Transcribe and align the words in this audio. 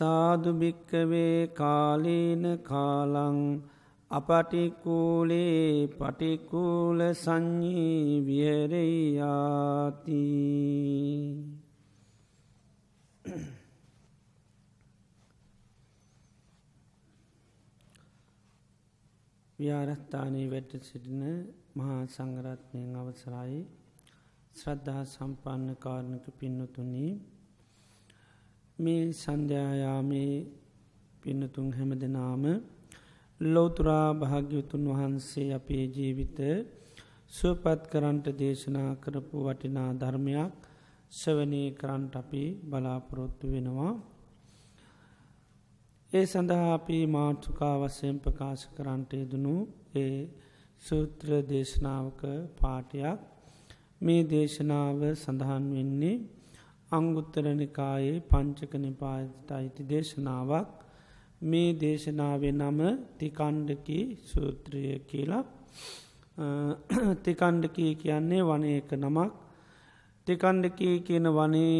සාදුභික්කවේ 0.00 1.48
කාලීන 1.54 2.44
කාලං 2.62 3.40
අපටිකූලේ 4.10 5.88
පටිකූල 5.90 7.00
සංඥී 7.14 8.26
විහරයාති. 8.26 10.22
ව්‍යාරස්ථානයේ 19.58 20.46
වැට 20.50 20.72
සිටින 20.82 21.24
මහා 21.74 22.00
සංගරත්නයෙන් 22.06 22.96
අවසරයි. 22.96 23.60
ශ්‍රද්ධහා 24.56 25.04
සම්පන්න 25.06 25.76
කාරණක 25.76 26.26
පින්නතුන්නේ 26.38 27.12
මේ 28.80 29.02
සන්ධ්‍යායාමේ 29.12 30.34
පින්නතුන් 31.22 31.68
හැම 31.72 31.90
දෙනාම 31.98 32.44
ලෝතුරා 33.40 34.08
භාග්‍යවතුන් 34.14 34.84
වහන්සේ 34.90 35.48
අපේ 35.52 35.84
ජීවිත 35.88 36.38
සුවපත් 37.32 37.82
කරන්ට 37.86 38.26
දේශනා 38.38 38.90
කරපු 38.96 39.36
වටිනා 39.40 39.90
ධර්මයක් 39.94 40.54
සවනී 41.12 41.68
කරන්ට 41.72 42.14
අපි 42.16 42.44
බලාපොරොත්තු 42.64 43.46
වෙනවා. 43.46 43.92
ඒ 46.10 46.26
සඳහා 46.26 46.68
අපි 46.72 46.98
මාර්ථකා 47.08 47.74
වසයෙන් 47.80 48.16
ප්‍රකාශ 48.18 48.64
කරන්ට 48.76 49.10
යෙදනු 49.12 49.54
ඒ 49.96 50.16
සූත්‍ර 50.82 51.28
දේශනාවක 51.44 52.20
පාටයක් 52.58 53.18
මේ 54.00 54.22
දේශනාව 54.26 55.00
සඳහන් 55.14 55.64
වෙන්නේ 55.70 56.16
අංගුත්තරනිකායේ 56.92 58.22
පංචක 58.30 58.72
නිපායට 58.76 59.50
අයිති 59.50 59.82
දේශනාවක්. 59.84 60.70
මේ 61.42 61.68
දේශනාවේ 61.74 62.52
නම 62.52 62.80
තිකණ්ඩකි 63.18 63.98
සූත්‍රය 64.24 64.82
කියලා. 65.06 65.44
තිකණ්ඩකී 67.24 67.92
කියන්නේ 67.96 68.42
වනයක 68.42 68.90
නමක්. 68.94 69.30
තිකණ්ඩකී 70.26 70.96
කියන 71.00 71.26
වනේ 71.30 71.78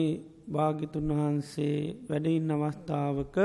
භාගිතුන් 0.49 1.11
වහන්සේ 1.11 1.77
වැඩඉන්න 2.09 2.55
අවස්ථාවක 2.57 3.37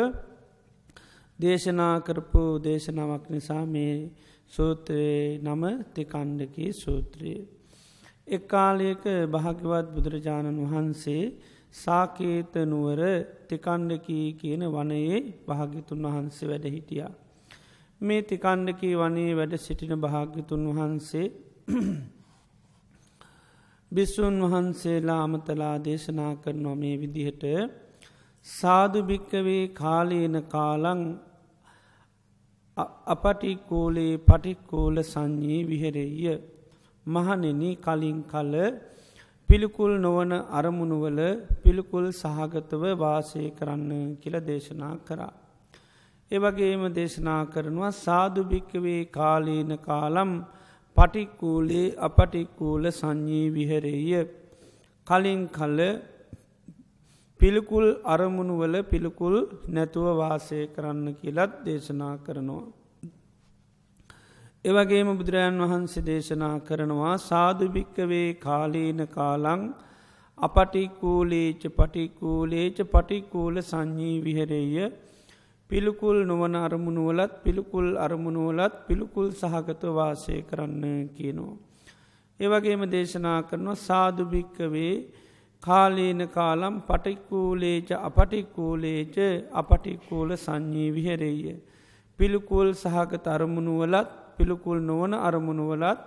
දේශනා 1.39 1.95
කරපු 2.01 2.43
දේශනාවක් 2.63 3.25
නිසා 3.29 3.63
මේ 3.67 3.95
සූත්‍රයේ 4.53 5.39
නම 5.39 5.63
තිකණ්ඩකී 5.95 6.71
සූත්‍රයේ. 6.75 7.41
එක්කාලයක 8.27 9.03
භාගවත් 9.31 9.87
බුදුරජාණන් 9.95 10.63
වහන්සේ 10.63 11.23
සාකේත 11.75 12.53
නුවර 12.65 13.01
තිකණ්ඩකී 13.47 14.27
කියන 14.35 14.63
වනයේ 14.69 15.19
භාගිතුන් 15.45 16.03
වහන්සේ 16.07 16.49
වැඩ 16.49 16.67
හිටියා. 16.69 17.13
මේ 18.01 18.21
තිකණ්ඩකී 18.23 18.95
වනේ 18.95 19.31
වැඩ 19.33 19.53
සිටින 19.57 19.93
භාග්‍යතුන් 19.99 20.63
වහන්සේ 20.69 21.27
බිස්සුන් 23.91 24.37
වහන්සේලා 24.43 25.21
අමතලා 25.23 25.75
දේශනා 25.81 26.33
කරනවා 26.37 26.75
මේ 26.75 26.95
විදිහට 26.97 27.43
සාධභික්කවේ 28.45 29.63
කාලේන 29.73 30.35
කාලං 30.47 31.01
අපටිකෝලේ 33.07 34.13
පටික්කෝල 34.19 34.97
සංඥී 35.03 35.61
විහෙරෙය 35.65 36.35
මහනෙන 37.05 37.61
කලින් 37.77 38.19
කල 38.25 38.53
පිළිකුල් 39.49 39.91
නොවන 39.99 40.31
අරමුණුවල 40.51 41.19
පිළිකුල් 41.63 42.05
සහගතව 42.11 42.83
වාසය 42.95 43.43
කරන්න 43.51 43.91
කියල 44.21 44.35
දේශනා 44.41 44.93
කරා. 45.05 45.33
එවගේම 46.31 46.83
දේශනා 46.91 47.41
කරනවා 47.47 47.91
සාධභික්කවේ 47.97 49.01
කාලීන 49.09 49.71
කාලම් 49.79 50.31
පටික්කූලේ 50.95 51.85
අපටික්කූල 51.99 52.85
සංඥී 52.91 53.47
විහරෙය 53.49 54.25
කලින් 55.07 55.43
කල්ල 55.49 55.79
පිළිකුල් 57.39 57.87
අරමුණුවල 58.05 58.75
පිළිකුල් 58.83 59.35
නැතුව 59.69 60.07
වාසය 60.15 60.59
කරන්න 60.67 61.07
කියලත් 61.13 61.53
දේශනා 61.65 62.15
කරනවා. 62.17 62.65
එවගේම 64.65 65.09
බුදුරජාන් 65.11 65.57
වහන්සේ 65.61 66.01
දේශනා 66.03 66.53
කරනවා 66.59 67.15
සාධභික්කවේ 67.21 68.29
කාලීන 68.39 69.01
කාලං 69.09 69.65
අපටිකූලේච 70.37 71.63
පටිකූලේච 71.71 72.79
පටිකූල 72.87 73.61
සංඥී 73.63 74.15
විහරෙය 74.19 74.87
පිළිකුල් 75.69 76.17
නොවන 76.23 76.57
අරමුණුවලත් 76.57 77.35
පිළිකුල් 77.43 77.91
අරමුණුවලත් 77.97 78.81
පිළිකුල් 78.87 79.29
සහගත 79.33 79.83
වාසය 79.91 80.39
කරන්න 80.43 80.83
කියනවා. 81.13 81.55
ඒවගේම 82.39 82.89
දේශනා 82.89 83.37
කරනවා 83.43 83.79
සාධභික්කවේ 83.81 84.91
කාලීන 85.63 86.29
කාලම් 86.31 86.75
පටිකූලේච 86.83 87.89
අපටිකූලේච 88.01 89.15
අපටිකූල 89.53 90.29
සංඥී 90.39 90.91
විහරෙය. 90.91 91.39
පිළිකුල් 92.19 92.69
සහගත 92.75 93.25
අරමුණුවලත් 93.29 94.24
පිළිකුල් 94.37 94.79
නොවන 94.81 95.13
අරමුණුවලත් 95.19 95.99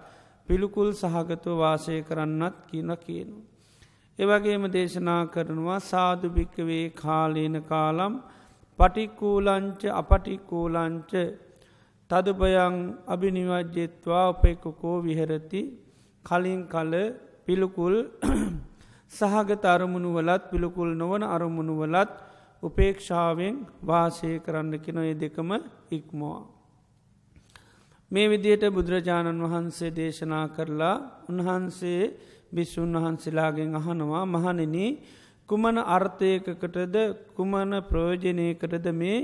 පිළිකුල් 0.49 0.89
සහගතව 0.93 1.57
වාසය 1.57 1.97
කරන්නත් 2.03 2.55
කියන 2.67 2.91
කියනු. 2.99 3.37
එවගේම 4.19 4.65
දේශනා 4.69 5.23
කරනවා 5.27 5.81
සාධභික්කවේ 5.83 6.85
කාලීන 6.95 7.57
කාලම් 7.65 8.15
පටික්කූලංච 8.79 9.83
අපටික්කූලංච 9.93 11.13
තදභයං 12.11 12.77
අභිනිවජ්ජෙත්වා 13.07 14.25
උපෙක්කකෝ 14.29 14.97
විහරති 15.01 15.63
කලින් 16.25 16.63
කල 16.67 16.93
පිළිකුල් 17.47 17.95
සහගත 19.13 19.65
අරමුණුවලත් 19.67 20.43
පිළිකුල් 20.51 20.91
නොවන 20.95 21.23
අරමුණුවලත් 21.27 22.11
උපේක්ෂාවෙන් 22.63 23.57
වාසය 23.83 24.31
කරන්න 24.41 24.75
කෙනොය 24.81 25.11
දෙකම 25.15 25.51
ඉක්මවා. 25.91 26.41
මේ 28.11 28.27
විදියට 28.27 28.65
බුදුරජාණන් 28.71 29.43
වහන්සේ 29.45 29.91
දේශනා 29.93 30.47
කරලා 30.51 30.95
උන්වහන්සේ 31.29 32.03
බිස්සුන් 32.51 32.95
වහන්සේලාගෙන් 32.97 33.75
අහනවා 33.75 34.25
මහනෙන 34.27 34.77
කුමන 35.49 35.79
අර්ථයකකටද 35.89 36.97
කුමන 37.35 37.73
ප්‍රයෝජනයකටද 37.83 38.87
මේ 38.95 39.19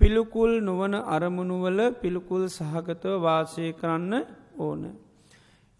පිළිකුල් 0.00 0.52
නොවන 0.60 0.94
අරමුණුවල 1.08 1.80
පිළිකුල් 1.96 2.42
සහගතව 2.48 3.20
වාසය 3.20 3.66
කරන්න 3.74 4.12
ඕන. 4.58 4.82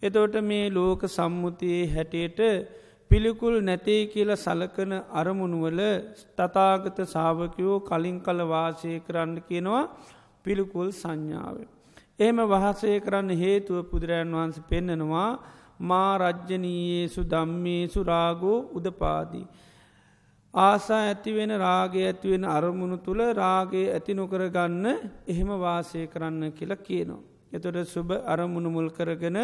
එතෝට 0.03 0.35
මේ 0.43 0.65
ලෝක 0.69 1.01
සම්මුතියේ 1.09 1.83
හැටියට 1.87 2.39
පිළිකුල් 3.11 3.55
නැතේ 3.61 4.01
කියල 4.07 4.31
සලකන 4.37 4.93
අරමුණුවල 5.13 5.79
තතාගත 6.37 6.97
සාාවකයෝ 7.07 7.77
කලින් 7.81 8.17
කල 8.21 8.39
වාසය 8.47 8.91
කරන්න 8.99 9.37
කියනවා 9.43 9.85
පිළිකුල් 10.45 10.89
සංඥාවේ. 10.93 11.72
එහෙම 12.19 12.39
වහසය 12.45 12.93
කරන්න 12.99 13.29
හේතුව 13.35 13.77
පුදුරජන් 13.85 14.31
වහන්ස 14.31 14.57
පෙන්නනවා 14.69 15.29
මා 15.81 16.17
රජ්ජනීයේසු 16.19 17.21
දම්මේසු 17.25 18.03
රාගෝ 18.03 18.57
උදපාදී. 18.73 19.45
ආසා 20.53 21.01
ඇතිවෙන 21.03 21.53
රාගය 21.57 22.03
ඇතිවෙන 22.03 22.45
අරමුණු 22.47 22.97
තුළ 22.99 23.21
රාගේ 23.33 23.85
ඇති 23.89 24.13
නොකරගන්න 24.13 24.85
එහෙම 25.27 25.49
වාසය 25.59 26.07
කරන්න 26.07 26.51
කියලා 26.51 26.77
කියනවා. 26.79 27.23
එතොට 27.51 27.87
සුබ 27.87 28.09
අරමුණු 28.25 28.69
මුල් 28.69 28.89
කරගෙන 28.89 29.39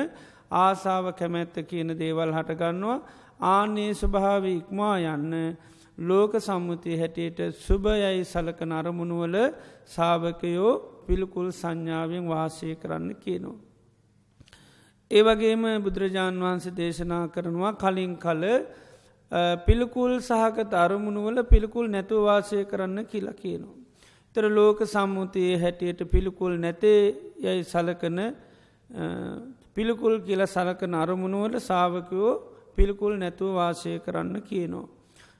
ආසාාව 0.54 1.08
කැමැත්ත 1.14 1.56
කියන 1.64 1.90
දේවල් 1.96 2.32
හටගන්නවා 2.32 3.00
ආනේ 3.48 3.92
ස්වභාව 3.94 4.46
ඉක්මා 4.48 4.96
යන්න 5.08 5.34
ලෝක 6.00 6.34
සම්මුතිය 6.40 6.98
හැටියට 6.98 7.40
සුභයයි 7.58 8.24
සලක 8.24 8.60
නරමුණුවල 8.64 9.36
සාභකයෝ 9.86 10.74
පිළිකුල් 11.06 11.48
සංඥාවෙන් 11.52 12.26
වාසය 12.26 12.76
කරන්න 12.76 13.16
කියනවා. 13.16 13.58
ඒවගේම 15.12 15.64
බුදුරජාණන් 15.80 16.42
වහන්සේ 16.42 16.74
දේශනා 16.74 17.24
කරනවා 17.28 17.74
කලින් 17.76 18.14
කල 18.18 18.44
පිළිකුල් 19.66 20.14
සහකත 20.22 20.72
අරමුණුවල 20.76 21.44
පිළිකුල් 21.44 21.88
නැතුව 21.88 22.24
වාසය 22.24 22.64
කරන්න 22.66 23.06
කියලා 23.06 23.36
කියනවා. 23.36 23.76
තර 24.36 24.46
ලෝක 24.50 24.80
සම්මුතියේ 24.86 25.58
හැටියට 25.58 26.02
පිළිකුල් 26.06 26.56
නැතේ 26.58 27.02
යැයි 27.38 27.64
සලකන 27.66 28.20
පිළිකුල් 29.76 30.16
කියල 30.22 30.46
සලකන 30.48 30.94
අරමුණුවල 30.96 31.60
සාාවකයෝ 31.62 32.32
පිළිකුල් 32.76 33.14
නැතුව 33.18 33.54
වාසය 33.54 34.00
කරන්න 34.00 34.42
කියනවා. 34.44 34.99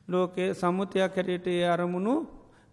ලෝකයේ 0.10 0.54
සම්මුතියක් 0.54 1.16
හැටියට 1.16 1.48
ඒ 1.50 1.66
අරමුණු 1.68 2.14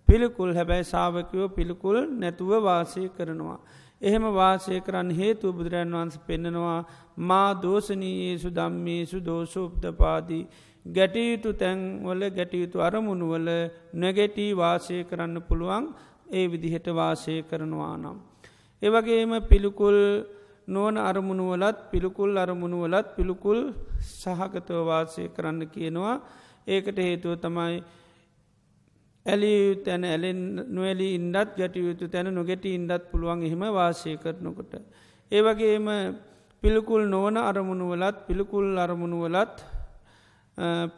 පිළිකුල් 0.09 0.53
හැබැයි 0.55 0.87
සාාවකයෝ 0.87 1.49
පිළිකුල් 1.51 1.99
නැතුව 2.15 2.51
වාසය 2.63 3.09
කරනවා. 3.11 3.59
එහෙම 4.03 4.25
වාසය 4.33 4.81
කරන්න 4.81 5.11
හේතු 5.13 5.53
බුදුරන් 5.53 5.93
වහන්ස 5.93 6.17
පෙන්නෙනවා 6.21 6.79
මා 7.23 7.49
දෝෂනීයේසු 7.57 8.49
දම්මේසු 8.51 9.19
දෝෂෝප්තපාදී 9.21 10.45
ගැටයුතු 10.87 11.51
තැන්වල 11.55 12.23
ගැටයුතු 12.31 12.79
අරමුණුවල 12.81 13.49
නොගැටී 13.97 14.51
වාසය 14.55 14.97
කරන්න 15.05 15.37
පුළුවන් 15.43 15.85
ඒ 16.31 16.47
විදිහට 16.47 16.89
වාසය 16.93 17.35
කරනවා 17.43 17.95
නම්. 17.97 18.19
ඒවගේම 18.83 19.33
පිළිකුල් 19.43 19.99
නොවන 20.69 20.97
අරමුණුවලත් 21.01 21.79
පිළිකුල් 21.91 22.31
අරමුණුවලත් 22.37 23.07
පිළිකුල් 23.17 23.59
සහගතව 24.13 24.79
වාසය 24.85 25.23
කරන්න 25.29 25.63
කියනවා 25.69 26.17
ඒකට 26.67 26.99
හේතුව 26.99 27.35
තමයි 27.39 27.77
ඇලිය 29.27 29.61
තැන 29.85 30.05
ඇලෙන් 30.05 30.41
නොවැලි 30.69 31.09
ඉන්ඩත් 31.15 31.51
ගැටියයුතු 31.57 32.09
තැන 32.09 32.29
නොගැටි 32.33 32.75
ඉන්ඩත් 32.75 33.05
පුළුවන් 33.11 33.43
එහෙම 33.43 33.63
වාසය 33.73 34.17
කරනකොට. 34.17 34.73
ඒවගේම 35.33 35.89
පිළිකුල් 36.63 37.03
නොවන 37.07 37.37
අරමුණුවලත් 37.43 38.19
පිළිකුල් 38.27 38.69
අරමුණුවලත් 38.79 39.57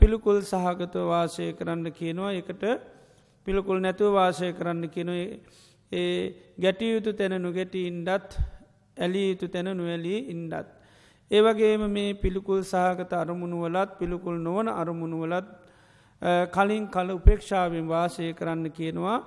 පිළිකුල් 0.01 0.39
සහගතව 0.43 1.07
වාසය 1.07 1.47
කරන්න 1.53 1.87
කියනවා 1.91 2.33
එකට 2.33 2.65
පිළිකුල් 3.47 3.79
නැතුව 3.79 4.13
වාසය 4.13 4.53
කරන්න 4.53 4.85
කියන 4.89 5.11
ඒ 5.93 6.09
ගැටියයුතු 6.59 7.13
තැන 7.13 7.35
නොගැටි 7.41 7.87
ඉන්ඩත් 7.87 8.31
ඇලී 8.97 9.29
යුතු 9.29 9.49
තැන 9.49 9.71
නොවැලී 9.73 10.21
ඉන්ඩත්. 10.29 10.78
ඒවගේම 11.31 11.83
මේ 11.89 12.15
පිළිකුල් 12.15 12.61
සහගත 12.63 13.13
අරමුණුවලත් 13.15 13.91
පිළිකුල් 13.99 14.39
නොවන 14.39 14.69
අරමුණුවලත් 14.73 15.49
කලින් 16.49 16.85
කල 16.89 17.11
උපේක්ෂාවෙන් 17.13 17.87
වාසය 17.87 18.33
කරන්න 18.33 18.71
කියනවා 18.71 19.19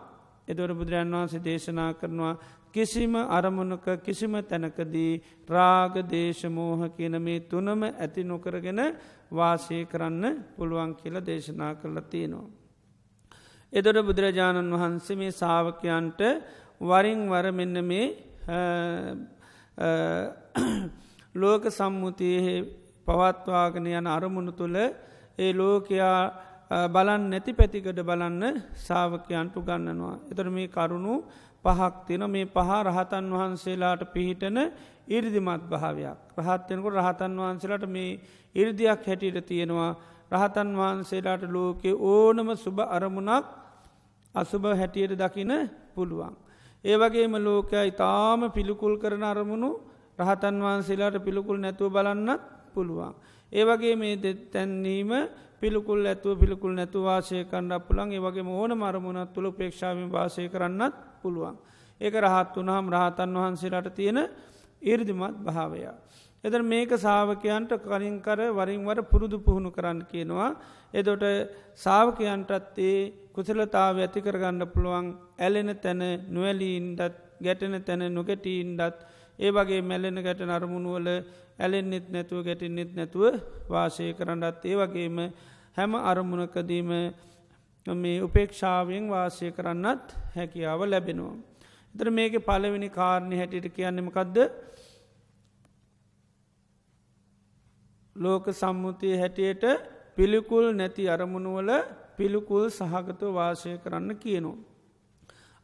එදොර 0.47 0.71
බුදුරන් 0.71 1.11
වහන්සේ 1.11 1.41
දේශනා 1.41 1.91
කරනවා 1.93 2.33
කිසිම 2.73 3.13
අරමුණක 3.13 3.85
කිසිම 4.03 4.33
තැනකදී 4.43 5.21
රාග 5.47 5.93
දේශමෝහ 6.07 6.81
කියන 6.89 7.15
මේ 7.19 7.39
තුනම 7.41 7.83
ඇති 7.83 8.23
නොකරගෙන 8.23 8.81
වාසය 9.31 9.85
කරන්න 9.85 10.25
පුළුවන් 10.55 10.95
කියලා 10.95 11.23
දේශනා 11.23 11.75
කරලා 11.75 12.05
තියෙනවා. 12.05 12.49
එදොට 13.73 13.99
බුදුරජාණන් 14.01 14.73
වහන්සේ 14.73 15.15
මේ 15.15 15.31
සාාවකයන්ට 15.33 16.21
වරින් 16.81 17.21
වර 17.29 17.47
මෙන්න 17.51 17.77
මේ 17.83 18.07
ලෝක 21.35 21.63
සම්මුතියේ 21.69 22.55
පවත්වාගෙන 23.07 23.87
යන 23.89 24.07
අරමුණු 24.07 24.51
තුළ 24.53 24.75
ඒ 25.37 25.51
ලෝකයා 25.53 26.17
බලන් 26.89 27.23
නැති 27.29 27.51
පැතිකඩ 27.53 27.99
බලන්න 28.01 28.43
සාාවකයන්ටු 28.77 29.59
ගන්නනවා. 29.61 30.19
එතර 30.31 30.47
මේ 30.49 30.67
කරුණු 30.69 31.23
පහක් 31.65 32.05
තින 32.07 32.23
මේ 32.27 32.45
පහ 32.47 32.69
රහතන් 32.83 33.25
වහන්සේලාට 33.31 34.03
පිහිටන 34.07 34.57
ඉරිදිමත් 35.07 35.63
භාවයක්. 35.65 36.17
රහත්යනකොට 36.37 36.95
රහතන් 36.95 37.33
වහන්සේලාට 37.37 37.85
මේ 37.87 38.19
ඉරදියක් 38.55 39.01
හැටියට 39.01 39.45
තියෙනවා 39.45 39.91
රහතන් 40.31 40.69
වහන්සේලාට 40.75 41.43
ලෝකෙ 41.47 41.91
ඕනම 42.05 42.49
සුභ 42.57 42.81
අරමුණක් 42.89 43.45
අසුභ 44.35 44.67
හැටියට 44.73 45.15
දකින 45.15 45.51
පුළුවන්. 45.93 46.35
ඒවගේම 46.83 47.33
ලෝකයා 47.39 47.85
ඉතාම 47.85 48.51
පිළිකුල් 48.51 48.95
කරන 48.97 49.23
අරමුණු 49.23 49.71
රහතන් 50.21 50.57
වහන්සේලාට 50.59 51.17
පිළිකුල් 51.19 51.57
නැතුව 51.57 51.91
බලන්නත් 51.91 52.41
පුළුවන්. 52.73 53.13
ඒවගේ 53.51 53.95
මේ 53.95 54.33
තැන්නීම 54.47 55.11
පිළිකුල් 55.59 56.05
ඇතුව 56.05 56.39
පිළිකුල් 56.39 56.73
නැතු 56.73 56.99
වාසය 57.01 57.43
කණ්ඩ 57.45 57.85
පුළන් 57.87 58.11
ඒවගේ 58.11 58.45
ඕන 58.53 58.71
මරමුණත් 58.75 59.33
තුළ 59.33 59.51
පේක්ෂාවෙන් 59.53 60.09
වාසය 60.09 60.47
කරන්නත් 60.47 60.95
පුළුවන්. 61.21 61.55
ඒක 62.01 62.13
රහත් 62.17 62.55
වනහම් 62.57 62.87
රහතන් 62.91 63.35
වහන්සේලාට 63.35 63.89
තියෙන 63.91 64.19
ඉර්දිමත් 64.81 65.37
භාවයා. 65.39 65.95
එද 66.43 66.53
මේක 66.63 66.91
සාාවකයන්ට 66.97 67.71
කලින් 67.79 68.17
කර 68.19 68.39
වරින්වර 68.51 68.99
පුරුදු 69.03 69.37
පුහුණු 69.39 69.69
කරන්න 69.69 69.99
කියනවා. 70.05 70.49
එදොට 70.93 71.25
සාාවකයන්ටත් 71.77 72.79
ඒ 72.81 72.95
කුසලතාව 73.31 73.97
ඇති 73.97 74.19
කරගන්න 74.19 74.65
පුළුවන් 74.67 75.07
ඇලෙන 75.39 75.69
තැන 75.77 76.01
නොවැලීන්ඩත් 76.27 77.19
ගැටෙන 77.39 77.75
තැන 77.81 78.03
නොගැටීන්ඩත් 78.11 78.97
ඒ 79.39 79.51
වගේ 79.51 79.81
මැලෙන 79.83 80.17
ගැට 80.17 80.41
නරමුණුවල 80.41 81.07
ඇලෙන්න්නෙත් 81.59 82.07
නැතුව 82.09 82.39
ගැටින්නෙත් 82.41 82.91
නැතුව 82.93 83.23
වාසය 83.69 84.13
කරන්නත් 84.13 84.63
ඒ 84.63 84.75
වගේම 84.77 85.17
හැම 85.77 85.91
අරමුණකදීම 86.03 86.91
මේ 87.87 88.17
උපේක්ෂාවෙන් 88.19 89.05
වාසය 89.07 89.47
කරන්නත් 89.51 90.05
හැකියාව 90.35 90.81
ලැබෙනවා. 90.83 91.35
එතර 91.95 92.07
මේක 92.09 92.33
පලවෙනි 92.41 92.89
කාරණය 92.89 93.35
හැටියට 93.37 93.75
කියන්නෙමකක්ද 93.75 94.37
ලෝක 98.15 98.45
සම්මුතිය 98.51 99.15
හැටියට 99.17 99.63
පිළිකුල් 100.15 100.65
නැති 100.71 101.03
අරමුණුවල 101.07 101.69
පිළිකුල් 102.17 102.65
සහගත 102.69 103.21
වාසය 103.31 103.71
කරන්න 103.77 104.11
කියනවා. 104.15 104.57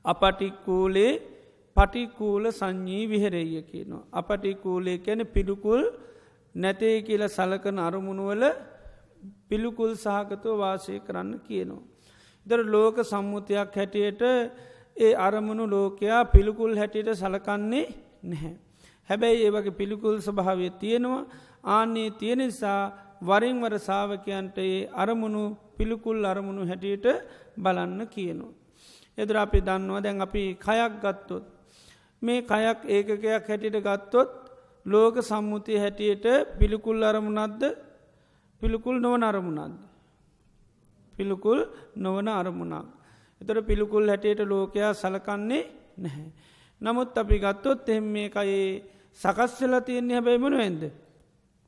අපටික්කූලේ 0.06 1.12
පටිකූල 1.78 2.46
සංඥී 2.52 3.06
විහෙරෙය 3.12 3.62
කියනවා. 3.64 4.04
අපටිකූලේ 4.12 4.98
කැන 5.00 5.22
පිළිකුල් 5.28 5.82
නැතේ 6.56 6.96
කියල 7.02 7.24
සලකන 7.30 7.80
අරමුණුවල 7.80 8.44
පිළිකුල් 9.50 9.92
සහගතව 9.96 10.54
වාසය 10.62 11.00
කරන්න 11.00 11.32
කියනවා. 11.48 11.84
දර 12.46 12.62
ලෝක 12.66 12.98
සම්මුතියක් 13.12 13.76
හැටියට 13.76 14.22
ඒ 14.98 15.14
අරමුණු 15.18 15.66
ලෝකයා 15.68 16.22
පිළිකුල් 16.26 16.74
හැටියට 16.76 17.10
සලකන්නේ 17.16 17.86
නැහැ. 18.24 18.56
හැබැයි 19.10 19.44
ඒ 19.46 19.52
වගේ 19.52 19.78
පිළිකුල් 19.80 20.18
ස්භාවය 20.20 20.70
තියෙනවා 20.82 21.24
ආන්නේ 21.66 22.10
තියෙන 22.20 22.42
නිසා 22.42 22.82
වරින්වර 23.22 23.74
සාාවකයන්ට 23.80 24.58
ඒ 24.60 24.90
අරමුණු 24.94 25.44
පිළිකුල් 25.78 26.26
අරමුණු 26.26 26.66
හැටියට 26.66 27.06
බලන්න 27.64 28.02
කියනවා. 28.08 28.54
එදර 29.18 29.38
අපි 29.38 29.60
දන්නවා 29.62 30.04
දැන් 30.04 30.22
අපි 30.22 30.44
කයක් 30.66 30.98
ගත්තොත්. 31.04 31.57
මේ 32.22 32.42
කයක් 32.44 32.80
ඒකකයක් 32.88 33.24
හැටියට 33.24 33.78
ගත්තොත් 33.80 34.32
ලෝක 34.86 35.16
සම්මුතිය 35.22 35.78
හැටියට 35.78 36.26
පිළිකුල් 36.60 37.04
අරමුණක්ද 37.04 37.88
පිළිකුල් 38.62 39.00
නොවන 39.00 39.24
අරමුණක්ද. 39.24 39.80
පිළිකුල් 41.14 41.60
නොවන 41.96 42.28
අරමුණක්. 42.30 42.88
එතට 43.42 43.66
පිළිකුල් 43.66 44.10
හැටියට 44.10 44.42
ලෝකයා 44.42 44.94
සලකන්නේ 44.94 45.64
නැහැ. 45.98 46.32
නමුත් 46.82 47.18
අපි 47.18 47.40
ගත්තොත් 47.40 47.90
එෙම 47.90 48.04
මේ 48.06 48.30
කයේ 48.30 48.84
සකස්වෙල 49.14 49.74
තියෙන්නේ 49.82 50.18
හැබැයිමනු 50.18 50.58
ඇද. 50.58 50.82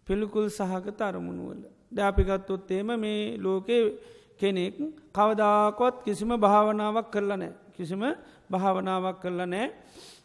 පිළිකුල් 0.07 0.49
සහගත 0.49 1.01
අරමුණුවල. 1.01 1.61
ද 1.91 1.97
අපිගත්තොත් 1.99 2.71
එම 2.71 2.89
මේ 2.95 3.37
ලෝකයේ 3.37 3.97
කෙනෙක් 4.37 4.75
කවදාකොත් 5.13 5.95
කිසිම 6.03 6.31
භාවනාවක් 6.35 7.07
කරලා 7.11 7.37
නෑ. 7.37 7.53
කිසිම 7.75 8.01
භාවනාවක් 8.49 9.21
කරලා 9.21 9.45
නෑ. 9.45 9.67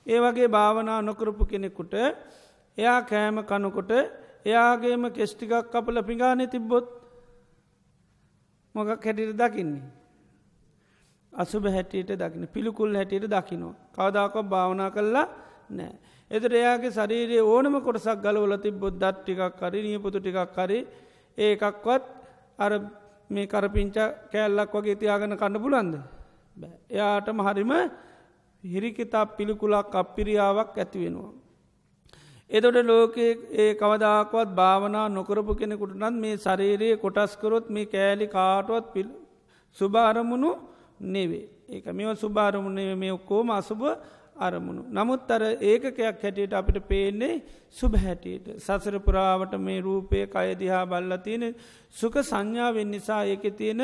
ඒ 0.07 0.19
වගේ 0.21 0.49
භාවනා 0.49 1.01
නොකරපු 1.03 1.45
කෙනෙකුට 1.45 1.95
එයා 2.79 3.01
කෑම 3.03 3.37
කනුකොට 3.43 3.93
එයාගේම 4.45 5.05
කෙස්ටිකක් 5.11 5.53
කපල 5.73 5.99
පිගානය 6.03 6.47
තිබ්බොත් 6.47 6.87
මොකක් 8.75 8.89
හැටිට 9.01 9.37
දකින්නේ. 9.37 9.85
අසුභ 11.33 11.67
හැටියට 11.67 12.11
දකින 12.15 12.47
පිළිකුල් 12.47 12.95
හැටියට 12.95 13.27
දකිනවා. 13.27 13.75
කවදාකො 13.93 14.43
භාවනා 14.45 14.91
කරලා 14.91 15.27
නෑ. 15.71 15.93
එතට 16.31 16.53
එයාගේ 16.53 16.91
ශරීරයේ 16.91 17.43
ඕනම 17.45 17.75
කොටසක් 17.81 18.19
ගලවල 18.19 18.55
තිබොත් 18.59 18.95
දත් 18.95 19.17
ටිකක් 19.19 19.43
කරි 19.55 19.81
නියපුතු 19.83 20.19
ටිකක් 20.19 20.53
කරි 20.53 20.79
ඒකක්වත් 21.39 22.03
අර 22.59 22.73
මේ 23.31 23.47
කරපිංච 23.47 23.97
කෑල්ලක් 24.33 24.75
වගේ 24.75 24.97
තියාගන 24.97 25.37
කන්න 25.37 25.59
පුලන්ද. 25.59 25.95
එයාටම 26.91 27.39
හරිම 27.41 27.73
හිරිකිතා 28.65 29.27
පිළිකුලක් 29.29 29.95
අපිරියාවක් 29.95 30.79
ඇති 30.79 30.99
වෙනවා. 30.99 31.33
එතොට 32.51 32.79
ලෝකයේ 32.83 33.33
ඒ 33.55 33.71
කවදාකවත් 33.75 34.51
භාවනා 34.53 35.07
නොකරපු 35.11 35.55
කෙනෙකුට 35.55 35.95
නත් 35.95 36.15
මේ 36.17 36.37
ශරීරයේ 36.37 36.97
කොටස්කරොත් 36.97 37.69
මේ 37.71 37.87
කෑලි 37.87 38.27
කාටුවත් 38.29 38.87
පිල් 38.93 39.09
සුභාරමුණු 39.77 40.51
නෙවේ. 41.09 41.47
ඒක 41.69 41.87
මෙව 41.93 42.11
සුභාරමුණ 42.17 42.81
මේ 42.97 43.13
ඔක්කෝම 43.13 43.51
අසුභ 43.51 43.87
අරමුණු. 44.39 44.83
නමුත් 44.89 45.31
අර 45.31 45.43
ඒකකයක් 45.63 45.99
හැටියට 46.01 46.53
අපිට 46.53 46.79
පේන්නේ 46.85 47.43
සුභ 47.71 47.97
හැටියට. 47.97 48.47
සසර 48.59 48.99
පුරාවට 49.01 49.55
මේ 49.59 49.81
රූපය 49.81 50.27
කයදිහා 50.27 50.85
බල්ල 50.87 51.17
තියෙන 51.19 51.55
සුක 51.93 52.15
සංඥාවෙන් 52.23 52.91
නිසා 52.91 53.23
ඒක 53.25 53.45
තියෙන 53.53 53.83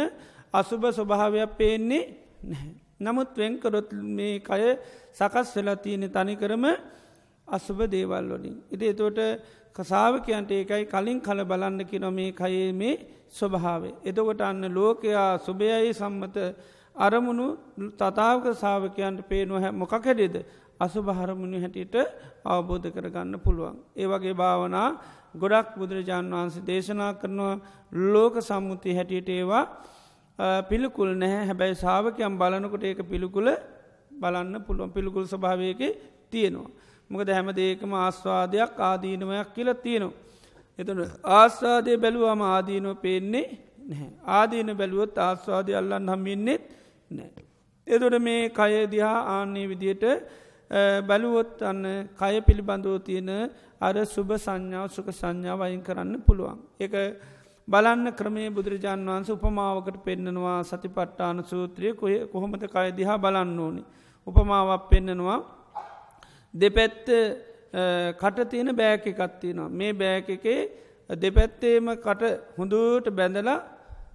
අසුභ 0.52 0.86
ස්වභාවයක් 0.90 1.56
පේන්නේ 1.56 2.04
නැහැ. 2.44 2.89
නමුත් 3.00 3.30
වෙන්කරොත් 3.34 3.92
මේ 4.10 4.40
කය 4.40 4.62
සකස් 5.12 5.48
වෙලා 5.56 5.76
තියෙන 5.76 6.04
තනිකරම 6.08 6.64
අසුභ 7.48 7.82
දේවල් 7.86 8.26
වලින්. 8.30 8.56
ඉති 8.70 8.86
එතෝට 8.86 9.20
කසාාවකයන්ට 9.76 10.50
ඒකයි 10.50 10.84
කලින් 10.86 11.20
කල 11.20 11.40
බලන්න 11.44 11.80
කින 11.84 12.04
මේ 12.10 12.32
කයේ 12.32 12.72
මේ 12.72 12.94
ස්වභාවේ. 13.30 13.94
එතකොට 14.02 14.40
අන්න 14.40 14.62
ලෝකයා 14.70 15.38
සුභයයි 15.38 15.92
සම්මත 15.92 16.36
අරමුණු 16.96 17.46
තතාවක 17.92 18.44
සාාවකයන්ට 18.54 19.20
පේනුව 19.24 19.64
මොකක් 19.72 19.92
හැඩේද 20.00 20.36
අසු 20.80 20.98
භහරමුණු 21.00 21.56
හැටියට 21.58 21.96
අවබෝධ 22.44 22.88
කරගන්න 22.88 23.38
පුළුවන්. 23.38 23.76
ඒ 23.94 24.06
වගේ 24.06 24.34
භාවනා 24.34 24.88
ගොඩක් 25.34 25.78
බුදුරජාණන් 25.78 26.32
වහන්සේ 26.32 26.66
දේශනා 26.66 27.12
කරනවා 27.14 27.60
ලෝක 27.92 28.34
සම්මුති 28.40 28.94
හැටියට 28.94 29.28
ඒවා 29.30 29.64
පිළිකුල් 30.68 31.10
නැහැ 31.22 31.44
හැබැයි 31.50 31.80
සාාවකයම් 31.84 32.38
බලනකොට 32.40 32.84
ඒක 32.84 33.00
පිළිකුල 33.12 33.48
බලන්න 34.20 34.54
පුළුවන් 34.66 34.92
පිළිකුල් 34.96 35.24
ස්භාවයක 35.32 35.80
තියෙනවා. 36.30 36.70
මොකද 37.10 37.28
හැම 37.36 37.48
දේකම 37.60 37.92
ආස්වාදයක් 37.96 38.72
ආදීනමයක් 38.88 39.48
කියල 39.54 39.70
තියෙනවා. 39.84 40.16
එතන 40.78 41.00
ආස්වාදය 41.38 41.96
බැලුවම 42.04 42.42
ආදීනෝ 42.46 42.94
පේන්නේ 43.04 43.46
නැහැ. 43.88 44.10
ආදීන 44.38 44.70
බැලුවොත් 44.80 45.18
ආස්වාදය 45.18 45.72
අල්ලන්න 45.80 46.12
හම්මින්නෙත් 46.12 46.62
නෑ. 47.10 47.30
එදොට 47.86 48.16
මේ 48.26 48.42
කය 48.58 48.72
දිහා 48.92 49.18
ආන්නේ 49.34 49.66
විදියට 49.72 50.04
බැලුවොත් 51.08 51.62
අන්න 51.62 51.82
කය 52.20 52.34
පිළිබඳව 52.46 52.96
තියෙන 53.08 53.30
අර 53.80 53.94
සුභ 54.06 54.32
සංඥාව 54.38 54.88
සුක 54.96 55.08
සංඥාව 55.20 55.60
අයින් 55.66 55.82
කරන්න 55.82 56.14
පුළුවන්. 56.26 56.58
එක 56.84 56.94
බලන්න 57.68 58.06
ක්‍රමේ 58.18 58.48
බුදුරජාන් 58.50 59.06
වහන්ස 59.06 59.30
උපමාවකට 59.30 59.98
පෙන්න්නනවා 60.06 60.58
සතිපට්ටාන 60.64 61.42
සූත්‍රය 61.44 61.92
කොහොමද 62.32 62.64
කය 62.74 62.86
දිහා 62.98 63.18
බලන්න 63.24 63.58
ඕනි. 63.58 63.82
උපමාවක් 64.26 64.88
පෙන්න්නනවා 64.90 65.38
දෙපැත්ත 66.54 67.06
කට 68.20 68.48
තියෙන 68.50 68.70
බෑක 68.76 69.06
එකත්තිනවා. 69.06 69.68
මේ 69.70 69.92
බෑක 69.94 70.28
එකේ 70.36 70.60
දෙපැත්තේම 71.10 71.86
කට 72.06 72.22
හොඳුට 72.58 73.06
බැඳලා 73.10 73.58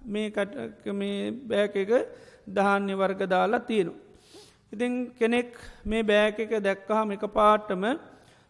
මේ 0.06 1.32
බෑක 1.50 1.76
එක 1.76 1.92
දහන්නේ 2.56 3.00
වර්ග 3.00 3.20
දාලා 3.26 3.60
තියෙනු. 3.60 3.92
ඉතින් 4.72 4.92
කෙනෙක් 5.18 5.50
මේ 5.84 6.02
බෑක 6.04 6.38
එක 6.38 6.52
දැක්කහම 6.60 7.16
එක 7.16 7.24
පාට්ටම 7.38 7.84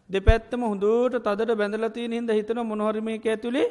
දෙපැත්තම 0.09 0.61
හොඳුට 0.71 1.19
තදට 1.25 1.59
බැඳල 1.61 1.89
තියෙන 1.89 2.13
හිද 2.13 2.31
හිතන 2.39 2.59
මොනොහරමක 2.65 3.25
ඇතුළේ 3.25 3.67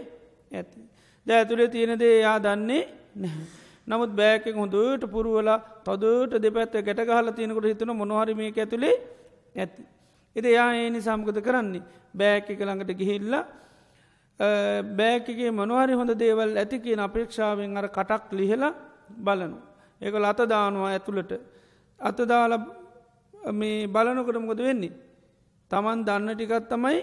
ඇති. 0.52 0.95
ද 1.26 1.30
ඇතුළේ 1.30 1.68
තියෙනදේ 1.75 2.14
යා 2.21 2.38
දන්නේ 2.45 2.83
නැහැ. 3.23 3.47
නමුත් 3.88 4.12
බෑක 4.21 4.45
හොඳට 4.61 5.04
පුරුවලා 5.14 5.59
තොදට 5.87 6.35
දෙපැත්ත 6.45 6.75
ගැට 6.87 7.00
ගහල 7.09 7.28
තියෙනකට 7.38 7.66
හිතන 7.71 7.92
මොනොහරමක 8.00 8.59
ඇතුළේ 8.64 8.97
ඇති. 9.56 9.83
එති 10.37 10.49
යා 10.59 10.71
ඒනි 10.75 11.00
සම්කත 11.00 11.38
කරන්නේ 11.47 11.83
බෑක 12.21 12.50
එක 12.50 12.61
ළඟට 12.61 12.99
ගිහිල්ලා 13.00 13.45
බෑකගේ 14.99 15.50
මනවාරි 15.50 15.99
හොඳ 16.00 16.12
දේවල් 16.23 16.56
ඇති 16.62 16.78
කියන 16.78 17.00
අපේක්ෂාවෙන් 17.00 17.76
අර 17.76 17.88
කටක් 17.88 18.33
ලිහෙලා 18.38 18.73
බලනු. 19.26 19.59
ඒක 20.00 20.14
අතදානවා 20.33 20.90
ඇතුළට. 20.95 21.33
අතදාල 22.00 22.52
මේ 23.52 23.87
බලනකොටමකොද 23.95 24.61
වෙන්නේ. 24.68 24.95
තමන් 25.71 26.00
දන්න 26.06 26.35
ටිකත් 26.35 26.68
තමයි 26.71 26.99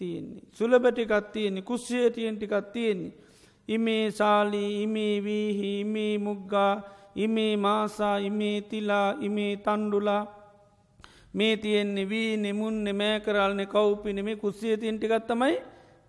තියෙන්නේ. 0.00 0.42
සුලබටිකත් 0.52 1.32
තියෙන්නේ 1.32 1.68
කුස්සිය 1.70 2.10
තියෙන් 2.10 2.36
ටිකත් 2.36 2.72
තියෙන්නේ. 2.72 3.25
ඉමේ 3.68 4.10
සාලී 4.10 4.70
ඉමේ 4.82 5.14
වීහි 5.24 5.70
ඉමේ 5.80 6.12
මුග්ගා 6.18 6.72
ඉමේ 7.16 7.52
මාසා 7.56 8.16
ඉමේ 8.20 8.56
තිලා 8.62 9.08
ඉමේ 9.20 9.52
තන්ඩුලා 9.56 10.22
මේ 11.34 11.56
තියෙන්නේ 11.56 12.08
වී 12.08 12.36
නෙමුන් 12.36 12.76
නෙමෑ 12.84 13.16
කරල්නෙ 13.20 13.64
කව්පිනෙම 13.66 14.28
කුස්සිය 14.38 14.76
තින් 14.76 14.98
ටිකත්තමයි 14.98 15.56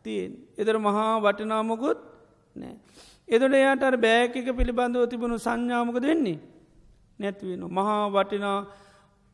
තියෙන්. 0.06 0.32
එදර 0.58 0.76
මහා 0.80 1.14
වටිනාමකුත් 1.20 2.00
නෑ. 2.56 2.76
එදට 3.28 3.54
එයාට 3.54 3.98
බෑක 4.06 4.36
පිළිබඳව 4.58 5.10
තිබුණු 5.10 5.38
සංඥාමක 5.38 5.98
දෙන්නේ. 6.00 6.40
නැත්වෙන. 7.20 7.64
මහා 7.70 8.04
වටිනා 8.10 8.60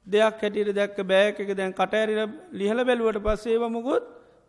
දෙයක් 0.07 0.41
හැටියට 0.41 0.75
දැක්ක 0.75 0.97
බෑක 1.03 1.37
දැන් 1.59 1.73
කටඇරිල 1.73 2.21
ලිහල 2.53 2.79
බැලුවට 2.85 3.23
පස්සේවමකුත් 3.25 4.03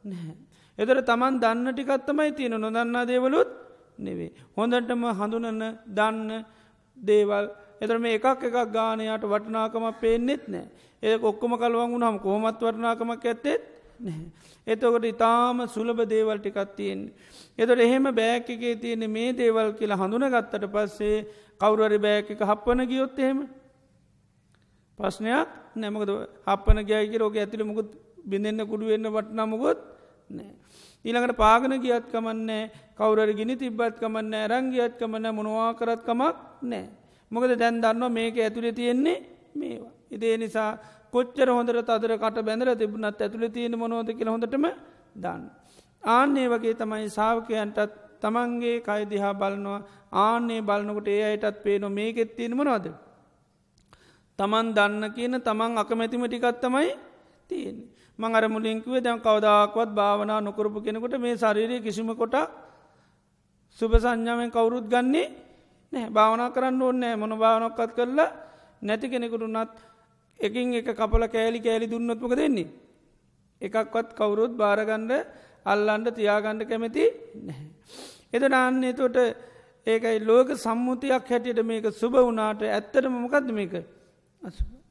නැහැ. 0.04 0.34
එදර 0.78 0.98
තමන් 1.02 1.34
දන්න 1.42 1.68
ටිකත්තමයි 1.72 2.32
තියෙන 2.32 2.60
නොදන්නා 2.60 3.04
දේවලුත් 3.06 3.50
නෙවේ. 3.98 4.32
හොඳටම 4.56 5.04
හඳුනන්න 5.12 5.62
දන්න 5.88 6.44
දේවල් 6.96 7.46
එතර 7.80 7.98
මේ 7.98 8.14
එකක් 8.14 8.42
එකක් 8.42 8.58
ගානයට 8.70 9.24
වටනාකමක් 9.24 10.00
පේනෙත් 10.00 10.48
නෑ 10.48 10.66
ඒ 11.02 11.16
ඔක්කොම 11.20 11.56
කලවන් 11.56 11.92
වුණහම 11.92 12.18
කොහොමත් 12.18 12.60
වටනාකමක් 12.60 13.24
ඇත්තෙත් 13.24 13.62
නැහැ. 14.00 14.28
එතකොට 14.66 15.04
ඉතාම 15.04 15.66
සුලබ 15.68 15.98
දේවල් 16.08 16.38
ටිකත් 16.38 16.76
තියෙන්නේ. 16.76 17.12
එතොට 17.58 17.80
එහෙම 17.80 18.04
බෑක 18.10 18.48
එකේ 18.48 18.76
තියෙන 18.76 19.10
මේ 19.10 19.32
දේවල් 19.32 19.72
කියලා 19.78 20.00
හඳුන 20.00 20.26
ගත්තට 20.26 20.70
පස්සේ 20.72 21.18
කවුරරි 21.60 21.98
බෑක 21.98 22.30
එක 22.30 22.40
හප්පන 22.42 22.86
ගියොත් 22.86 23.18
එහෙම. 23.18 23.38
ප්‍රශ්නයක් 24.98 25.48
නැමකද 25.76 26.10
හපන 26.46 26.78
ගෑකි 26.90 27.18
රෝක 27.18 27.36
ඇතිල 27.36 27.64
මුකුත් 27.64 27.90
බිඳන්න 28.24 28.66
කුඩු 28.66 28.86
වෙන්න 28.86 29.06
වටනමුගොත් 29.08 29.78
නෑ. 30.30 30.52
ඊළඟට 31.04 31.36
පාගන 31.36 31.74
ගියත් 31.84 32.06
කමන්නේ 32.12 32.70
කවුරර 32.98 33.30
ගිනි 33.38 33.54
තිබ්බත් 33.56 33.96
කමන්න 34.02 34.34
ඇරංගියත් 34.34 34.94
කමන්න 35.00 35.34
මොනවා 35.38 35.70
කරත් 35.78 36.02
කමක් 36.08 36.36
නෑ. 36.62 36.84
මොකද 37.30 37.52
දැන් 37.58 37.80
දන්නවා 37.82 38.14
මේක 38.18 38.36
ඇතුළේ 38.38 38.72
තියෙන්නේ 38.72 39.18
මේවා. 39.54 39.92
ඉදේ 40.10 40.36
නිසා 40.36 40.70
කොච්චර 41.12 41.48
හොඳට 41.48 41.90
අදර 41.90 42.12
කට 42.22 42.46
බැඳර 42.46 42.70
තිබුණත් 42.76 43.20
ඇතුළ 43.20 43.46
තියෙන 43.48 43.76
මොනෝද 43.78 44.08
කියල 44.18 44.28
හොඳටම 44.28 44.66
දන්න. 45.16 45.42
ආන්නේ 46.02 46.46
වගේ 46.48 46.74
තමයි 46.80 47.08
සාාවකයන්ටත් 47.16 47.92
තමන්ගේ 48.22 48.76
කයිදිහා 48.86 49.34
බලනවා 49.40 49.80
ආන්නේ 50.24 50.60
බලනකොට 50.68 51.08
ඒ 51.08 51.22
අයටත් 51.30 51.58
පේනො 51.64 51.88
මේකෙත් 51.90 52.36
තියෙන 52.36 52.56
මොනවාද. 52.56 52.86
තමන් 54.38 54.66
දන්න 54.76 55.04
කියන 55.16 55.36
තමන් 55.48 55.78
අකමැතිම 55.82 56.24
ටිකත් 56.26 56.60
තමයි 56.64 56.90
තියෙන්. 57.48 57.76
මං 58.18 58.34
අර 58.34 58.44
මුලින්කුවේ 58.46 59.00
දැන් 59.00 59.20
කවදාක්වත් 59.20 59.90
භාවනා 59.90 60.40
නොකරපු 60.40 60.78
කෙනෙකොට 60.80 61.14
මේ 61.18 61.36
ශරීරය 61.36 61.76
කිසිම 61.80 62.10
කොට 62.12 62.34
සුභ 63.78 63.96
සංඥාවෙන් 63.96 64.50
කවුරුත් 64.50 64.86
ගන්නේ 64.86 65.26
නෑ 65.92 66.10
භාවනා 66.10 66.50
කරන්න 66.50 66.82
ඕන්නෑ 66.82 67.16
මොන 67.16 67.32
භාවනොක්කත් 67.34 67.90
කරලා 67.92 68.30
නැති 68.82 69.06
කෙනෙකුටුනත් 69.08 69.74
එකින් 70.40 70.74
එක 70.74 70.88
කපල 70.90 71.24
කෑලි 71.26 71.60
කෑලි 71.60 71.86
දුන්නත්මක 71.86 72.32
දෙන්නේ. 72.32 72.68
එකක්වත් 73.60 74.08
කවුරුත් 74.12 74.52
භාරගණ්ඩ 74.52 75.12
අල්ලන්ඩ 75.64 76.08
තියාගණ්ඩ 76.10 76.62
කැමති 76.64 77.04
නැහැ. 77.40 77.66
එද 78.32 78.42
නාන්නේ 78.48 78.92
තොට 78.92 79.16
ඒකයි 79.86 80.18
ලෝක 80.20 80.48
සම්මුතියක් 80.56 81.26
හැටියට 81.26 81.62
මේක 81.62 81.86
සුභ 81.92 82.18
වනාට 82.20 82.62
ඇත්තටම 82.64 83.14
මොකක්ද 83.16 83.48
මේක. 83.50 83.74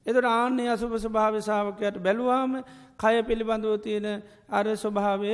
එතට 0.06 0.26
ආන්නේ 0.28 0.70
අසුභ 0.70 0.96
ස්භාවසාාවකයට 0.98 1.98
බැලුවාම 2.00 2.54
කය 3.00 3.16
පිළිබඳව 3.24 3.76
තියෙන 3.80 4.08
අර 4.50 4.66
ස්වභාවය 4.76 5.34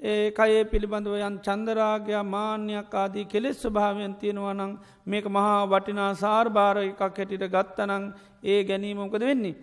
ඒ 0.00 0.30
කයේ 0.32 0.62
පිළිබඳව 0.64 1.14
යන් 1.20 1.36
චන්දරාගයා 1.40 2.22
මාන්‍යයක් 2.26 2.94
ආදී 2.94 3.26
කෙලෙස් 3.26 3.58
ස්වභාවයන් 3.58 4.14
තියෙනවනං 4.16 4.72
මේක 5.06 5.26
මහා 5.28 5.60
වටිනා 5.66 6.12
සාර්භාර 6.16 6.76
එකක් 6.80 7.02
හැටිට 7.02 7.44
ගත්තනං 7.48 8.04
ඒ 8.44 8.60
ගැනීමමකද 8.64 9.22
වෙන්නේ. 9.22 9.54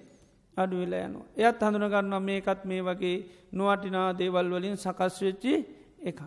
අඩුවෙල 0.57 0.93
යනවා. 0.97 1.27
එයත් 1.37 1.59
හඳුනගන්න 1.61 2.15
මේකත් 2.21 2.61
මේ 2.65 2.81
වගේ 2.81 3.17
නුවටිනා 3.51 4.07
දේවල් 4.13 4.47
වලින් 4.49 4.77
සකස් 4.77 5.15
වෙච්චි 5.19 5.53
එක. 6.01 6.19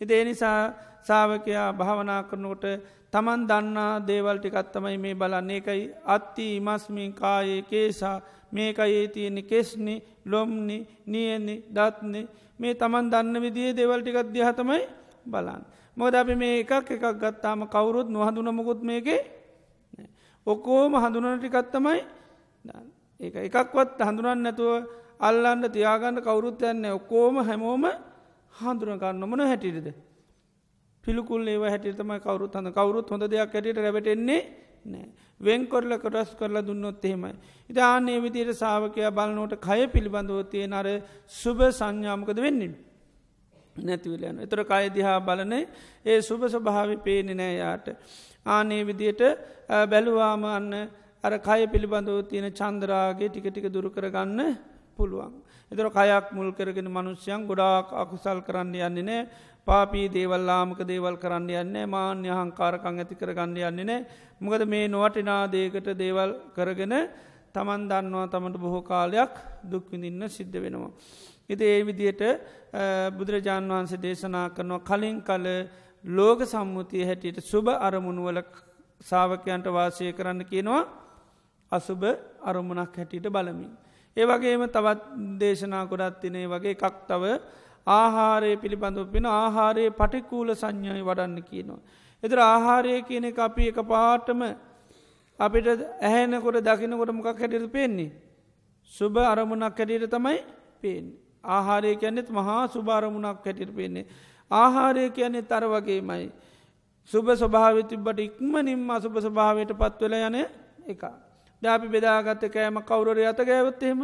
එති 0.00 0.14
එනිසා 0.14 0.60
සාාවකයා 1.02 1.68
භාවනා 1.72 2.22
කරනකොට 2.24 2.64
තමන් 3.12 3.46
දන්නා 3.48 4.06
දේවල්ටිකත්තමයි 4.06 4.98
මේ 4.98 5.14
බලන්නේ. 5.14 5.56
එකයි 5.56 5.94
අත්ති 6.06 6.56
ඉමස්මින් 6.56 7.12
කායේ 7.12 7.62
කේසා. 7.62 8.20
මේකයේ 8.52 9.08
තියෙන්නේ 9.08 9.42
කෙස්නෙ 9.42 10.02
ලොම්නි 10.26 10.78
නියනෙ 11.06 11.54
දත්නෙ. 11.68 12.20
මේ 12.58 12.74
තමන් 12.74 13.10
දන්න 13.10 13.42
විදිේ 13.42 13.76
දෙවල්ටිකත් 13.76 14.32
දිහතමයි 14.34 14.80
බලන්න. 15.26 15.62
මොද 15.96 16.14
අපි 16.14 16.34
මේ 16.34 16.60
එකක් 16.60 16.90
එකක් 16.90 17.06
ගත්තාම 17.20 17.60
කවුරුත් 17.68 18.08
නොහඳුන 18.08 18.54
මොකුත් 18.54 18.82
මේකේ 18.82 19.20
ඔක්කෝම 20.46 20.92
හඳුනන 20.94 21.38
ටිකත්තමයි 21.38 22.00
ඒ 23.20 23.44
එකක්වත් 23.46 23.98
හඳුනන්න 24.00 24.42
නැතුව 24.42 24.86
අල්ලන්න 25.20 25.64
තියාගන්න 25.74 26.22
කවුරුත් 26.22 26.62
යන්න 26.62 26.84
ඔක්කෝම 26.90 27.42
හැමෝම 27.48 27.84
හඳුනගන්න 28.54 29.28
මොන 29.28 29.40
හැටිරිද. 29.40 29.88
පිළිකුල් 31.08 31.48
ඒව 31.48 31.68
හැටිතම 31.72 32.10
කවරුත් 32.26 32.56
හඳ 32.58 32.74
කවරුත් 32.78 33.12
හොඳ 33.12 33.24
දෙයක් 33.26 33.54
හැටියට 33.54 33.84
රැටෙන්නේ 33.86 34.40
නෑ. 34.86 35.06
වෙන් 35.40 35.66
කොරල 35.66 35.92
කොටස් 35.98 36.34
කරලා 36.34 36.62
දුන්නොත් 36.62 37.04
එහෙමයි. 37.04 37.32
ඉතාන්නේ 37.70 38.18
විදියට 38.24 38.52
සාාවකය 38.54 39.08
බලනෝට 39.10 39.54
කය 39.60 39.80
පිළිබඳව 39.88 40.40
තියෙන 40.52 40.72
අර 40.72 40.86
සුභ 41.40 41.64
සංඥාමකද 41.70 42.38
වෙන්නේ. 42.38 42.74
නැතිවලයන. 43.76 44.38
එතර 44.44 44.60
කයදිහා 44.64 45.18
බලනේ 45.20 45.68
ඒ 46.04 46.20
සුභ 46.20 46.46
ස්වභාවි 46.46 46.96
පේනෙ 46.98 47.34
නෑ 47.34 47.54
යාට. 47.56 47.86
ආනේ 48.46 48.82
විදියට 48.84 49.22
බැලුවාම 49.90 50.44
අන්න 50.46 50.72
අර 51.24 51.34
කය 51.40 51.60
පිළිබඳව 51.66 52.18
තියෙන 52.30 52.48
චන්දරාගේ 52.52 53.28
ටික 53.28 53.46
ටික 53.46 53.68
දුරු 53.68 53.90
කරගන්න 53.90 54.40
පුළුවන්. 54.96 55.34
එතර 55.72 55.88
කයක් 55.90 56.32
මුල් 56.32 56.50
කරගෙන 56.52 56.88
මනුෂ්‍යයන් 56.88 57.46
ගොඩාක් 57.46 57.92
අකුසල් 57.94 58.40
කරන්න 58.46 58.74
යන්නේ 58.80 59.02
නෑ 59.02 59.28
පාපී 59.68 60.06
දේවල්ලාමක 60.08 60.80
දේවල් 60.84 61.16
කරන්න 61.16 61.48
යන්නේ 61.54 61.86
මාන්‍ය 61.86 62.28
හංකාරකං 62.30 63.00
ඇති 63.00 63.14
කරගන්න 63.14 63.56
යන්නේ 63.62 63.84
නෑ 63.84 64.00
මොකද 64.40 64.62
මේ 64.66 64.84
නොවටිනා 64.88 65.42
දේකට 65.48 65.88
දේවල් 65.94 66.30
කරගෙන 66.54 66.94
තමන් 67.54 67.82
දන්නවා 67.90 68.28
තමට 68.28 68.56
බොහෝ 68.58 68.82
කාලයක් 68.82 69.34
දුක්විඳින්න 69.64 70.28
සිද්ධ 70.28 70.56
වෙනවා. 70.56 70.92
ඉති 71.48 71.64
ඒ 71.66 71.82
විදියට 71.82 72.22
බුදුරජාණන් 73.16 73.70
වහන්සේ 73.70 74.02
දේශනා 74.02 74.46
කරනවා 74.50 74.80
කලින් 74.82 75.18
කල 75.22 75.46
ලෝක 76.04 76.40
සම්මුතිය 76.44 77.04
හැටියට 77.04 77.40
සුභ 77.42 77.70
අරමුණුවල 77.80 78.40
සාාවකයන්ට 79.00 79.66
වාසය 79.70 80.12
කරන්න 80.12 80.44
කියනවා 80.44 80.82
අසුභ 81.72 82.06
අරමුණක් 82.42 82.96
හැටියට 82.96 83.28
බලමින්. 83.28 83.72
ඒ 84.16 84.24
වගේම 84.24 84.62
තවත් 84.68 85.00
දේශනා 85.40 85.86
කොඩත් 85.86 86.20
තිනේ 86.20 86.46
වගේ 86.46 86.74
එකක් 86.74 86.96
තව 87.06 87.24
ආහාරය 87.88 88.52
පිළිබඳව 88.56 89.06
පෙන 89.12 89.26
ආහාරයේ 89.32 89.90
පටිකූල 89.92 90.50
සංඥය 90.54 91.02
වඩන්න 91.02 91.42
කියනවා. 91.42 91.80
එතර 92.22 92.38
ආහාරය 92.44 92.94
කියන 93.02 93.24
එක 93.24 93.38
අපි 93.40 93.68
එක 93.68 93.78
පාටම 93.84 94.42
අපිට 95.38 95.68
ඇහැනකොට 96.00 96.58
දකිනකොට 96.60 97.12
මොකක් 97.12 97.30
හැටියට 97.34 97.70
පේන්නේ. 97.70 98.10
සුභ 98.92 99.18
අරමුණක් 99.24 99.78
හැටියට 99.78 100.10
තමයි 100.10 100.38
පේෙන්. 100.80 101.06
ආහාරය 101.46 101.96
කියන්නෙත් 101.96 102.30
මහා 102.30 102.68
සුභාරමුණක් 102.68 103.44
හැටියට 103.44 103.74
පේන්නේ. 103.74 104.06
ආහාරය 104.50 105.10
කියන්නේ 105.10 105.42
තර 105.44 105.64
වගේමයි. 105.66 106.30
සුභ 107.10 107.30
ස්වභාව 107.34 107.76
තිබ්බට 107.84 108.20
ඉක්මනින්ම 108.20 108.90
අසුභ 108.90 109.18
ස්වභාවයට 109.18 109.72
පත්වල 109.74 110.14
යන 110.20 110.36
එක. 110.86 111.02
දාපි 111.62 111.86
බෙදාගත්ත 111.88 112.44
කෑම 112.48 112.82
කවුරර 112.82 113.18
අත 113.24 113.40
ගෑවත්තේම 113.42 114.00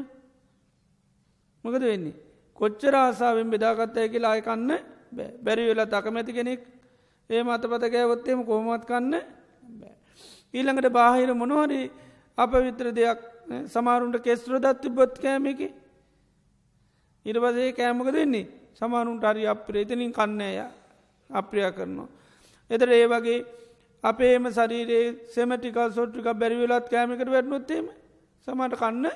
මොකද 1.65 1.83
වෙන්නේ. 1.83 2.15
කොච්චර 2.59 2.95
ආසාාවෙන් 2.97 3.51
බෙදාගත්තය 3.51 4.09
කියලා 4.09 4.33
අයකන්න 4.33 4.71
බැරි 5.45 5.69
වෙලා 5.69 5.87
තකමැති 5.87 6.33
කෙනෙක් 6.33 6.61
ඒ 7.31 7.43
මතපත 7.43 7.85
ගෑවොත්තේම 7.89 8.41
කොහොමත් 8.45 8.85
කන්න 8.85 9.15
ඊළඟට 10.55 10.89
බාහිර 10.91 11.31
මොනවරි 11.35 11.81
අප 12.39 12.53
විත්‍ර 12.59 12.87
දෙයක් 12.93 13.21
සමාරුන්ට 13.67 14.19
කෙස්ත්‍ර 14.21 14.59
දත්ති 14.59 14.89
බොත් 14.91 15.15
කෑමකි 15.17 15.69
ඉරවසේ 17.27 17.73
කෑමක 17.73 18.09
දෙන්නේ 18.11 18.47
සමානුන්ට 18.75 19.25
හරි 19.25 19.47
අප්‍රේතනින් 19.47 20.13
කන්නේය 20.13 20.59
අප්‍රියා 21.31 21.73
කරනවා. 21.73 22.09
එතර 22.71 22.89
ඒ 22.91 23.07
වගේ 23.07 23.39
අපේම 24.05 24.45
සරීරයේ 24.49 25.07
සෙමටිකල් 25.27 25.91
සොට්ටික 25.91 26.27
බැරිවෙලත් 26.35 26.87
කෑමකට 26.89 27.29
වැටනොත්තේම 27.29 27.87
සමට 28.47 28.75
කන්න 28.77 29.07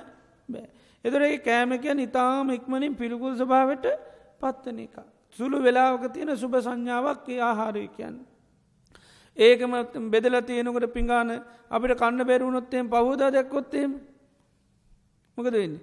බෑ. 0.48 0.68
එදරේ 1.04 1.38
කෑමකයන් 1.40 2.00
ඉතාම 2.00 2.50
ඉක්මනින් 2.50 2.94
පිළිකුල් 2.94 3.34
ස්භාවට 3.34 3.86
පත්වන 4.38 4.78
එක. 4.80 4.96
සුළු 5.36 5.58
වෙලාවක 5.58 6.04
තියෙන 6.08 6.36
සුභ 6.36 6.56
සංඥාවක් 6.58 7.28
ඒ 7.28 7.40
ආහාරය 7.40 7.88
කියන්න. 7.88 8.16
ඒකම 9.36 9.72
බෙදල 10.06 10.34
තියෙනකට 10.42 10.86
පිඟාන 10.90 11.30
අපිට 11.70 11.94
කන්න 11.94 12.22
බැරුණොත්තයෙන් 12.22 12.86
පහෝද 12.86 13.20
දැක්කොත්තේම 13.26 13.90
මොකද 15.38 15.52
වෙන්නේ. 15.54 15.80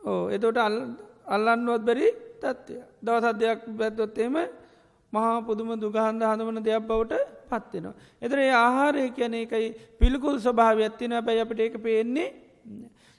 ඕ 0.00 0.28
එතොට 0.28 0.58
අල්ලන්නුවත් 1.26 1.82
බැරි 1.82 2.08
තත්ත්වය 2.40 2.76
දවසත් 3.02 3.36
දෙයක් 3.36 3.60
බැත්තොත්තේම 3.72 4.36
මහා 5.12 5.42
පුදුම 5.42 5.70
දුගහන්ද 5.76 6.22
හඳවන 6.22 6.58
දෙයක් 6.60 6.82
බවට 6.82 7.14
පත්වෙනවා. 7.50 7.94
එතර 8.22 8.38
ඒ 8.38 8.52
ආහාරය 8.56 9.10
කියන 9.10 9.34
එකයි 9.36 9.68
පිළිකුල් 9.98 10.36
ස්වභාව 10.38 10.78
ඇත්තින 10.78 11.14
බැයි 11.20 11.40
අපට 11.40 11.60
ඒක 11.60 11.76
පේන්නේ 11.78 12.28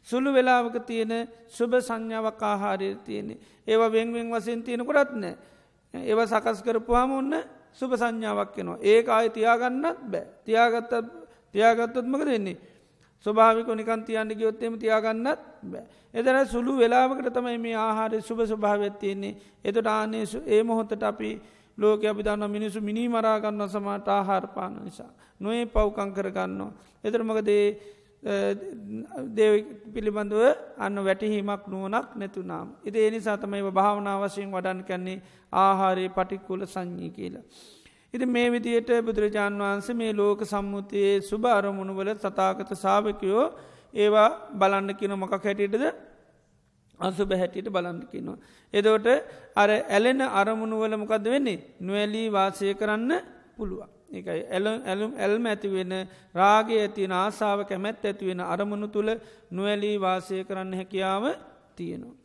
සුළු 0.07 0.29
වෙලාවක 0.31 0.77
තියෙන 0.83 1.13
සුභ 1.47 1.75
සංඥාවක් 1.79 2.41
ආහාරය 2.43 2.95
තියෙන්නේ 2.97 3.37
ඒවා 3.67 3.91
වෙන්වෙන් 3.91 4.31
වසයෙන් 4.31 4.63
තියෙනකොටත් 4.63 5.13
නෑ 5.15 5.35
ඒව 5.93 6.19
සකස් 6.23 6.61
කරපුහම 6.61 7.11
ඔන්න 7.13 7.33
සුභ 7.73 7.95
සංඥාවක් 7.95 8.55
වෙනවා 8.55 8.79
ඒ 8.83 9.03
ආය 9.09 9.29
තියාගන්නත් 9.29 9.99
බෑ 10.05 10.25
තියාගත්ත 10.45 10.93
තියාගත්තොත්මක 11.53 12.23
දෙන්නේ 12.23 12.57
ස්වභාවික 13.25 13.67
නිකන් 13.67 14.01
තියන්න 14.03 14.29
ගයොත්තෙම 14.31 14.77
තියාගන්නත් 14.77 15.39
බෑ. 15.63 15.83
එදර 16.13 16.45
සුළු 16.45 16.77
වෙලාවකට 16.77 17.33
තමයි 17.33 17.57
මේ 17.57 17.75
ආහාරය 17.75 18.21
සුභ 18.21 18.43
ස්වභාවත් 18.43 18.99
තියෙන්නේ 18.99 19.35
එතට 19.63 19.87
ආනේ 19.87 20.25
ඒ 20.45 20.61
මොහොතට 20.63 21.03
අපි 21.03 21.41
ලෝක 21.77 22.03
අපි 22.03 22.21
දන්න 22.21 22.45
මිනිසු 22.47 22.81
මිනි 22.81 23.07
මරාගන්න 23.07 23.65
සමට 23.65 24.07
ආහාරපාන 24.09 24.77
නිසා. 24.83 25.09
නොේ 25.39 25.65
පව්කං 25.65 26.13
කරගන්නවා. 26.13 26.71
එතරමකදේ 27.03 27.65
දේව 28.25 29.53
පිළිබඳුව 29.93 30.43
අන්න 30.77 30.97
වැටිහීමක් 30.99 31.63
නුවනක් 31.67 32.07
නැතුනාම්. 32.15 32.67
ඉති 32.83 32.99
එනිසා 32.99 33.37
තමයි 33.37 33.61
භාවනා 33.71 34.17
වශයෙන් 34.21 34.49
වඩන් 34.51 34.81
කන්නේ 34.83 35.21
ආහාරයේ 35.53 36.09
පටික්කුල 36.09 36.65
සංඥී 36.65 37.11
කියලා. 37.11 37.45
ඉති 38.13 38.25
මේ 38.27 38.47
විදියට 38.49 38.89
බුදුරජාණන් 39.01 39.61
වහන්සේ 39.61 39.95
මේ 39.95 40.11
ලෝක 40.13 40.41
සම්මුතියේ 40.43 41.21
සුභ 41.21 41.47
අරමුණුවල 41.49 42.09
සතාගත 42.17 42.71
සාාවකයෝ 42.75 43.45
ඒවා 43.93 44.29
බලන්න 44.53 44.89
කියන 44.95 45.13
මොකක් 45.15 45.35
හැටියටද 45.39 45.85
අසුබ 46.99 47.29
හැටියට 47.31 47.69
බලන්න 47.69 47.99
කියනවා. 48.07 48.37
එදෝට 48.73 49.07
අර 49.55 49.69
ඇලෙන 49.69 50.21
අරමුණුවල 50.33 50.97
මොකද 50.97 51.25
වෙන්නේ 51.25 51.59
නොවැලී 51.79 52.27
වාසය 52.29 52.73
කරන්න 52.73 53.11
පුළුවන්. 53.57 53.94
එකයි 54.09 54.41
ඇලුම් 54.49 55.11
ඇල්ම 55.15 55.45
ඇතිවෙන 55.45 55.93
රාගේ 56.33 56.81
ඇතින 56.81 57.11
ආසාාව 57.13 57.65
කැමැත් 57.65 58.05
ඇතිවෙන 58.05 58.41
අරමුණු 58.43 58.87
තුළ 58.87 59.09
නොවැලී 59.51 59.97
වාසය 59.97 60.43
කරන්න 60.43 60.73
හැකියාව 60.73 61.23
තියෙනවා. 61.75 62.15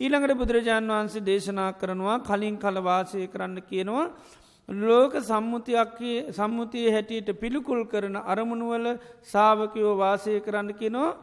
ඊළඟට 0.00 0.34
බුදුරජාණන් 0.34 0.90
වහන්සේ 0.90 1.22
දේශනා 1.22 1.72
කරනවා 1.74 2.18
කලින් 2.20 2.56
කල 2.58 2.78
වාසය 2.82 3.26
කරන්න 3.26 3.62
කියනවා 3.62 4.06
ලෝක 4.68 5.12
සම්මුතියක් 5.22 5.98
සම්මුතිය 6.30 6.90
හැටියට 6.90 7.28
පිළිකුල් 7.34 7.84
කරන 7.86 8.16
අරමුණුවල 8.16 8.86
සාාවකයෝ 9.22 9.96
වාසය 9.96 10.40
කරන්න 10.40 10.74
කියනෝ 10.74 11.16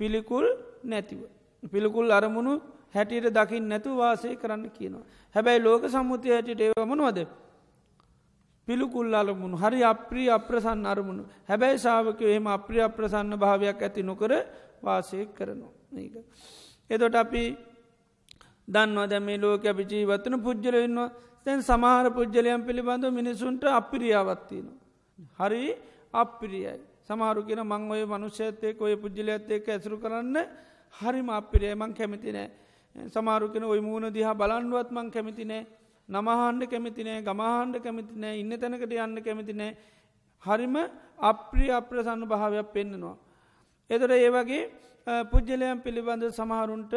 පිළිකුල් 0.00 0.46
නැතිව. 0.84 1.20
පිළිකුල් 1.62 2.10
අරමුණු 2.10 2.60
හැටියට 2.94 3.30
දකිින් 3.30 3.68
නැතු 3.68 3.96
වාසය 3.96 4.36
කරන්න 4.36 4.70
කියනවා. 4.70 5.04
හැබැයි 5.34 5.60
ලෝක 5.60 5.82
සම්මුතිය 5.86 6.32
හැටියට 6.32 6.60
ඒවමනවද. 6.60 7.26
පිළිකුල් 8.68 9.14
අරමුණු 9.14 9.56
හරි 9.56 9.80
අප්‍රී 9.84 10.28
අප්‍රසන්න 10.30 10.86
අරමුණු 10.86 11.24
හැබැයි 11.48 11.78
ශාවකය 11.78 12.24
එම 12.30 12.46
අප්‍රිය 12.48 12.80
අප්‍රසන්න 12.80 13.36
භාවයක් 13.36 13.80
ඇති 13.80 14.02
නොකර 14.02 14.32
වාසය 14.82 15.28
කරනවා. 15.28 15.72
ඒක. 15.94 16.14
එතොට 16.90 17.14
අපි 17.14 17.42
දන්නවා 18.68 19.06
දැම 19.06 19.28
ලෝක 19.36 19.64
අපි 19.64 19.84
ජීවත්තන 19.84 20.36
පුද්ජලඉන්නවා 20.38 21.12
තැන් 21.46 21.60
සමහර 21.62 22.06
පුද්ජලයන් 22.10 22.62
පිළිබඳව 22.62 23.12
මිනිසුන්ට 23.12 23.64
අපිරියාවත්තින. 23.70 24.66
හරි 25.38 25.76
අපිරියයි. 26.14 26.80
සමහරු 27.02 27.40
කියෙන 27.42 27.62
මං 27.62 27.90
ඔය 27.90 28.02
මනුෂ්‍යත්තයක 28.06 28.80
ඔය 28.80 28.96
පුද්ජලයත්තයක 28.96 29.68
ඇසරු 29.68 29.96
කරන්න 29.98 30.36
හරිම 30.94 31.28
අපිරිය 31.30 31.74
මං 31.74 31.92
කැමතිනෑ. 31.92 32.48
සමාරු 32.94 33.52
කෙන 33.52 33.64
ඔය 33.64 33.80
මූුණ 33.80 34.08
දිහා 34.08 34.34
බලන්ඩුවත් 34.34 34.90
මං 34.90 35.10
කැමතිනෑ 35.10 35.62
නමහන්ඩ 36.08 36.62
කැමතිනෑ 36.66 37.22
ගමහන්ඩ 37.22 37.76
කැමතිනෑ 37.80 38.38
ඉන්න 38.38 38.52
තැනකට 38.54 38.92
යන්න 38.96 39.22
කැමතිනෑ 39.22 39.72
හරිම 40.42 40.76
අප්‍රිය 41.22 41.70
අප්‍රසන්න 41.72 42.24
භාවයක් 42.26 42.72
පෙන්න්නනවා. 42.72 43.16
එතට 43.90 44.10
ඒ 44.12 44.30
වගේ 44.30 44.62
පුද්ජලයන් 45.24 45.80
පිළිබඳ 45.80 46.24
සමහරුන්ට 46.30 46.94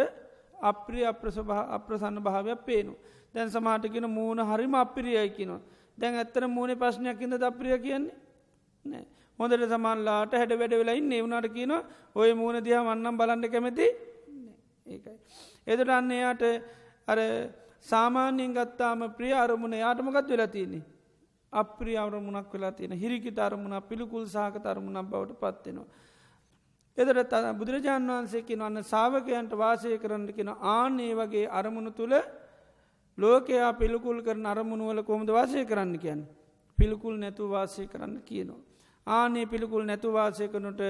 අප්‍රිය 0.61 1.05
අප්‍රසන්න 1.05 2.19
භාවයක් 2.19 2.65
පේනු. 2.65 2.93
දැන් 3.33 3.49
සමහටකෙන 3.49 4.09
මූුණ 4.09 4.43
හරිම 4.43 4.73
අපිරියයි 4.75 5.29
කියනවා. 5.31 5.61
දැන් 5.97 6.15
ඇත්තර 6.15 6.47
මූුණ 6.47 6.75
ප්‍රශ්නයක්කින්ද 6.75 7.43
අප්‍රිය 7.43 7.77
කියන්නේ 7.79 8.15
නෑ. 8.85 9.05
හොඳට 9.39 9.69
සමල්ලාට 9.69 10.33
හැඩ 10.33 10.53
වැඩ 10.53 10.73
වෙලයින් 10.73 11.11
එවුණට 11.13 11.47
කියන 11.53 11.73
ඔය 12.15 12.33
මූුණ 12.33 12.59
දිහ 12.59 12.75
වන්නම් 12.79 13.17
බලන්න 13.17 13.47
කැමති 13.47 13.87
ඒකයි. 14.85 15.15
එදට 15.67 15.89
අන්න 15.89 16.11
එයාට 16.11 16.43
අර 17.07 17.19
සාමාන්‍යයෙන් 17.85 18.53
ගත්තාම 18.53 19.09
ප්‍රිය 19.11 19.33
අරමුණ 19.35 19.73
යාටමගත් 19.75 20.29
වෙලා 20.29 20.47
තියන්නේ. 20.47 20.83
අප්‍රිය 21.53 21.97
අරමුණක් 21.97 22.51
වෙලා 22.53 22.71
තියෙන 22.71 22.91
හිරිකිට 22.93 23.39
අරමුණ 23.39 23.81
පිළිකුල් 23.81 24.25
සහක 24.25 24.65
අරමුණක් 24.65 25.09
බවට 25.09 25.39
පත්වෙනවා. 25.55 25.87
එදට 26.97 27.29
ත 27.29 27.53
බුදුරජාණන් 27.53 28.09
වහන්සේකින් 28.09 28.59
වන්න 28.59 28.83
සාාවකයන්ට 28.83 29.53
වාසය 29.53 29.97
කරන්න 29.97 30.27
කෙන 30.29 30.49
ආනේ 30.49 31.13
වගේ 31.15 31.47
අරමුණු 31.49 31.91
තුළ 31.91 32.15
ලෝකයා 33.17 33.71
පිළිකුල් 33.73 34.21
කරන 34.21 34.45
අරමුණුවල 34.45 35.03
කොමද 35.03 35.29
වාසය 35.29 35.65
කරන්න 35.65 35.93
කියන්න. 35.97 36.21
පිළිකුල් 36.77 37.15
නැතු 37.15 37.49
වාසය 37.49 37.87
කරන්න 37.87 38.21
කියනවා. 38.21 38.61
ආනේ 39.07 39.45
පිළිකුල් 39.45 39.85
නැතු 39.85 40.11
වාසය 40.11 40.47
කනට 40.47 40.81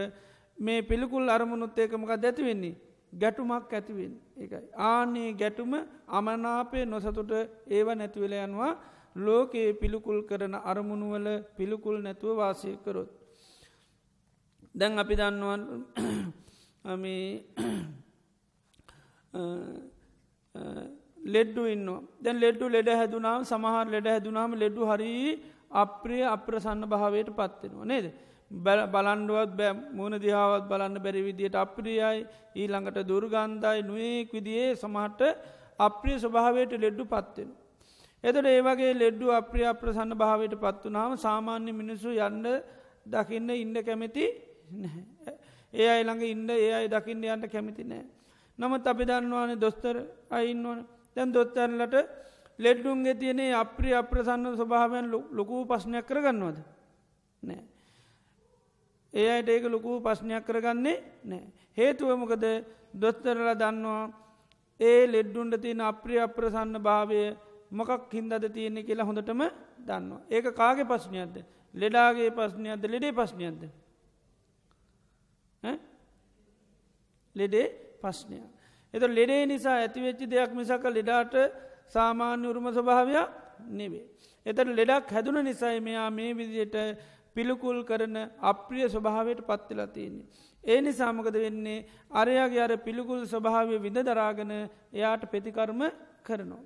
මේ 0.58 0.82
පිළිකුල් 0.82 1.30
අරමුණුත් 1.30 1.78
ඒකමක 1.78 2.12
දැතිවෙන්නේ. 2.18 2.76
ගැටුමක් 3.14 3.72
ඇතිවෙන් 3.72 4.14
එකයි. 4.38 4.64
ආනේ 4.82 5.30
ගැටුම 5.34 5.74
අමනාපය 6.10 6.86
නොසතුට 6.86 7.32
ඒව 7.70 7.88
නැතිවෙල 7.94 8.34
යනවා 8.40 8.74
ලෝකයේ 9.16 9.70
පිළිකුල් 9.74 10.20
කරන 10.24 10.56
අරමුණුවල 10.64 11.28
පිළිකුල් 11.58 11.98
නැතුව 12.00 12.38
වාසය 12.38 12.72
කරොත්. 12.78 13.10
දැන් 14.76 15.00
අපි 15.00 15.16
දන්නුවන් 15.16 15.62
ලෙඩ්ඩු 21.26 21.64
ඉන්න 21.66 21.88
දැන් 22.20 22.38
ලෙඩ්ඩු 22.38 22.66
ලෙඩ 22.68 22.90
හැදුනාව 22.92 23.42
සමහර 23.44 23.86
ලෙඩ 23.88 24.08
හැදුනාම 24.08 24.52
ලෙඩ්ඩු 24.56 24.84
හරි 24.86 25.12
අප්‍රිය 25.76 26.24
අප්‍රසන්න 26.26 26.84
භාවයට 26.86 27.30
පත්වෙනවා 27.32 27.86
නේද. 27.86 28.06
බලන්ඩුවත් 28.52 29.52
බෑ 29.52 29.74
මුණ 29.92 30.16
දිහාවත් 30.18 30.68
බලන්න 30.68 30.98
බැරි 30.98 31.22
විදියට 31.22 31.56
අප්‍රියයි 31.56 32.26
ඊළඟට 32.56 33.00
දුර්ගන්ධයි 33.04 33.84
නුවෙක් 33.84 34.32
විදියේ 34.32 34.76
සමහට 34.76 35.22
අප්‍රිය 35.80 36.18
ස්වභාවයට 36.18 36.72
ලෙඩ්ඩු 36.76 37.06
පත්වෙන. 37.06 37.50
එතට 38.24 38.46
ඒවගේ 38.46 38.94
ලෙඩ්ඩු 38.94 39.32
අප්‍රිය 39.32 39.66
අප්‍රසන්න 39.66 40.16
භාවයට 40.16 40.56
පත්වනාව 40.56 41.18
සාමාන්‍ය 41.18 41.72
මිනිස්සු 41.72 42.10
යන්න 42.10 42.46
දකින්න 43.06 43.50
ඉන්න 43.52 43.76
කැමති 43.84 44.26
ඒ 45.74 45.88
අයි 45.88 46.04
ළඟ 46.04 46.24
ඉන්න 46.26 46.50
ඒ 46.50 46.72
අයි 46.74 46.88
දකින්න 46.88 47.24
යන්න 47.26 47.44
කැමති 47.46 47.84
නෑ. 47.84 48.06
නමුත් 48.60 48.88
අපි 48.88 49.04
දන්නවානේ 49.06 49.56
දොස්තර 49.58 49.96
අයින්න 50.32 50.66
ඕන 50.66 50.80
දැන් 51.16 51.34
දොස්තරලට 51.34 51.96
ලෙඩ්ඩුන්ගේ 52.60 53.16
තියනේ 53.16 53.54
අප්‍රිය 53.54 53.94
අප්‍රසන්න 53.94 54.56
ස්වභාවයන් 54.56 55.12
ලොකූ 55.32 55.66
පශ්නයක් 55.66 56.06
කරගන්නවද. 56.06 56.58
නෑ. 57.44 57.64
ඒ 59.14 59.28
අයට 59.30 59.50
ඒක 59.50 59.64
ලොකූ 59.66 60.00
පශ්නයක් 60.00 60.44
කරගන්නේ 60.44 60.98
නෑ. 61.24 61.44
හේතුවමකද 61.78 62.46
දොස්තරල 62.94 63.50
දන්නවා 63.56 64.04
ඒ 64.80 65.02
ලෙඩ්ඩුන්ට 65.08 65.62
තියෙන 65.62 65.82
අප්‍රිය 65.84 66.20
අප්‍රසන්න 66.20 66.78
භාවය 66.80 67.22
මොකක් 67.72 68.12
හින්දද 68.12 68.44
තියෙන්නේ 68.50 68.84
කියලා 68.84 69.06
හොඳටම 69.06 69.42
දන්නවා. 69.80 70.22
ඒක 70.30 70.46
කාගේ 70.54 70.86
පශ්නයක්ද. 70.86 71.36
ලෙඩාගේ 71.74 72.30
පශ්නයක්ද 72.32 72.84
ලෙඩේ 72.86 73.14
පශ්නයක්ද. 73.14 73.64
ලෙඩේ 77.36 77.68
පශ්නයක්. 78.02 78.46
එත 78.94 79.04
ලෙඩේ 79.10 79.46
නිසා 79.46 79.78
ඇතිවෙච්චි 79.78 80.26
දෙයක් 80.28 80.52
මිසක 80.54 80.84
ලෙඩාට 80.90 81.34
සාමාන්‍ය 81.88 82.48
උරුම 82.48 82.68
ස්වභාවයක් 82.70 83.30
නෙවේ. 83.72 84.06
එතට 84.46 84.70
ලෙඩක් 84.72 85.10
හැදුන 85.10 85.38
නිසයි 85.42 85.80
මෙයා 85.80 86.10
මේ 86.12 86.32
විදියට 86.34 86.76
පිළිකුල් 87.38 87.80
කරන 87.84 88.18
අප්‍රිය 88.44 88.86
ස්වභාවයට 88.88 89.42
පත්තිලා 89.44 89.88
තියෙන්නේ. 89.90 90.28
ඒ 90.64 90.80
නිසාමකද 90.82 91.36
වෙන්නේ 91.36 91.86
අරයාගේ 92.12 92.62
අර 92.62 92.74
පිළිකුල් 92.80 93.22
ස්වභාවය 93.26 93.78
විඳ 93.80 94.00
දරාගෙන 94.04 94.52
එයාට 94.94 95.24
ප්‍රතිකර්ම 95.26 95.82
කරනවා. 96.24 96.64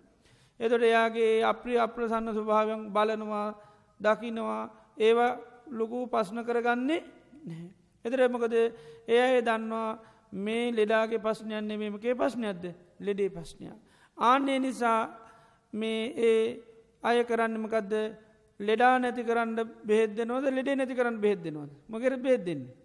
එතොට 0.59 0.83
එයාගේ 0.83 1.43
අප්‍රිය 1.43 1.77
අප්‍රසන්න 1.77 2.31
ස්වභාවයන් 2.31 2.81
බලනවා 2.89 3.47
දකිනවා 3.99 4.63
ඒවා 4.99 5.31
ලොකු 5.69 6.07
පස්්න 6.07 6.39
කරගන්නේ 6.41 7.01
නැහැ. 7.41 7.69
එතරමකද 8.05 8.55
ඒ 9.07 9.19
අය 9.19 9.41
දන්නවා 9.41 9.89
මේ 10.33 10.65
ලෙඩාගේ 10.71 11.19
පස්්නයන්නේ 11.19 11.77
මේමකේ 11.77 12.15
පස්්නයක්ද 12.15 12.65
ලෙඩේ 12.99 13.29
පස්්නයක්. 13.29 13.75
ආන්නේ 14.17 14.59
නිසා 14.59 14.99
මේ 15.73 16.01
ඒ 16.19 16.43
අය 17.03 17.23
කරන්නමකදද 17.23 17.93
ලෙඩා 18.61 18.95
නැති 18.99 19.23
කරන්න 19.23 19.51
බෙහෙදනවද 19.89 20.45
ලෙඩේ 20.57 20.75
නැති 20.75 20.95
කරන්න 20.95 21.19
බෙහෙදෙනවද 21.19 21.71
මගර 21.89 22.15
බෙහෙදෙන්නේ 22.25 22.79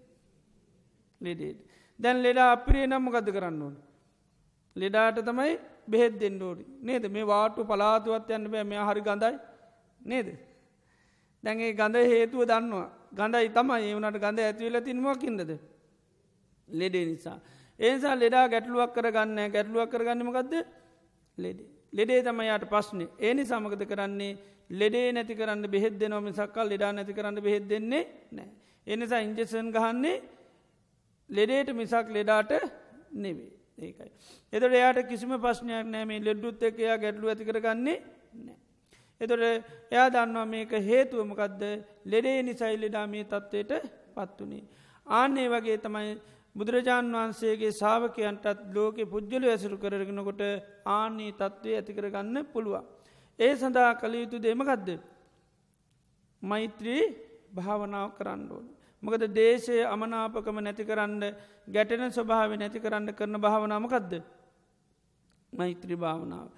ලෙඩේට 1.20 1.60
දැන් 2.00 2.22
ලෙඩා 2.22 2.48
අපිරේ 2.52 2.86
නම්මකද 2.86 3.28
කරන්න 3.32 3.62
ඕන? 3.62 3.76
ලෙඩාට 4.76 5.18
තමයි 5.20 5.52
බෙහෙත් 5.88 6.18
දෙන්න 6.20 6.40
ඕඩි 6.42 6.64
නේද? 6.82 7.04
මේ 7.08 7.24
වාටු 7.24 7.64
පලාතුවත් 7.64 8.30
යන්න 8.30 8.50
බෑ. 8.50 8.64
මෙයා 8.64 8.88
හරි 8.90 9.02
ගඳයි. 9.02 9.34
නේද? 10.00 10.28
දැන්ගේ 11.44 11.72
ගඳ 11.72 11.96
හේතුව 12.12 12.42
දන්නවා. 12.44 12.88
ගඳයි 13.12 13.48
තමයි. 13.50 13.80
ඒවනට 13.82 14.18
ගඳ 14.18 14.38
ඇතිවෙල 14.40 14.80
තින්මකින්දද 14.82 15.52
ලෙඩේ 16.68 17.04
නිසා. 17.04 17.38
ඒසා 17.80 18.14
ලෙඩා 18.14 18.48
ගැටලුවක් 18.48 18.92
කරගන්න 18.92 19.40
ගැටලුවක් 19.54 19.90
කරගන්නමකක්ද 19.90 20.52
ලෙඩේ. 21.38 21.68
ලෙඩේ 21.92 22.20
තමයියට 22.22 22.68
පස්්නේ 22.68 23.08
ඒනි 23.18 23.44
සමගත 23.44 23.88
කරන්නේ? 23.88 24.36
ලෙඩේ 24.70 25.12
නැති 25.12 25.34
කරන්න 25.34 25.66
බෙහෙද 25.66 26.02
නොම 26.06 26.26
සක්කල් 26.30 26.68
ලෙඩා 26.68 26.92
නැති 26.92 27.12
කරන්න 27.12 27.40
බෙහෙද 27.40 27.68
දෙන්නේ 27.68 28.04
නෑ. 28.32 28.48
එනිසා 28.86 29.20
ඉංජසන් 29.20 29.70
ගහන්නේ 29.70 30.22
ලෙඩේට 31.30 31.72
මිසක් 31.72 32.06
ලෙඩාට 32.08 32.52
නෙවේ 33.14 33.50
ඒකයි. 33.78 34.10
එතට 34.52 34.72
එයාට 34.72 35.00
කිසිම 35.04 35.32
පශ්නයක් 35.38 35.86
නෑමේ 35.86 36.20
ලෙඩ්ඩුත් 36.20 36.62
එක 36.62 36.78
එයා 36.78 36.98
ගැටලු 36.98 37.28
ඇති 37.28 37.44
කරගන්නේ 37.44 37.98
නෑ. 38.40 38.56
එතොට 39.20 39.42
එයා 39.90 40.08
දන්නවා 40.10 40.46
මේක 40.46 40.72
හේතුවමකක්ද 40.82 41.62
ලෙඩේ 42.06 42.42
නිසයි 42.42 42.76
ලෙඩා 42.76 43.06
මේ 43.06 43.24
තත්ත්වයට 43.24 43.72
පත්වනේ. 44.14 44.64
ආන්නේ 45.06 45.48
වගේ 45.48 45.78
තමයි 45.78 46.10
බුදුරජාණන් 46.56 47.14
වහන්සේගේ 47.14 47.72
සාාවකයන්ටත් 47.72 48.60
ලෝක 48.74 48.98
පුද්ගල 49.06 49.44
ඇසුරු 49.46 49.76
කරගෙනකොට 49.76 50.42
ආනී 50.90 51.32
තත්ත්වය 51.32 51.74
ඇතිකරගන්න 51.74 52.46
පුළුවන්. 52.46 52.95
ඒ 53.38 53.52
සඳහා 53.54 53.92
කළ 53.94 54.14
යුතු 54.14 54.38
දෙමකදද. 54.38 54.88
මෛත්‍රී 56.42 57.02
භාවනාව 57.52 58.08
කරන්න 58.18 58.42
ඕන. 58.50 58.66
මොකද 59.02 59.22
දේශය 59.30 59.76
අමනාපකම 59.84 60.58
නැති 60.58 60.84
කරන්න 60.84 61.24
ගැටෙන 61.68 62.10
ස්වභාව 62.10 62.50
නැති 62.54 62.80
කරන්න 62.80 63.12
කරන 63.12 63.36
භාවනාමකදද. 63.38 64.12
මෛත්‍රී 65.52 65.96
භාවනාව. 65.96 66.48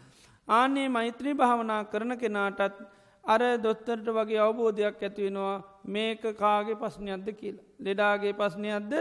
ආනේ 0.49 0.89
මෛත්‍රී 0.89 1.35
භාවනා 1.35 1.83
කරන 1.85 2.13
කෙනාටත් 2.17 2.79
අර 3.25 3.43
දොස්තරට 3.59 4.07
වගේ 4.09 4.41
අවබෝධයක් 4.41 5.03
ඇතිවෙනවා 5.03 5.57
මේක 5.87 6.23
කාගේ 6.37 6.77
පස්්නයක්ද 6.77 7.29
කියලා. 7.33 7.67
ලෙඩාගේ 7.79 8.33
පස්්නයක්ද 8.33 8.93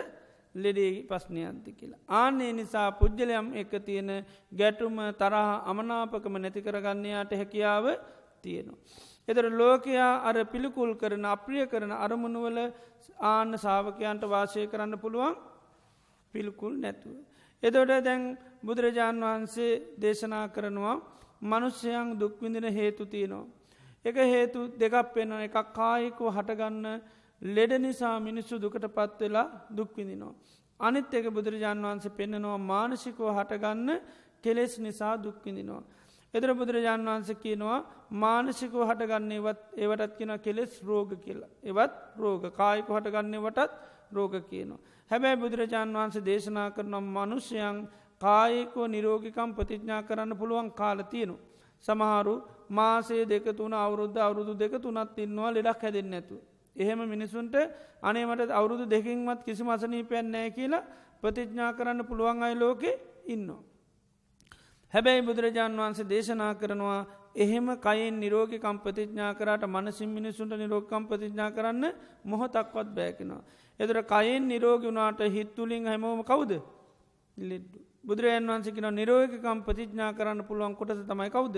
ලෙඩේ 0.56 0.94
පස්්නයන්ත 1.04 1.66
කියලා. 1.72 2.00
ආනේ 2.12 2.52
නිසා 2.54 2.90
පුද්ගලයම් 2.94 3.48
එක 3.54 3.72
තියෙන 3.82 4.12
ගැටුම 4.52 4.98
තරහ 5.14 5.50
අමනාපකම 5.66 6.36
නැති 6.38 6.62
කරගන්නයාට 6.62 7.32
හැකියාව 7.34 7.86
තියෙනවා. 8.44 8.80
එතර 9.28 9.46
ලෝකයා 9.52 10.12
අර 10.24 10.36
පිළිකුල් 10.46 10.92
කරන 10.96 11.26
අප්‍රිය 11.28 11.66
කරන 11.66 11.92
අරමුණුවල 11.98 12.58
ආන්න 13.24 13.52
සාාවකයන්ට 13.58 14.24
වාසය 14.26 14.68
කරන්න 14.68 14.96
පුළුවන් 14.98 15.36
පිළිකුල් 16.34 16.74
නැතුව. 16.76 17.16
එදොට 17.64 18.04
දැන් 18.04 18.24
බුදුරජාණන් 18.64 19.24
වහන්සේ 19.24 19.72
දේශනා 20.02 20.46
කරනවා 20.50 20.96
මනුෂ්‍යයන් 21.42 22.08
දුක්විඳින 22.16 22.68
හේතු 22.72 23.06
තියනවා. 23.06 23.46
එක 24.06 24.16
හේතු 24.26 24.60
දෙකක් 24.74 24.96
පෙන්න්න 25.14 25.34
එකක් 25.40 25.58
කායිකෝ 25.74 26.30
හටගන්න 26.30 26.86
ලෙඩ 27.42 27.72
නිසා 27.80 28.20
මිනිස්සු 28.20 28.60
දුකට 28.60 28.86
පත්වෙලා 28.90 29.48
දුක්විදිනවා. 29.70 30.34
අනිත් 30.80 31.14
එක 31.14 31.26
බුදුරජාණන් 31.30 31.86
වහන්සේ 31.86 32.12
පෙන්න්නනවා 32.12 32.58
මානසිකෝ 32.60 33.32
හටගන්න 33.32 34.02
කෙලෙස් 34.44 34.80
නිසා 34.80 35.14
දුක්විදිනවා. 35.18 35.84
එදර 36.34 36.50
බුදුරජාණන් 36.54 37.08
වහන්ස 37.08 37.30
කියනවා 37.44 37.80
මානසිකෝ 38.12 38.86
හටගන්නේ 38.86 39.40
වත් 39.40 39.62
ඒවටත් 39.76 40.18
කියෙන 40.18 40.40
කෙලෙස් 40.40 40.82
රෝග 40.84 41.12
කියලා. 41.24 41.50
එවත් 41.64 41.94
රෝග 42.18 42.44
කායිකු 42.54 42.92
හටගන්නේ 42.94 43.42
වටත් 43.42 43.72
රෝග 44.12 44.34
කියනවා. 44.50 44.80
හැබැයි 45.12 45.42
බුදුරජාණන් 45.44 45.98
වහන්සේ 45.98 46.26
දේශනා 46.26 46.70
කරනම් 46.72 47.06
මනුෂ්‍යයන් 47.16 47.78
කායකෝ 48.22 48.88
නිරෝගිකම් 48.88 49.52
ප්‍රතිඥා 49.58 50.02
කරන්න 50.04 50.38
පුළුවන් 50.38 50.70
කාල 50.72 51.00
තියෙනු. 51.04 51.36
සමහරු 51.84 52.36
මාසේ 52.70 53.24
දෙක 53.26 53.46
තුන 53.58 53.74
අවුරුද්ධ 53.76 54.18
අවුරුදු 54.18 54.54
දෙක 54.54 54.74
තුනත් 54.82 55.18
ඉන්නවා 55.18 55.52
ලෙඩක් 55.52 55.82
හැදෙන් 55.82 56.10
නැතු. 56.10 56.38
එහෙම 56.78 57.00
මිනිසුන්ට 57.06 57.56
අනේමට 58.02 58.52
අවුරුදු 58.52 58.86
දෙකින්වත් 58.86 59.44
කිසි 59.44 59.64
මසනීපයන් 59.64 60.28
නෑ 60.28 60.50
කියලා 60.52 60.84
ප්‍රතිඥා 61.22 61.72
කරන්න 61.74 62.02
පුළුවන් 62.04 62.44
අයි 62.44 62.56
ලෝකෙ 62.56 62.92
ඉන්නවා. 63.28 63.62
හැබැයි 64.94 65.22
බුදුරජාණන් 65.22 65.78
වහන්සේ 65.78 66.06
දේශනා 66.06 66.54
කරනවා 66.56 67.02
එහෙම 67.36 67.68
කයින් 67.78 68.16
නිරෝගකම් 68.16 68.78
ප්‍රතිඥා 68.80 69.32
කරට 69.34 69.64
මනසින් 69.66 70.10
මිනිසුන්ට 70.10 70.54
නිරෝගකම් 70.56 71.04
ප්‍රතිඥා 71.06 71.52
කරන්න 71.52 71.86
මොහොතක්වත් 72.24 72.90
බෑකෙනවා. 72.92 73.44
එතර 73.80 73.98
කයින් 74.06 74.48
නිරෝග 74.48 74.82
වුණාට 74.84 75.20
හිත්තුලින් 75.30 75.86
හැමෝම 75.86 76.24
කවුද 76.24 76.52
බුදුරජන් 78.04 78.48
වන්සිකන 78.48 78.88
නිරෝගකම් 78.92 79.60
ප්‍රතිඥා 79.62 80.12
කරන්න 80.14 80.42
පුළුවන් 80.44 80.76
කොටස 80.76 81.04
තමයි 81.04 81.30
කවුද 81.30 81.56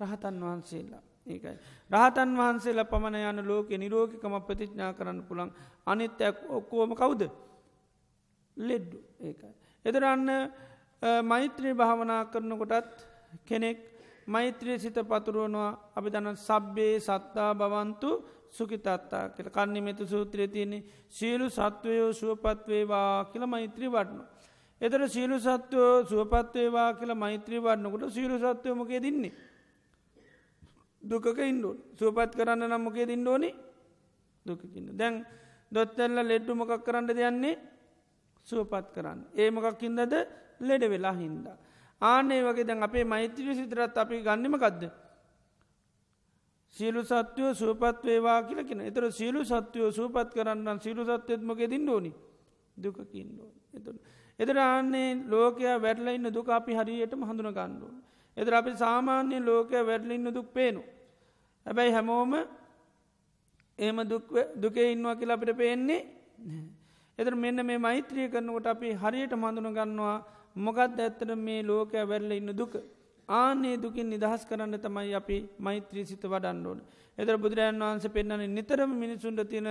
රහතන් 0.00 0.36
වහන්සේලා. 0.40 1.07
ඒකයි. 1.28 1.56
රහතන් 1.90 2.30
වහන්සේල 2.36 2.80
පමණ 2.84 3.16
යන 3.30 3.46
ලෝක 3.46 3.68
නිරෝගිකම 3.74 4.34
ප්‍රතිඥා 4.42 4.92
කරන්න 4.92 5.20
පුළන් 5.22 5.50
අනිත්‍යයක් 5.86 6.36
ඔක්කෝම 6.50 6.94
කවුද 6.94 7.22
ලෙඩ්ඩු 8.56 8.98
ඒකයි. 9.20 9.52
එදරන්න 9.84 10.30
මෛත්‍රී 11.24 11.74
භාවනා 11.74 12.22
කරනකොටත් 12.26 13.06
කෙනෙක් 13.44 13.78
මෛත්‍රී 14.26 14.78
සිත 14.78 14.98
පතුරුවනවා 15.02 15.70
අපි 15.96 16.08
දන 16.10 16.36
සබ්බේ 16.38 16.94
සත්තා 17.00 17.50
බවන්තු 17.54 18.10
සුකිතත්තා 18.50 19.28
කියල 19.30 19.48
කන්නමිත 19.48 20.00
සූත්‍රය 20.04 20.48
තියන්නේ 20.48 20.84
සියලු 21.10 21.46
සත්වයෝ 21.50 22.12
සුවපත්වේවා 22.12 23.24
කියල 23.26 23.46
මෛත්‍රී 23.46 23.88
වඩනු. 23.88 24.22
එතර 24.80 25.08
සීලු 25.08 25.36
සත්වයෝ 25.38 26.04
සුවපත්වේවා 26.04 26.94
කියලා 26.94 27.14
මෛත්‍රී 27.16 27.60
වඩනකොට 27.60 28.10
සීලු 28.10 28.36
සත්වයමගේ 28.38 29.00
දින්නේ. 29.00 29.32
දුකක 31.10 31.38
ඉන්ඩුවන් 31.40 31.78
සුවපත් 31.98 32.32
කරන්න 32.38 32.68
නම්මකේ 32.68 33.06
දින්න 33.06 33.26
ඕනි 33.26 33.50
දුකකින්න 34.46 34.96
දැන් 34.96 35.24
දොත්තැල්ල 35.72 36.20
ලෙඩ්ඩු 36.22 36.54
මොකක් 36.54 36.84
කරන්න 36.84 37.08
දෙයන්නේ 37.08 37.56
සුවපත් 38.48 38.86
කරන්න. 38.94 39.20
ඒ 39.34 39.50
මොකක්කින්දද 39.50 40.14
ලෙඩ 40.60 40.82
වෙලා 40.90 41.12
හින්දා. 41.12 41.56
ආනේ 42.00 42.40
වගේ 42.42 42.64
දැන් 42.64 42.82
අපේ 42.82 43.04
මෛත්‍රිය 43.04 43.54
සිතරත් 43.54 43.98
අපි 43.98 44.22
ගන්නමකක්ද. 44.22 44.82
සියලු 46.76 47.02
සත්‍යයෝ 47.02 47.54
සුවපත් 47.54 48.04
වේවා 48.04 48.42
කියලකින 48.42 48.80
එතර 48.80 49.12
සියලු 49.12 49.44
සත්‍යයෝ 49.44 49.90
සුවපත් 49.92 50.34
කරන්න 50.34 50.80
සිරු 50.80 51.04
සත්‍යයත්මක 51.04 51.60
දින්න 51.70 51.88
ඕනි 51.88 52.12
දුකකින්න 52.76 53.40
එතු. 53.74 53.90
එතර 54.38 54.56
ආන්නේ 54.58 55.24
ලෝකයා 55.26 55.76
වැඩල 55.82 56.08
ඉන්න 56.08 56.32
දුක 56.32 56.48
අපි 56.48 56.72
හරියටම 56.74 57.24
හඳුන 57.24 57.52
ගණ්ඩුවන්. 57.52 57.96
එතර 58.36 58.54
අපි 58.54 58.72
සාමාන්‍යයෙන් 58.76 59.44
ලෝකය 59.44 59.80
වැඩලින්න 59.82 60.32
දුක් 60.32 60.48
පේනු. 60.54 60.82
හැබැයි 61.66 61.92
හැමෝම 61.92 62.32
ඒම 63.78 63.98
දුකේ 64.56 64.92
ඉන්නවා 64.92 65.14
කියලා 65.14 65.36
අපිට 65.36 65.56
පේන්නේ 65.56 66.00
එතර 67.18 67.34
මෙන්න 67.36 67.66
මේ 67.66 67.78
මෛත්‍රිය 67.78 68.28
කරනකොට 68.28 68.66
අපි 68.66 68.90
හරියට 68.94 69.34
මඳුන 69.34 69.70
ගන්නවා 69.72 70.16
මොකක්ද 70.56 70.98
ඇත්තට 70.98 71.34
මේ 71.38 71.60
ලෝකය 71.62 72.02
වැරල 72.04 72.32
ඉන්න 72.32 72.52
දුක. 72.52 72.74
ආනේ 73.28 73.76
දුකින් 73.76 74.08
නිදහස් 74.08 74.42
කරන්න 74.44 74.74
තමයි 74.78 75.14
අපි 75.14 75.36
මෛත්‍රී 75.58 76.04
සිත 76.04 76.24
වඩන්ඩෝන. 76.24 76.80
එතර 77.18 77.36
බුදුරජන් 77.36 77.80
වහන්ස 77.80 78.06
පෙන්න්නන 78.08 78.44
නිතරම 78.50 78.90
මිනිසුන්ට 78.94 79.42
තියෙන 79.44 79.68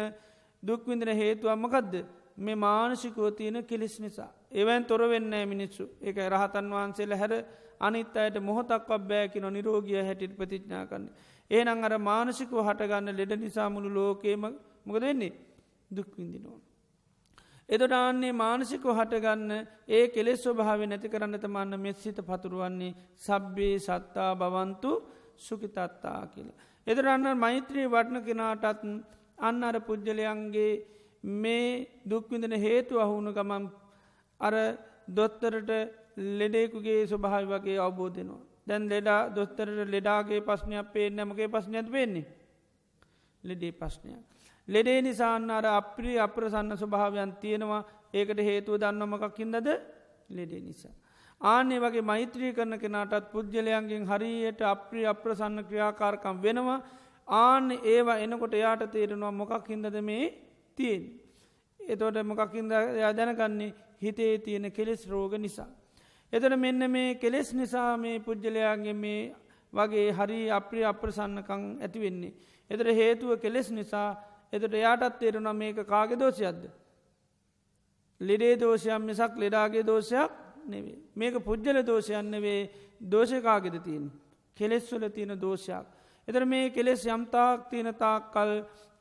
දුක්විඳන 0.63 1.11
හේතුවම්මකක්ද 1.13 1.93
මේ 2.37 2.55
මානසිකෝ 2.57 3.31
තියෙන 3.31 3.63
කෙලෙස් 3.63 3.95
නිසා. 3.99 4.31
එවන් 4.51 4.85
තොර 4.85 5.01
වෙන්න 5.05 5.33
මිනිස්සු 5.45 5.85
එක 6.01 6.17
රහතන් 6.25 6.67
වහන්සේල 6.71 7.13
හැර 7.13 7.33
අනිත් 7.79 8.15
අයට 8.15 8.37
මොහොතක් 8.41 8.89
අබ්බෑකි 8.89 9.39
නො 9.39 9.49
නිරෝගිය 9.49 10.01
හැටිට 10.01 10.37
ප්‍රතිඥා 10.37 10.85
කන්නේ. 10.85 11.11
ඒනං 11.51 11.83
අර 11.83 11.93
මානසිකෝ 12.01 12.63
හටගන්න 12.63 13.17
ලෙඩ 13.19 13.33
නිසා 13.37 13.69
මුළු 13.69 13.89
ලෝකේම 13.91 14.43
මොකද 14.85 15.01
වෙන්නේ 15.01 15.33
දුක්විඳිනෝන. 15.91 16.61
එදොටාන්නේ 17.69 18.33
මානසිකෝ 18.33 18.93
හටගන්න 18.93 19.51
ඒ 19.89 20.05
කෙලෙස් 20.07 20.43
ස්වභාව 20.43 20.81
නැති 20.83 21.09
කරන්න 21.09 21.39
තමන්න 21.39 21.79
මෙස්සිත 21.79 22.19
පතුරුවන්නේ 22.21 22.95
සබ්බේ 23.17 23.75
සත්තා 23.79 24.31
බවන්තු 24.35 24.91
සුකිතත්තා 25.37 26.21
කියලා. 26.27 26.57
එදරන්න 26.87 27.27
මෛත්‍රී 27.37 27.87
වටන 27.87 28.25
කෙනාටත් 28.25 28.85
අන්න 29.39 29.63
අර 29.63 29.77
පුද්ගලයන්ගේ 29.81 30.71
මේ 31.35 31.87
දුක්විඳන 32.05 32.55
හේතු 32.57 32.99
අහුුණු 32.99 33.31
ගමම් 33.33 33.65
අර 34.39 34.55
දොත්තරට 35.09 35.71
ලෙඩෙකුගේ 36.37 37.01
ස්වභාව 37.05 37.43
වගේ 37.51 37.77
අවබෝධනවා. 37.79 38.43
දැන් 38.67 38.89
ලෙඩා 38.89 39.21
දොස්තරට 39.29 39.79
ලෙඩාගේ 39.87 40.41
පස්්නයක් 40.41 40.91
පේ 40.93 41.09
නැමගේ 41.09 41.47
පස්්නයක් 41.47 41.87
වෙන්නේ. 41.89 42.25
ලෙඩේ 43.43 43.73
පස්්නයක්. 43.73 44.21
ලෙඩේ 44.67 45.01
නිසාන්න 45.01 45.49
අර 45.51 45.65
අප්‍රී 45.71 46.17
අප්‍රසන්න 46.19 46.71
ස්වභාවයන් 46.75 47.31
තියෙනවා 47.41 47.81
ඒකට 48.13 48.39
හේතුව 48.41 48.75
දන්නමකක්කින්දද 48.77 49.67
ලෙඩේ 50.29 50.61
නිසා. 50.61 50.95
ආනේ 51.41 51.79
වගේ 51.79 52.01
මෛත්‍රී 52.03 52.53
කරන 52.53 52.79
කෙනාටත් 52.79 53.31
පුද්ගලයන්ගෙන් 53.31 54.05
හරියට 54.05 54.61
අප්‍රී 54.65 55.05
අප්‍රසන්න 55.05 55.65
ක්‍රියාකාරකම් 55.65 56.37
වෙනවා 56.41 56.79
ආන 57.27 57.71
ඒවා 57.85 58.17
එනකොට 58.17 58.53
එයාට 58.53 58.91
තේරෙනවා 58.91 59.31
මොකක් 59.33 59.67
හින්දද 59.67 59.97
මේ 60.01 60.25
තියෙන්. 60.77 61.03
එතොට 61.79 62.17
මොකක්කින්ද 62.23 62.71
යා 62.71 63.11
දැනගන්නේ 63.13 63.73
හිතේ 64.01 64.37
තියෙන 64.39 64.71
කෙලෙස් 64.71 65.07
රෝග 65.07 65.33
නිසා. 65.37 65.67
එතට 66.33 66.57
මෙන්න 66.57 66.91
මේ 66.91 67.15
කෙලෙස් 67.15 67.53
නිසා 67.53 67.97
මේ 67.97 68.19
පුද්ගලයාගේ 68.19 68.93
මේ 68.95 69.35
වගේ 69.73 70.11
හරි 70.11 70.39
අප්‍රි 70.51 70.83
අප්‍රසන්නකං 70.83 71.63
ඇතිවෙන්නේ. 71.81 72.33
එතට 72.69 72.89
හේතුව 72.93 73.39
කෙලෙස් 73.39 73.71
නිසා 73.71 74.09
එතට 74.53 74.73
එයාටත් 74.73 75.19
තේරුණ 75.19 75.55
මේක 75.55 75.77
කාගෙ 75.85 76.15
දෝෂයක්ද. 76.15 76.67
ලෙඩේ 78.21 78.55
දෝෂයක් 78.55 79.01
මිසක් 79.01 79.33
ලෙඩාගේ 79.35 79.83
දෝෂයක් 79.83 80.31
නෙවේ. 80.65 80.97
මේක 81.15 81.35
පුද්ගල 81.39 81.81
දෝෂයන්න 81.83 82.41
වේ 82.41 82.69
දෝෂකාගෙද 83.01 83.79
තියෙන්. 83.79 84.11
කෙලෙස්වල 84.57 85.09
තියෙන 85.09 85.33
දෝෂයක්. 85.37 85.85
එතර 86.27 86.45
මේ 86.45 86.69
කෙලෙස් 86.69 87.05
යම්තාක් 87.05 87.69
තියෙන 87.69 87.93
තාක් 87.95 88.31
කල් 88.33 88.51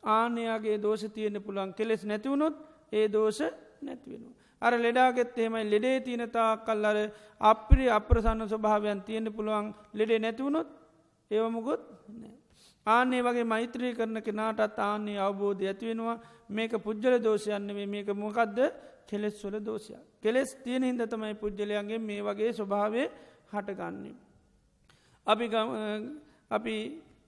ආනයාගේ 0.05 0.79
දෝෂ 0.79 1.05
තියෙන 1.09 1.43
පුළන් 1.43 1.75
කෙලෙස් 1.75 2.05
නැතිවුණොත් 2.05 2.57
ඒ 2.93 3.07
දෝෂ 3.09 3.41
නැතිවෙනවා. 3.83 4.36
අර 4.63 4.73
ලෙඩාගෙත් 4.79 5.39
එහෙමයි 5.39 5.65
ලෙඩේ 5.65 5.99
තියනතා 6.01 6.51
කල් 6.59 6.85
අර 6.85 6.99
අප්‍රි 7.43 7.87
අප්‍රසන්න 7.91 8.43
ස්වභාවයන් 8.47 9.01
තියෙන 9.03 9.29
පුළුවන් 9.33 9.69
ලෙඩේ 9.95 10.19
නැතිවුණොත් 10.19 10.69
ඒවමුගොත් 11.31 11.83
නෑ. 12.13 12.35
ආනේ 12.87 13.23
වගේ 13.23 13.45
මෛත්‍රී 13.45 13.93
කරන 13.95 14.19
කෙනාටත් 14.23 14.79
ආන්නේ 14.81 15.19
අවබෝධ 15.19 15.65
ඇතිවෙනවා 15.65 16.19
මේක 16.51 16.73
පුද්ජල 16.79 17.17
දෝෂයන්නේ 17.21 17.87
මේක 17.87 18.09
මොකක්ද 18.17 18.59
කෙලෙස් 19.09 19.37
වල 19.45 19.57
දෝෂය. 19.61 19.95
කෙලෙස් 20.23 20.51
තියෙන 20.65 20.85
හිද 20.85 21.03
තමයි 21.07 21.35
පුද්ජලයන්ගේ 21.35 21.99
මේ 22.01 22.23
වගේ 22.23 22.53
ස්වභාවය 22.53 23.03
හටගන්නේ. 23.53 24.15
අපි 25.27 25.47
අපි 26.51 26.77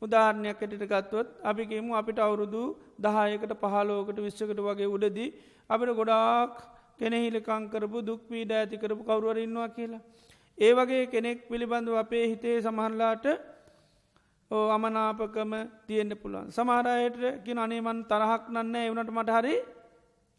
උදාහරණයක් 0.03 0.59
ඇටට 0.59 0.85
ගත්තොත් 0.85 1.29
අපිගේමු 1.43 1.93
අපිට 1.95 2.19
අවුරුදු 2.19 2.62
දහයකට 2.99 3.53
පහලෝකට 3.62 4.19
විශ්ෂකට 4.19 4.61
වගේ 4.61 4.88
උඩදී 4.88 5.31
අපිට 5.71 5.91
ගොඩාක් 6.01 6.53
කෙනෙහිලකංකරපු 6.98 7.98
දුක්වීඩ 8.02 8.52
ඇතිකරපු 8.52 9.02
කවරුවරන්නවා 9.02 9.68
කියලා. 9.70 10.02
ඒ 10.58 10.72
වගේ 10.72 11.04
කෙනෙක් 11.06 11.38
පිළිබඳව 11.48 11.96
අපේ 11.96 12.24
හිතේ 12.26 12.56
සමහන්ලාට 12.61 13.26
ඕ 14.50 14.66
අමනාපකම 14.70 15.52
තියෙන්ට 15.87 16.14
පුළුවන් 16.16 16.48
සමාරයට 16.50 17.44
කින 17.44 17.58
අනේමන් 17.58 18.00
තරහක් 18.04 18.42
නන්න 18.48 18.76
එවනට 18.78 19.11
මට 19.11 19.30
හරි 19.32 19.54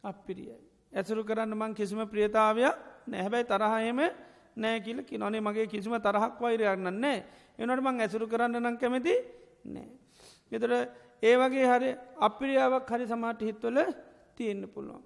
අපිරියයි. 0.04 0.58
ඇසුරු 0.92 1.22
කරන්න 1.24 1.54
මං 1.54 1.74
කිසිම 1.74 2.02
ප්‍රියතාවයක් 2.06 2.76
නැහැබැයි 3.08 3.46
තරහයම 3.46 4.00
නෑකිල 4.58 5.00
කි 5.04 5.18
නොනේ 5.18 5.42
මගේ 5.42 5.68
කිසිම 5.68 5.94
තරහක් 5.98 6.36
වෛරයක් 6.38 6.80
නන්නේ 6.80 7.18
එනට 7.60 7.82
මං 7.82 8.02
ඇසුරු 8.02 8.26
කරන්න 8.28 8.58
නම් 8.58 8.78
කැමති 8.78 9.14
නෑ. 9.66 9.90
එතර 10.52 10.72
ඒ 11.24 11.36
වගේ 11.38 11.68
හරි 11.68 11.90
අපිරියාවක් 12.20 12.90
හරි 12.90 13.06
සමාට 13.06 13.42
හිත්වල 13.42 13.78
තියෙන්න්න 14.36 14.68
පුළුවන්. 14.68 15.02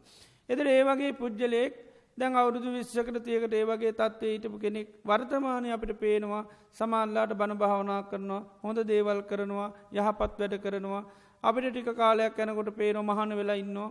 එතර 0.53 0.67
ඒ 0.69 0.83
වගේ 0.83 1.13
පුද්ගලයෙක් 1.13 1.73
දැන් 2.17 2.35
අවුරුදු 2.35 2.69
විශ්ෂකට 2.71 3.17
තියකට 3.25 3.53
ඒ 3.53 3.65
වගේ 3.65 3.93
තත්වේ 3.93 4.33
හිටපු 4.33 4.57
කෙනෙක් 4.59 4.87
වර්තමානය 5.03 5.69
අපිට 5.71 5.93
පේනවා 5.99 6.43
සමාල්ලාට 6.71 7.33
බණ 7.33 7.57
භාවනා 7.57 8.01
කරනවා 8.03 8.41
හොඳ 8.63 8.79
දේවල් 8.85 9.21
කරනවා 9.23 9.69
යහපත් 9.93 10.39
වැඩ 10.39 10.55
කරනවා. 10.63 11.03
අපිට 11.43 11.65
ටික 11.69 11.89
කාලයක් 11.93 12.37
යැනකොට 12.37 12.69
පේන 12.75 12.97
මහන 12.99 13.31
වෙලා 13.35 13.55
ඉන්නවා. 13.55 13.89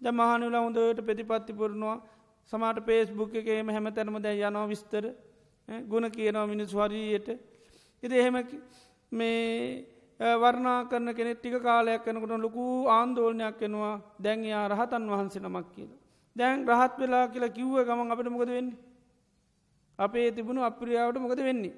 ද 0.00 0.06
මහන 0.10 0.42
වෙලා 0.42 0.62
හොඳට 0.64 1.00
ප්‍රතිපත්ති 1.00 1.52
පුරනවා. 1.52 1.96
සමාට 2.52 2.78
පේස් 2.86 3.08
බුක් 3.10 3.34
එකේම 3.34 3.68
හැම 3.68 3.86
තැනම 3.90 4.16
දැ 4.18 4.36
යනවා 4.40 4.66
විස්තර. 4.68 5.04
ගුණ 5.88 6.10
කියනවා 6.10 6.46
මිනිස් 6.46 6.72
වරීයට 6.72 7.28
ඉති 8.02 8.14
එහෙම 8.14 8.36
මේ 9.12 9.86
වර්ණා 10.34 10.78
කරන 10.84 11.14
කෙනෙ 11.14 11.34
ටික 11.34 11.56
කාලයක් 11.60 12.06
යනකොට 12.06 12.36
ලොකු 12.38 12.64
ආන්දෝලනයක් 12.88 13.60
වෙනවා. 13.60 13.96
දැන් 14.18 14.44
යා 14.44 14.68
රහතන් 14.68 15.10
වහන්සේ 15.10 15.42
නමක් 15.42 15.66
කියලා. 15.74 16.01
දැන් 16.36 16.66
රහත් 16.68 16.98
වෙලා 16.98 17.24
කියලා 17.28 17.56
කිව්ව 17.56 17.76
ගමන් 17.86 18.12
අපට 18.12 18.28
මොකද 18.28 18.48
වෙන්නේ. 18.48 18.78
අපේ 19.98 20.30
තිබුණු 20.30 20.62
අප්‍රියාවට 20.62 21.20
මොකද 21.20 21.40
වෙන්නේ. 21.40 21.74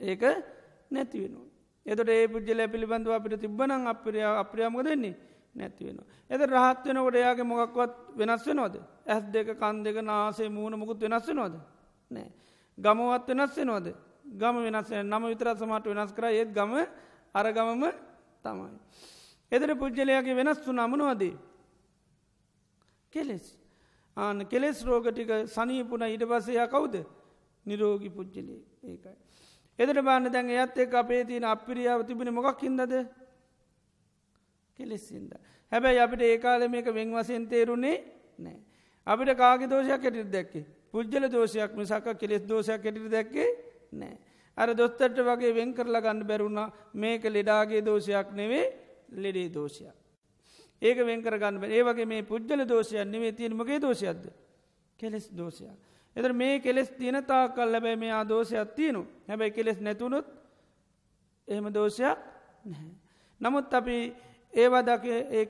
ඒක 0.00 0.22
නැතිවෙනවා. 0.90 1.46
එතට 1.86 2.08
ඒ 2.08 2.28
පුද්ජල 2.28 2.60
පිළිබඳව 2.72 3.12
අපිට 3.12 3.40
තිබ්බනං 3.40 3.86
අප්‍රියා 3.86 4.38
අප්‍රියාමක 4.40 4.84
දෙන්නේ 4.84 5.14
නැතිවෙනවා. 5.56 6.06
එත 6.30 6.40
රහත් 6.42 6.84
වෙනකොට 6.86 7.14
එයාගේ 7.14 7.44
මොකක්වත් 7.44 7.92
වෙනස් 8.16 8.46
වෙනෝද. 8.46 8.74
ඇස් 9.06 9.24
දෙක 9.32 9.48
කන් 9.60 9.82
දෙක 9.84 9.96
නාසේ 10.02 10.48
මූුණ 10.48 10.78
මුකුත් 10.78 11.00
වෙනස් 11.00 11.26
වෙනෝද. 11.28 11.54
නෑ. 12.10 12.28
ගමවත් 12.78 13.28
වෙනස් 13.28 13.56
වෙනෝද. 13.56 13.86
ගම 14.24 14.56
වෙනස් 14.66 14.90
නම 14.90 15.24
විතරත් 15.26 15.58
සමට 15.58 15.86
වෙනස් 15.86 16.12
කර 16.12 16.24
ඒත් 16.24 16.50
ගම 16.52 16.72
අරගමම 17.34 17.84
තමයි. 18.44 18.70
එදර 19.52 19.70
පුද්ගලයාගේ 19.76 20.34
වෙනස් 20.34 20.58
වු 20.66 20.72
නමනවදී. 20.72 21.34
කෙලෙස්. 23.12 23.44
ආන 24.16 24.46
කෙලෙස් 24.46 24.84
රෝගටික 24.84 25.30
සනීපුන 25.46 26.02
ඉට 26.06 26.24
පසයා 26.24 26.68
කවුද 26.68 26.94
නිරෝගි 27.66 28.10
පුද්ජලේ 28.10 28.60
ඒකයි. 28.84 29.16
එදර 29.78 30.02
බාන්න 30.02 30.24
දැන් 30.26 30.50
එයත් 30.50 30.76
එක් 30.78 30.94
අපේ 30.94 31.24
තියන 31.24 31.44
අපිරියාව 31.44 32.06
තිබෙන 32.06 32.30
මොකක් 32.30 32.60
හිදද 32.60 32.92
කෙලෙස්සින්ද. 34.78 35.32
හැබැයි 35.72 36.00
අපිට 36.00 36.22
ඒකාල 36.22 36.68
මේක 36.68 36.86
වෙන් 36.88 37.08
වසයෙන් 37.12 37.46
තේරුණේ 37.46 37.96
නෑ. 38.38 38.58
අපිට 39.06 39.36
කාග 39.36 39.60
දෝෂයක් 39.66 40.00
කෙටිට 40.00 40.30
දැක්කේ 40.30 40.64
පුද්ජල 40.90 41.24
දෝෂයක් 41.28 41.72
මිසාක 41.74 42.06
කෙලෙස් 42.18 42.42
දෝෂයක් 42.42 42.82
කෙටිට 42.82 43.10
දැක්කේ 43.10 43.48
නෑ. 43.92 44.16
අර 44.56 44.68
දොස්තරට 44.74 45.18
වගේ 45.20 45.54
වෙන් 45.54 45.74
කරලා 45.74 46.00
ගන්න 46.00 46.26
බැරුණා 46.26 46.72
මේක 46.94 47.24
ලෙඩාගේ 47.26 47.80
දෝෂයක් 47.82 48.32
නෙවේ 48.32 48.66
ලෙඩේ 49.12 49.48
දෝෂයක්. 49.48 49.94
ඒක 50.82 50.98
වෙන්කර 50.98 51.38
ගන්න 51.38 51.64
ඒ 51.64 51.82
වගේ 51.82 52.06
මේ 52.06 52.22
පුද්ගල 52.22 52.66
දෝෂයන් 52.66 53.10
නෙවේ 53.10 53.32
තියෙනමගේ 53.32 53.80
දෝෂයක්ද 53.80 54.24
කෙලෙස් 54.98 55.30
දෝෂයක්. 55.30 55.76
එතර 56.16 56.32
මේ 56.32 56.60
කෙලෙස් 56.60 56.90
තියෙන 56.90 57.24
තා 57.24 57.48
කල් 57.48 57.72
ලැබැයි 57.72 57.96
මේ 57.96 58.12
ආදෝෂයක් 58.12 58.74
තියනු 58.76 59.06
හැබැයි 59.28 59.52
කෙලෙස් 59.52 59.78
නැතුනුත් 59.80 60.26
එහෙම 61.48 61.66
දෝෂයක් 61.70 62.18
නැහැ. 62.64 62.92
නමුත් 63.40 63.74
අපි 63.74 63.96
ඒවා 64.52 64.82
දක 64.82 65.04
ඒ 65.30 65.44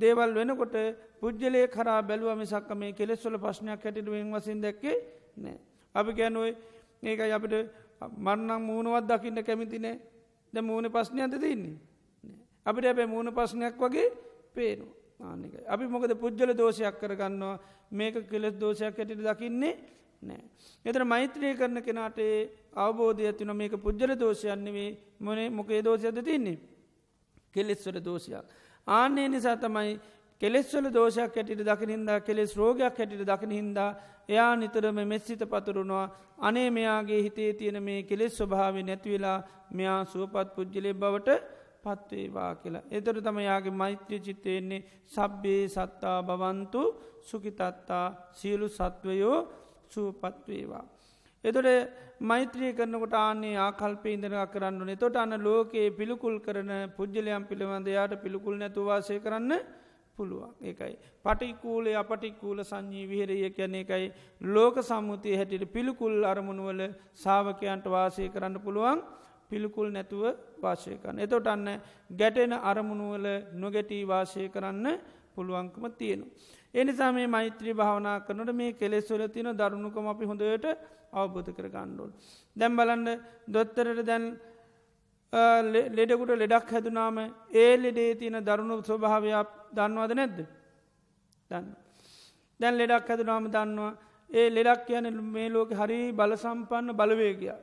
දේවල් 0.00 0.34
වෙනකොට 0.34 0.74
පුද්ගලේ 1.20 1.66
කරා 1.68 2.02
බැලුව 2.02 2.36
මිසක්ක 2.36 2.70
මේ 2.74 2.92
කෙලෙස්වල 2.92 3.38
ප්‍රශ්නයක් 3.38 3.84
හැටිටුවෙන් 3.84 4.32
වසින් 4.32 4.60
දැක්කේ 4.62 4.96
නෑ. 5.36 5.58
අපි 5.94 6.12
ගැනුවයි 6.12 6.52
ඒක 7.02 7.20
අපිට 7.32 7.54
මරන්නම් 8.16 8.62
මූුණුවත් 8.62 9.04
දකින්න 9.06 9.44
කැමිතිනේ 9.44 9.96
ද 10.52 10.56
මූුණ 10.60 10.90
ප්‍රශ්නයන්ත 10.90 11.34
තින්නේ. 11.40 11.78
අපිට 12.66 12.84
ඇබැ 12.84 13.06
මූුණ 13.06 13.30
ප්‍රශ්නයක් 13.30 13.76
වගේ 13.76 14.08
පේනු 14.54 14.86
ආනික. 15.20 15.54
අපි 15.66 15.84
මොකද 15.86 16.12
පුද්ගල 16.16 16.50
දෝෂයක් 16.54 16.96
කරගන්නවා 17.00 17.58
මේක 17.92 18.14
කෙලෙස් 18.28 18.54
දෝෂයක් 18.54 18.94
ඇටිට 18.94 19.22
දකින්නේ 19.22 19.74
නෑ. 20.22 20.42
එතර 20.84 21.04
මෛත්‍රය 21.04 21.54
කරන 21.54 21.82
කෙනාට 21.82 22.18
අවබෝධය 22.76 23.26
ඇතින 23.26 23.52
මේක 23.54 23.74
පුද්ගල 23.78 24.14
දෝෂයන්නෙවේ 24.16 24.90
මොනේ 25.20 25.48
මොකේ 25.50 25.82
දෝෂයද 25.82 26.18
තින්නේ. 26.22 26.58
කෙලෙස්වල 27.54 27.98
දෝෂයක්. 28.00 28.44
ආන්නේ 28.86 29.28
නිසා 29.28 29.56
තමයි 29.56 30.00
කෙලෙස්වල 30.40 30.86
දෝෂයක් 30.90 31.32
ඇටිට 31.32 31.62
දකිනින්දා 31.62 32.20
කෙලෙස් 32.20 32.56
රෝගයක් 32.56 32.98
හැටිට 32.98 33.24
දකින 33.24 33.52
හින්දා 33.52 33.90
එයා 34.28 34.52
නිතරම 34.56 34.98
මෙස්සිත 35.04 35.42
පතුරුණවා 35.46 36.06
අනේ 36.38 36.68
මෙයාගේ 36.70 37.20
හිතේ 37.22 37.52
තියෙන 37.52 37.82
මේ 37.82 38.02
කෙලෙස් 38.02 38.38
ස්වභාව 38.38 38.76
නැතිවෙලා 38.82 39.38
මෙයා 39.72 40.00
සුවපත් 40.06 40.48
පුද්ජලේ 40.56 40.94
බවට 40.94 41.38
පත්වේවා 41.84 42.52
කියලා. 42.56 42.86
එතර 42.90 43.16
තම 43.20 43.38
යාගේ 43.40 43.74
මෛත්‍රිය 43.74 44.20
චිත්තයෙන්නේ 44.20 44.84
සබ්බේ 45.08 45.62
සත්තා 45.68 46.18
බවන්තු 46.22 46.82
සුකිතත්තා 47.22 48.06
සියලු 48.32 48.68
සත්වයෝ 48.70 49.38
සුවපත්වේවා. 49.88 50.84
එතොට 51.44 51.68
මෛත්‍රී 52.20 52.72
කරනකොට 52.72 53.14
ආන්නේ 53.16 53.56
ආකල්ප 53.58 54.04
ඉඳන 54.06 54.36
කරන්න 54.48 54.92
තොට 54.96 55.16
අන්න 55.16 55.36
ලෝකයේ 55.40 55.88
පිළිකුල් 55.92 56.36
කරන 56.40 56.70
පුද්ජලයම් 56.96 57.44
පිළිබඳ 57.44 57.88
යායට 57.88 58.22
පිළිකුල් 58.22 58.56
නැතුවාසය 58.56 59.18
කරන්න 59.20 59.52
පුළුවන් 60.16 60.52
ඒකයි. 60.62 60.94
පටිකූලේ 61.24 61.96
අපටිකූල 61.96 62.58
සංඥී 62.62 63.08
විහිරය 63.08 63.50
කියන 63.50 63.74
එකයි 63.74 64.06
ලෝක 64.48 64.76
සම්මුතිය 64.82 65.36
හැටියට 65.36 65.72
පිළිකුල් 65.72 66.16
අරමුණුවල 66.24 66.80
සාාවකයන්ට 67.14 67.86
වාසය 67.86 68.28
කරන්න 68.28 68.60
පුළුවන් 68.60 69.02
පිළිකුල් 69.50 69.88
නැතුව 69.90 70.24
වාශය 70.58 70.96
කරන්න. 70.96 71.18
එතොට 71.18 71.46
අන්න 71.46 71.66
ගැටෙන 72.10 72.52
අරමුණුවල 72.62 73.26
නොගැටී 73.54 74.02
වාශය 74.04 74.48
කරන්න 74.48 74.86
පුළුවන්කම 75.34 75.84
තියෙනු. 75.92 76.24
එනිසා 76.74 77.12
මේ 77.12 77.26
මෛත්‍රී 77.26 77.74
භාවනා 77.74 78.16
කරනට 78.20 78.50
මේ 78.52 78.72
කෙලෙස්වල 78.74 79.22
තින 79.28 79.48
දරුණුකම 79.52 80.06
අපි 80.06 80.24
හොඳට 80.24 80.66
අවබෝධ 81.12 81.50
කර 81.52 81.68
ගණ්ඩෝල්. 81.68 82.10
දැම් 82.56 82.76
බලන්න 82.76 83.06
දොත්තරට 83.48 84.02
දැන් 84.02 84.24
ලෙඩකුට 85.92 86.32
ලෙඩක් 86.34 86.70
හැදුනාම 86.70 87.16
ඒ 87.54 87.72
ලෙඩේ 87.76 88.10
තියෙන 88.14 88.38
දරුණු 88.42 88.82
ස්වභාවයක් 88.82 89.48
දන්නවාද 89.72 90.12
නැද්ද. 90.12 90.38
දන්න. 91.50 91.66
දැන් 92.60 92.74
ලෙඩක් 92.76 93.08
හැදුනාම 93.08 93.46
දන්නවා 93.48 93.92
ඒ 94.30 94.48
ලෙඩක් 94.50 94.86
කියන 94.86 95.06
මේ 95.26 95.48
ලෝක 95.48 95.70
හරි 95.72 96.00
බල 96.12 96.32
සම්පන්න 96.36 96.92
බලවේගයා. 96.92 97.58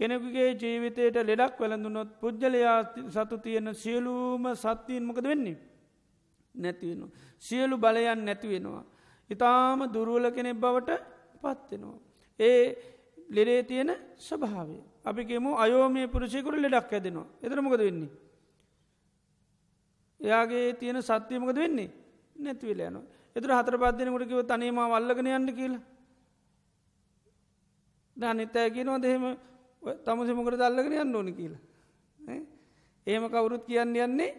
කෙනෙකුගේ 0.00 0.50
ජීවිතයට 0.54 1.16
ලෙඩක් 1.22 1.58
වැළඳුනොත් 1.60 2.10
පුද්ගලයා 2.20 2.78
සතු 3.08 3.36
තියෙන 3.38 3.68
සියලූම 3.74 4.44
සත්‍යීන් 4.56 5.04
මොකද 5.04 5.24
වෙන්නේ. 5.24 5.56
නැතිවෙන. 6.54 7.02
සියලු 7.38 7.76
බලයන් 7.78 8.24
නැතිවෙනවා. 8.24 8.84
ඉතාම 9.30 9.80
දුරුවල 9.94 10.26
කෙනෙක් 10.30 10.56
බවට 10.56 10.90
පත්වෙනවා. 11.34 11.98
ඒ 12.40 12.62
ලෙරේ 13.28 13.62
තියෙන 13.62 13.90
ස්වභාවය. 14.18 14.78
අපිකෙම 15.04 15.46
අයෝමය 15.54 16.08
පුරුෂයකුරු 16.08 16.56
ලෙඩක් 16.56 16.92
ඇදෙනවා. 16.92 17.28
එතරමකද 17.42 17.80
වෙන්නේ. 17.80 18.10
එයාගේ 20.20 20.66
තියෙන 20.74 21.02
සත්‍යයමකද 21.02 21.56
වෙන්නේ 21.56 21.90
නැතිවල 22.36 22.80
යන. 22.80 22.96
එතුර 23.36 23.52
හතර 23.52 23.76
පත්දනකට 23.76 24.28
කිව 24.28 24.40
තනීම 24.44 24.80
වල්ලගෙන 24.86 25.28
යන්න 25.28 25.54
කියලා. 25.54 25.82
ධනිතෑ 28.16 28.70
කියනවා 28.70 29.02
දෙහෙම 29.02 29.24
තමසමකට 29.82 30.58
දල්ලගෙන 30.58 30.96
යන්න 30.98 31.16
ඕන 31.16 31.28
කියලා. 31.32 31.62
ඒම 33.06 33.24
කවුරුත් 33.28 33.64
කියන්න 33.64 33.96
යන්නේ 33.96 34.30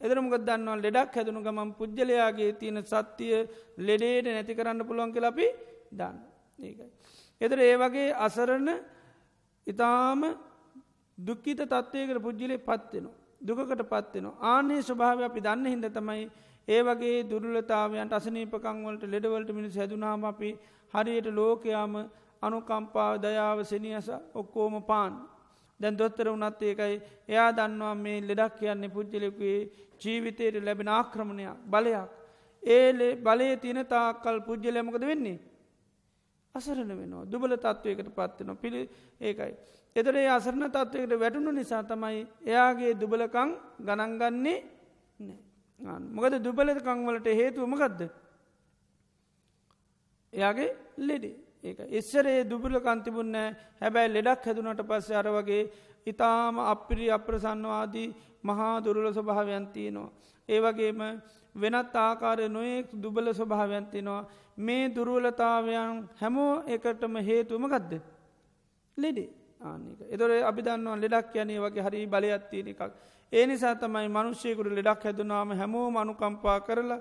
එදරමක 0.00 0.34
දන්නවා 0.40 0.76
ලෙඩක් 0.78 1.14
හැදනු 1.14 1.40
ගමන් 1.40 1.70
පුද්ගලයාගේ 1.74 2.52
තියෙන 2.54 2.80
සත්‍යය 2.84 3.34
ලෙඩේට 3.78 4.26
නැති 4.26 4.54
කරන්න 4.54 4.80
පුළුවන් 4.82 5.12
කියලපි 5.12 5.46
දන්න 5.92 6.16
ඒකයි. 6.58 6.88
එතර 7.40 7.58
ඒ 7.60 7.76
වගේ 7.76 8.08
අසරණ 8.18 8.70
ඉතාම 9.66 10.22
දුක්කිත 11.18 11.60
තත්වයකට 11.64 12.20
පුද්ජිලේ 12.20 12.58
පත්වෙනවා. 12.60 13.14
දුකට 13.40 13.82
පත්වෙනවා. 13.84 14.34
ආනේ 14.42 14.82
ස්වභාව 14.82 15.22
අපි 15.22 15.40
දන්න 15.40 15.66
හිද 15.66 15.86
තමයි 15.90 16.24
ඒ 16.68 16.82
වගේ 16.82 17.16
දුරලතාවයන්ට 17.24 18.12
අසනීපකංවලට 18.12 19.04
ලෙඩවලට 19.06 19.50
මිනිස් 19.52 19.76
හැදුනාම 19.76 20.24
අපි 20.24 20.50
හරියට 20.94 21.28
ලෝකයාම 21.30 21.94
අනුකම්පාව 22.46 23.14
දයාව 23.18 23.58
සෙනියස 23.64 24.08
ඔක්කෝම 24.34 24.82
පාන්. 24.82 25.14
දැන් 25.80 25.98
දොත්තර 25.98 26.28
වනත් 26.30 26.62
ඒකයි 26.62 26.96
එයා 27.28 27.50
දන්නවා 27.52 27.94
මේ 27.96 28.18
ලෙඩක් 28.20 28.58
කියන්නේ 28.58 28.94
පුද්ජලෙකුේ 28.96 29.58
ජීවිතයට 30.00 30.56
ලැබෙන 30.62 30.88
ආක්‍රමණයක් 30.90 31.58
බලයක්. 31.66 32.10
ඒ 32.62 33.16
බලය 33.18 33.48
තියන 33.56 33.80
තාකල් 33.86 34.36
පුද්ජලයමකද 34.40 35.02
වෙන්නේ. 35.02 35.38
අසරණ 36.54 36.92
වෙනවා 36.92 37.24
දුබල 37.26 37.52
තත්ත්වයකට 37.56 38.10
පත්වෙන 38.10 38.56
පිළි 38.56 38.82
ඒකයි. 39.20 39.52
එතර 39.96 40.16
අසරණ 40.28 40.70
තත්වයකට 40.70 41.20
වැටුණු 41.20 41.50
නිසා 41.52 41.82
තමයි 41.84 42.20
එයාගේ 42.44 42.92
දුබලකං 42.94 43.50
ගණන්ගන්නේ 43.80 44.58
මොකද 46.10 46.34
දුබලකංවලට 46.38 47.26
හේතුවමකක්ද. 47.32 48.00
එයාගේ 50.32 50.70
ලෙඩේ 50.98 51.34
ඒක 51.34 51.43
එස්සරේ 51.64 52.44
දුබල 52.44 52.76
කන්තිබුන්න 52.78 53.34
හැබැයි 53.80 54.14
ලෙඩක් 54.16 54.44
හැදුනට 54.44 54.82
පස්ස 54.82 55.10
අර 55.12 55.28
වගේ 55.28 55.62
ඉතාම 56.06 56.58
අපිරි 56.64 57.06
අප්‍රසන්නවාදී 57.10 58.08
මහා 58.42 58.74
දුරල 58.80 59.06
ස්වභාවයන්තියනවා. 59.10 60.10
ඒවගේම 60.48 61.00
වෙනත් 61.54 61.94
ආකාරය 61.98 62.48
නොයෙක් 62.48 62.90
දුබල 62.94 63.32
ස්වභාවයන්තිනවා 63.32 64.26
මේ 64.58 64.84
දුරුවලතාවයන් 64.88 66.04
හැමෝ 66.20 66.52
එකටම 66.68 67.16
හේතුම 67.22 67.64
ගදද. 67.66 67.92
ලෙඩේ 68.96 69.30
ආනික 69.60 70.00
එතොර 70.10 70.30
අපි 70.42 70.62
දන්නවා 70.62 71.00
ලෙඩක් 71.04 71.34
යනේ 71.36 71.60
වගේ 71.60 71.82
හරි 71.82 72.06
බලයත්තියන 72.06 72.68
එකක්. 72.68 72.92
ඒ 73.32 73.46
නිසා 73.46 73.74
තමයි 73.76 74.08
මනුෂ්‍යයකුට 74.08 74.70
ලෙඩක් 74.70 75.02
හැදුනාම 75.02 75.50
හැමෝ 75.52 75.88
මනුකම්පා 75.90 76.58
කරලා 76.60 77.00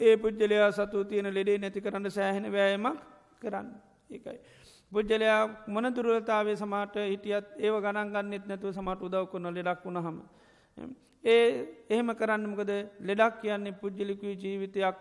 ඒ 0.00 0.16
පුද්ජලයා 0.16 0.70
සතු 0.72 1.04
තියෙන 1.04 1.34
ලෙඩේ 1.34 1.58
නැති 1.58 1.80
කරන්න 1.80 2.10
සෑහෙන 2.10 2.52
වෑයමක් 2.52 2.98
කරන්න 3.40 3.68
ඒකයි. 4.10 4.38
පුද්ජලයා 4.92 5.40
මොන 5.66 5.86
දුරලතාවේ 5.96 6.56
සමාට 6.56 6.96
හිටියත් 6.96 7.46
ඒව 7.58 7.74
ගණන් 7.84 8.12
ගන්නෙත් 8.14 8.46
නැතුව 8.46 8.72
සමට 8.72 9.02
උදව් 9.02 9.26
කොන්න 9.32 9.54
ලෙඩක් 9.54 9.84
වුණ 9.84 10.00
හම. 10.04 10.18
ඒ 11.24 11.44
එහෙම 11.90 12.10
කරන්නමකද 12.14 12.72
ලෙඩක් 13.00 13.40
කියන්නේ 13.42 13.78
පුද්ජලිකුයි 13.82 14.34
ජීවිතයක් 14.42 14.96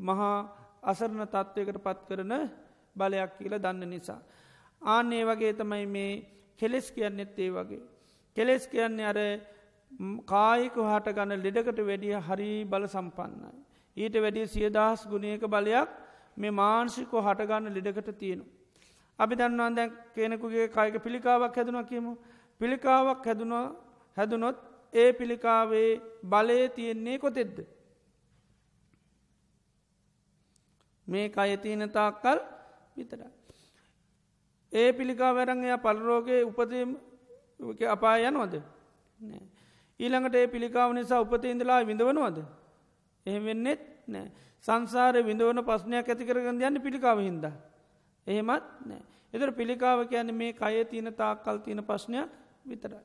මහා 0.00 0.36
අසරණ 0.82 1.26
තත්ත්වයකට 1.26 1.78
පත් 1.86 2.00
කරන 2.08 2.34
බලයක් 2.96 3.32
කියල 3.38 3.54
දන්න 3.58 3.90
නිසා. 3.90 4.20
ආන්නේ 4.82 5.24
වගේ 5.24 5.52
තමයි 5.52 5.86
මේ 5.86 6.12
කෙලෙස් 6.60 6.90
කියන්නෙත් 6.92 7.38
ඒ 7.38 7.50
වගේ. 7.50 7.82
කෙලෙස් 8.36 8.66
කියන්නේ 8.68 9.06
අර 9.06 9.18
කායික 10.26 10.76
හට 10.84 11.14
ගන්න 11.14 11.42
ලෙඩකට 11.42 11.80
වැඩිය 11.80 12.14
හරි 12.20 12.50
බල 12.64 12.86
සම්පන්නයි. 12.86 13.52
ඊට 13.96 14.16
වැඩිය 14.16 14.46
සියදහස් 14.46 15.06
ගුණයක 15.06 15.42
බලයක් 15.46 15.90
මේ 16.36 16.50
මාංශිකෝ 16.52 17.22
හටගන්න 17.22 17.74
ලෙඩකට 17.74 18.10
තියෙනු. 18.18 18.44
අපි 19.18 19.34
දන්නවා 19.34 19.70
දැන් 19.70 19.90
කෙනෙකුගේ 20.14 20.68
කායක 20.68 21.02
පිළිකාවක් 21.02 21.56
හැදුන 21.56 21.84
කියමු. 21.84 22.12
පිළිකාවක් 22.60 23.26
හැදුන 23.26 23.52
හැදුනොත් 24.16 24.56
ඒ 24.92 25.12
පිළිකාවේ 25.12 25.90
බලය 26.24 26.68
තියෙන්නේ 26.68 27.18
කොතෙද්ද. 27.18 27.58
මේ 31.06 31.32
අයතියන 31.36 31.90
තාක්කල් 31.90 32.38
විතර. 32.96 33.20
ඒ 34.72 34.92
පිළිකා 34.92 35.34
වැරංය 35.34 35.68
පල්රෝගේ 35.78 36.42
උපදීම 36.44 36.90
අපා 37.88 38.16
යනවද 38.20 38.54
නෑ. 39.18 39.57
ඊළඟට 40.00 40.34
ඒ 40.34 40.46
පිළිකාව 40.46 40.92
නිසා 40.92 41.20
උපත 41.20 41.44
ඉඳලා 41.44 41.80
විඳවනවද. 41.82 42.38
එහෙම 43.26 43.44
වෙන්නෙත් 43.44 43.82
නෑ. 44.06 44.30
සංසාරය 44.64 45.22
විඳවන 45.22 45.62
පස්්නයක් 45.62 46.08
ඇතිකරගන්න 46.08 46.62
යන්න 46.62 46.80
පිළිකාව 46.80 47.20
හින්ද. 47.20 47.44
එහෙමත් 48.26 48.66
නෑ. 48.86 49.02
එතර 49.34 49.52
පිළිකාව 49.52 50.06
කියන්න 50.08 50.34
මේ 50.34 50.52
කය 50.52 50.84
තියන 50.84 51.12
තාක්කල් 51.12 51.58
තියෙන 51.58 51.84
ප්‍රශ්නයක් 51.84 52.28
විතරයි. 52.64 53.02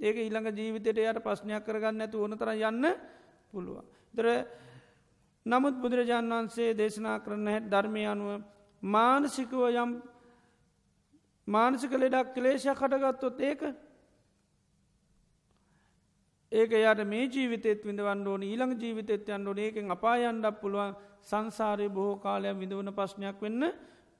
ඒක 0.00 0.16
ඊළඟ 0.16 0.48
ජීවිතයට 0.50 0.98
යට 0.98 1.20
ප්‍රශ්නයක් 1.20 1.64
කරගන්න 1.64 2.00
ඇතු 2.00 2.20
ඕන 2.20 2.38
තර 2.38 2.52
යන්න 2.52 2.88
පුළුවන්. 3.52 3.84
දර 4.14 4.28
නමුත් 5.46 5.76
බුදුරජාණන් 5.76 6.32
වන්සේ 6.32 6.74
දේශනා 6.74 7.18
කරන 7.20 7.46
හැ 7.46 7.60
ධර්මය 7.62 8.06
අනුව 8.06 8.42
මානසිකව 8.82 9.60
යම් 9.74 9.92
මානසික 11.48 11.92
ලෙඩක් 11.92 12.34
කලේශයක් 12.34 12.76
කටගත්තොත් 12.76 13.40
ඒක 13.40 13.62
ඒක 16.52 16.72
යට 16.72 17.04
මේ 17.06 17.26
ජීවිතෙත් 17.26 17.84
විඳවන්න 17.84 18.26
ඕන 18.26 18.42
ඊළඟ 18.42 18.74
ජීවිතෙත් 18.76 19.28
යන්න 19.28 19.48
ඕන 19.48 19.58
ඒකෙන් 19.58 19.90
අපායන්ඩක් 19.90 20.60
පුළුවන් 20.60 20.96
සංසාරය 21.22 21.88
බොහෝ 21.88 22.16
කාලයක් 22.18 22.58
විඳවන 22.58 22.92
ප්‍රශ්නයක් 22.92 23.40
වෙන්න 23.40 23.70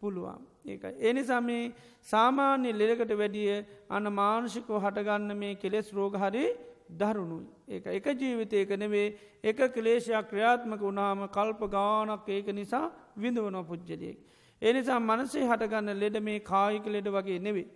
පුළුවන්. 0.01 0.41
ඒකයි. 0.65 0.95
එනිසා 1.01 1.41
මේ 1.41 1.73
සාමාන්‍ය 2.03 2.73
ලෙලකට 2.73 3.13
වැඩිය 3.19 3.65
අන්න 3.91 4.13
මානුෂිකෝ 4.13 4.79
හටගන්න 4.79 5.37
මේ 5.37 5.55
කෙලෙස් 5.57 5.93
රෝගහරි 5.93 6.45
දරුණුයි. 6.93 7.47
ඒක 7.69 7.87
එක 7.89 8.07
ජීවිතයක 8.15 8.71
නෙවේ 8.79 9.07
එක 9.45 9.59
කලේශයක් 9.75 10.31
ක්‍රියාත්මක 10.31 10.81
වුණාම 10.81 11.29
කල්ප 11.29 11.61
ගානක් 11.69 12.29
ඒක 12.29 12.49
නිසා 12.53 12.87
විඳවන 13.17 13.59
පුද්ජලියෙක්. 13.65 14.19
එනිසා 14.63 15.01
මනසේ 15.01 15.45
හටගන්න 15.45 15.99
ලෙඩ 15.99 16.23
මේ 16.23 16.41
කායික 16.43 16.87
ලෙඩ 16.87 17.09
වගේ 17.09 17.39
නෙවේ. 17.41 17.69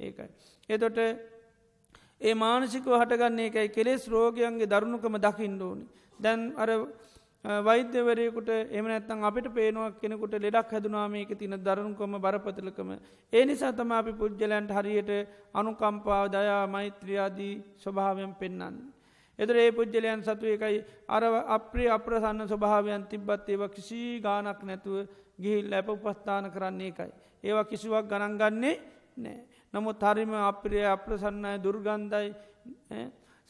ඒකයි. 0.00 0.28
එතොට 0.68 0.98
ඒ 2.24 2.34
මානසිකව 2.34 2.92
හටගන්නේ 2.92 3.48
එකයි 3.50 3.68
කෙලෙස් 3.68 4.04
රෝගයන්ගේ 4.08 4.66
දරුණුකම 4.66 5.16
දකිින් 5.18 5.56
ඕනි. 5.60 5.84
දැන් 6.18 6.40
අර 6.56 6.70
වෛද්‍යවරයකුට 7.44 8.48
එම 8.48 8.86
නැත්තන් 8.86 9.20
අපිට 9.22 9.48
පේනුවක් 9.50 10.00
කෙනෙකුට 10.00 10.34
ලෙඩක් 10.34 10.70
හැදුනාමේක 10.70 11.32
තින 11.38 11.56
දරුණුකම 11.58 12.16
බරපතලකම. 12.18 12.90
ඒ 13.32 13.44
නිසා 13.44 13.72
තම 13.72 13.92
අපි 13.92 14.12
පුද්ගලයන්ට 14.14 14.70
හරියට 14.70 15.10
අනුකම්පාව 15.54 16.24
දයා 16.30 16.66
මෛත්‍රියාදී 16.66 17.54
ස්වභාවයන් 17.76 18.32
පෙන්න්න. 18.34 18.76
එදර 19.38 19.56
ඒ 19.56 19.70
පුද්ගලයන් 19.72 20.22
සතු 20.22 20.46
එකයි 20.46 20.78
අර 21.08 21.22
අප්‍රේ 21.48 21.90
අප්‍රසන්න 21.90 22.48
ස්වභාවයන් 22.48 23.04
තිබ්බත් 23.04 23.48
ඒව 23.48 23.68
කිසි 23.68 24.20
ගානක් 24.20 24.62
නැතුව 24.62 25.04
ගිහිල් 25.36 25.68
ලැප 25.68 25.88
උපස්ථාන 25.88 26.48
කරන්නේ 26.50 26.88
එකයි. 26.88 27.12
ඒවා 27.44 27.64
කිසිවක් 27.64 28.08
ගණන්ගන්නේ 28.08 28.76
නෑ. 29.16 29.53
නමුත් 29.74 30.00
හරිම 30.00 30.32
අප්‍රිය 30.42 30.84
අප්‍රසන්නයි 30.86 31.58
දුර්ගන්ධයි 31.58 32.30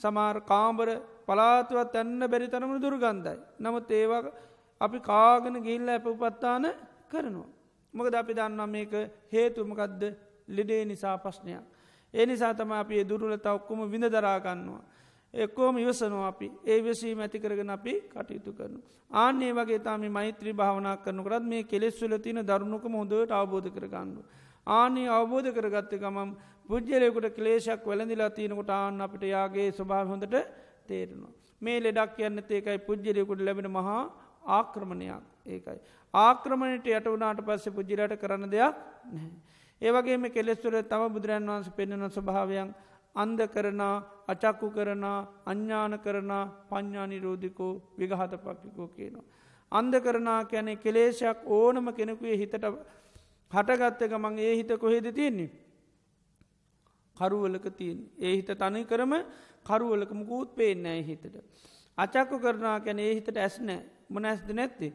සමාර් 0.00 0.36
කාම්බර 0.42 0.88
පලාතුවත් 1.26 1.94
ඇන්න 1.94 2.20
බැරි 2.26 2.48
තරම 2.48 2.72
දුර්ගන්ධයි. 2.78 3.36
නමුත් 3.60 3.90
ඒවා 3.90 4.32
අපි 4.80 4.98
කාගෙන 5.00 5.56
ගිල්ල 5.62 5.88
ඇප 5.88 6.06
උපත්තාන 6.06 6.64
කරනවා. 7.08 7.50
මොකද 7.94 8.14
අපි 8.14 8.32
දන්නම් 8.34 8.70
මේක 8.70 8.92
හේතුමකදද 9.30 10.02
ලෙඩේ 10.48 10.84
නිසා 10.84 11.16
පශ්නයක්. 11.18 11.62
ඒ 12.14 12.26
නිසා 12.26 12.54
තම 12.54 12.72
අපි 12.72 13.04
දුරුලත 13.04 13.46
ඔක්කොම 13.48 13.80
විඳ 13.86 14.06
දරාගන්නවා. 14.06 14.82
එක්කෝම 15.34 15.78
ඉවසනවා 15.78 16.28
අපි 16.28 16.48
ඒ 16.64 16.80
වෙසී 16.80 17.14
මැති 17.14 17.38
කරගෙන 17.38 17.70
අපි 17.70 17.92
කටයුතු 18.08 18.52
කරනු. 18.52 18.80
ආන්නේ 19.10 19.52
වගේ 19.52 19.78
තම 19.78 20.02
මෛත්‍රී 20.08 20.52
භාවනා 20.52 20.96
කරනකරත් 20.96 21.44
මේ 21.44 21.62
කෙලෙස්වල 21.64 22.16
තින 22.18 22.38
දරුණුක 22.42 22.84
හොඳට 22.90 23.30
අවබෝධ 23.32 23.70
කරගන්නු. 23.70 24.22
ආනී 24.66 25.08
අවබෝධ 25.08 25.50
කරගත්ත 25.52 25.94
ගමම් 26.02 26.30
පුද්ජලයකුට 26.68 27.28
කලේශක් 27.36 27.86
වැළඳිලා 27.86 28.30
තියනකොට 28.30 28.70
ආන්න 28.70 29.00
අපිට 29.00 29.24
යාගේ 29.24 29.68
ස්වභාව 29.72 30.08
හොඳට 30.08 30.36
තේරෙනවා. 30.88 31.32
මේ 31.62 31.80
ලෙඩක් 31.80 32.16
කියන්න 32.16 32.38
ඒකයි 32.50 32.78
පුද්ජලයකුට 32.88 33.40
ලැබෙන 33.40 33.70
මහා 33.70 34.00
ආක්‍රමණයක් 34.50 35.22
ඒකයි. 35.46 35.78
ආක්‍රමණයට 36.14 36.86
යට 36.88 37.06
වුණට 37.06 37.44
පස්සේ 37.46 37.76
පුද්ජිලට 37.76 38.16
කරන්න 38.22 38.50
දෙයක් 38.50 38.74
නැහැ. 39.12 39.30
ඒවගේ 39.82 40.18
මේ 40.18 40.30
කෙලෙස්වර 40.30 40.74
තම 40.84 41.04
බුදුරන් 41.14 41.46
වන්ස 41.48 41.70
පෙන්න්නන 41.70 42.08
ස්වභාවයන් 42.08 42.74
අන්ද 43.14 43.40
කරන 43.54 43.82
අචක්කු 44.28 44.70
කරන 44.70 45.04
අඥ්ඥාන 45.46 45.98
කරන 45.98 46.32
පඤ්ඥා 46.70 47.06
නිරෝධිකෝ 47.06 47.72
විගහත 47.98 48.34
පක්කිකෝ 48.44 48.88
කියනවා. 48.96 49.24
අන්ද 49.72 49.94
කරනා 50.00 50.40
කැනෙ 50.44 50.76
කෙලේශයක් 50.76 51.38
ඕනම 51.48 51.92
කෙනෙකුේ 51.92 52.36
හිතට 52.36 52.64
හටගත්තක 53.54 54.12
මං 54.16 54.38
ඒ 54.40 54.54
හිත 54.56 54.72
කොහෙද 54.78 55.06
තියෙන්නේ. 55.12 55.50
කරුවලක 57.16 57.66
තියෙන් 57.72 57.98
ඒ 58.18 58.36
හිත 58.36 58.50
තනි 58.54 58.84
කරම 58.84 59.12
කරුවලක 59.64 60.10
මුකූත් 60.12 60.56
පේනෑ 60.56 61.02
හිතට. 61.02 61.36
අචක්කු 61.98 62.38
කරනා 62.38 62.78
කැන 62.80 62.98
ඒ 62.98 63.14
හිතට 63.14 63.36
ඇස් 63.38 63.58
නෑ 63.60 63.80
මොන 64.08 64.24
ඇස්ද 64.24 64.48
නැත්තේ. 64.50 64.92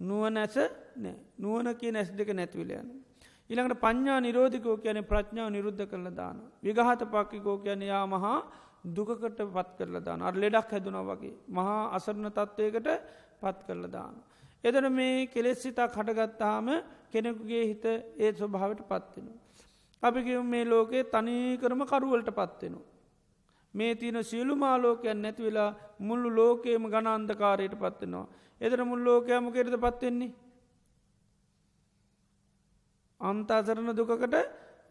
නුව 0.00 0.24
නැස 0.30 0.56
නෑ 0.96 1.16
නුවන 1.38 1.74
කිය 1.76 1.92
නැස් 1.92 2.10
දෙක 2.12 2.30
නැත්විලයන. 2.30 2.88
ඉළඟට 3.50 3.80
පඥ්ඥා 3.80 4.18
නිරෝධිකෝ 4.20 4.76
කියන 4.78 5.00
ප්‍රඥාව 5.04 5.48
නිරුද්ධ 5.50 5.84
කරල 5.86 6.08
දාන. 6.12 6.36
විගහත 6.62 7.02
පක්කිකෝ 7.06 7.56
කියන 7.58 7.82
යා 7.82 8.04
මහා 8.06 8.38
දුකට 8.86 9.40
පත් 9.48 9.68
කරල 9.78 9.96
දාන 10.00 10.22
අර 10.22 10.34
ලෙඩක් 10.34 10.70
හැදුන 10.70 10.98
වගේ. 11.08 11.34
මහා 11.48 11.80
අසරණ 11.96 12.30
තත්ත්වයකට 12.30 12.88
පත් 13.40 13.58
කරල 13.66 13.84
දාන. 13.88 14.14
එදන 14.64 14.86
මේ 14.92 15.26
කෙලෙස් 15.26 15.62
සිතා 15.62 15.88
කටගත්තාම 15.88 16.68
කෙනෙකුගේ 17.10 17.64
හිත 17.66 17.84
ඒ 17.84 18.32
ස්වභාවට 18.32 18.82
පත්වෙනවා. 18.82 19.38
අපි 20.02 20.36
මේ 20.44 20.64
ලෝකයේ 20.64 21.04
තනීකරම 21.04 21.82
කරුවලට 21.84 22.30
පත්වෙනවා. 22.30 22.86
මේ 23.74 23.94
තියන 23.94 24.18
සියලු 24.22 24.54
මාලෝකයන් 24.56 25.22
නැති 25.22 25.42
වෙලා 25.42 25.70
මුල්ලු 26.00 26.28
ලෝකයේම 26.30 26.84
ගණ 26.84 27.08
අන්දකාරයට 27.08 27.74
පත්වෙනවා. 27.74 28.26
එදර 28.60 28.80
මුල් 28.84 29.00
ලෝකයම 29.00 29.52
කෙරද 29.52 29.74
පත්වෙන්නේ. 29.76 30.32
අන්තාසරණ 33.20 33.96
දුකකට 33.96 34.36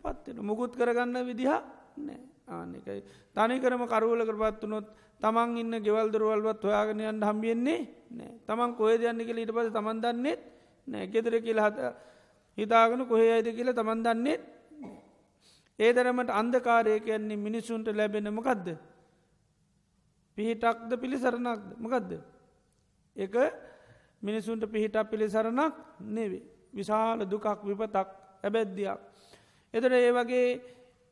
පත්වෙන 0.04 0.38
මුකුත් 0.42 0.76
කරගන්න 0.76 1.26
විදිහ 1.26 1.52
නෑ 1.98 2.31
ආනෙකයි. 2.52 3.02
තනිකරම 3.36 3.84
කරුවල 3.86 4.22
කරපත්වනොත් 4.24 4.88
තමන් 5.22 5.58
ඉන්න 5.58 5.74
ගෙවල් 5.80 6.08
දරුවල්වත් 6.10 6.64
හොයාගෙනයන් 6.64 7.22
හම්බියෙන්නේ 7.22 7.80
නෑ 8.12 8.32
තමන් 8.44 8.72
කොයද 8.76 9.02
යන්න 9.04 9.22
කියල 9.22 9.38
ඊට 9.38 9.54
පස 9.54 9.70
තමන් 9.70 10.00
දන්නෙත් 10.00 10.42
නෑ 10.88 11.08
ගෙදර 11.08 11.36
කියල 11.40 11.60
හත 11.60 11.94
හිතාගෙන 12.58 13.06
කොහේ 13.06 13.32
අයිද 13.34 13.50
කියල 13.52 13.72
තමන් 13.72 14.04
දන්නෙත් 14.04 14.42
ඒ 15.80 15.92
දරමට 15.92 16.32
අන්දකාරය 16.32 17.00
කියන්නේ 17.02 17.38
මිනිසුන්ට 17.40 17.88
ලැබෙන 17.92 18.30
මොකක්ද 18.32 18.68
පිහිටක්ද 20.38 20.92
පිළිසරණක්ද? 20.96 21.78
මොකක්ද 21.78 22.12
එක 23.16 23.36
මිනිසුන්ට 24.22 24.66
පිහිටක් 24.66 25.10
පිළිසරණක් 25.10 25.74
නෙවේ 26.00 26.44
විශාල 26.74 27.20
දුකක් 27.24 27.46
විපතක් 27.62 28.08
ඇබැද්දියක්. 28.44 29.00
එතට 29.74 29.86
ඒ 29.92 30.12
වගේ 30.12 30.48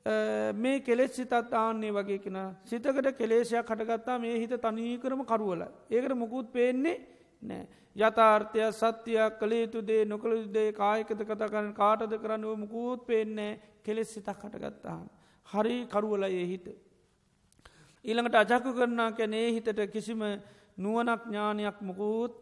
මේ 0.06 0.80
කෙලෙස් 0.80 1.16
සිතත් 1.16 1.34
ආන්නේ 1.34 1.92
වගේ 1.92 2.20
කෙන 2.20 2.38
සිතකට 2.64 3.18
කෙලේෂයක් 3.18 3.66
කටගත්තා 3.66 4.20
මේ 4.20 4.40
හිත 4.40 4.54
තනීකරම 4.62 5.26
කරුවල. 5.26 5.62
ඒකට 5.90 6.16
මුකුත් 6.16 6.52
පේන්නේ 6.52 6.98
නෑ. 7.44 7.68
යථාර්ථය 7.96 8.72
සත්‍යයක් 8.72 9.40
කළ 9.40 9.54
යුතු 9.54 9.82
දේ 9.82 10.06
නොකළ 10.06 10.48
දේ 10.54 10.72
කායකත 10.74 11.22
කතා 11.22 11.50
කරන 11.50 11.74
කාටද 11.74 12.14
කරන්නුව 12.18 12.58
මුකුත් 12.58 13.06
පේන්නේ 13.06 13.60
කෙලෙස් 13.84 14.14
සිතක් 14.14 14.36
කටගත්තාම 14.36 15.10
හරි 15.48 15.86
කරුවල 15.88 16.24
ඒ 16.24 16.46
හිත. 16.46 16.68
ඊළඟට 18.06 18.36
අජකු 18.36 18.74
කරනා 18.74 19.12
කැනේ 19.12 19.52
හිතට 19.52 19.80
කිසිම 19.92 20.22
නුවනක් 20.78 21.22
ඥානයක් 21.28 21.82
මුකුත් 21.82 22.34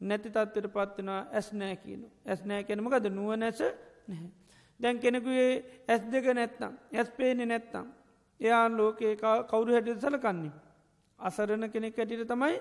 නැති 0.00 0.30
තත්වට 0.30 0.72
පත්වෙන 0.74 1.08
ඇස් 1.08 1.52
නෑ 1.52 1.76
කියනු 1.76 2.08
ඇස් 2.26 2.40
නෑ 2.44 2.64
කෙනමකද 2.64 3.06
නුව 3.10 3.36
නැස 3.36 3.60
නැහැ 3.60 4.41
දැන් 4.80 4.98
කෙනෙකුේ 4.98 5.48
ඇස් 5.88 6.02
දෙක 6.06 6.26
නැත්තම් 6.32 6.72
ඇස් 6.92 7.08
පේනෙ 7.10 7.44
නැත්තම් 7.44 7.86
එයාන් 8.40 8.76
ලෝකේ 8.76 9.16
කවුරු 9.16 9.72
හැටියට 9.72 10.00
සලකන්නේ. 10.00 10.52
අසරණ 11.18 11.70
කෙනෙක් 11.70 11.96
හැටියට 11.96 12.28
තමයි 12.28 12.56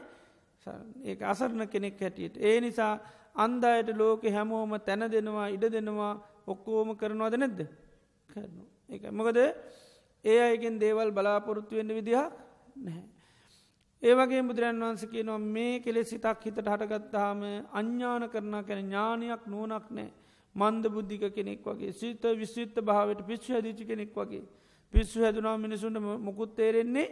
ඒ 1.03 1.18
අසරණ 1.24 1.68
කෙනෙක් 1.68 1.99
හැටියට. 1.99 2.38
ඒ 2.39 2.62
නිසා 2.62 2.93
අන්දායට 3.36 3.89
ලෝකෙ 3.93 4.30
හැමෝම 4.30 4.74
තැන 4.80 5.03
දෙනවා 5.07 5.47
ඉඩ 5.47 5.66
දෙනවා 5.68 6.14
ඔක්කෝම 6.47 6.95
කරනවාද 6.95 7.36
නැද්ද 7.36 7.59
කරනවා. 8.30 8.68
එක 8.89 9.01
මොකද 9.12 9.38
ඒ 10.26 10.39
අයගෙන් 10.41 10.80
දේවල් 10.80 11.12
බලාපොරොත්තු 11.12 11.76
වෙන්න 11.76 11.91
විදිහ 11.91 12.22
නැහැ. 12.78 13.05
ඒවගේ 14.03 14.41
බුදුරන් 14.43 14.82
වන්ස 14.82 15.03
කියනවා 15.07 15.41
මේ 15.47 15.80
කෙලෙ 15.80 16.03
සිතක් 16.03 16.41
හිතට 16.41 16.62
හටගත්තාම 16.64 17.41
අඥ්ඥාන 17.72 18.24
කරන 18.30 18.55
කැන 18.62 18.82
ඥානයක් 18.82 19.43
නුවනක් 19.47 19.88
නෑ 19.89 20.09
මන්ද 20.56 20.89
බුද්ධික 20.89 21.24
කෙනෙක් 21.34 21.64
වගේ 21.64 21.91
සිත 21.93 22.24
විශ්විත්ත 22.34 22.76
භාවට 22.82 23.22
පිස්සු 23.24 23.54
හැදිචි 23.54 23.86
කෙනෙක් 23.86 24.12
වගේ 24.14 24.43
පිස්සු 24.93 25.22
හැදුනා 25.22 25.58
මිනිසුන්ට 25.58 25.99
මුකුත් 26.20 26.56
තේරෙන්නේ 26.56 27.08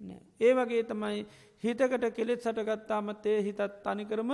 නෑ. 0.00 0.20
ඒ 0.40 0.52
වගේ 0.54 0.82
තමයි 0.84 1.26
හිතකට 1.64 2.04
කෙලෙත් 2.12 2.40
සටගත්තාමත් 2.40 3.26
ඒ 3.26 3.40
හිතත් 3.42 3.60
තනිකරම 3.82 4.30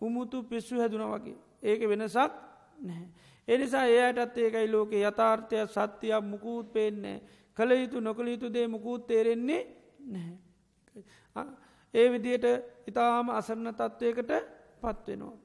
උමුතු 0.00 0.42
පිස්සු 0.44 0.76
හැදුන 0.76 1.04
වගේ. 1.04 1.36
ඒක 1.62 1.80
වෙනසක් 1.82 2.32
නැහැ. 2.78 3.08
එනිසා 3.48 3.86
ඒයටත් 3.86 4.36
ඒකයි 4.38 4.68
ලෝකේ 4.68 5.02
යථාර්ථය 5.02 5.56
සත්‍යයක් 5.66 6.24
මුකුත් 6.24 6.72
පේන්නේ. 6.72 7.18
කළ 7.56 7.70
යුතු 7.72 8.00
නොකළ 8.00 8.28
යුතු 8.28 8.48
දේ 8.48 8.66
මුකුත් 8.66 9.06
තේරෙන්නේ 9.06 9.62
නැහැ. 10.06 11.46
ඒ 11.94 12.06
විදියට 12.10 12.46
ඉතාම 12.86 13.30
අසරණ 13.30 13.72
තත්ත්වයකට 13.72 14.32
පත්වෙනවා. 14.80 15.36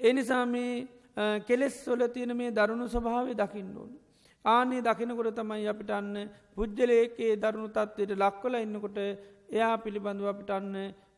එනිසා 0.00 0.46
මේ 0.46 0.97
කෙලෙස් 1.46 1.76
වල 1.86 2.02
තියෙන 2.08 2.36
මේ 2.36 2.50
දරුණු 2.50 2.86
ස්වභාවය 2.86 3.34
දකින්න 3.34 3.76
ඕන. 3.76 3.92
ආනේ 4.44 4.82
දකිනකොට 4.82 5.34
තමයි 5.34 5.66
අපිට 5.66 5.90
අන්න 5.90 6.14
පුද්ගලයකේ 6.54 7.32
දරුණු 7.36 7.68
තත්වයට 7.70 8.12
ලක්වල 8.16 8.54
ඉන්නකොට 8.56 8.98
එයා 9.50 9.76
පිළිබඳව 9.78 10.26
අපිට 10.26 10.50
අන්න 10.50 10.74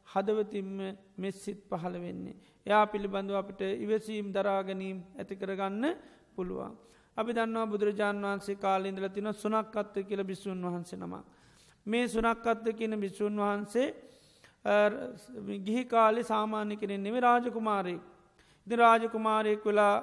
හදවතින්ම 0.09 0.79
මෙස්සිත් 1.17 1.61
පහළ 1.71 1.97
වෙන්නේ. 1.97 2.37
එයා 2.67 2.85
පිළිබඳව 2.87 3.35
අපිට 3.35 3.61
ඉවසීම් 3.85 4.33
දරාගැනීම් 4.33 4.99
ඇති 5.19 5.35
කරගන්න 5.37 5.85
පුළුවන්. 6.37 6.73
අපි 7.17 7.33
දන්නවා 7.33 7.67
බුදුරජාණන් 7.67 8.25
වහන්සේ 8.25 8.57
කාලින්දල 8.57 9.09
තින 9.09 9.29
සුනක් 9.35 9.77
අත්ත 9.77 9.95
කියල 10.09 10.23
බිස්සුන් 10.25 10.63
වහන්සේ 10.65 10.99
නමක්. 10.99 11.25
මේ 11.87 12.09
සුනක්කත්ත 12.09 12.67
කියන 12.73 12.95
භික්‍ෂූන් 12.97 13.37
වහන්සේ 13.37 13.89
ගිහි 15.59 15.85
කාලි 15.87 16.23
සාමාන්‍ය 16.23 16.77
කෙනෙන් 16.77 17.03
නෙම 17.03 17.17
රාජකුමාරයෙක්. 17.17 18.01
ඉති 18.67 18.77
රාජකුමාරයෙක් 18.77 19.65
වෙලා 19.65 19.95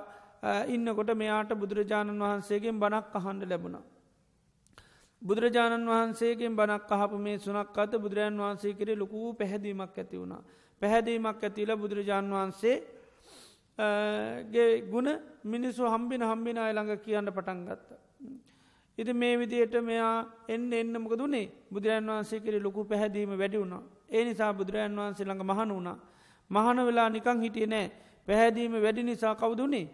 ඉන්නකොට 0.68 1.12
මෙයාට 1.16 1.52
බුදුරජාණන් 1.56 2.20
වහන්සේගෙන් 2.20 2.80
බණක් 2.80 3.16
අහන්ඩ 3.16 3.44
ලැබුණා. 3.46 3.84
බුදුරජාණන් 5.22 5.88
වහන්සේගෙන් 5.88 6.56
බනක් 6.56 6.92
අහපු 6.92 7.18
මේ 7.18 7.38
සුනක් 7.38 7.78
අත 7.78 7.92
බුදුරජාන් 7.94 8.38
වහන්සේ 8.38 8.74
කරේ 8.74 8.96
ලොකූ 8.96 9.34
පැහැදීමක් 9.34 9.98
ඇති 9.98 10.16
වුණා. 10.16 10.42
පැහැදීමක් 10.82 11.44
ඇතිල 11.44 11.72
බුදුරජාණන් 11.76 12.32
වහන්සේ 12.32 12.76
ගේ 14.48 14.82
ගුණ 14.84 15.10
මිනිස්සු 15.44 15.84
හම්බින 15.86 16.22
හම්බින 16.24 16.58
අයළඟ 16.58 16.92
කියන්න 16.98 17.30
පටන් 17.30 17.60
ගත්ත. 17.66 17.90
ඉති 18.98 19.14
මේ 19.14 19.34
විදියට 19.36 19.76
මෙයා 19.82 20.26
එන්න 20.48 20.74
එන්න 20.74 20.94
මොක 20.98 21.14
දුනේ 21.16 21.48
බුදුරන් 21.72 22.08
වහන්සේ 22.08 22.40
කරේ 22.40 22.60
ලොකු 22.60 22.86
පැහැදීම 22.86 23.32
වැඩි 23.34 23.58
වුණා. 23.58 23.84
ඒ 24.10 24.24
නිසා 24.24 24.54
බුදුරජන් 24.54 24.96
වහන්සේ 24.96 25.26
ළඟ 25.26 25.44
මහන 25.44 25.70
වුණා. 25.70 25.98
මහන 26.52 26.78
වෙලා 26.86 27.10
නිකං 27.10 27.42
හිටිය 27.42 27.68
නෑ 27.68 27.88
පැහැදීම 28.28 28.74
වැඩි 28.78 29.04
නිසා 29.04 29.36
කවුදුනේ 29.36 29.86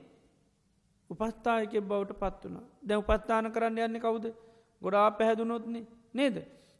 උපස්ථායක 1.10 1.74
බවට 1.82 2.14
පත් 2.16 2.44
වුණ 2.46 2.66
දැ 2.84 2.98
උපස්ථාන 2.98 3.52
කරන්න 3.52 3.80
යන්න 3.80 4.00
කවුද 4.00 4.26
ගොඩා 4.82 5.12
පැහැදුනොත්න්නේ 5.12 5.86
නේද. 6.14 6.38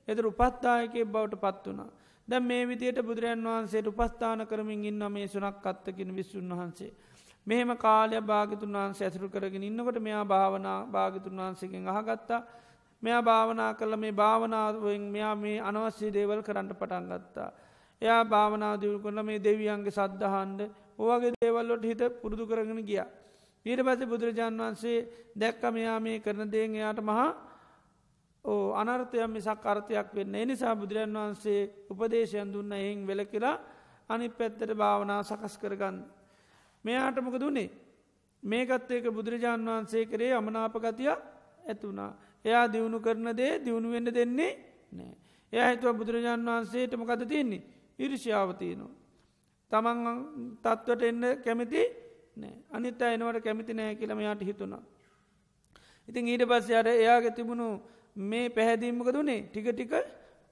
එතර 0.08 0.26
උපස්ථායකය 0.26 1.06
බවට 1.06 1.40
පත් 1.40 1.66
වනා. 1.68 1.90
දැ 2.28 2.40
මේ 2.42 2.64
විදියට 2.66 3.00
බුදුරජන් 3.02 3.46
වහන්සේට 3.46 3.88
උපස්ථාන 3.88 4.46
කරමින් 4.46 4.86
ඉන්න 4.86 5.04
මේ 5.10 5.28
සුනක් 5.28 5.66
අත්තකින 5.66 6.12
විස්සුන් 6.12 6.50
වහන්සේ. 6.52 6.92
මෙහෙම 7.48 7.72
කාලය 7.78 8.22
භාගතුන් 8.24 8.74
වහන්සේ 8.74 9.08
ඇසරු 9.08 9.30
කරගෙන 9.30 9.64
ඉන්නකොට 9.64 10.00
මෙයා 10.00 10.26
භාවනා 10.26 10.80
භාගතුන් 10.88 11.38
වහන්සේකින් 11.38 11.88
අහගත්තා 11.90 12.42
මෙයා 13.04 13.22
භාවනා 13.22 13.74
කළ 13.74 13.96
මේ 13.96 14.14
භාවනාවෙන් 14.14 15.06
මෙයා 15.08 15.36
මේ 15.38 15.58
අනවශ්‍ය 15.62 16.08
දේවල් 16.10 16.42
කරන්න 16.42 16.70
පටන් 16.72 17.10
ගත්තා. 17.12 17.50
එයා 18.02 18.24
භාවනාදවල් 18.26 18.98
කොල 19.00 19.18
මේ 19.22 19.40
දෙවියන්ගේ 19.40 19.92
සද්ධහන්ඩ 19.92 20.62
ඕවගේ 21.00 21.34
දේවල්ලොට 21.36 21.84
හිත 21.84 22.02
පුරුදු 22.22 22.46
කරගෙන 22.46 22.82
ගිය. 22.82 23.02
ඊට 23.66 23.82
පස 23.82 24.06
බුදුරජාන් 24.06 24.58
වහන්සේ 24.58 24.98
දැක්ක 25.34 25.64
මෙයා 25.70 26.00
මේ 26.00 26.20
කරන 26.20 26.48
දේෙන් 26.48 26.76
එයාට 26.76 27.00
මහා 27.02 27.30
ඕ 28.46 28.74
අනර්ථයක් 28.74 29.28
මිසක් 29.28 29.66
අර්ථයක් 29.66 30.08
වෙන්න 30.14 30.36
එනිසා 30.36 30.76
බුදුරන් 30.76 31.14
වහන්සේ 31.16 31.62
උපදේශයන් 31.90 32.52
දුන්න 32.52 32.72
එහින් 32.74 33.08
වෙල 33.08 33.22
කියලා 33.26 33.58
අනි 34.10 34.30
පැත්තට 34.30 34.72
භාවනා 34.74 35.22
සකස් 35.22 35.56
කරගන්න. 35.58 35.98
මෙයාටමක 36.86 37.36
දුන්නේ 37.36 37.70
මේකත් 38.44 38.92
ඒක 38.92 39.06
බුදුරජාණන් 39.10 39.68
වහන්සේ 39.68 40.06
කරේ 40.06 40.34
අමනාපගතිය 40.34 41.10
ඇතුනා. 41.64 42.12
එයා 42.46 42.66
දියුණු 42.68 43.00
කරන 43.00 43.28
දේ 43.34 43.54
දියුණු 43.60 43.92
වෙන්න 43.92 44.10
දෙන්නේ 44.10 44.52
නෑ. 44.92 45.16
එය 45.54 45.64
හිතුව 45.70 45.96
බුදුරජාණන් 45.96 46.46
වහන්සේට 46.46 46.94
මොකද 46.94 47.24
තියන්නේ 47.26 47.64
ඉරිෂාවතියනවා. 48.00 49.03
තමන් 49.72 50.08
තත්වට 50.64 51.04
එන්න 51.04 51.24
කැමති 51.46 51.84
නෑ 52.38 52.54
අනිත් 52.72 53.02
අයනවට 53.02 53.44
කැමති 53.44 53.74
නෑ 53.74 53.96
කියලමයාට 53.96 54.42
හිතුනා. 54.42 54.84
ඉතින් 56.08 56.28
ඊට 56.28 56.46
පස්ස 56.46 56.70
අර 56.74 56.88
එයාගේ 56.90 57.32
තිබුණු 57.32 57.68
මේ 58.16 58.46
පැහැදීමක 58.50 59.10
දුනේ 59.10 59.42
ටික 59.44 59.68
ටික 59.70 59.94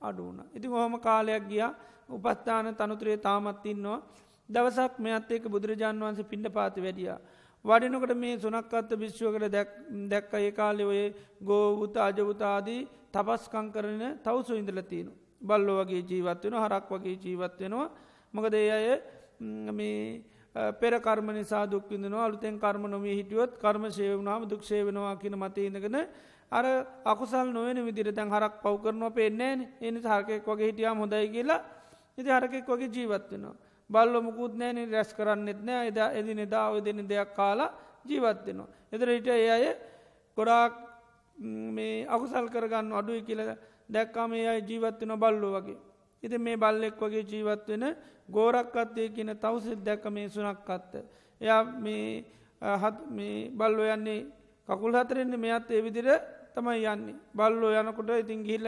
අඩුවන. 0.01 0.39
ඉති 0.55 0.67
හොම 0.67 0.99
කාලයක් 0.99 1.43
ගිය 1.47 1.63
උපස්ථාන 2.09 2.75
තනුතරේ 2.75 3.17
තාමත් 3.19 3.65
ඉන්නවා 3.65 3.99
දවසක් 4.49 4.99
මෙත් 4.99 5.31
ඒක 5.31 5.43
බුදුරජාන් 5.45 5.99
වන්සේ 5.99 6.23
පිඩ 6.25 6.45
පාති 6.49 6.81
වැඩිය. 6.81 7.15
වඩිනකට 7.65 8.13
මේ 8.15 8.37
සුනක්කත්ත 8.37 8.91
විශ්වකට 8.95 9.55
දැක්ක 10.09 10.33
ඒ 10.35 10.51
කාලෙ 10.51 10.83
ඔය 10.83 11.01
ගෝවුත 11.41 11.95
අජවතාදී 11.99 12.87
තපස්කං 13.13 13.67
කරන 13.71 14.01
තවසු 14.23 14.53
ඉඳල 14.55 14.81
තියෙන. 14.83 15.11
බල්ලෝ 15.41 15.77
වගේ 15.81 16.01
ජීවත් 16.09 16.43
වෙන 16.43 16.55
හරක් 16.55 16.89
වගේ 16.91 17.17
ජීවත් 17.23 17.59
වෙනවා. 17.59 17.89
මොකද 18.33 18.53
ඒ 18.53 18.69
අය 18.69 18.87
මේ 19.71 20.23
පෙර 20.73 20.93
කර්ම 20.99 21.27
නිසා 21.31 21.65
දුක්විදනවා 21.65 22.25
අලුතෙන් 22.25 22.59
කර්ම 22.59 22.83
නොමී 22.87 23.15
හිටියොත් 23.15 23.57
කර්ම 23.57 23.83
ශේවනාම 23.89 24.43
දුක්ෂේ 24.45 24.83
වෙනවා 24.83 25.15
කියන 25.15 25.35
මතීනගෙන 25.35 25.97
අර 26.51 26.65
අකුසල් 27.05 27.47
නොවන 27.49 27.77
විදිර 27.81 28.07
තැන් 28.11 28.29
හරක් 28.29 28.53
පව් 28.61 28.75
කරනවා 28.83 29.11
පෙන්නේන 29.11 29.59
එනි 29.79 29.99
හරකෙක් 30.01 30.45
වගේ 30.45 30.67
හිටියා 30.67 30.95
හොදයි 30.95 31.27
කියලා 31.29 31.61
ඉති 32.17 32.29
හරකෙක් 32.29 32.65
වගේ 32.65 32.89
ජීවත් 32.89 33.31
වෙනවා. 33.31 33.55
බල්ල 33.89 34.13
මුකුත් 34.21 34.53
නෑන 34.53 34.77
රැස් 34.87 35.13
කරන්නෙත් 35.13 35.59
නෑ 35.61 35.87
එද 35.87 35.97
එදි 35.97 36.33
නිදාව 36.33 36.73
දෙන 36.81 36.99
දෙයක් 37.03 37.31
කාලා 37.33 37.71
ජීවත් 38.05 38.45
වෙනවා. 38.45 38.67
එතර 38.91 39.07
හිට 39.09 39.27
ඒ 39.29 39.49
අය 39.49 39.65
ගොඩාක් 40.37 40.73
මේ 41.69 42.05
අකුසල් 42.05 42.47
කරගන්න 42.47 42.91
අඩුයි 42.93 43.21
කියල 43.21 43.41
දැක්කාම 43.89 44.33
ඒ 44.33 44.47
අයි 44.47 44.61
ජීවත් 44.63 44.99
වෙන 45.01 45.13
බල්ලෝ 45.17 45.51
වගේ. 45.55 45.79
ඉති 46.23 46.37
මේ 46.37 46.57
බල්ලෙක් 46.57 46.99
වගේ 46.99 47.23
ජීවත් 47.23 47.67
වෙන 47.67 47.95
ගෝරක්කත්තය 48.29 49.09
කියන 49.09 49.31
තවසෙත් 49.35 49.83
දැක්ක 49.83 50.05
මේ 50.11 50.29
සුනක් 50.29 50.69
අත්ත. 50.69 50.93
එයා 51.41 51.63
මේ 51.79 53.49
බල්ලෝ 53.51 53.87
යන්නේ 53.87 54.25
කකුල් 54.67 54.93
හතරෙන්නේ 54.93 55.37
මෙයත් 55.37 55.71
ඒ 55.71 55.81
විදිර 55.81 56.07
තමයි 56.55 56.85
යන්නේ. 56.85 57.15
බල්ලෝ 57.33 57.71
යනකොට 57.73 58.09
ඉතින් 58.19 58.43
ගිහිල්ල 58.43 58.67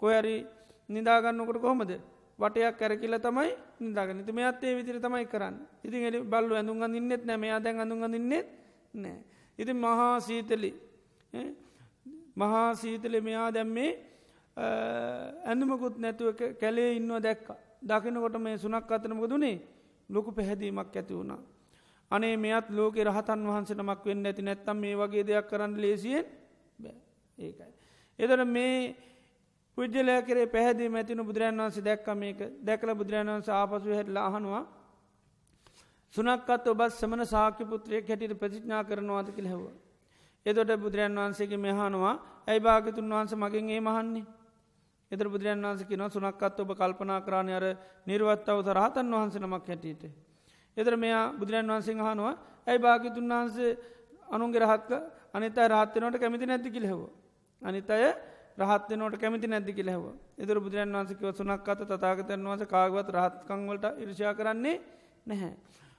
කොයරි 0.00 0.46
නිදාගන්නකොට 0.88 1.60
කොහොමද? 1.60 1.92
වටයක් 2.38 2.78
කැරකිල 2.78 3.14
තමයි 3.18 3.50
නිදාගන්න. 3.80 4.24
ති 4.26 4.32
මෙත් 4.32 4.62
ඒ 4.62 4.74
විදිර 4.74 5.00
තමයි 5.00 5.26
කරන්න. 5.26 5.56
ඉතින් 5.84 6.02
එ 6.04 6.20
බල්ලු 6.22 6.54
ඇඳුන් 6.54 6.94
ඉන්නෙත් 6.94 7.24
නෑ. 7.24 7.36
මෙයා 7.36 7.60
දැන් 7.60 7.80
අඳුන් 7.80 8.14
ඉන්නෙත් 8.14 8.46
නෑ. 8.94 9.18
ඉති 9.58 9.72
මහා 9.74 10.20
සීතලි 10.20 10.70
මහා 12.36 12.74
සීතල 12.74 13.20
මෙයා 13.20 13.50
දැම්මේ 13.50 13.90
ඇඳුමකුත් 15.44 15.98
නැතුව 15.98 16.28
කැලේ 16.60 16.90
ඉන්නවා 16.96 17.20
දැක්ක 17.20 17.46
දකිනකොට 17.82 18.36
මේ 18.38 18.56
සුනක් 18.56 18.90
අතනමක 18.90 19.24
දුනේ 19.26 19.56
ලොකු 20.10 20.32
පැහැදීමක් 20.32 20.96
ඇති 20.96 21.14
වුණා 21.14 21.40
අනේ 22.10 22.36
මෙත් 22.36 22.70
ලෝක 22.70 22.96
රහතන් 22.98 23.40
වහන්සේ 23.46 23.76
නමක් 23.76 24.04
වෙන්න 24.04 24.26
ඇති 24.26 24.42
නැත්තම් 24.42 24.76
මේ 24.76 24.94
වගේ 24.96 25.24
දෙයක් 25.24 25.46
කරන්න 25.46 25.74
ලේසියෙන් 25.76 26.24
ඒකයි. 27.38 27.72
එදර 28.18 28.44
මේ 28.46 28.96
පුද්ජලය 29.78 30.14
කරේ 30.22 30.46
පැහැදිී 30.46 30.90
ඇතින 30.92 31.20
බුදුරන් 31.20 31.58
වන්සේ 31.58 31.84
දැක්ක 31.84 32.08
මේක 32.14 32.38
දැකල 32.60 32.94
බුදුරන් 32.94 33.28
වන්ස 33.28 33.48
ආපසු 33.50 33.88
හැටලා 33.90 34.26
අහනවා. 34.26 34.64
සුනක්කත් 36.14 36.66
ඔබත් 36.66 36.92
සමන 36.92 37.26
සාක්‍ය 37.26 37.64
පුත්‍රය 37.64 38.00
හැටිට 38.00 38.34
ප්‍රතිඥා 38.34 38.82
කරනවාද 38.84 39.28
කියල 39.30 39.46
හැව. 39.46 39.64
එතොට 40.46 40.72
බුදුරන් 40.76 41.14
වහන්සේගේ 41.14 41.58
මෙහනවා 41.58 42.14
ඇයි 42.46 42.60
භාගතුන් 42.60 43.10
වහන්ස 43.10 43.32
මගින් 43.36 43.70
ඒ 43.70 43.80
මහන්නේ. 43.80 44.26
එතර 45.10 45.26
බුදුරන් 45.26 45.62
වන්සකි 45.62 45.96
න 45.96 46.04
සුනක්කත් 46.06 46.60
ඔබ 46.60 46.70
කල්පනා 46.72 47.20
කරාණය 47.20 47.52
අර 47.52 47.64
නිර්වත්තාව 48.06 48.58
රහතන් 48.70 49.06
වහන්ස 49.10 49.36
නමක් 49.36 49.66
හැටියට. 49.66 50.02
එතර 50.76 50.94
මෙයා 50.96 51.32
බුදුරන් 51.32 51.66
වහන්සේ 51.66 51.94
හනවා 51.96 52.32
ඇයි 52.66 52.78
භාගතුන් 52.78 53.28
වහන්සේ 53.30 53.70
අනුන්ගේ 54.28 54.60
රහත්ක 54.60 54.90
අනිත 55.34 55.56
රහත්වනට 55.66 56.16
කැමති 56.16 56.46
නැති 56.46 56.70
කිලෙහවා. 56.70 57.12
අනිත 57.62 57.90
අය 57.90 58.04
රහත්වනට 58.58 59.16
කැමති 59.16 59.46
නැති 59.46 59.72
කිලෙහව 59.72 60.04
එදර 60.36 60.56
බුදුරන් 60.58 60.92
වන්සකව 60.92 61.32
සුනක් 61.32 61.68
අත 61.68 61.80
තතාගතයන් 61.82 62.42
වන්ස 62.42 62.66
කාගවත් 62.66 63.08
රහත්කංවලට 63.10 63.86
ඉර්ෂා 63.98 64.34
කරන්නේ 64.34 64.76
නැහැ. 65.26 65.54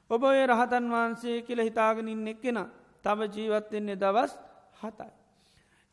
ඔබ 0.10 0.22
ඔය 0.24 0.40
රහතන් 0.46 0.86
වහන්සේ 0.88 1.38
කියල 1.42 1.60
හිතාගෙනින් 1.60 2.28
එක්කෙන 2.28 2.60
තම 3.06 3.20
ජීවත්වෙන්නේ 3.28 3.98
දවස් 3.98 4.38
හතයි. 4.82 5.12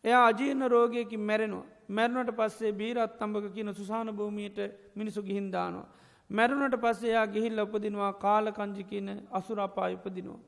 එයා 0.05 0.23
අජීර්ණ 0.27 0.69
රෝගයකින් 0.69 1.21
මැරෙනවා 1.21 1.76
මැරුණට 1.89 2.33
පස්සේ 2.33 2.73
බීරත් 2.73 3.21
අම්ඹක 3.21 3.47
කියන 3.53 3.71
සුසාන 3.73 4.09
භූමියයට 4.11 4.59
මිනිසු 4.95 5.23
ගිහින්දානවා. 5.23 5.87
මැරුණට 6.31 6.77
පස්සේයා 6.77 7.27
ගිහිල්ල 7.29 7.59
උපදිනවා 7.59 8.13
කාලකංජි 8.15 8.85
කියන 8.85 9.09
අසුරපා 9.31 9.89
උපදිනවා. 9.91 10.41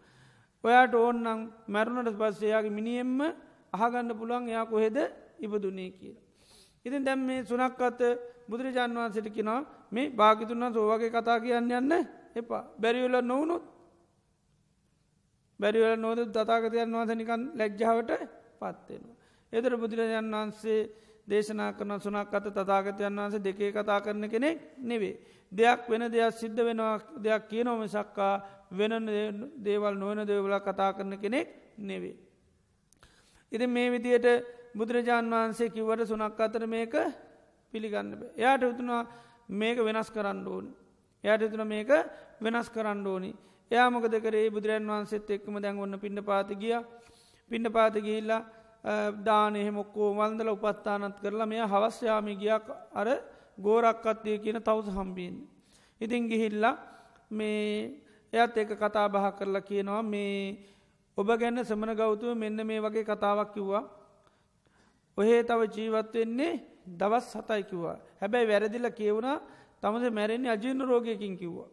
ඔයාට 0.65 0.95
ඕන්නම් 0.95 1.41
මැරුණට 1.69 2.17
පස්සේයාගේ 2.17 2.71
මිනිියෙන්ම 2.71 3.21
අහගන්න 3.73 4.11
පුළුවන් 4.13 4.49
එයා 4.49 4.67
කොහෙද 4.67 4.97
ඉපදුනේ 5.39 5.91
කියලා. 5.91 6.25
ඉතින් 6.85 7.05
දැම් 7.05 7.21
මේ 7.21 7.45
සුනක්කත 7.45 8.01
බුදුරජාන් 8.49 8.93
වහන්සට 8.93 9.29
කිනවා 9.31 9.61
මේ 9.91 10.11
භාගිතුන්ව 10.11 10.73
සෝවගේ 10.73 11.11
කතා 11.11 11.39
කියන්න 11.39 11.71
යන්න 11.73 11.93
එපා 12.35 12.63
බැරිවෙල 12.77 13.17
නොවනුත් 13.23 13.65
බැරිවල 15.61 15.95
නොද 15.97 16.19
තතාගතයන් 16.29 16.93
වහස 16.93 17.11
නිකන් 17.13 17.43
ලැජ්ජාවට 17.55 18.11
පත්වෙනවා. 18.61 19.17
එදර 19.53 19.73
බුදුරජාන් 19.77 20.27
වහන්සේ 20.33 20.81
දේශනා 21.29 21.73
කරන 21.73 22.01
සුනක් 22.01 22.35
අත 22.35 22.47
තතාගතයන් 22.49 23.17
වහන්සේ 23.17 23.41
දෙකේ 23.41 23.73
කතා 23.73 24.01
කරන 24.01 24.25
කෙනෙක් 24.29 24.59
නෙවේ. 24.81 25.17
දෙයක් 25.53 25.89
වෙන 25.89 26.03
දෙයක් 26.09 26.33
සිද්ධ 26.35 26.61
වෙනවා 26.61 26.99
දෙයක් 27.19 27.43
කියනොම 27.49 27.81
සක්කා 27.87 28.35
වෙන 28.71 28.93
දේවල් 29.59 29.95
නොවන 29.95 30.27
දේවල 30.27 30.55
කතා 30.61 30.93
කරන 30.93 31.13
කෙනෙක් 31.19 31.49
නෙවේ. 31.81 32.17
ඉති 33.53 33.67
මේ 33.67 33.89
විදියට 33.91 34.27
බුදුරජාණන් 34.75 35.33
වහන්සේ 35.33 35.71
කිව්වට 35.71 36.07
සුනක් 36.07 36.41
අතර 36.41 36.67
මේක 36.67 36.95
පිළිගන්න 37.75 38.11
බෑ. 38.13 38.31
එයාට 38.37 38.63
උතුනා 38.65 39.03
මේක 39.51 39.79
වෙනස් 39.79 40.11
කරන්න 40.11 40.47
ඕනි. 40.47 40.71
එයට 41.25 41.51
තුන 41.51 41.67
මේක 41.67 41.91
වෙනස් 42.41 42.69
කරන්න 42.71 43.07
ඕනි. 43.07 43.31
එයා 43.71 43.91
මොකද 43.91 44.15
කරේ 44.21 44.51
බුදුරන් 44.51 44.87
වහන්සේත් 44.87 45.31
එක්කම 45.31 45.57
දැන් 45.61 45.79
ඔන්න 45.79 45.99
පිඩ 45.99 46.19
පාති 46.25 46.55
ගිය 46.55 46.77
පිඩ 47.51 47.67
පාති 47.73 48.01
ගිහිල්ලා 48.01 48.43
දානෙහෙමොක්කෝ 49.25 50.15
වන්දල 50.15 50.49
උපත්තානත් 50.49 51.21
කරලා 51.21 51.47
මෙය 51.47 51.61
හවස්යාමි 51.63 52.35
ගියක් 52.37 52.67
අර 52.95 53.09
ගෝරක්කත්ය 53.59 54.39
කියන 54.39 54.59
තවස 54.63 54.89
හම්බීන්. 54.89 55.37
ඉතින් 56.01 56.29
ගිහිල්ලා 56.31 56.77
මේ 57.31 58.01
එයත් 58.33 58.57
ඒක 58.57 58.71
කතා 58.77 59.09
බහ 59.09 59.27
කරලා 59.39 59.61
කියනවා 59.61 60.03
මේ 60.03 60.57
ඔබ 61.19 61.29
ගැන්න 61.41 61.65
සමන 61.65 61.95
ගෞතුව 61.97 62.37
මෙන්න 62.37 62.67
මේ 62.67 62.81
වගේ 62.81 63.05
කතාවක් 63.05 63.53
කිව්වා. 63.55 63.85
ඔහේ 65.19 65.43
තව 65.43 65.61
ජීවත් 65.75 66.15
වෙන්නේ 66.15 66.61
දවස් 66.87 67.33
සතයි 67.33 67.63
කිව්වා. 67.65 67.97
හැබැයි 68.21 68.49
වැරදිල 68.49 68.91
කියවුණා 68.91 69.39
තමස 69.81 70.13
මැරෙන්නේ 70.13 70.51
අජීර්ණ 70.51 70.89
රෝගයකින් 70.89 71.37
කිව්වා. 71.37 71.69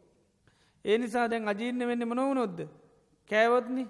ඒ 0.86 0.98
නිසා 0.98 1.30
දැන් 1.30 1.48
අජීර්ණ 1.48 1.88
වෙන්න 1.88 2.08
මනොවනොද්ද. 2.08 2.60
කෑවත්නි 3.30 3.84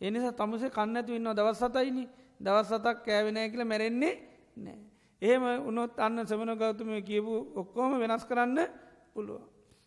එනිසා 0.00 0.32
තමසේ 0.32 0.70
කන්නඇතු 0.70 1.12
ඉන්න 1.12 1.28
දවස් 1.36 1.60
සතයිනි 1.60 2.08
දවස් 2.40 2.68
සතක් 2.70 2.96
කෑවෙනෑ 3.06 3.50
කියල 3.50 3.64
මැරෙන්නේ 3.64 4.14
නෑ. 4.56 4.78
එහෙම 5.22 5.44
උනොත් 5.68 5.98
අන්න 5.98 6.26
සමන 6.26 6.52
ගෞතුම 6.56 6.90
කියපු 7.02 7.34
ඔක්කෝම 7.54 7.98
වෙනස් 8.00 8.24
කරන්න 8.24 8.58
පුළුව. 9.14 9.40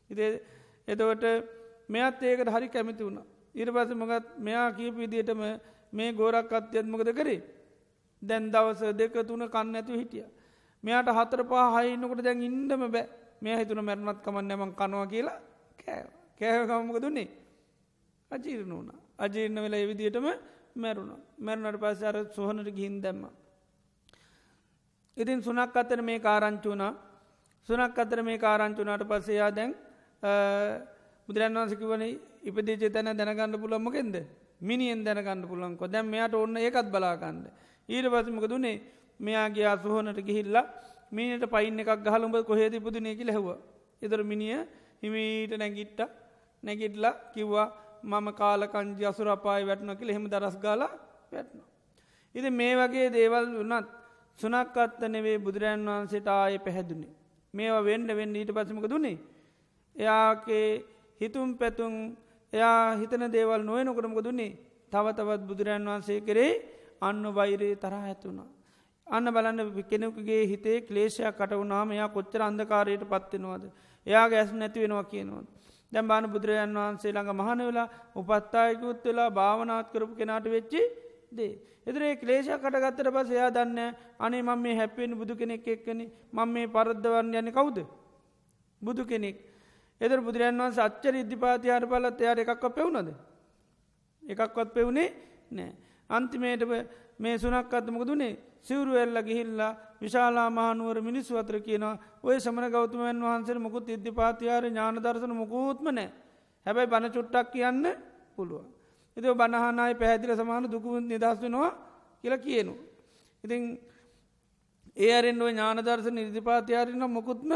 ඉති 0.09 0.25
එතවට 0.87 1.25
මෙත් 1.89 2.23
ඒකට 2.23 2.49
හරි 2.49 2.67
කැමිති 2.69 3.03
වුණ. 3.03 3.21
ඉර 3.55 3.67
පස 3.71 3.93
මගත් 3.93 4.25
මෙයා 4.39 4.67
කියපු 4.71 4.97
විදිටම 4.97 5.41
මේ 5.93 6.11
ගෝරක් 6.13 6.51
අත්්‍යත්මකද 6.51 7.09
කරේ. 7.13 7.41
දැන් 8.21 8.51
දවස 8.51 8.81
දෙක 8.93 9.13
තුන 9.27 9.43
කන්න 9.47 9.75
ඇතු 9.75 9.93
හිටිය. 9.93 10.25
මෙයාට 10.83 11.09
හතර 11.09 11.41
පා 11.43 11.65
හයින්නකට 11.75 12.23
දැන් 12.23 12.41
ඉන්ඩම 12.41 12.83
බෑ 12.91 13.05
මේ 13.41 13.55
හිතුන 13.59 13.83
මැරණත් 13.83 14.19
කමන්න 14.23 14.47
නැමන් 14.47 14.71
කනවා 14.73 15.07
කියලා 15.07 15.37
කෑ 15.79 16.03
කෑහකමක 16.39 16.97
දුන්නේ 17.03 17.27
අජීරණ 18.31 18.71
වුණ 18.71 18.91
අජීර්ණ 19.17 19.59
වෙලා 19.65 19.81
එවිදිටම 19.85 20.27
මැරුණ 20.75 21.11
මැරුණට 21.37 21.79
පස්ස 21.79 22.03
අර 22.03 22.15
සොහනට 22.27 22.69
ගිහින් 22.69 23.01
දැම්ම. 23.01 23.29
ඉතින් 25.17 25.41
සුනක් 25.41 25.75
අතර 25.75 26.01
මේ 26.01 26.19
කාරංචුනා 26.19 26.93
සුනක් 27.69 27.97
අතර 27.97 28.21
මේ 28.21 28.37
කාරංචුනාට 28.37 29.03
පස්සයා 29.03 29.51
දැන් 29.51 29.71
බුදුරන් 31.29 31.55
වන්සකිවන 31.55 32.03
ඉපදිච 32.41 32.93
තැන 32.93 33.11
දැනගන්න 33.13 33.55
පුළන්මකෙන්ද 33.55 34.15
මිනිියෙන් 34.61 35.03
දැනගන්න 35.03 35.43
පුළන්කො 35.43 35.87
දැම් 35.87 36.07
මෙයාට 36.07 36.33
ඔන්න 36.35 36.57
ඒකත් 36.57 36.87
බලාගන්න. 36.87 37.45
ඊට 37.89 38.05
පසමක 38.05 38.45
දුනේ 38.45 38.81
මෙයාගේ 39.19 39.67
අසුහනට 39.67 40.19
ගිහිල්ලා 40.21 40.65
මීනට 41.11 41.45
පයින්න 41.45 41.79
එකක් 41.79 42.03
ගහලුඹ 42.05 42.35
කොහෙද 42.43 42.73
පුදුනේ 42.79 43.15
කියල 43.15 43.31
හැව. 43.31 43.47
එදර 44.01 44.23
මිනිිය 44.23 44.65
හිමීට 45.01 45.53
නැගිට්ට 45.53 46.01
නැගිටලා 46.63 47.13
කිව්වා 47.33 47.67
මම 48.03 48.27
කාලකංජි 48.33 49.05
අසුරපායි 49.05 49.65
වැටන 49.65 49.91
කියල 49.95 50.13
හෙම 50.13 50.25
දරස් 50.25 50.55
ගාල 50.57 50.81
වැටන. 51.31 51.59
ඉති 52.35 52.49
මේ 52.51 52.73
වගේ 52.75 53.07
දේවල් 53.09 53.45
වනත් 53.59 53.87
සුනක්කත්ත 54.39 55.01
නෙවේ 55.07 55.37
බුදුරජන් 55.37 55.85
වහන්සේට 55.87 56.27
ආය 56.29 56.59
පැහැදුනේ. 56.59 57.11
මේවා 57.53 57.83
වෙන්ඩ 57.83 58.09
වෙන්න 58.11 58.35
ඊට 58.35 58.51
පසමක 58.51 58.85
දුන්නේ. 58.85 59.17
එයාගේ 59.95 60.67
හිතුම් 61.21 61.49
පැතුම් 61.55 61.93
එයා 62.53 62.95
හිතන 62.95 63.25
දේවල් 63.29 63.61
නොයනොකටමක 63.63 64.21
දුන්නේ 64.21 64.51
තව 64.91 65.05
තවත් 65.13 65.41
බුදුරන් 65.43 65.85
වහන්සේ 65.85 66.21
කරේ 66.21 66.51
අන්න 67.01 67.23
වෛරයේ 67.35 67.75
තරහ 67.75 68.01
ඇතුුණා. 68.01 68.49
අන්න 69.07 69.25
බලන්න 69.27 69.83
කෙනෙකුගේ 69.83 70.41
හිතේ 70.45 70.81
ක්ලේෂයක් 70.81 71.37
කට 71.37 71.51
වුණාම 71.53 71.91
එයා 71.91 72.09
කොච්චර 72.09 72.41
අන්දකාරයට 72.41 73.03
පත්වෙනවාද. 73.03 73.63
එයා 74.07 74.25
ගැස් 74.29 74.51
නැති 74.53 74.79
වෙනවා 74.79 75.03
කියනවත්. 75.03 75.47
දැම් 75.91 76.07
බාන 76.07 76.25
බුදුරජන් 76.33 76.75
වහන්සේ 76.75 77.11
ළඟ 77.11 77.33
මහන 77.33 77.59
වෙලා 77.67 77.87
උපත්තායකුත් 78.15 79.03
වෙලා 79.03 79.29
භාවනාත් 79.31 79.91
කරපු 79.93 80.13
කෙනාට 80.15 80.45
වෙච්චි 80.47 80.81
දේ. 81.31 81.53
එදරේ 81.85 82.15
ක්ලේෂ 82.15 82.47
කටගත්තර 82.55 83.07
පස 83.11 83.29
එයා 83.31 83.51
දන්න 83.51 83.79
අනේ 84.19 84.41
මම 84.41 84.59
මේ 84.59 84.75
හැපෙන් 84.75 85.11
බුදු 85.19 85.33
කෙනෙක් 85.35 85.67
එක්කන 85.67 86.01
මං 86.33 86.49
මේ 86.49 86.67
පරද්ධවන්න 86.67 87.35
යන්න 87.35 87.51
කවුද. 87.51 87.77
බුදු 88.81 89.05
කෙනෙක්. 89.05 89.37
එදර 90.01 90.19
බුදුරන් 90.21 90.57
වන්ස 90.57 90.77
අච්චර 90.79 91.13
ඉද්ධිපාතියාර 91.15 91.83
පලත් 91.85 92.21
එයාට 92.21 92.43
එකක් 92.45 92.63
පෙවුණද. 92.77 93.09
එකක්වත් 94.23 94.69
පෙවුණේ 94.73 95.09
නෑ. 95.51 95.71
අන්තිමේට 96.09 96.63
මේ 97.19 97.37
සුනක් 97.37 97.73
අත්තමක 97.73 98.03
දුනේ 98.07 98.37
සිවරු 98.61 98.93
එල්ල 98.95 99.17
ගිහිල්ලා 99.23 99.73
විශාලා 100.01 100.49
මහනුවර 100.49 100.97
මිනිස්සු 101.01 101.37
අතර 101.37 101.55
කියනවා 101.59 101.95
ඔය 102.23 102.37
සමන 102.37 102.65
ගෞතමයන් 102.69 103.21
වහන්සේ 103.21 103.59
මුකුත් 103.59 103.89
ඉද්ධිපාතියාර 103.89 104.63
ඥාන 104.65 104.97
දර්ශන 104.97 105.33
මුකූත්ම 105.33 105.87
නෑ 105.89 106.09
හැබැයි 106.65 106.87
බණ 106.87 107.11
චුට්ටක් 107.11 107.51
කියන්න 107.51 107.83
පුළුව. 108.35 108.63
එති 109.17 109.27
බණහනයි 109.33 109.93
පැහැදිල 109.95 110.33
සමාන 110.35 110.65
දුකු 110.65 110.99
නිදස් 111.01 111.37
වෙනවා 111.37 111.71
කියලා 112.21 112.37
කියනු. 112.39 112.73
ඉතින් 113.43 113.61
ඒ 114.97 115.11
අරෙන්ුව 115.13 115.49
ඥානදර්ශ 115.49 116.09
නිර්ධිපාතියාරන්න 116.09 117.03
මොකුත්ම 117.09 117.51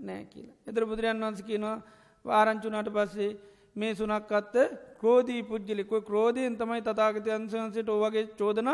නෑ 0.00 0.24
කියලා. 0.26 0.56
එතර 0.66 0.82
බුදුරජන් 0.84 1.20
වන්ස 1.20 1.42
කියනවා 1.42 1.76
වාරංචුනාට 2.24 2.88
පස්සේ 2.90 3.30
මේ 3.76 3.92
සුනක්කත්ත 3.94 4.56
ක්‍රෝධී 5.00 5.42
පුද්ජලිකොයි 5.42 6.02
ක්‍රෝධයෙන් 6.02 6.56
තමයි 6.56 6.82
තතාගතයන්සන්සට 6.82 7.88
ඕවගේ 7.88 8.26
චෝදන 8.34 8.68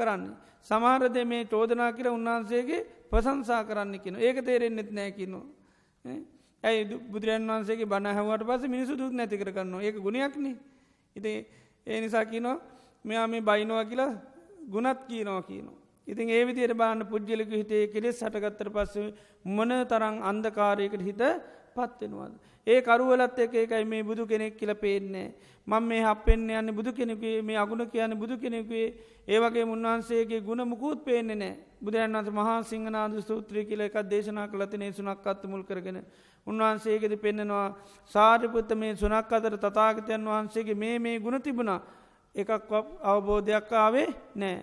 කරන්නේ. 0.00 0.36
සමහරද 0.62 1.16
මේ 1.24 1.44
චෝදනා 1.46 1.90
කියර 1.92 2.08
උන්වහන්සේගේ 2.08 2.80
ප්‍රසංසා 3.10 3.62
කරන්න 3.64 3.94
කියන 3.98 4.16
ඒක 4.18 4.36
තේරෙන්න්නෙත් 4.44 4.90
නෑකිනවා. 4.92 5.46
ඇයි 6.64 6.98
බුදුරන් 7.06 7.50
වන්සේගේ 7.50 7.86
බණහවට 7.86 8.48
පස 8.48 8.62
මිනිසු 8.66 8.96
දුක් 8.96 9.12
නැති 9.12 9.38
කරන්න 9.38 9.74
ඒක 9.80 9.96
ගුණයක්න 9.98 10.46
ඉති 11.16 11.32
ඒ 11.86 12.00
නිසා 12.00 12.24
කියනවා 12.24 12.56
මෙයා 13.04 13.26
මේ 13.26 13.42
බයිනවා 13.42 13.84
කියලා 13.84 14.12
ගුණත් 14.68 15.00
කියනවා 15.08 15.42
කියනවා. 15.42 15.78
ඉතින් 16.06 16.28
ඒ 16.28 16.42
විදියට 16.46 16.74
බාන්න 16.74 17.06
පුද්ජලික 17.06 17.50
හිතේ 17.52 17.84
කෙලෙස් 17.86 18.20
සටගත්තර 18.20 18.70
පස්ස 18.70 18.96
මොන 19.46 19.72
තරං 19.84 20.16
අන්දකාරයකට 20.22 21.02
හිත 21.02 21.22
පත්වෙනවාද. 21.76 22.32
ඒ 22.68 22.80
කරුවලත් 22.82 23.38
එක 23.38 23.54
එකයි 23.56 23.84
මේ 23.86 24.02
බුදු 24.02 24.26
කෙනෙක් 24.26 24.56
කියල 24.56 24.74
පේන්නේ. 24.76 25.32
මං 25.68 25.82
මේ 25.82 26.02
හපෙන්න්න 26.02 26.50
යන්න 26.50 26.72
බුදු 26.72 26.92
කෙනෙකුේ 26.92 27.42
මේ 27.42 27.56
අගුණ 27.56 27.84
කියන 27.86 28.12
බුදු 28.14 28.36
කෙනෙකුේ 28.36 28.86
ඒවගේ 29.26 29.64
මුන්වහන්සේගේ 29.64 30.40
ගුණ 30.40 30.64
මුකුත් 30.64 31.00
පේන්නේ 31.02 31.36
නෑ 31.36 31.54
බුදුරන් 31.78 32.14
වන්ස 32.14 32.30
මහා 32.30 32.62
සිංහනාද 32.62 33.14
සූත්‍රය 33.20 33.64
කියල 33.64 33.80
එකක් 33.80 33.96
දේශනා 34.04 34.46
කලතිනේ 34.46 34.92
සුනක් 34.92 35.26
අත්ත 35.26 35.44
මුල් 35.44 35.62
කරගෙන 35.62 35.98
උන්වහන්සේගෙද 36.46 37.14
පෙන්නෙනවා 37.18 37.66
සාරිපුත්ත 38.10 38.70
මේ 38.74 38.96
සුනක් 38.96 39.32
අතර 39.32 39.56
තතාගතයන් 39.58 40.24
වහන්සේගේ 40.26 40.74
මේ 40.74 40.98
මේ 40.98 41.16
ගුණ 41.18 41.40
තිබුණා 41.40 41.80
එකක් 42.34 42.50
අවබෝධයක් 43.02 43.72
ආවේ 43.74 44.08
නෑ. 44.34 44.58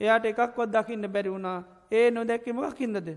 එයාට 0.00 0.24
එකක්වත් 0.24 0.70
දකින්න 0.72 1.08
බැරි 1.08 1.30
වුණා 1.30 1.58
ඒ 1.92 2.06
නොදැක්කම 2.10 2.62
කින්දද. 2.72 3.08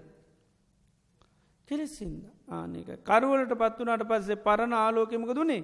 කෙලෙසින්ද 1.68 2.37
ආනක 2.48 2.90
කරුවලට 3.04 3.54
පත්වනට 3.54 4.04
පස්සේ 4.06 4.40
පරණ 4.40 4.74
ආලෝකෙමක 4.76 5.32
දුනේ 5.32 5.64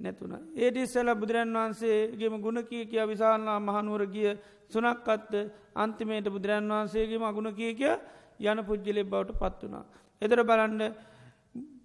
නැතුන. 0.00 0.32
ඒට 0.56 0.76
ඉස්සල 0.76 1.10
බුදුරන් 1.14 1.54
වහන්සේගේම 1.54 2.34
ගුණ 2.38 2.62
කිය 2.64 2.84
කිය 2.86 3.04
විශාල්ලා 3.04 3.58
මහනුවර 3.60 4.04
ගිය 4.06 4.30
සුනක්කත්ත 4.70 5.32
අන්තිමේට 5.76 6.28
බුදුරන් 6.28 6.70
වහන්සේගේම 6.70 7.22
අගුණ 7.22 7.50
කිය 7.52 7.72
කිය 7.74 7.94
යන 8.42 8.58
පුද්ජලෙ 8.62 9.02
බවට 9.04 9.38
පත් 9.38 9.60
වනා. 9.64 9.84
එදර 10.22 10.40
බලන්ඩ 10.42 10.82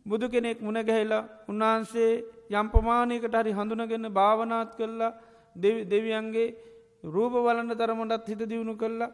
බුදු 0.06 0.26
කෙනෙක් 0.28 0.62
මුණගැහිලා 0.62 1.24
උන්වහන්සේ 1.48 2.12
යම්පමානයකට 2.52 3.36
හරි 3.36 3.52
හඳුනගන්න 3.52 4.10
භාවනාත් 4.12 4.72
කරලා 4.76 5.14
දෙවියන්ගේ 5.92 6.48
රූප 7.06 7.34
වලන්න 7.40 7.72
තරමටත් 7.74 8.28
හිත 8.28 8.42
දියුණු 8.46 8.76
කරලා 8.76 9.14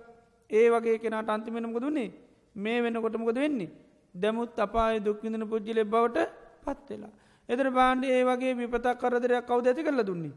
ඒ 0.50 0.68
වගේ 0.70 0.98
කෙනට 0.98 1.30
අන්තිමෙනමක 1.30 1.78
දුන්නේ 1.78 2.10
මේ 2.56 2.80
වෙන 2.80 2.98
කොටමකොද 2.98 3.38
වෙන්නේ? 3.38 3.70
දැමුත් 4.16 4.60
අපාය 4.60 5.00
දුක්විඳන 5.00 5.48
පුද්ජිලෙ 5.48 5.84
බවට 5.86 6.28
පත්වෙලා. 6.64 7.12
එදර 7.50 7.68
බාණ්ඩ 7.72 8.06
ඒ 8.08 8.24
වගේ 8.24 8.54
විපතක් 8.56 8.98
කරදරයක් 8.98 9.46
කවද 9.46 9.68
ඇති 9.68 9.84
කරල 9.84 10.04
දුන්නේ. 10.04 10.36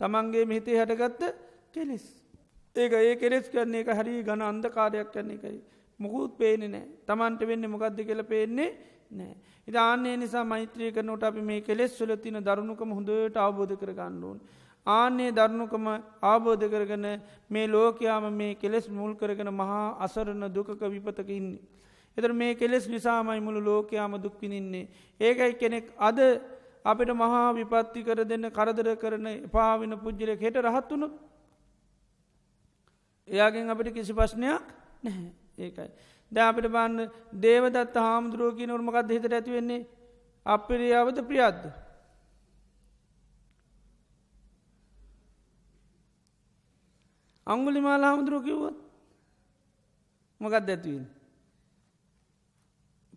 තමන්ගේ 0.00 0.44
මෙහිතේ 0.44 0.76
හැටගත්ත 0.76 1.22
කෙලෙස්. 1.72 2.04
ඒක 2.76 2.92
ඒ 2.94 3.14
කෙලෙස් 3.16 3.48
කරන්නේ 3.48 3.80
එක 3.80 3.90
හරි 3.90 4.22
ගන 4.22 4.42
අන්දකාරයක් 4.42 5.12
කරන්නේ 5.12 5.38
එකයි. 5.38 5.60
මුකුත් 6.00 6.38
පේනෙ 6.38 6.66
නෑ 6.68 6.86
තමන්ට 7.06 7.42
වෙන්න 7.42 7.68
මොකක්ද 7.68 8.00
කියල 8.00 8.22
පේන්නේ 8.24 8.70
නෑ. 9.10 9.34
ඉතාන්නේ 9.68 10.16
නිසා 10.16 10.44
මෛත්‍රී 10.44 10.92
කරනට 10.92 11.22
අපි 11.24 11.42
මේ 11.42 11.60
කෙලෙස් 11.60 11.92
සුලතින 11.92 12.38
දරුණුකම 12.40 12.90
හොඳට 12.90 13.36
අවබෝධ 13.38 13.76
කර 13.76 13.92
ගණ්ඩුවන්. 13.92 14.40
ආන්නේ 14.86 15.30
දරුණුකම 15.32 15.86
ආබෝධ 16.22 16.64
කරගන 16.66 17.06
මේ 17.50 17.66
ලෝකයාම 17.68 18.24
මේ 18.32 18.54
කෙලෙස් 18.54 18.88
මුල් 18.90 19.14
කරගෙන 19.14 19.50
මහා 19.52 19.96
අසරණ 20.00 20.44
දුකක 20.50 20.80
විපතක 20.86 21.28
ඉන්නේ. 21.30 21.62
එතර 22.16 22.32
මේ 22.32 22.54
කෙලෙස් 22.54 22.88
නිසාමයි 22.88 23.40
මුළු 23.40 23.60
ලෝකයාම 23.60 24.14
දුක්විනින්නේ. 24.18 24.88
ඒකයි 25.20 25.54
කෙනෙක් 25.54 25.86
අද 25.98 26.18
අපිට 26.84 27.10
මහා 27.12 27.52
විපත්ති 27.52 28.04
කර 28.04 28.24
දෙන්න 28.24 28.50
කරදර 28.50 28.88
කරන 28.96 29.26
පාවින 29.48 29.98
පුද්ජලෙක් 29.98 30.40
හෙට 30.40 30.56
රහත්වුණු 30.58 31.08
එයාගෙන් 33.28 33.70
අපිට 33.70 33.94
කිසි 33.94 34.12
ප්‍රශ්නයක් 34.12 34.64
නැහැ 35.02 35.30
ඒකයි. 35.58 35.90
ද 36.32 36.36
අපිට 36.38 36.68
බන්න 36.68 37.10
දේවදත් 37.34 37.96
හාමුදුරුවකි 37.96 38.66
නොර්මකක්ද 38.66 39.10
හිතට 39.10 39.32
ඇතිවෙන්නේ 39.32 39.86
අපිරියාවද 40.46 41.18
ප්‍රියද්ද. 41.22 41.62
අංගුලි 47.46 47.80
මාල 47.80 48.02
හාමුදුරුව 48.02 48.44
කිව්වොත් 48.44 48.76
මොකත් 50.40 50.54
ඇත්වීන්. 50.66 51.21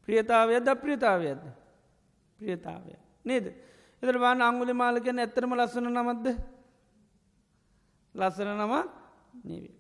ප්‍රියතාවයද 0.08 0.68
ප්‍රියතාවයද 0.76 1.42
ප්‍රියතාවය 2.40 2.94
නේද? 3.26 3.46
එතර 4.04 4.18
බාන 4.18 4.42
අංගුලි 4.42 4.74
මාලකයන 4.74 5.20
ඇත්තරම 5.20 5.54
ලස්සන 5.54 5.88
නමත්ද 5.90 6.28
ලස්සන 8.16 8.50
නමක් 8.54 8.74
නේවේ. 9.44 9.74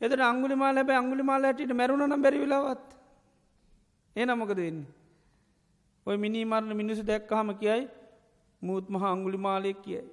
එතට 0.00 0.20
අංගුලි 0.22 0.56
මාල 0.56 0.76
බැ 0.82 0.96
අංගුලි 0.96 1.22
මාල 1.22 1.44
ඇටට 1.44 1.72
මැරුණනම් 1.72 2.22
බැරිවිලාවත් 2.22 2.88
ඒ 4.16 4.26
නමකද 4.26 4.58
වෙන්නේ. 4.58 4.90
ඔය 6.06 6.16
මිනිමරණ 6.16 6.76
මිනිසු 6.76 7.02
දැක්කහම 7.02 7.50
කියයි 7.54 7.88
මුූත් 8.62 8.86
මහ 8.88 9.04
අංගුලි 9.04 9.38
මාලයක් 9.38 9.78
කියයි. 9.82 10.04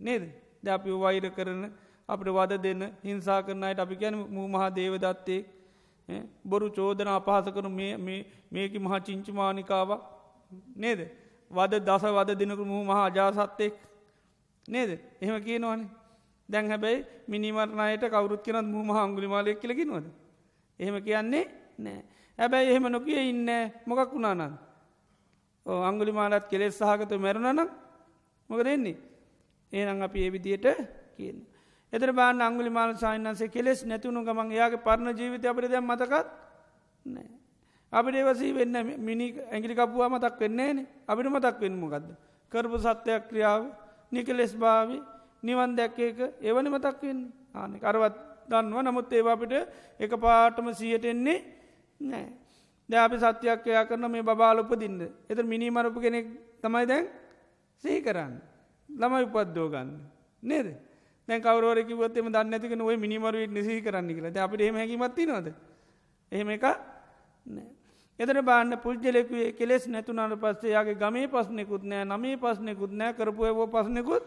නේද? 0.00 0.22
ද 0.62 0.66
අපි 0.68 0.90
වෛර 0.94 1.24
කරන 1.30 1.62
අපට 2.08 2.28
වද 2.28 2.52
දෙන්න 2.58 2.82
හිංසා 3.02 3.40
කරනයට 3.42 3.78
අපි 3.78 3.96
ගැන 3.96 4.16
මූ 4.28 4.46
මහා 4.48 4.70
දේවදත්තයෙක් 4.70 5.55
බොරු 6.44 6.70
චෝදන 6.70 7.08
අපහස 7.08 7.46
කරු 7.52 7.70
මේක 8.52 8.72
මහා 8.78 9.00
චිංචිමානිකාව 9.00 9.90
නේද? 10.76 11.00
වද 11.50 11.72
දස 11.80 12.02
වද 12.16 12.30
දෙනකු 12.34 12.64
මූ 12.64 12.82
මහා 12.84 13.06
අජාසත්තෙක් 13.08 13.74
නේද? 14.68 14.90
එහෙම 15.20 15.36
කියනවනේ. 15.42 15.88
දැන් 16.48 16.68
හැබැයි 16.68 17.04
මිනිමරණයට 17.28 18.04
කවරුත් 18.06 18.42
කියනත් 18.42 18.68
මූ 18.68 18.84
මහා 18.84 19.02
අංගුලිමාලයක් 19.02 19.58
කියලකිනවද 19.60 20.06
එහෙම 20.80 20.96
කියන්නේ 21.02 21.44
නෑ. 21.78 22.00
හැබැයි 22.38 22.70
එහෙම 22.70 22.86
නොකිය 22.88 23.18
ඉන්න 23.30 23.50
මොකක් 23.86 24.12
වුණානන් 24.12 24.54
ඕ 25.66 25.80
අංගුලි 25.82 26.12
මාලත් 26.12 26.46
කෙලෙස් 26.50 26.78
සහකත 26.78 27.12
මැරුණනම් 27.18 27.70
මොක 28.50 28.60
දෙන්නේ 28.64 28.96
ඒනම් 29.72 30.02
අපි 30.02 30.18
ඒ 30.24 30.32
විදියට 30.32 30.66
කියන. 31.16 31.38
එතර 31.96 32.12
බාන 32.12 32.40
අංගුලි 32.40 32.70
මාල 32.70 32.92
සයින්න්සේ 32.94 33.48
කෙලෙස් 33.48 33.80
නැතිවුණු 33.84 34.20
ගමන් 34.20 34.52
යාගේ 34.52 34.84
පරණ 34.86 35.16
ජීවිත 35.18 35.44
අපට 35.44 35.66
දැ 35.66 35.80
මතකත් 35.82 36.26
නෑ. 37.06 37.28
අපිට 37.92 38.14
ඒවසී 38.14 38.52
වෙන්න 38.52 38.76
මිනි 38.98 39.26
ඇගිලි 39.48 39.74
කපුවා 39.74 40.08
මතක් 40.08 40.40
වෙන්නේ 40.40 40.72
න 40.74 40.78
අපිට 41.08 41.28
මතක් 41.28 41.56
වෙන්න 41.60 41.76
මොකක්ද. 41.76 42.06
කරපු 42.52 42.76
සත්‍යයක් 42.78 43.22
ක්‍රියාව 43.30 43.62
නිකලෙස් 44.12 44.52
භාවි 44.54 44.98
නිවන් 45.42 45.76
දැක්ක 45.76 45.98
එක 46.00 46.18
එවනි 46.42 46.68
මතක් 46.68 47.00
වෙන්න 47.02 47.20
ආනෙ 47.54 47.76
කරවත් 47.78 48.16
දන්නවා 48.50 48.82
නමුත් 48.82 49.12
ඒවාපිට 49.12 49.54
එක 49.98 50.12
පාටම 50.16 50.68
සියට 50.74 51.04
එන්නේ 51.04 51.38
නෑ. 52.00 52.26
ද 52.88 52.92
අපි 52.94 53.16
සත්‍යයක් 53.18 53.66
එයා 53.66 53.88
කරන 53.88 54.04
මේ 54.06 54.22
බාලොප 54.22 54.70
දින්න 54.76 55.00
එත 55.30 55.38
මිනි 55.44 55.70
මරපු 55.70 55.98
කෙනෙක් 56.00 56.26
තමයි 56.60 56.84
දැන් 56.86 57.08
සහි 57.82 58.02
කරන්න. 58.04 58.34
ළමයි 58.88 59.24
උපද්දෝ 59.26 59.68
ගන්න. 59.72 59.90
නේද 60.42 60.68
දැ 61.28 61.40
කවරකිවත්ම 61.40 62.28
දන්න 62.28 62.54
ඇතික 62.54 62.72
ඔය 62.82 62.96
මිනිමරුවට 62.96 63.50
නිසි 63.50 63.80
කරන්න 63.80 64.08
කියලා. 64.08 64.44
අපට 64.44 64.60
එම 64.60 64.76
හැකිමත්ති 64.76 65.26
නොද 65.26 65.46
එහෙම 66.32 66.48
එක 66.50 66.64
නෑ. 67.46 67.68
එතර 68.18 68.42
බාන්න 68.42 68.78
පුද්ජලෙකුවේ 68.78 69.52
කෙලෙස් 69.52 69.86
නැතුනාට 69.86 70.38
පස්සේ 70.38 70.70
යාගේ 70.70 70.94
ගමේ 70.94 71.28
පස්නෙකුත් 71.28 71.82
නෑ 71.84 72.04
නමේ 72.06 72.36
පස්නෙකුත් 72.36 72.92
නෑ 72.92 73.12
කරපු 73.12 73.44
ඒවෝ 73.44 73.66
පස්නෙකුත් 73.68 74.24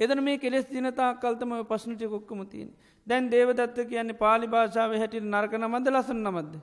එදන 0.00 0.20
මේ 0.20 0.38
කෙස් 0.38 0.66
දිනතා 0.66 1.10
කල්තම 1.14 1.52
පශ්නටි 1.64 2.08
කොක්කම 2.08 2.40
තියෙන් 2.46 2.70
දැන් 3.06 3.30
දේවදත්ත 3.30 3.76
කියන්නේ 3.88 4.14
පාලි 4.14 4.46
භාෂාව 4.46 4.94
හැටිට 4.94 5.24
නරක 5.24 5.52
නමද 5.54 5.86
ලසන 5.88 6.18
නමද. 6.18 6.54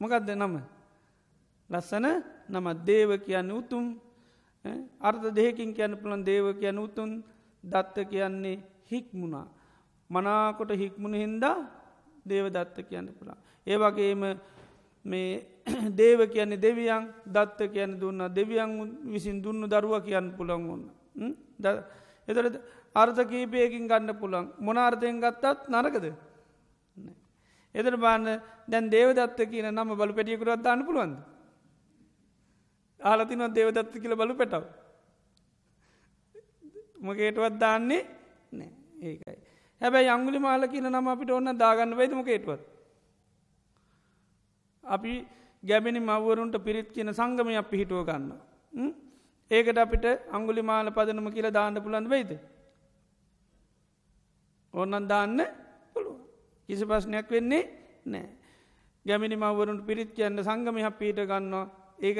මොකක්ද 0.00 0.30
නම? 0.32 0.54
ලස්සන 1.70 2.06
නමත් 2.48 2.78
දේව 2.84 3.10
කියන්න 3.20 3.50
උතුම්. 3.52 3.86
අර්ථ 5.00 5.26
දෙහකින් 5.32 5.74
කියන්න 5.74 5.96
පුළන් 5.96 6.24
දේව 6.24 6.46
කියන්න 6.60 6.78
උතුන් 6.78 7.10
දත්ත 7.64 7.96
කියන්නේ 8.06 8.62
හික්මුණා. 8.86 9.46
මනාකොට 10.10 10.70
හික්මුණ 10.72 11.14
හින්දා 11.14 11.56
දේව 12.24 12.46
දත්ත 12.48 12.76
කියන්න 12.82 13.08
පුළා. 13.10 13.38
ඒවගේම 13.66 14.22
මේ 15.04 15.46
දේව 15.92 16.28
කියන්නේ 16.28 16.58
දෙවියන් 16.58 17.08
දත්ත 17.26 17.72
කියන්න 17.72 18.00
දුන්න 18.00 18.20
දෙවියන් 18.30 18.70
විසින් 19.04 19.42
දුන්න 19.42 19.64
දරුව 19.64 19.94
කියන්න 20.02 20.32
පුළන් 20.32 20.70
ඔන්න. 20.70 20.82
එතට 22.28 22.60
අර්ථ 22.94 23.20
කීපයකින් 23.24 23.88
ගන්න 23.88 24.12
පුළන් 24.14 24.52
මොනාර්ථයෙන් 24.58 25.20
ගත්තත් 25.20 25.68
නරකද. 25.68 26.06
එතර 27.74 27.96
බාන්න 27.96 28.40
දැන් 28.68 28.90
දේවදත්ත 28.90 29.40
කියන 29.46 29.68
නම 29.70 29.90
බලු 29.90 30.12
පැටියකුරත් 30.12 30.62
දාන්න 30.62 30.84
පුළුවන්ද. 30.84 31.16
ආලතිනවත් 33.02 33.54
දේවදත්ත 33.54 33.94
කියල 34.02 34.14
බලු 34.16 34.34
පැටව. 34.34 34.64
මගේටවත් 37.00 37.54
දාන්නේ 37.60 38.02
නෑ 38.52 38.70
ඒකයි. 39.02 39.38
හැබැයි 39.80 40.08
අංගුලි 40.08 40.38
මාල 40.38 40.68
කියන 40.68 40.86
නම 40.86 41.08
අපිට 41.08 41.30
ඔන්න 41.30 41.58
දාගන්න 41.58 41.96
වයිද 41.96 42.12
මොකේටවත්. 42.12 42.60
අපි 44.84 45.12
ගැබෙනි 45.62 46.00
මවරුන්ට 46.00 46.56
පිරිත් 46.64 46.92
කියන 46.92 47.12
සංගමය 47.12 47.56
අප 47.56 47.70
පිහිටුව 47.70 48.04
ගන්න. 48.04 48.32
ඒකට 49.50 49.78
අපිට 49.78 50.04
අංගුලි 50.30 50.62
මාල 50.62 50.92
පදනම 50.92 51.32
කියලා 51.32 51.56
දාන්න 51.58 51.82
පුළන් 51.82 52.08
වෙයිද. 52.08 52.32
ඕන්නන් 54.74 55.08
දාන්න 55.08 55.40
පුළුව. 55.94 56.16
කිසි 56.68 56.84
පස්්නයක් 56.84 57.30
වෙන්නේ 57.30 57.64
නෑ. 58.04 58.28
ගැමිනි 59.06 59.36
මවරුන්ට 59.36 59.86
පිරිත් 59.88 60.10
කියන්න 60.12 60.44
සංගම 60.44 60.76
හ 60.78 60.90
පීට 60.98 61.20
ගන්නවා 61.24 61.79
ඒක 62.00 62.16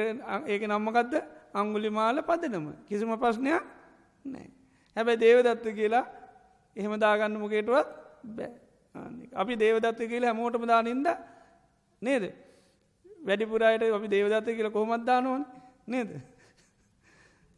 ඒක 0.46 0.62
නම්මකක්ද 0.62 1.14
අංගුලි 1.54 1.90
මාල 1.90 2.22
පදනම. 2.22 2.66
කිසිම 2.88 3.12
ප්‍රශ්නයක් 3.18 3.62
නෑ. 4.24 4.48
හැබැයි 4.96 5.20
දේවදත්ත 5.20 5.66
කියලා 5.74 6.04
එහෙම 6.76 6.92
දාගන්න 6.98 7.38
මොකේටුවත් 7.38 7.88
බෑ. 8.36 8.50
අපි 9.34 9.56
දේවදත්ත 9.56 10.00
කියලා 10.02 10.32
හැමෝටම 10.32 10.66
දානින්ද 10.66 11.08
නේද? 12.02 12.24
වැඩිපුරයට 13.26 13.82
අපි 13.90 14.08
දේවදත්ත 14.08 14.48
කියල 14.50 14.70
කොහොමත්දානුවන් 14.70 15.44
නේද? 15.86 16.10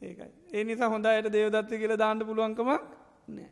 ඒකයි. 0.03 0.31
ඒ 0.53 0.65
නිසා 0.65 0.89
හොඳයට 0.89 1.33
දේවදත්ත 1.33 1.75
කියල 1.81 1.97
දාන්න 1.97 2.27
පුළුවන්කමක් 2.29 2.71
නෑ 3.29 3.51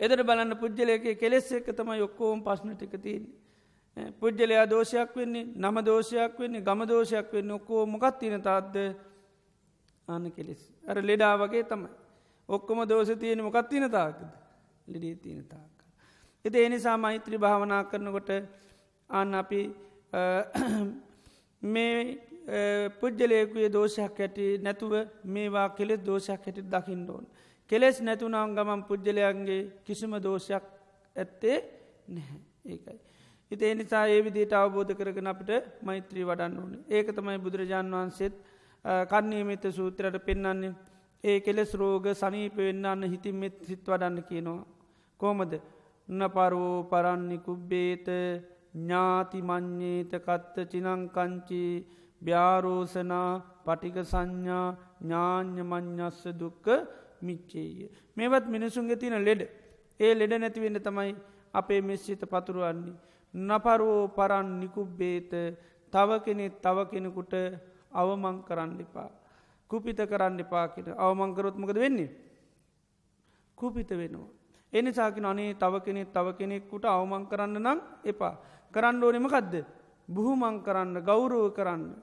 එදර 0.00 0.20
බලන්න 0.24 0.58
පුද්ජලයක 0.58 1.04
කෙලෙස් 1.18 1.50
එක 1.52 1.66
තම 1.70 1.90
යොක්කෝම් 1.94 2.42
පශ්නටික 2.42 2.94
තියන්නේ. 3.02 3.43
පුද්ජලයා 4.20 4.66
දෝෂයක් 4.66 5.16
වෙන්නේ 5.16 5.44
නම 5.56 5.76
දෝෂයක් 5.84 6.38
වෙන්නේ 6.38 6.62
ගම 6.62 6.86
දෝෂයක් 6.88 7.32
වෙන්න 7.32 7.50
ඔක්කෝ 7.50 7.82
මොකත් 7.86 8.18
තින 8.18 8.40
තාත්ද 8.42 8.76
ආන 10.08 10.32
කෙලෙස් 10.32 10.62
අර 10.84 10.96
ලෙඩා 11.02 11.34
වගේ 11.38 11.64
තමයි 11.64 11.92
ඔක්කොම 12.48 12.88
දෝෂ 12.88 13.10
තියෙන 13.18 13.44
මොකත් 13.44 13.68
තින 13.68 13.90
තාකද 13.90 14.24
ලෙඩේ 14.86 15.14
තියෙන 15.16 15.44
තාක. 15.44 15.74
එති 16.44 16.64
එනිසා 16.64 16.96
මෛත්‍රී 16.96 17.38
භාවනා 17.38 17.84
කරනකොට 17.84 18.30
අන්න 19.10 19.34
අපි 19.34 19.60
මේ 21.62 21.96
පුද්ජලයකුයේ 23.00 23.72
දෝෂයක් 23.72 24.20
ඇති 24.20 24.46
නැතුව 24.58 24.92
මේවා 25.26 25.68
කෙලෙස් 25.70 26.00
දෝෂයක් 26.00 26.44
හැටි 26.46 26.62
දකිින් 26.64 27.10
ඕන්. 27.10 27.26
කෙලෙස් 27.70 28.00
නැතුනාම් 28.00 28.54
ගමන් 28.56 28.82
පුද්ජලයන්ගේ 28.84 29.62
කිසිම 29.84 30.12
දෝෂයක් 30.22 30.64
ඇත්තේ 31.16 31.56
නැහැ 32.08 32.40
ඒකයි. 32.66 32.98
ඉති 33.54 33.64
එනිසා 33.66 34.04
ඒ 34.08 34.20
විදිට 34.22 34.52
අවබෝධ 34.54 34.92
කරගෙන 34.94 35.26
අපිට 35.26 35.52
මෛත්‍රී 35.82 36.24
වඩන්න 36.24 36.58
ඕන 36.58 36.72
ඒක 36.88 37.08
තමයි 37.12 37.38
බුදුරජාන් 37.40 37.94
වහන්සේත් 37.94 38.34
කන්නේමිත 39.04 39.64
සූත්‍රයට 39.72 40.18
පෙන්න්නන්නේ 40.22 40.74
ඒ 41.24 41.40
කෙලෙස් 41.40 41.70
රෝග 41.74 42.06
සනීප 42.14 42.56
වෙන්නන්න 42.58 43.02
හිතින් 43.04 43.36
මෙත් 43.36 43.54
සිත් 43.62 43.82
වඩන්න 43.82 44.16
කියනවා. 44.22 44.66
කෝමද 45.20 45.52
නපරෝ 46.08 46.74
පරන්නි 46.84 47.38
කුබ්බේත 47.38 48.08
ඥාතිමං්්‍යේත 48.74 50.12
කත්ත 50.18 50.56
චිනංකංචි 50.66 51.62
්‍යාරෝසනා 52.22 53.30
පටික 53.64 53.96
සංඥා 54.04 54.66
ඥාඥමං්ඥස්ස 55.00 56.20
දුක්ක 56.34 56.66
මිච්චේය. 57.22 57.88
මේවත් 58.16 58.46
මිනිසුන්ගේ 58.46 58.96
තින 58.96 59.16
ලෙඩ 59.20 59.42
ඒ 60.00 60.12
ලෙඩ 60.14 60.32
නැතිවෙන්න 60.34 60.78
තමයි 60.80 61.12
අපේ 61.54 61.80
මෙස්සිත 61.80 62.22
පතුරුවන්නේ. 62.26 62.96
නපරෝ 63.34 64.08
පරන් 64.08 64.60
නිකුබ්බේත 64.60 65.32
තව 65.92 66.10
කෙනෙ 66.24 66.46
තව 66.56 66.78
කෙනෙකුට 66.86 67.34
අවමං 67.92 68.36
කරන්න 68.42 68.80
එපා. 68.80 69.10
කුපිත 69.70 69.98
කරන්න 69.98 70.40
එපාකිට 70.40 70.88
අවමංකරොත්මකද 70.96 71.76
වෙන්නේ. 71.76 72.10
කුපිත 73.58 73.90
වෙනවා. 73.90 74.28
එනිසාකින 74.72 75.24
අනේ 75.24 75.54
තව 75.54 75.74
කෙනෙක් 75.80 76.08
තව 76.08 76.26
කෙනෙක්කුට 76.32 76.84
අවමං 76.86 77.26
කරන්න 77.26 77.58
නම් 77.58 77.78
එපා. 78.04 78.34
කරන්න 78.74 79.02
ඕනෙමකක්ද. 79.02 79.54
බුහුමං 80.08 80.62
කරන්න 80.62 81.02
ගෞරුව 81.02 81.50
කරන්න. 81.52 81.94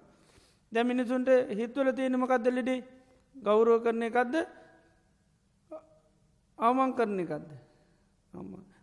දැ 0.71 0.83
මිනිසුන්ට 0.83 1.29
හිත්වල 1.49 1.91
තියෙනමකක්ද 1.91 2.45
ලෙඩේ 2.49 2.83
ගෞරුව 3.35 3.83
කරන 3.83 4.03
එකක්ද 4.03 4.35
අවමං 6.59 6.91
කරන 6.93 7.19
එකක්ද. 7.19 7.49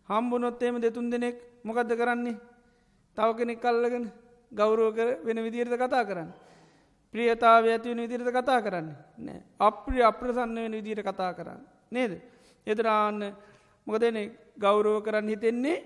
හම්බුනොත්තේම 0.09 0.75
දෙතුන් 0.77 1.09
දෙනෙක් 1.09 1.35
මොකක්ද 1.63 1.91
කරන්නේ. 1.91 2.37
තව 3.17 3.29
කෙනෙක් 3.37 3.59
කල්ලගෙන 3.59 4.11
ගෞරුව 4.51 4.95
වෙන 5.23 5.37
විදිරද 5.37 5.73
කතා 5.73 6.03
කරන්න. 6.03 6.29
ප්‍රියතාව 7.13 7.65
ඇතිවන 7.65 7.99
විදිරට 7.99 8.31
කතා 8.31 8.61
කරන්න. 8.61 8.87
නෑ. 9.17 9.41
අප්‍රිය 9.59 10.01
අප්‍රසන්න 10.01 10.55
වෙන 10.55 10.71
විදිට 10.73 11.01
කතා 11.01 11.33
කරන්න. 11.33 11.61
නේද. 11.91 12.21
එදරාන්න 12.67 13.33
මොකදන 13.87 14.17
ගෞරව 14.57 15.03
කරන්න 15.03 15.29
හිතෙන්නේ 15.29 15.83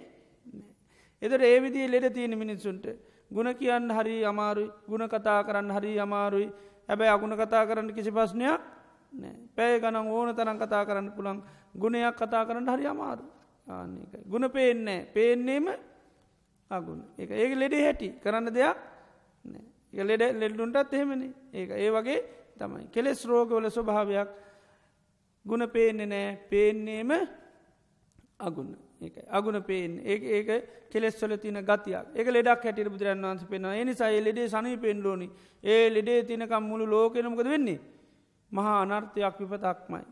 එදර 1.21 1.39
ඒවිදිී 1.41 1.88
ලෙඩ 1.88 2.07
තියෙන 2.09 2.36
මිනිස්සුන්ට 2.36 2.86
ගුණ 3.32 3.49
කියන්න 3.53 3.89
හරි 3.91 4.24
අමාරුයි. 4.24 4.71
ගුණ 4.88 5.07
කතා 5.07 5.43
කරන්න 5.43 5.71
හරි 5.71 5.99
අමාරුයි. 5.99 6.49
හැබැයි 6.89 7.11
අගුණ 7.11 7.36
කතා 7.36 7.65
කරන්න 7.65 7.93
කිසි 7.93 8.11
පස්්නයක් 8.11 8.61
පැය 9.55 9.80
ගනම් 9.80 10.07
ඕන 10.07 10.36
තරන් 10.36 10.57
කතා 10.57 10.84
කරන්න 10.86 11.11
පුළන් 11.11 11.39
ගුණයක් 11.76 12.15
කතා 12.15 12.45
කරන්න 12.45 12.67
හරි 12.67 12.86
අමාරු 12.86 13.24
ආන්නේකයි. 13.68 14.24
ගුණ 14.28 14.49
පේන්නේ 14.49 15.05
පේන්නේම 15.07 15.68
අගුණ. 16.72 17.01
එක 17.18 17.30
ඒක 17.32 17.53
ලෙඩේ 17.55 17.84
හැටි. 17.84 18.09
කරන්න 18.20 18.49
දෙයක් 18.51 18.78
ඒ 19.93 20.03
ලෙඩ 20.03 20.24
ලෙඩ්ඩුන්ටත් 20.36 20.93
එහෙමනි. 20.93 21.30
ඒක 21.53 21.70
ඒ 21.72 21.91
වගේ 21.91 22.20
තමයි. 22.57 22.88
කෙලෙස් 22.91 23.26
රෝගවල 23.26 23.70
ස්වභාවයක්. 23.70 24.30
ගුණ 25.45 25.70
පේන්නේ 25.70 26.05
නෑ 26.07 26.38
පේන්නේම 26.49 27.11
අගුණ. 28.39 28.76
ඒක 29.01 29.16
අගුණ 29.30 29.61
පේෙන් 29.61 29.99
ඒ 30.01 30.18
ඒක 30.32 30.49
කෙලෙස්වල 30.89 31.38
තින 31.38 31.59
ගතියක්. 31.61 32.05
ඒක 32.16 32.28
ලෙඩක් 32.28 32.64
හැටියට 32.64 32.91
බුදුරන් 32.91 33.22
වන්ස 33.22 33.45
පෙන 33.45 33.68
නිසා 33.84 34.11
ලෙඩේ 34.20 34.47
සනී 34.47 34.78
පෙන්ලෝනි 34.78 35.28
ඒ 35.64 35.89
ලෙඩේ 35.89 36.24
තිනකම් 36.24 36.64
මුළු 36.64 36.86
ලෝකෙනමකද 36.88 37.45
වෙන්නේ? 37.45 37.80
මහා 38.51 38.82
අනර්ථයක් 38.82 39.39
විපතක්මයි. 39.41 40.03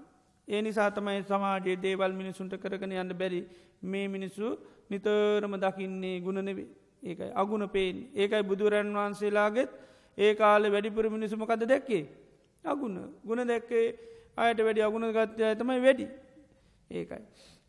ඒ 0.48 0.62
නිසා 0.62 0.90
තමයි 0.92 1.24
සමාජයේ 1.24 1.78
දේවල් 1.78 2.14
මිනිසුන්ට 2.14 2.54
කරගෙන 2.58 2.94
යන්න 2.94 3.14
බැරි. 3.14 3.42
මේ 3.84 4.08
මිනිස්සු 4.08 4.58
නිතරම 4.90 5.54
දකින්නේ 5.58 6.20
ගුණනෙවේ 6.20 6.68
ඒකයි 7.04 7.32
අගුණ 7.34 7.66
පේෙන් 7.70 7.98
ඒකයි 8.14 8.44
බුදුරන් 8.44 8.94
වහන්සේලාගෙත් 8.94 9.70
ඒ 10.18 10.34
කාල 10.36 10.64
වැඩිපුර 10.66 11.10
මිනිසුමකද 11.10 11.64
දැක්කේ? 11.66 12.04
අගුණ. 12.66 12.98
ගුණ 13.24 13.48
දැක්කේ 13.48 13.86
අයට 14.38 14.60
වැඩි 14.60 14.82
අගුණ 14.82 15.08
ගත්්‍යය 15.10 15.56
තමයි 15.56 15.80
වැඩි. 15.80 16.06
ඒකයි. 16.92 17.22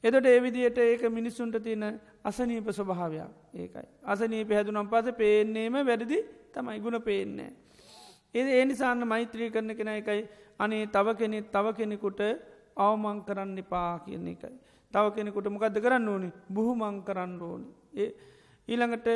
එතට 0.05 0.27
ඒවිදියට 0.27 0.79
ඒක 0.81 1.03
මිනිස්සුන්ට 1.11 1.57
තියෙන 1.59 2.01
අසනීප 2.23 2.68
ස්වභාවයක්. 2.70 3.31
ඒකයි. 3.55 3.87
අසනී 4.05 4.45
පැහැදුනම් 4.45 4.89
පස 4.89 5.12
පේන්නේම 5.14 5.75
වැඩදි 5.83 6.18
තමයි 6.53 6.81
ගුණ 6.81 7.01
පේන්නේ. 7.01 7.51
ඒ 8.35 8.47
ඒ 8.53 8.64
නිසාන්න 8.64 9.07
මෛත්‍රී 9.07 9.51
කරන 9.51 9.77
කෙන 9.77 9.89
එකයි. 9.91 10.29
අනේ 10.59 10.87
තව 10.89 11.16
කෙනෙ 11.16 11.39
තව 11.45 11.66
කෙනෙකුට 11.73 12.20
අවමං 12.77 13.25
කරන්න 13.25 13.59
එපා 13.59 14.01
කියන 14.01 14.27
එකයි. 14.29 14.57
තව 14.93 15.05
කෙනෙකුට 15.11 15.49
මොකද 15.49 15.77
කරන්න 15.77 16.09
ඕනි 16.09 16.29
බුහුමං 16.49 17.03
කරන්න 17.03 17.41
ඕනි. 17.41 17.68
ඒ 17.95 18.11
ඊළඟට 18.68 19.09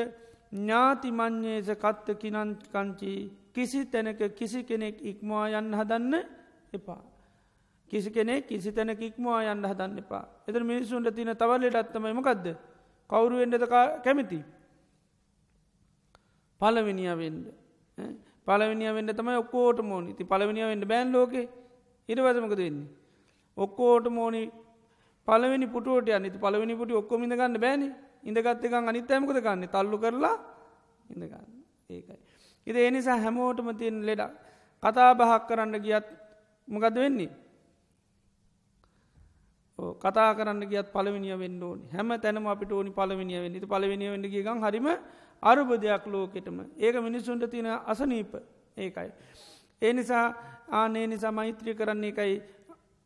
ඥාති 0.53 1.11
මං්්‍යේස 1.13 1.69
කත්ත 1.75 2.17
කිනන්කංචි 2.17 3.13
කිසි 3.53 3.85
තැනක 3.87 4.21
කිසි 4.35 4.63
කෙනෙක් 4.63 5.01
ඉක්මවා 5.03 5.49
යන්න 5.51 5.75
හදන්න 5.75 6.15
එපා. 6.73 7.03
කිසි 7.91 8.11
කෙනෙ 8.11 8.43
කිසි 8.43 8.73
තැන 8.73 8.91
ඉක්මවා 8.91 9.43
යන්න 9.45 9.65
හදන්න 9.65 9.99
එපා. 9.99 10.25
එතර 10.47 10.63
මිනිසුන්ට 10.63 11.15
තින 11.15 11.33
තවල්ලට 11.33 11.77
අත්තමයි 11.77 12.13
මොකක්ද 12.13 12.47
කවුරුවෙන්ඩද 13.11 13.67
කැමති. 14.05 14.41
පලවිනිිය 16.61 17.15
වෙන්ඩ. 17.15 17.47
පලවිනිිය 18.47 18.93
වෙන්ඩ 18.93 19.13
තමයි 19.13 19.37
ඔක්කෝට 19.37 19.81
මෝනි 19.83 20.15
ති 20.15 20.25
පලවිනිිය 20.25 20.67
වෙන්ඩ 20.67 20.87
බෑන් 20.87 21.13
ලෝක 21.13 21.35
ඉරවසමකද 22.09 22.57
වෙන්නේ. 22.59 23.06
ඔක්කෝට 23.57 24.07
මෝනි 24.09 24.43
පලවෙනි 25.29 25.67
පුටුවට 25.67 26.09
අනිති 26.11 26.39
පලවෙනි 26.39 26.75
පුටි 26.77 26.95
ඔක්කොම 26.95 27.23
ඉඳගන්න 27.25 27.59
බෑන. 27.59 27.83
ඉඳගත්තකන් 28.23 28.89
අනිත් 28.91 29.11
ඇමකද 29.11 29.39
ගන්න 29.41 29.69
තල්ලු 29.75 29.99
කරලා 29.99 30.37
ඉඳගන්න 31.11 31.49
ඒකයි. 31.91 32.19
ඉද 32.67 32.77
එනිසා 32.79 33.19
හැමෝටම 33.19 33.69
තියෙන් 33.79 33.99
ලෙඩක්. 34.07 34.33
කතා 34.83 35.11
බහක් 35.15 35.43
කරන්න 35.49 35.77
ගියත් 35.81 36.07
මොකද 36.69 36.97
වෙන්නේ. 36.97 37.31
කතා 40.03 40.31
කරන්න 40.35 40.63
ගියත් 40.69 40.89
පලවිනිිය 40.93 41.39
වෙන්න 41.39 41.63
ඕනි. 41.63 41.85
හැම 41.93 42.09
තැනම 42.21 42.47
අපිට 42.47 42.73
ඕනි 42.73 42.91
පලවිනිිය 42.91 43.41
වෙන්න. 43.45 43.61
ති 43.61 43.67
පලවිනිිය 43.67 44.11
වෙන්න 44.11 44.27
ගන් 44.27 44.61
හරිම 44.65 44.89
අරුබ 45.43 45.71
දෙයක් 45.81 46.07
ලෝකෙටම. 46.07 46.59
ඒක 46.77 46.97
මිනිස්සුන්ට 47.03 47.51
තියෙන 47.51 47.69
අසනීප. 47.87 48.35
ඒකයි. 48.77 49.11
ඒ 49.83 49.93
නිසා 49.93 50.27
ආනේ 50.71 51.07
නිසා 51.07 51.33
මෛත්‍රී 51.33 51.75
කරන්නේ 51.75 52.11
එකයි 52.11 52.43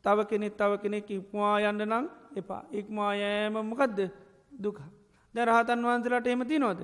තව 0.04 0.18
කෙනෙක් 0.24 0.54
තව 0.54 0.72
කෙනෙක් 0.78 1.10
ඉක්මවා 1.10 1.56
යන්න 1.62 1.82
නම් 1.82 2.06
එපා. 2.36 2.62
ඉක්මායෑම 2.72 3.56
මොකක්ද 3.62 3.98
දුක. 4.54 4.78
දැරහතන් 5.34 5.80
වහන්සලට 5.80 6.26
එමති 6.26 6.58
නොද 6.58 6.80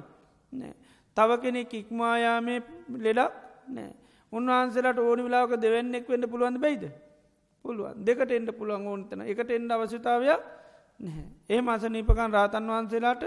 නෑ. 0.52 0.74
තව 1.16 1.30
කෙනෙක් 1.42 1.72
ඉක්මායාමේ 1.74 2.60
ලෙඩක් 2.98 3.32
නෑ. 3.68 3.90
උන්වහන්සලට 4.32 4.98
ඕනි 5.00 5.22
වෙලාක 5.22 5.52
දෙවන්නෙක් 5.56 6.08
වෙන්න 6.08 6.24
පුළුවන් 6.24 6.58
බයිද? 6.58 6.84
පුළුවන්. 7.64 7.94
දෙකට 7.98 8.30
එන්ඩ 8.30 8.50
පුළුවන් 8.52 8.86
ඕනතන 8.86 9.20
එකට 9.24 9.50
එන්ඩ 9.50 9.70
අවශ්‍යතාවයක් 9.70 10.42
නැහැ. 11.00 11.24
ඒ 11.50 11.60
මස 11.60 11.84
නීපකන් 11.86 12.30
රාතන් 12.30 12.66
වහන්සේලාට 12.66 13.22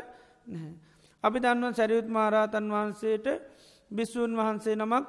නැහැ. 0.48 0.74
අපි 1.24 1.38
දන්වන් 1.40 1.74
සැරියුත් 1.74 2.08
මහරාතන් 2.08 2.68
වහන්සේට 2.70 3.28
බිස්සූන් 3.92 4.34
වහන්සේ 4.34 4.76
නමක් 4.76 5.06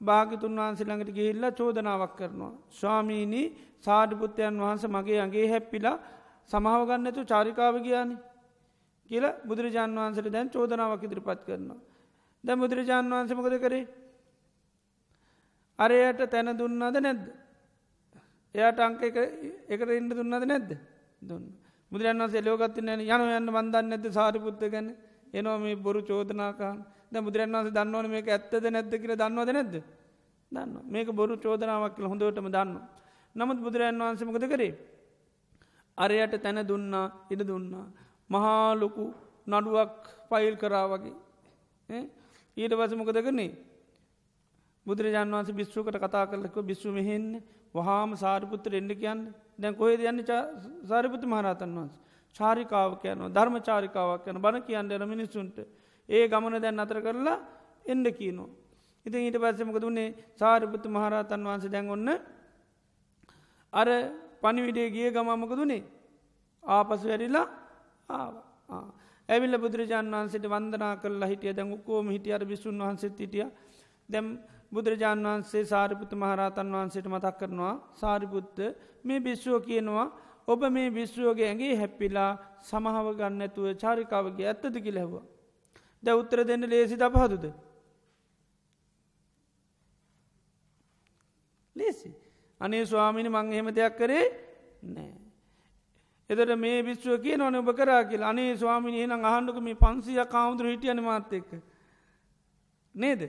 භාගිතුන් 0.00 0.56
වහන්සේ 0.56 0.86
ළඟට 0.86 1.12
ගිහිල්ලා 1.12 1.52
චෝදනාවක් 1.52 2.14
කරනවා. 2.16 2.52
ස්වාමීණී 2.70 3.46
සාඩිපුත්තයන් 3.80 4.56
වහන්ස 4.56 4.84
මගේ 4.88 5.20
අගේ 5.20 5.46
හැප්පිලා 5.48 5.96
සමහවගන්නතු 6.50 7.20
චාරිකාව 7.24 7.76
ගියානි 7.80 8.16
කියල 9.10 9.24
බුදුරජාන් 9.44 9.96
වහන්සට 9.96 10.28
දැන් 10.28 10.48
චෝදනාවක් 10.48 11.02
ඉදිරිපත් 11.02 11.40
කරනවා. 11.46 11.80
දැ 12.44 12.56
බුදුරජාන් 12.56 13.10
වහන්සමකද 13.10 13.56
කරේ 13.58 13.84
අරයට 15.78 16.20
තැන 16.26 16.50
දුන්නද 16.54 16.96
නැද්ද. 16.98 17.24
එයාට 18.54 18.80
අංක 18.80 19.02
එකට 19.68 19.90
ඉන්න 19.90 20.08
දුන්නද 20.10 20.44
නැද්ද 20.44 20.70
දුන්න. 21.22 21.44
බුදුරන් 21.92 22.18
වන්සේ 22.18 22.42
ලෝකත්තින 22.42 22.88
යන 22.88 23.02
යන්න 23.02 23.48
බන්දන්න 23.48 23.92
ඇද 23.92 24.06
සාරිපුත්ත 24.10 24.62
ගැන 24.66 24.88
එනවා 25.32 25.58
මේ 25.58 25.76
බොරු 25.76 26.00
චෝදනාකාන් 26.02 26.78
ද 27.12 27.14
බුදුරන් 27.18 27.50
වන්සේ 27.52 27.72
දන්නවන 27.72 28.06
මේක 28.08 28.28
ඇත්තද 28.28 28.64
නැද්ද 28.68 28.92
කියල 28.94 29.14
දන්නවද 29.14 29.50
නැද්ද 29.50 29.74
දන්න 30.52 30.74
මේක 30.86 31.08
බොරු 31.12 31.34
චෝදනාවක් 31.36 31.94
කියල 31.96 32.06
හොඳටම 32.06 32.48
දන්න. 32.48 32.76
නමුත් 33.34 33.58
බුදුරන් 33.58 33.98
වහන්සමකද 34.00 34.44
කරේ. 34.46 34.72
අරයට 35.98 36.34
තැන 36.38 36.60
දුන්නා 36.64 37.06
ඉඩ 37.30 37.42
දුන්නා. 37.44 37.86
මහාලොකු 38.30 39.04
නඩුවක් 39.46 39.96
පයිල් 40.30 40.54
කරා 40.56 40.86
වගේ. 40.88 41.16
ඊට 42.56 42.72
වසමකද 42.72 43.18
කරන්නේ. 43.18 43.52
බුදුරජාන් 44.86 45.30
වන්ස 45.30 45.50
බිස්සුකට 45.52 45.96
කතා 45.96 46.26
කරලක 46.26 46.56
බිස්සු 46.62 46.88
මෙහෙන්නේ 46.90 47.42
වහාම 47.74 48.10
සාරිපුත්‍ර 48.16 48.72
එන්න 48.74 48.92
කියන්න 48.92 49.20
දැන් 49.58 49.74
කොහෙද 49.74 50.00
යන්න 50.02 50.22
සාරිපුත්ත 50.84 51.24
මහරතන් 51.24 51.74
වන්ස. 51.76 51.92
චාරිකාව 52.36 52.92
කියනවා 53.02 53.30
ධර්ම 53.30 53.56
චාරිකාවක් 53.60 54.26
යන 54.26 54.38
බණ 54.38 54.62
කියන්න 54.62 54.90
යන 54.92 55.04
මිනිස්සුන්ට 55.08 55.58
ඒ 56.10 56.24
ගමන 56.28 56.56
දැන් 56.58 56.78
අතර 56.78 56.98
කරලා 57.00 57.38
එන්ඩ 57.86 58.06
කියනවා. 58.12 58.50
ඉතින් 59.06 59.20
ඊට 59.20 59.38
පස්සමක 59.38 59.78
දුන්නේ 59.78 60.08
සාරිපුත්ත 60.36 60.84
මහරතන් 60.86 61.42
වහන්ස 61.42 61.66
දැන් 61.68 61.88
ඔන්න 61.88 62.08
අර 63.72 63.88
පනිවිඩේ 64.42 64.88
ගිය 64.90 65.08
ගමමක 65.10 65.52
දුනේ 65.52 65.82
ආපසු 66.64 67.06
වැරිලා 67.06 67.46
ඇවිල්ල 69.28 69.56
බුදුරජාන් 69.56 70.06
වන්සට 70.12 70.46
වන්දනා 70.46 70.94
කරලා 70.96 71.28
හිටිය. 71.28 71.52
දැන් 71.52 71.72
උකෝම 71.72 72.06
හිටිය. 72.08 72.32
අර 72.32 72.44
බිසුන් 72.44 72.78
වහන්සෙත් 72.78 73.18
හිටිය. 73.18 73.46
දැම් 74.08 74.26
බුදුරජාණන් 74.72 75.26
වහන්සේ 75.26 75.64
සාරිපුත්ත 75.64 76.12
මහරතන් 76.14 76.72
වහන්සේට 76.72 77.08
මතක් 77.08 77.36
කරනවා 77.38 77.74
සාරිපුත්ත 77.94 78.56
මේ 79.04 79.20
බිශ්ුව 79.20 79.62
කියනවා 79.62 80.06
ඔබ 80.48 80.62
මේ 80.68 80.88
විශ්ුවගේ 80.90 81.48
ඇගේ 81.48 81.74
හැප්පිලා 81.76 82.30
සමහව 82.62 83.06
ගන්න 83.14 83.42
ඇතුව 83.42 83.66
චාරිකාවගේ 83.74 84.46
ඇත්තද? 84.46 84.74
කිලැහව. 84.78 85.14
ද 86.02 86.08
උත්තර 86.12 86.44
දෙන්න 86.44 86.64
ලේසි 86.64 86.96
ද 86.96 87.04
පහදුද. 87.06 87.44
ලේසි. 91.76 92.10
අනේ 92.60 92.84
ස්වාමිනි 92.84 93.28
මං 93.28 93.52
එහෙම 93.52 93.68
දෙයක් 93.70 93.96
කරේ 93.96 94.26
නෑ. 94.84 95.12
එදට 96.30 96.54
මේ 96.56 96.82
විශ්ව 96.82 97.20
කිය 97.22 97.36
නොන 97.36 97.54
ඔබ 97.54 97.68
කරා 97.72 98.04
කියලා 98.04 98.30
අනේ 98.30 98.56
ස්වාමිනි 98.56 99.06
නම් 99.06 99.24
අහන්ඩුක 99.24 99.58
මේ 99.58 99.74
පන්සිය 99.76 100.20
කවුදුර 100.26 100.66
හිටියන 100.66 101.02
මාත්තෙක්ක. 101.02 101.50
නේද. 102.94 103.22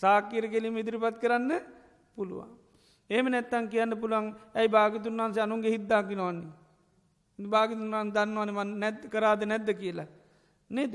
සාකීර 0.00 0.44
කෙලිම 0.48 0.76
ඉදිරිපත් 0.76 1.16
කරන්න 1.20 1.50
පුළුවන්. 2.16 2.50
ඒම 3.10 3.26
නැත්තන් 3.26 3.68
කියන්න 3.68 3.96
පුළන් 3.96 4.26
ඇයි 4.54 4.68
භාගතුන් 4.68 5.18
වන්සේ 5.18 5.42
අනුන්ගේ 5.42 5.74
හිද්දාකි 5.76 6.14
නොන්නේ. 6.14 6.52
භාගතුන් 7.38 7.90
වන් 7.90 8.12
දන්නවනම 8.12 8.78
නැත් 8.78 9.00
කරාද 9.08 9.40
නැද්ද 9.44 9.68
කියලා. 9.74 10.08
නේද. 10.70 10.94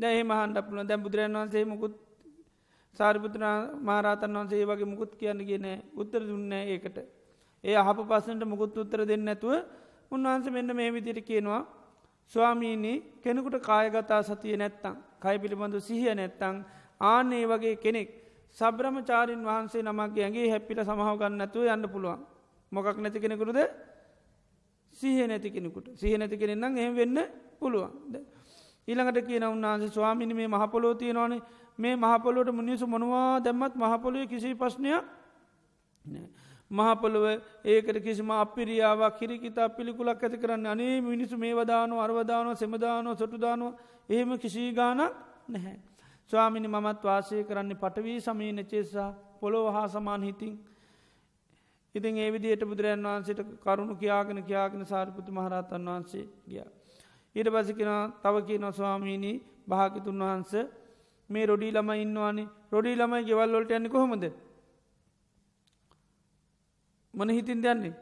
දැඒ 0.00 0.24
මහන්ඩ 0.24 0.58
පුළන් 0.66 0.88
දැ 0.88 0.98
බුදුරන් 0.98 1.36
වන්සේ 1.36 1.64
මුකුත් 1.64 1.94
සාරිපුත්‍ර 2.98 3.42
මාරාතන් 3.80 4.36
වන්සේ 4.36 4.64
වගේ 4.64 4.90
මුකුත් 4.92 5.12
කියන්න 5.20 5.40
කියන 5.48 5.66
උත්තර 5.94 6.22
දුන්න 6.22 6.52
ඒකට. 6.54 6.96
ඒ 7.64 7.76
අහප 7.76 7.98
පස්සට 8.02 8.42
මුකුත් 8.44 8.78
උත්තර 8.78 9.00
දෙන්න 9.06 9.28
ඇතුව 9.28 9.52
උන්වහන්ස 10.12 10.46
මෙන්න 10.50 10.70
මේ 10.76 10.90
විදිරි 10.92 11.22
කියනවා 11.22 11.62
ස්වාමීනී 12.32 12.96
කෙනෙකුට 13.22 13.56
කායගතා 13.60 14.22
සතිය 14.22 14.56
නැත්තං 14.56 14.94
කයි 15.22 15.36
පිළිබඳු 15.42 15.78
සිහිය 15.80 16.14
නැත්තං 16.14 16.56
ආනේ 17.02 17.44
වගේ 17.46 17.76
කෙනෙක් 17.76 18.08
සබ්‍රමචාරීන් 18.56 19.42
වහන්සේ 19.44 19.82
නමක්ගේ 19.82 20.24
ඇගේ 20.26 20.48
හැපිට 20.52 20.80
සමහව 20.80 21.16
ගන්න 21.20 21.44
ඇතුව 21.44 21.64
යන්න 21.66 21.86
පුළුවන්. 21.94 22.20
මොකක් 22.72 22.96
නැති 22.98 23.18
කෙනෙකුරුද 23.20 23.60
සහ 24.96 25.04
නැති 25.28 25.48
කෙනෙකුට. 25.50 25.86
සහ 25.92 26.18
නැති 26.18 26.36
කෙනෙන්නම් 26.36 26.78
එහ 26.78 26.90
වෙන්න 26.92 27.18
පුළුවන්. 27.60 27.92
ඊළඟට 28.90 29.26
කියන 29.26 29.46
උන්නාන්සේ 29.46 29.90
ස්වාමිනි 29.90 30.34
මේ 30.34 30.48
මහපොලෝ 30.48 30.94
තියෙනවානේ 30.96 31.42
මේ 31.78 31.94
මහපොලොට 31.96 32.50
මිනිසු 32.52 32.86
මොනවා 32.86 33.40
දැම්මත් 33.40 33.74
මහපොලොය 33.76 34.26
කිසි 34.26 34.54
ප්‍රශ්නයක් 34.54 35.04
මහපොළොව 36.70 37.24
ඒකට 37.64 37.98
කිසිම 38.00 38.30
අපිරියාවක් 38.32 39.18
කිරිකිතා 39.18 39.68
පිළිකුලක් 39.70 40.22
ඇති 40.22 40.38
කරන්න 40.38 40.66
අනේ 40.68 41.00
මිනිසු 41.02 41.36
මේ 41.36 41.54
වදානු 41.54 41.98
අර්වදානව 41.98 42.54
සෙමදානෝ 42.54 43.14
සොටුදානුව 43.14 43.74
එහෙම 44.08 44.38
කිසි 44.38 44.72
ගානක් 44.72 45.00
නැහැ. 45.48 45.76
ස්වාමිනි 46.30 46.68
මමත් 46.68 47.02
වාසය 47.02 47.44
කරන්නේ 47.44 47.76
පටවී 47.76 48.20
සමීන 48.20 48.66
චෙස්සා 48.66 49.10
පොළොව 49.40 49.72
හා 49.72 49.88
සමාන් 49.88 50.22
හිතින්. 50.22 50.54
ඉතින් 51.94 52.16
ඒ 52.16 52.32
විදියට 52.32 52.62
බුදුරජන් 52.64 53.02
වහන්සේට 53.04 53.40
කරුණු 53.60 53.94
කියාගෙන 53.96 54.44
කියාගෙන 54.44 54.86
සාරිපුතු 54.86 55.32
මහරහතන් 55.32 55.88
වහන්සේ 55.88 56.24
ගිය. 56.46 56.79
ඊට 57.36 57.48
පසිකෙන 57.54 57.90
තව 58.22 58.34
කියන 58.46 58.64
ස්වාමීණී 58.72 59.36
භාගිතුන් 59.68 60.22
වහන්ස 60.22 60.52
මේ 61.30 61.46
රොඩී 61.46 61.72
ළම 61.72 61.90
ඉන්නවානි. 62.04 62.44
රොඩී 62.72 62.96
ළමයි 62.96 63.26
ගෙවල්ලොට 63.28 63.70
යන්න 63.70 63.88
කොහොමද? 63.88 64.24
මන 67.14 67.30
හිතින් 67.30 67.62
දන්නේ 67.64 67.94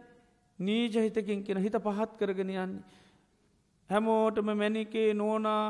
නීජ 0.58 0.94
හිතකින් 0.96 1.44
කියෙන 1.44 1.62
හිත 1.64 1.76
පහත් 1.78 2.10
කරගෙන 2.18 2.50
යන්නේ. 2.54 2.82
හැමෝටම 3.90 4.48
මැනිකේ 4.52 5.10
නෝනා 5.14 5.62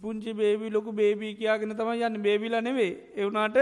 පුංචි 0.00 0.32
බේබි 0.34 0.70
ලොකු 0.70 0.92
බේබී 0.92 1.32
කියයාගෙන 1.38 1.76
තම 1.78 1.90
යන්න. 1.98 2.22
බේබිල 2.22 2.54
නෙවේ 2.60 2.92
එවුනාට 3.16 3.56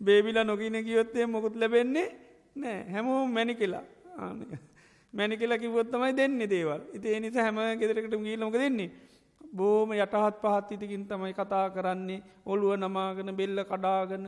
බේබිල 0.00 0.38
නොගෙන 0.44 0.76
ගියොත්තේ 0.86 1.26
මොකුත් 1.26 1.54
ලැබෙන්නේ 1.56 2.08
නෑ 2.56 2.78
හැමෝ 2.92 3.20
මැනි 3.28 3.54
කියලා 3.54 3.84
මැනි 5.14 5.36
කියලා 5.36 5.58
කිවොත්තමයි 5.58 6.16
දෙන්න 6.16 6.38
දේවල්. 6.46 6.80
ඉති 6.94 7.14
එනිසා 7.14 7.44
හැම 7.44 7.58
ගෙදරකට 7.80 8.14
ගීලමක 8.18 8.54
දෙන්නේ? 8.54 8.90
බෝම 9.52 9.92
යටහත් 9.94 10.36
පහත් 10.42 10.68
ඉතිකින් 10.72 11.04
තමයි 11.06 11.32
කතා 11.32 11.70
කරන්නේ. 11.70 12.22
ඔළුව 12.46 12.76
නමාගෙන 12.76 13.30
බෙල්ල 13.36 13.64
කඩාගන 13.64 14.24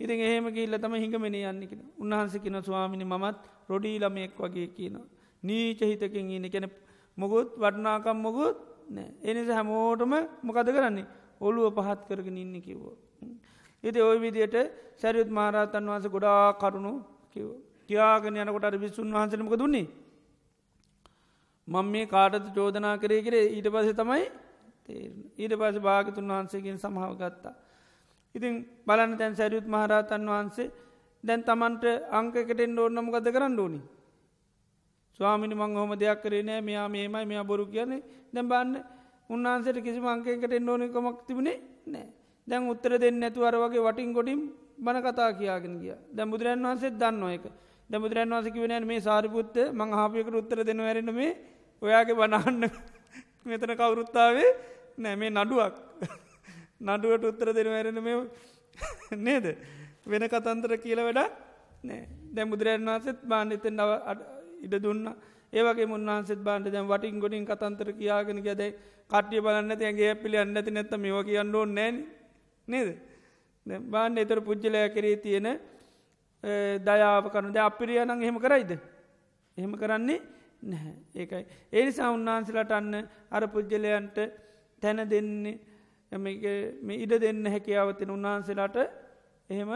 ඉතින් 0.00 0.20
එහෙම 0.20 0.46
කියල්ල 0.52 0.78
තම 0.78 0.94
හිඟමෙන 0.94 1.34
යන්නකෙන 1.34 1.80
උන්හන්සකින 1.98 2.58
ස්වාමිනි 2.60 3.04
මමත් 3.04 3.38
රොඩී 3.68 3.98
ළමයෙක් 3.98 4.36
වගේ 4.36 4.68
කියන. 4.68 4.96
නීච 5.42 5.80
හිතකින් 5.82 6.30
ඉන්න. 6.30 6.50
කෙන 6.50 6.66
මොකුත් 7.18 7.50
වටනාකම් 7.56 8.18
මොකුත් 8.18 8.56
නෑ 8.90 9.08
එනිස 9.22 9.48
හැමෝටම 9.48 10.12
මොකද 10.42 10.68
කරන්නේ? 10.68 11.06
ඔළුව 11.40 11.74
පහත් 11.76 12.00
කරගෙන 12.08 12.38
ඉන්න 12.38 12.54
කිව්වෝ. 12.60 12.96
ඉති 13.84 14.00
ඔය 14.00 14.18
විදියට 14.20 14.56
සැරියුත් 15.00 15.30
මාරාතන් 15.30 15.86
වහන්ස 15.86 16.06
ගොඩා 16.08 16.54
කරුණු 16.54 16.92
කිව 17.32 17.46
කියාගෙන 17.92 18.36
යනකොට 18.38 18.76
විසුන් 18.76 19.08
වහන්සනමක 19.10 19.54
දුන්නේ. 19.56 19.86
මං 21.68 21.86
මේ 21.86 22.06
කාටත 22.08 22.46
චෝදනා 22.52 22.96
කරේ 22.98 23.22
කරේ 23.22 23.46
ඊට 23.50 23.68
පස 23.68 23.90
තමයි 23.94 24.24
ඊට 25.38 25.54
පස 25.54 25.76
භාගතුන් 25.80 26.28
වහන්සේගෙන් 26.28 26.78
සමහාව 26.78 27.12
ගත්තා. 27.14 27.54
ඉතින් 28.34 28.54
බලන්න 28.86 29.18
තැන් 29.18 29.34
සැරියුත් 29.34 29.66
මහරහතන් 29.68 30.24
වහන්සේ 30.28 30.72
දැන් 31.24 31.42
තමන්ට 31.42 31.84
අංකකටෙන් 32.10 32.78
ඕන්නම 32.78 33.10
ගද 33.10 33.26
කරන්න 33.30 33.58
ඕනි. 33.58 33.80
ස්වාමිනි 35.20 35.54
මං 35.54 35.76
හොම 35.76 35.92
දෙයක් 35.94 36.22
කරේ 36.22 36.42
නෑ 36.42 36.60
මෙයා 36.60 36.88
මේමයි 36.88 37.24
මෙයා 37.24 37.44
බොරු 37.44 37.64
කියන්නේ 37.66 38.02
දැම් 38.32 38.48
බන්න 38.48 38.74
උන්වහන්සේට 39.30 39.78
කිසි 39.80 40.00
අංකයකට 40.06 40.54
ඕනකමක් 40.68 41.18
තිබුණේ 41.26 41.58
නෑ 41.86 42.06
දැන් 42.48 42.68
උත්තර 42.68 42.92
දෙන්න 42.98 43.20
නැතු 43.20 43.44
අර 43.44 43.56
වගේ 43.56 43.82
වටින් 43.82 44.12
ගොඩින් 44.12 44.40
බන 44.78 44.98
කතා 45.00 45.30
කියාගෙන 45.32 45.74
ගිය 45.78 45.94
දැ 46.10 46.26
බුදුරන් 46.26 46.64
වහන්සේ 46.64 46.90
දන්න 46.92 47.22
එක 47.30 47.44
දැ 47.90 47.98
බුදුරන් 47.98 48.34
වහසකි 48.34 48.60
වෙන 48.64 48.86
මේ 48.86 49.00
සාරිපුත්ත 49.00 49.56
මං 49.70 49.90
හාපියකට 49.92 50.34
උත්තර 50.34 50.60
දෙන 50.62 50.78
වැරෙන 50.78 51.10
මේ 51.12 51.30
ඔයාගේ 51.82 52.14
බනහන්න 52.14 52.64
මෙතන 53.44 53.72
කවුරුත්තාවේ 53.74 54.50
නෑ 54.98 55.16
මේ 55.16 55.30
නඩුවක්. 55.30 55.74
නඩුවට 56.86 57.24
උත්තර 57.24 57.48
දෙන 57.52 57.68
වැරෙන 57.68 57.98
මේ 58.00 58.16
නේද? 59.18 59.46
වෙන 60.06 60.24
කතන්තර 60.26 60.72
කියල 60.78 61.00
වැඩ 61.00 61.20
නෑ. 61.84 62.00
දැ 62.30 62.46
බුදුරන් 62.46 62.86
වහන්සෙත් 62.86 63.20
බාන්්‍යතෙන් 63.24 63.76
නව 63.76 63.90
ඉඩ 64.62 64.74
දුන්න. 64.78 65.04
ඒවගේ 65.52 65.86
මුන්හන්සෙත් 65.86 66.40
බාන්ට 66.40 66.68
දැම් 66.68 66.86
වටින් 66.86 67.20
ගොඩින් 67.20 67.44
කතන්තර 67.44 67.92
කියාගෙන 67.92 68.40
ගැදයි 68.40 68.70
කටිය 69.10 69.40
බලන්න 69.40 69.72
ඇගේ 69.72 70.12
පිළි 70.16 70.38
අන්නති 70.38 70.70
නැත 70.70 70.92
මේව 70.96 71.18
කියන්න 71.24 71.54
ඕ 71.54 71.66
නෑන. 71.68 71.96
නේද? 72.68 72.88
බාන්්‍ය 73.86 74.20
එතර 74.20 74.40
පුද්ජලය 74.40 74.80
කරේ 74.90 75.16
තියෙන 75.18 75.48
දයාව 76.80 77.30
කනුද 77.30 77.56
අපිරියනං 77.58 78.10
එහෙම 78.16 78.38
කරයිද 78.38 78.72
එහෙම 79.58 79.74
කරන්නේ 79.74 80.20
නැහැ 80.64 80.94
ඒකයි 81.16 81.44
ඒනිසා 81.72 82.10
උන්වහන්සලට 82.10 82.72
අන්න 82.72 82.94
අර 83.30 83.42
පුද්ජලයන්ට 83.48 84.18
තැන 84.82 85.02
දෙන්නේ 85.06 85.58
මේ 86.12 86.96
ඉඩ 86.98 87.14
දෙන්න 87.18 87.44
හැකියාවතින 87.46 88.10
උන්වහන්සේලාට 88.10 88.76
එහෙම 89.50 89.72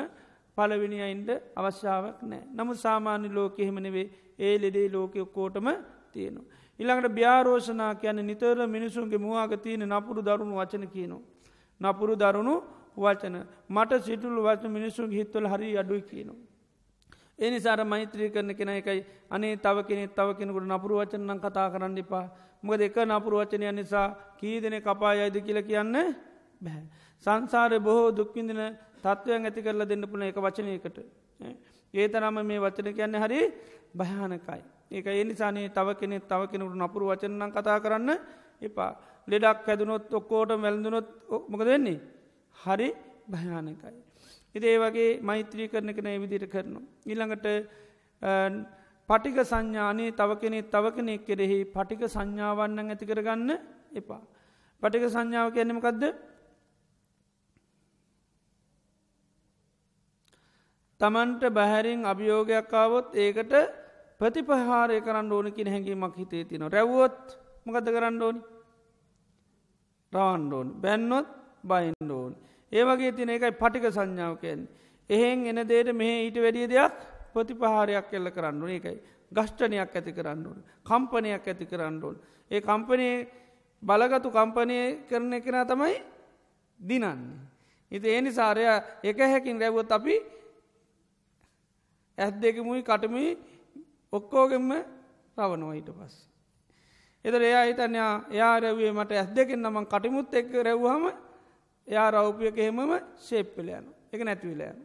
පලවිනි 0.58 0.98
අයින්ට 1.00 1.30
අවශ්‍යාවක් 1.54 2.20
නෑ 2.24 2.42
නමු 2.56 2.74
සාමාන්‍ය 2.76 3.28
ලෝක 3.30 3.58
එහෙමනෙවේ 3.58 4.06
ඒ 4.38 4.54
ලෙඩේ 4.58 4.88
ලෝකය 4.88 5.20
ඔක්කෝටම 5.20 5.68
තියෙනවා. 6.12 6.46
ඉළඟට 6.80 7.18
්‍යාරෝෂනා 7.18 7.92
කියන 7.96 8.18
නිතර 8.22 8.58
මිනිසුන්ගේ 8.68 9.18
මවාග 9.18 9.52
තියෙන 9.58 9.84
නපුරු 9.90 10.20
දරුණු 10.22 10.54
වචන 10.56 10.84
කියනවා. 10.88 11.22
නපුරු 11.80 12.14
දරුණු 12.16 12.54
වචන 12.96 13.36
මට 13.70 14.02
සිටුළු 14.02 14.40
වචන 14.42 14.70
මිනිසුන් 14.70 15.10
හිත්වල 15.10 15.46
හරි 15.46 15.76
අඩුයි 15.76 16.02
කියනවා. 16.02 16.45
ඒ 17.38 17.50
නිසාර 17.50 17.80
මෛත්‍රී 17.84 18.30
කරන 18.30 18.50
කෙන 18.54 18.70
එකයි 18.70 19.00
අනේ 19.30 19.56
තව 19.58 19.76
කෙනෙ 19.82 20.04
තව 20.08 20.28
කෙනෙකුට 20.38 20.66
නපුරු 20.66 20.94
වචනනම් 20.96 21.38
කතා 21.38 21.68
කරන්න 21.68 21.98
එපා 21.98 22.26
මොක 22.62 22.76
දෙක 22.76 22.96
නපුරු 22.96 23.36
වචනය 23.38 23.66
නිසා 23.72 24.08
කී 24.36 24.60
දෙන 24.60 24.76
කපා 24.80 25.12
අයිද 25.14 25.36
කියල 25.38 25.60
කියන්න 25.62 25.94
බැහැ. 26.60 26.84
සංසාරය 27.24 27.78
බොහෝ 27.78 28.08
දුක්විඳන 28.10 28.62
තත්ත්වයන් 28.98 29.44
ඇති 29.44 29.60
කරලා 29.62 29.86
දෙන්න 29.86 30.04
පුන 30.04 30.22
එක 30.22 30.38
වචනයකට. 30.38 30.98
ඒ 31.94 32.06
තරම 32.08 32.38
මේ 32.42 32.58
වචන 32.58 32.88
කියන්න 32.90 33.14
හරි 33.16 33.40
භයානකයි. 33.94 34.62
ඒක 34.90 35.06
ඒ 35.08 35.24
නිසානේ 35.24 35.68
තව 35.68 35.88
කෙනෙ 35.94 36.16
තව 36.22 36.40
කෙනෙකුට 36.46 36.78
නපුරු 36.78 37.04
වචනනම් 37.06 37.50
කතා 37.50 37.78
කරන්න 37.78 38.10
එපා. 38.62 38.92
ලෙඩක් 39.28 39.66
හැදුනොත් 39.66 40.12
ඔක්කෝට 40.12 40.50
මැල්දුනොත් 40.56 41.06
මොක 41.48 41.62
දෙන්නේ. 41.62 42.00
හරි 42.56 42.88
භයානකයි. 43.28 44.05
ඉදේ 44.56 44.76
වගේ 44.82 45.10
මෛත්‍රී 45.22 45.68
කරන 45.72 45.90
කෙන 45.96 46.08
විදිට 46.22 46.46
කරනු. 46.52 46.80
ඉළඟට 47.06 47.46
පටික 49.08 49.38
සංඥානයේ 49.50 50.16
තව 50.18 50.30
කෙනෙ 50.42 50.58
තව 50.72 50.84
කෙනෙක් 50.96 51.26
කෙරෙහි 51.26 51.58
පටික 51.74 52.02
සංඥාවන්නන් 52.14 52.90
ඇති 52.92 53.10
කරගන්න 53.10 53.50
එපා. 53.94 54.22
පටික 54.82 55.04
සංඥාව 55.14 55.48
කියන්නමකක්ද 55.56 56.02
තමන්ට 61.00 61.42
බැහැරින් 61.56 62.02
අභියෝගයක්කාවොත් 62.12 63.08
ඒකට 63.14 63.54
ප්‍රතිපහාරය 64.20 64.98
කරන්න 65.06 65.32
ඕනකින 65.32 65.68
හැඟීමක් 65.72 66.14
හිතේ 66.16 66.44
තින 66.50 66.62
රැව්වොත් 66.74 67.18
මකද 67.66 67.86
කරන්න 67.94 68.22
ඕනි? 68.22 68.40
රවන්්ඩෝන් 70.12 70.68
බැන්නොත් 70.82 71.28
බයින්ඩෝන් 71.70 72.32
ඒවගේ 72.72 73.12
තින 73.12 73.28
එකයි 73.28 73.52
පටික 73.52 73.84
සංඥාවකයෙන් 73.88 74.68
එහෙන් 75.10 75.46
එන 75.48 75.60
දේට 75.64 75.92
මෙහ 75.94 76.14
ඊට 76.22 76.36
වැඩිය 76.36 76.68
දෙයක් 76.68 76.94
ප්‍රතිපහාරයක් 77.32 78.12
එල්ල 78.12 78.30
කරන්න 78.30 78.68
ඒකයි. 78.68 78.96
ගෂ්ටනයක් 79.32 79.94
ඇති 79.94 80.12
කරන්න 80.12 80.46
ඕන. 80.46 80.58
කම්පනයක් 80.84 81.46
ඇති 81.46 81.66
කරන්න 81.66 82.02
ඕන්. 82.02 82.16
ඒ 82.50 82.60
කම්පනය 82.60 83.08
බලගතු 83.82 84.30
කම්පනය 84.30 84.78
කරන 85.08 85.32
කෙන 85.40 85.58
තමයි 85.64 85.94
දිනන්නේ. 86.80 87.16
ඉති 87.92 88.08
ඒ 88.08 88.20
නිසාරය 88.20 88.64
එක 89.02 89.18
හැකින් 89.18 89.60
රැවොත් 89.60 89.92
අපි 89.92 90.16
ඇත් 92.18 92.34
දෙකමුයි 92.36 92.82
කටමි 92.82 93.24
ඔක්කෝගෙම 94.12 94.72
රවනවා 95.36 95.74
ඊට 95.74 95.90
පස්. 95.90 96.14
එතර 97.24 97.42
එයා 97.42 97.64
හිතන්යා 97.64 98.12
එයා 98.30 98.60
රැවේ 98.60 98.92
මට 98.92 99.12
ඇස් 99.12 99.30
දෙකෙන් 99.30 99.60
නමන් 99.60 99.86
කටිමුත් 99.86 100.34
එක්ක 100.34 100.52
රැව්හම 100.62 101.25
එයා 101.88 102.10
රෞපියක 102.10 102.58
එහෙමම 102.58 102.92
ශේප්පලයන 103.18 103.86
එක 104.12 104.20
නැතිවිලයන 104.20 104.78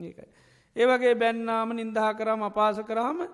ඒකයි. 0.00 0.28
ඒවගේ 0.76 1.14
බැන්නාම 1.14 1.70
නින්දහා 1.72 2.12
කරම 2.14 2.42
අපාස 2.42 2.78
කරාම 2.80 3.28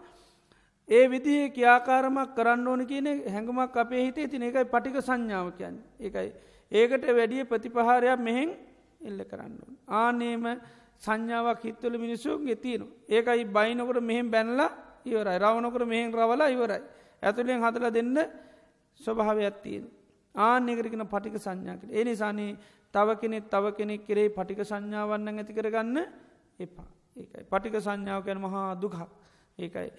ඒ 0.88 1.04
විදිහ 1.06 1.50
කියාකාරමක් 1.50 2.34
කරන්න 2.34 2.66
ඕන 2.66 2.86
කියන 2.86 3.06
හැඟමක් 3.26 3.76
අපේ 3.76 4.06
හිතේ 4.06 4.28
තින 4.28 4.42
එකයි 4.42 4.64
පටික 4.66 4.96
සංඥාව 5.00 5.52
කියන්න 5.52 5.76
එකයි. 6.00 6.32
ඒකට 6.72 7.04
වැඩිය 7.08 7.44
ප්‍රතිපහාරයක් 7.44 8.20
මෙහෙන් 8.20 8.50
එල්ල 9.00 9.20
කරන්න. 9.24 9.56
ආනේම 9.88 10.44
සංඥාවක් 10.98 11.62
හිත්වල 11.62 11.98
මිනිස්සුන්ගේ 11.98 12.56
තියෙනු. 12.56 12.86
ඒකයි 13.08 13.44
බයිනකොට 13.46 14.00
මෙහෙම 14.02 14.30
බැනලා 14.30 14.70
ඉවරයි 15.04 15.38
රවනකට 15.38 15.86
මෙහෙන් 15.86 16.12
රවලා 16.12 16.48
ඉවරයි. 16.48 16.82
ඇතුළෙන් 17.22 17.62
හදල 17.62 17.86
දෙන්න 17.90 18.18
ස්වභාවයක් 19.00 19.56
තියෙන. 19.62 19.84
ආනෙකරගෙන 20.34 21.06
පටික 21.06 21.36
සංඥාකට. 21.36 21.90
ඒ 21.90 22.04
නිසානේ 22.04 22.56
තව 22.96 23.08
කෙනෙක් 23.20 23.48
තව 23.48 23.64
කෙනෙක් 23.78 24.06
කරේ 24.08 24.28
පටික 24.30 24.60
සංඥාවන්න 24.62 25.28
ඇති 25.32 25.52
කරගන්න 25.52 25.98
එපා. 26.60 26.88
ඒකයි. 27.16 27.44
පටික 27.44 27.76
සංඥාව 27.78 28.24
කැන 28.24 28.40
මහා 28.40 28.68
දුකක්. 28.76 28.96
ඒකයි. 29.58 29.90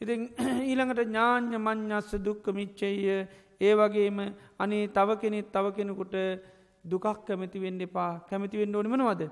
ඉති 0.00 0.14
ඊළඟට 0.70 1.04
ඥාඥ 1.04 1.58
මං්ඥස්ස 1.58 2.16
දුක්ක 2.20 2.46
මිච්චෙය 2.52 2.96
ඒ 3.60 3.74
වගේම 3.74 4.18
අනේ 4.58 4.88
තව 4.88 5.20
කෙනෙත් 5.22 5.52
තව 5.52 5.66
කෙනෙකුට 5.72 6.16
දුකක් 6.84 7.06
කැමතිවෙන්න 7.26 7.80
එපා. 7.80 8.12
කැමතිවෙන්න 8.28 8.76
ඕනිමනවද 8.76 9.22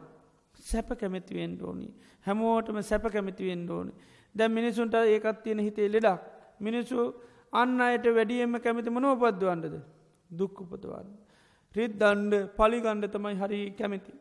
සැප 0.60 0.88
කැමැතිවෙන්න 0.92 1.56
ඕනි. 1.62 1.88
හැමෝටම 2.26 2.80
සැප 2.82 3.04
කැමතිවෙන්න 3.06 3.70
ඕනි. 3.70 3.92
දැම් 4.34 4.52
මිනිසුන්ට 4.52 4.94
ඒකත් 4.94 5.42
තියෙන 5.42 5.60
හිතේ 5.60 5.88
ලෙඩක්. 5.88 6.20
මිනිස්සු 6.60 7.14
අන්න 7.52 7.80
අයට 7.80 8.06
වැඩියම 8.10 8.60
කැමති 8.60 8.90
මනෝ 8.90 9.14
පද්දුවන්ටද 9.16 9.76
දුක් 10.30 10.60
උපදවන්න. 10.60 11.08
රිද්දන්ඩ 11.78 12.32
පලිගණ්ඩ 12.58 13.12
තමයි 13.14 13.36
හරි 13.40 13.60
කැමැති. 13.78 14.12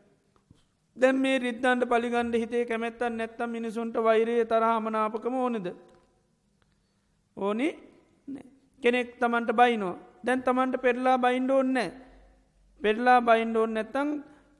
දැම් 0.96 1.16
මේ 1.24 1.38
රිද්දන්ට 1.38 1.84
පලිගණ්ඩ 1.92 2.34
හිතේ 2.42 2.64
කැමැත්තන් 2.64 3.16
නැත්තම් 3.18 3.50
මිනිසුන්ට 3.56 3.96
වෛරය 4.06 4.36
තරහමනාපකම 4.44 5.34
ඕනෙද. 5.36 5.68
ඕනි 7.36 7.68
කෙනෙක් 8.82 9.10
තමන්ට 9.20 9.52
බයිනෝ 9.52 9.94
දැන් 10.24 10.42
තමන්ට 10.42 10.82
පෙරලා 10.82 11.18
බයින්ඩ 11.18 11.50
ඕන්න 11.50 11.78
පෙරලා 12.80 13.20
බයින්ඩ 13.20 13.56
ඕන්න 13.56 13.74
නැත්තං 13.74 14.08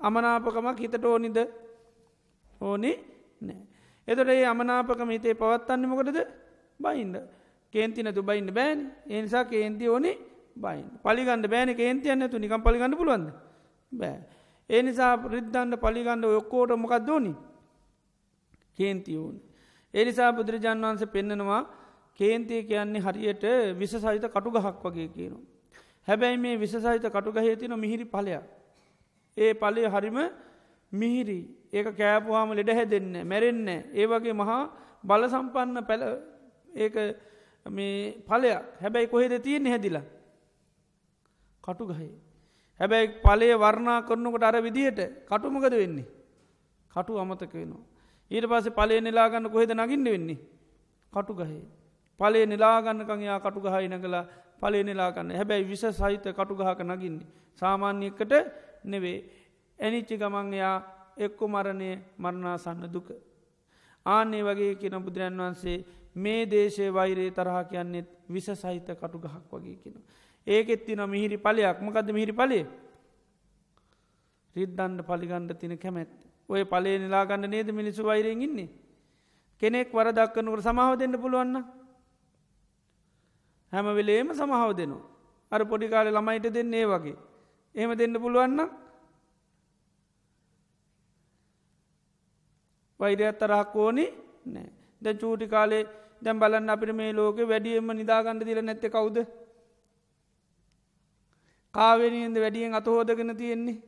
අමනාපකමක් 0.01 0.79
හිතට 0.79 1.05
ඕනිද? 1.05 1.39
ඕනි 2.61 2.93
නෑ. 3.41 3.59
එතොට 4.09 4.31
ඒ 4.31 4.47
අමනාපකම 4.47 5.11
හිතේ 5.11 5.35
පවත්තන්න 5.35 5.89
මොකටද? 5.89 6.19
බයින්ඩ. 6.81 7.17
කේන්ති 7.75 8.03
නතු 8.03 8.23
බයින්න 8.23 8.51
බෑන්. 8.55 8.81
ඒනිසා 9.07 9.45
කේන්ති 9.45 9.89
ඕනේ 9.89 10.17
බයින් 10.59 10.87
පලිගන්න 11.03 11.47
බෑන 11.47 11.75
කේන්ති 11.75 12.09
යන්න 12.09 12.31
තු 12.31 12.39
නිකම් 12.39 12.63
පලිගන්න 12.63 12.97
පුළුවන්ද 12.97 13.29
බෑ. 13.93 14.17
ඒ 14.71 14.83
නිසා 14.83 15.13
රිද්ධන්න 15.27 15.77
පලිගන්න 15.77 16.25
ඔක්කෝට 16.31 16.77
මොකක් 16.77 16.95
දෝනි 17.01 17.35
කේන්ති 18.79 19.13
වූන්. 19.15 19.37
ඒනිසා 19.95 20.33
බුදුරජාන් 20.33 20.83
වන්සේ 20.83 21.07
පෙන්නෙනවා 21.09 21.63
කේන්තිය 22.19 22.63
කියන්නේ 22.65 23.01
හරියට 23.01 23.45
විස 23.79 23.95
සහිත 23.95 24.27
කටු 24.27 24.51
ගහක් 24.51 24.85
වගේ 24.85 25.09
කියනවා. 25.09 25.45
හැබැයි 26.09 26.39
මේ 26.39 26.57
විසසහිත 26.57 27.07
කටුගහේ 27.07 27.57
තින 27.57 27.73
මිහිරි 27.75 28.05
පලයක්. 28.07 28.45
ඒ 29.37 29.55
පලය 29.55 29.83
හරිම 29.87 30.19
මිහිරි 30.93 31.41
ඒක 31.73 31.89
කෑපුවාම 31.97 32.53
ලෙඩ 32.53 32.71
හැදෙන්න 32.71 33.15
මැරෙන්න 33.25 33.69
ඒ 33.95 34.07
වගේ 34.07 34.33
මහා 34.33 34.63
බල 35.05 35.23
සම්පන්න 35.29 35.85
පැල 35.85 36.03
ඒක 36.77 36.97
මේ 37.67 38.17
පලයක් 38.21 38.63
හැබැයි 38.81 39.09
කොහෙද 39.09 39.35
තියෙන්නේ 39.43 39.71
හැදිලා 39.71 40.07
කටු 41.69 41.85
ගහේ. 41.87 42.13
හැබැයි 42.81 43.09
පලේ 43.21 43.55
වර්ණා 43.57 44.03
කරනකට 44.03 44.45
අර 44.45 44.57
විදිහට 44.59 45.01
කටුමකද 45.27 45.73
වෙන්නේ. 45.73 46.07
කටු 46.93 47.19
අමතක 47.19 47.53
වෙනවා. 47.53 47.85
ඊට 48.31 48.47
පස්සේ 48.47 48.73
පලේ 48.73 49.01
නිලාගන්න 49.01 49.51
කොහෙද 49.51 49.73
නගින්න 49.73 50.05
වෙන්නේ. 50.07 50.39
කටු 51.13 51.35
ගහේ. 51.35 51.65
පලේ 52.21 52.47
නිලාගන්නකං 52.47 53.21
යා 53.23 53.41
කටු 53.41 53.61
ගහයි 53.61 53.89
නකලා 53.89 54.25
පලේ 54.61 54.83
නිලාගන්න 54.83 55.31
හැබැයි 55.33 55.65
විස 55.65 55.85
සහිත 55.93 56.25
කටු 56.31 56.55
ගහක 56.55 56.81
නගින්නේ. 56.83 57.27
සාමාන්‍යකට 57.63 58.33
නෙවේ. 58.85 59.19
ඇනිච්චි 59.79 60.17
ගමන් 60.17 60.55
එයා 60.55 60.77
එක්කො 61.17 61.45
මරණය 61.47 61.91
මරණාසන්න 62.17 62.87
දුක. 62.89 63.09
ආන්නේ 64.07 64.43
වගේ 64.43 64.75
කියන 64.75 64.97
බුදුරන් 65.01 65.37
වන්සේ 65.39 65.85
මේ 66.17 66.47
දේශය 66.47 66.89
වෛරයේ 66.91 67.31
තරහා 67.31 67.65
කියන්නෙත් 67.65 68.09
විස 68.29 68.47
සහිත 68.55 68.89
කටු 68.93 69.19
ගහක් 69.19 69.53
වගේ 69.53 69.77
කෙන. 69.77 69.97
ඒකෙත් 70.49 70.85
තින 70.87 71.01
මිහිරි 71.07 71.37
පලයක් 71.39 71.79
මකද 71.81 72.09
මිහිරි 72.13 72.33
පලේ 72.33 72.65
රිද්දන්ඩ 74.57 75.01
පලිගණ්ඩ 75.03 75.59
තින 75.61 75.75
කැමැත් 75.77 76.13
ඔය 76.49 76.65
පලේ 76.65 76.99
නිලාගන්න 76.99 77.45
නේද 77.47 77.69
මිනිසු 77.71 78.03
වෛරයෙන් 78.03 78.43
ඉන්නේ. 78.43 78.69
කෙනෙක් 79.63 79.93
වර 79.93 80.09
දක්කනකට 80.11 80.63
සමාව 80.63 80.99
දෙන්න 80.99 81.15
පුළුවන්න. 81.15 81.57
හැම 83.73 83.87
වෙලේම 83.95 84.29
සමහාව 84.33 84.73
දෙනවා. 84.73 85.07
අර 85.53 85.61
පොඩිකාල 85.65 86.09
ළමයිට 86.09 86.47
දෙන්නේ 86.51 86.87
වගේ. 86.87 87.17
එහෙම 87.75 87.93
දෙන්න 87.95 88.15
පුළුවන්න 88.17 88.61
වෛරයත් 93.01 93.39
තරහක් 93.39 93.75
ඕනි 93.77 94.07
නෑ 94.47 94.69
ද 95.03 95.07
චූටි 95.15 95.47
කාලේ 95.47 95.85
දැම් 96.23 96.41
බලන්න 96.41 96.71
අපිට 96.71 96.93
මේ 96.93 97.13
ලෝක 97.13 97.39
වැඩියම 97.45 97.93
නිදාගණඩ 97.93 98.49
දිල 98.49 98.61
නැත්ත 98.63 98.87
කවුද 98.89 99.19
කාවෙනියෙන්ද 101.75 102.37
වැඩියෙන් 102.37 102.75
අතහෝදගෙන 102.75 103.37
තියෙන්නේ? 103.37 103.83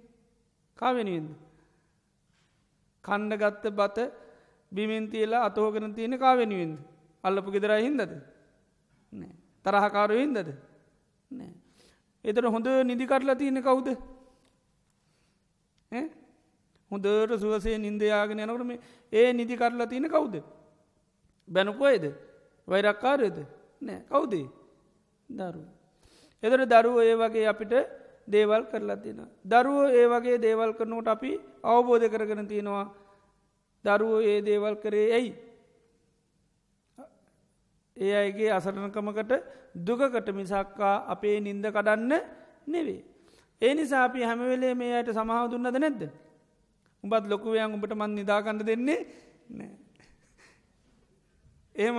කාවෙනියෙන්ද 0.78 1.30
කණ්ඩ 3.04 3.40
ගත්ත 3.42 3.72
බත 3.72 3.98
බිමෙන් 4.72 5.08
තියලා 5.10 5.44
අතෝගෙන 5.44 5.94
තියෙන 5.94 6.18
කාවෙනුවෙන්ද 6.18 6.78
අල්ලපු 7.24 7.50
ගෙදර 7.50 7.72
හින්දද? 7.78 8.12
තරහකාරු 9.64 10.14
හින්දද? 10.14 10.48
එතට 12.24 12.46
හොඳ 12.46 12.68
නිදිකටලා 12.84 13.36
තියෙන 13.36 13.62
කවුද? 13.62 13.88
හොඳට 16.90 17.40
සුවසේ 17.40 17.78
නින්දයාගෙන 17.78 18.40
යනකට 18.40 18.66
මේ 18.66 18.80
ඒ 19.12 19.32
නිදිකරලා 19.32 19.86
තියෙන 19.86 20.08
කවුද? 20.08 20.34
බැනුකොයිද 21.48 22.04
වෛරක්කාරයද? 22.68 23.36
නෑ. 23.80 24.00
කවුදේ 24.08 24.46
දරු. 25.28 25.62
එදර 26.42 26.60
දරුව 26.64 26.96
ඒ 27.00 27.14
වගේ 27.14 27.46
අපිට 27.46 27.72
දේවල් 28.26 28.62
කරලා 28.70 28.96
තියෙන. 28.96 29.28
දරුවෝ 29.44 29.88
ඒ 29.90 30.06
වගේ 30.06 30.38
දේවල් 30.38 30.72
කරනෝට 30.72 31.08
අපි 31.08 31.30
අවබෝධ 31.64 32.06
කරගෙන 32.08 32.46
තියෙනවා 32.46 32.86
දරුවෝ 33.84 34.20
ඒ 34.22 34.40
දේවල් 34.40 34.74
කරේ 34.76 35.08
ඇයි. 35.12 35.32
ඒ 37.96 38.12
අයගේ 38.14 38.50
අසරණකමකට 38.50 39.32
දුකකට 39.76 40.28
මිසක්කා 40.32 40.94
අපේ 41.08 41.40
නින්ද 41.40 41.64
කඩන්න 41.66 42.12
නෙවේ. 42.66 43.04
ඒ 43.62 43.74
නිසා 43.74 44.04
අපි 44.04 44.22
හැමවෙලේ 44.22 44.74
මේ 44.74 44.94
අයට 44.94 45.12
සමාව 45.12 45.50
දුන්නද 45.50 45.76
නැද්ද. 45.76 46.02
උඹත් 47.04 47.24
ලොකුවයන් 47.26 47.74
උඹට 47.76 47.94
මන් 47.94 48.12
නිදාකන්න 48.14 48.60
දෙන්නේ 48.62 49.00
නෑ. 49.50 49.70
එහෙම 51.74 51.96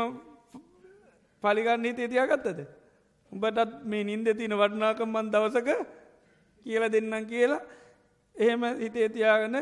පලිගන්න 1.44 1.86
හිතේ 1.86 2.08
තියාගත්තද. 2.08 2.81
උඹටත් 3.32 3.84
මේ 3.84 4.04
නින්ද 4.04 4.28
තින 4.38 4.54
වටනාකම් 4.54 5.10
මන් 5.10 5.32
දවසක 5.32 5.70
කියල 6.66 6.84
දෙන්නම් 6.90 7.26
කියලා 7.26 7.62
එහෙම 8.36 8.64
හිතේ 8.80 9.10
තියාගන 9.10 9.56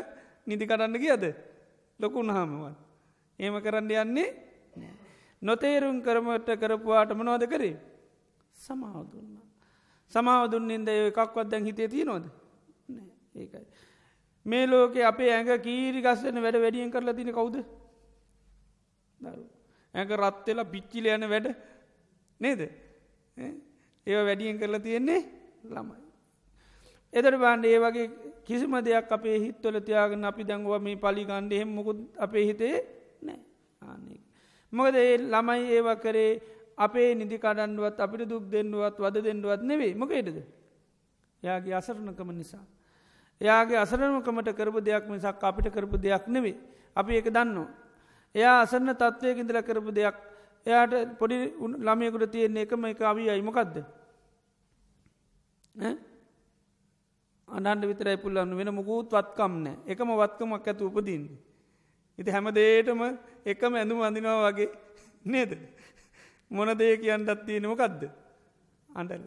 නිදි 0.46 0.66
කරන්න 0.66 0.96
කියද 0.96 1.24
ලොකුන් 2.00 2.30
හාමවන්. 2.30 2.74
ඒම 3.38 3.54
කරන්න 3.60 3.90
යන්නේ 3.92 4.28
නොතේරුම් 5.42 6.02
කරමට 6.02 6.48
කරපුවාට 6.56 7.14
මනවාද 7.14 7.46
කරේ 7.46 7.76
සමාව 8.54 9.04
දුන්න. 9.06 9.38
සමාව 10.12 10.50
දුන්නින්ද 10.50 10.88
එකක්වත් 10.88 11.48
දැන් 11.48 11.64
හිතේ 11.64 11.88
තියෙනවද 11.88 12.26
ඒකයි. 13.34 13.66
මේ 14.46 14.66
ලෝක 14.66 14.96
අපේ 15.02 15.30
ඇඟ 15.30 15.62
කීරි 15.62 16.02
ගස්සන 16.02 16.42
වැඩ 16.42 16.58
වැඩියෙන් 16.58 16.90
කරලා 16.90 17.14
තින 17.14 17.32
කවුද 17.32 17.56
දරු. 19.20 19.44
ඇක 19.94 20.10
රත්වෙලා 20.12 20.64
පිච්චිල 20.66 21.06
යන 21.06 21.28
වැඩ 21.28 21.46
නේද 22.40 22.60
ඒ 23.36 24.24
වැඩියෙන් 24.24 24.58
කරලා 24.58 24.80
තියෙන්නේ 24.80 25.20
ළමයි. 25.64 25.98
එදර 27.12 27.34
බාන්ඩ 27.36 27.64
ඒ 27.64 27.78
වගේ 27.78 28.06
කිසිම 28.44 28.74
දෙයක් 28.80 29.10
අපේ 29.10 29.38
හිත්වල 29.38 29.76
තියාගෙන 29.80 30.24
අපි 30.24 30.44
දැංගුව 30.44 30.78
මේ 30.78 30.96
පලි 30.96 31.24
ගණ්ඩ 31.24 31.52
එහෙම 31.52 31.70
මොකුත් 31.70 31.98
අපේ 32.16 32.44
හිතේ 32.46 32.76
නෑ 33.22 33.40
ආනෙ. 33.82 34.16
මොකද 34.72 34.94
ඒ 34.96 35.18
ළමයි 35.18 35.62
ඒව 35.70 35.88
කරේ 35.98 36.32
අපේ 36.78 37.14
නිදි 37.14 37.36
කඩන්ඩුවත් 37.38 38.00
අපිට 38.00 38.28
දුක් 38.28 38.44
දෙන්නුවත් 38.46 38.96
වද 38.98 39.16
දෙන්නුවත් 39.20 39.62
නෙවෙයි 39.62 39.94
මොකේටද. 39.94 40.38
යාගේ 41.42 41.74
අසරණකම 41.74 42.30
නිසා. 42.32 42.64
එයාගේ 43.40 43.78
අසරණකමට 43.78 44.50
කරපු 44.52 44.80
දෙයක් 44.80 45.04
මිසක් 45.08 45.42
අපිට 45.42 45.68
කරපු 45.68 45.96
දෙයක් 45.98 46.26
නෙවේ. 46.28 46.56
අපි 46.96 47.12
ඒක 47.14 47.28
දන්නවා. 47.28 47.68
එයා 48.34 48.62
අසන්න 48.62 48.90
තත්ත්වයක 48.92 49.38
ඉඳල 49.38 49.58
කරපු 49.62 49.90
දෙයක් 49.90 50.16
එයාට 50.66 51.16
පොඩි 51.18 51.36
ළමයකුට 51.86 52.30
තියෙන්නේ 52.32 52.64
එකම 52.66 52.84
එක 52.84 53.00
අවී 53.02 53.30
අයිමකක්ද 53.30 53.76
අනන්ට 57.48 57.84
විතරයි 57.90 58.16
පුල්ලන්න 58.16 58.56
වෙන 58.56 58.70
මුකුත් 58.74 59.10
වත්කම් 59.10 59.54
නෑ. 59.64 59.76
එකම 59.86 60.10
වත්කමක් 60.12 60.66
ඇතු 60.66 60.86
උපදීන්න. 60.86 61.26
ඉති 62.18 62.30
හැම 62.30 62.46
දේටම 62.54 63.00
එකම 63.44 63.72
ඇඳුම් 63.74 64.02
අඳිනවා 64.02 64.50
වගේ 64.50 64.70
නේද. 65.24 65.52
මොන 66.50 66.70
දේ 66.78 66.96
කියන්නත් 66.96 67.30
තියෙනමකක්ද 67.46 68.02
අඩල 68.90 69.24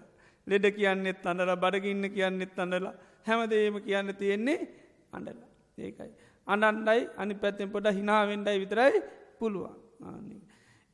ලෙඩ 0.47 0.65
කියන්නෙත් 0.77 1.25
අඳලා 1.25 1.55
බඩගින්න 1.55 2.05
කියන්නෙත් 2.15 2.59
අඳලා 2.59 2.93
හැමදේම 3.27 3.75
කියන්න 3.81 4.15
තියෙන්නේ 4.15 4.59
අඩල 5.11 5.39
ඒකයි. 5.77 6.11
අනන්ඩයි 6.47 7.01
අනි 7.17 7.33
පැත්තෙන් 7.35 7.73
පොඩ 7.75 7.87
හිනාවෙන්ඩයි 7.91 8.57
විතරයි 8.63 9.03
පුළුවන්. 9.39 9.75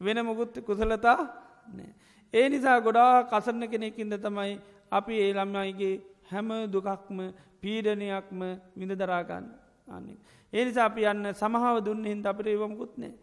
වෙන 0.01 0.25
මොකුත් 0.25 0.59
කුසලතා 0.61 1.19
නෑ. 1.67 1.93
ඒ 2.33 2.49
නිසා 2.49 2.79
ගොඩා 2.81 3.23
කසරණ 3.25 3.69
කෙනෙකින්ද 3.69 4.13
තමයි 4.17 4.59
අපි 4.91 5.13
ඒ 5.19 5.31
ළම්යයිගේ 5.33 5.95
හැම 6.31 6.49
දුකක්ම 6.71 7.19
පීඩනයක්ම 7.61 8.41
විඳ 8.75 8.93
දරාගන්න 8.93 9.45
අන්නේ. 9.87 10.17
ඒ 10.53 10.65
නිසා 10.65 10.85
අපි 10.85 11.05
යන්න 11.05 11.33
සමහාව 11.33 11.83
දුන්න 11.85 12.05
හින්ද 12.05 12.25
අපට 12.25 12.47
ඒවමකුත් 12.47 12.97
නෑ. 12.97 13.13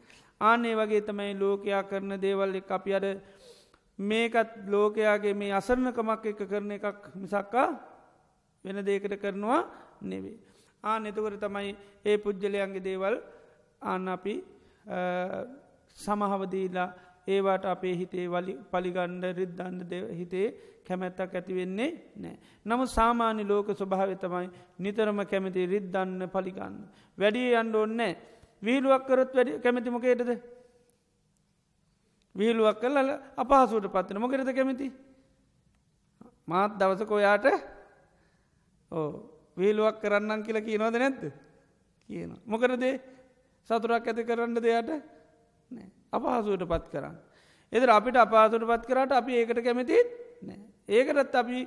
ආනේ 0.41 0.75
වගේ 0.75 1.03
තමයි 1.03 1.35
ලෝකයා 1.35 1.83
කරන 1.83 2.21
දේවල් 2.21 2.55
එක 2.55 2.71
අපි 2.71 2.95
අර 2.95 3.07
මේකත් 3.99 4.53
ලෝකයාගේ 4.69 5.35
මේ 5.35 5.53
අසරණකමක් 5.53 6.27
එක 6.27 6.41
කරන 6.45 6.71
එකක් 6.71 7.13
මිසක්කා 7.15 7.69
වෙන 8.65 8.85
දේකට 8.85 9.17
කරනවා 9.17 9.61
නෙවේ. 10.03 10.39
ආ 10.85 10.99
නතකර 10.99 11.37
තමයි 11.41 11.77
ඒ 12.05 12.17
පුද්ගලයන්ගේ 12.19 12.85
දේවල් 12.85 13.17
අන්න 13.83 14.09
අපි 14.09 14.35
සමහවදීලා 15.97 16.89
ඒවාට 17.27 17.65
අපේ 17.67 17.95
හිතේ 17.95 18.27
වලි 18.27 18.55
පලිගණ්ඩ 18.71 19.25
රිද්ධන්ඩ 19.33 19.93
හිතේ 20.13 20.49
කැමැත්තක් 20.87 21.35
ඇතිවෙන්නේ 21.35 21.91
නෑ. 22.17 22.37
නමු 22.67 22.85
සාමාන්‍ය 22.89 23.45
ලෝක 23.45 23.69
ස්වභාව 23.73 24.13
තමයි 24.17 24.49
නිතරම 24.79 25.21
කැමති 25.25 25.67
රිද්ධන්න 25.67 26.29
පලිගන්න. 26.29 26.77
වැඩිය 27.19 27.57
අන්ඩ 27.57 27.75
ඔන්නෑ 27.77 28.13
වීලුවක් 28.63 29.07
කරොත් 29.07 29.33
වැඩි 29.35 29.59
කැමතිමකේටද. 29.59 30.31
වීලුවක් 32.35 32.79
කල්ල 32.81 33.11
අපහසුට 33.37 33.89
පත්වන 33.89 34.21
මොකරද 34.21 34.53
කැමති. 34.53 34.93
මාත් 36.47 36.79
දවසක 36.79 37.11
ඔයාට 37.13 37.47
ඕ 38.93 39.11
වීලුවක් 39.57 40.01
කරන්නම් 40.01 40.47
කියලා 40.47 40.63
කියනවද 40.63 40.97
නැත්ත 40.97 41.23
කියන. 42.11 42.31
මොකරදේ 42.45 42.95
සතුරක් 43.71 44.07
ඇති 44.07 44.23
කරන්න 44.25 44.59
දෙයට 44.59 45.16
අපහසුවට 46.13 46.65
පත් 46.65 46.85
කරන්න. 46.91 47.17
එද 47.73 47.89
අපිට 47.89 48.17
අපාසුට 48.17 48.65
පත් 48.65 48.87
කරට 48.87 49.13
අපි 49.13 49.33
ඒකට 49.35 49.61
කැමතිත් 49.61 50.09
නෑ. 50.43 50.61
ඒකටත් 50.89 51.35
අපි 51.35 51.67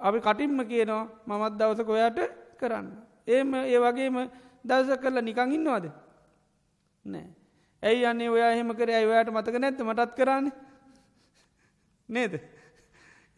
අපි 0.00 0.18
කටින්ම 0.20 0.60
කියනවා 0.62 1.08
මමත් 1.26 1.58
දවස 1.58 1.80
කොයාට 1.82 2.18
කරන්න. 2.58 2.86
ඒම 3.26 3.54
ඒ 3.54 3.78
වගේම 3.78 4.16
දවස 4.64 4.98
කරලා 4.98 5.22
නිකං 5.22 5.52
ඉන්නවාද. 5.52 5.90
නෑ. 7.06 7.28
ඇයි 7.82 8.06
අන්නේ 8.06 8.28
ඔයා 8.28 8.50
එහෙම 8.52 8.70
කර 8.72 8.90
ඇයිවයට 8.90 9.30
මතක 9.30 9.56
නැත්ත 9.56 9.80
මටත් 9.80 10.14
කරන්න 10.14 10.52
නේද. 12.08 12.34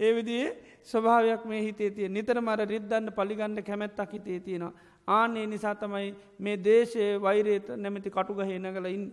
ඒ 0.01 0.13
විදිේ 0.13 0.49
ස්වභාවයක් 0.83 1.45
මේ 1.45 1.63
හිතේ 1.63 1.91
තිය 1.91 2.09
නිතර 2.09 2.41
මර 2.41 2.61
රිද්දන්න 2.65 3.13
පලිගන්න 3.13 3.63
කැමැත්තක් 3.63 4.13
හිතේ 4.13 4.41
තියෙනවා. 4.41 4.75
ආනේ 5.09 5.47
නිසා 5.47 5.75
තමයි 5.75 6.11
මේ 6.39 6.57
දේශය 6.59 7.07
වෛරේත 7.21 7.69
නැමති 7.77 8.11
කටුග 8.11 8.43
හේනගලඉන්න. 8.43 9.07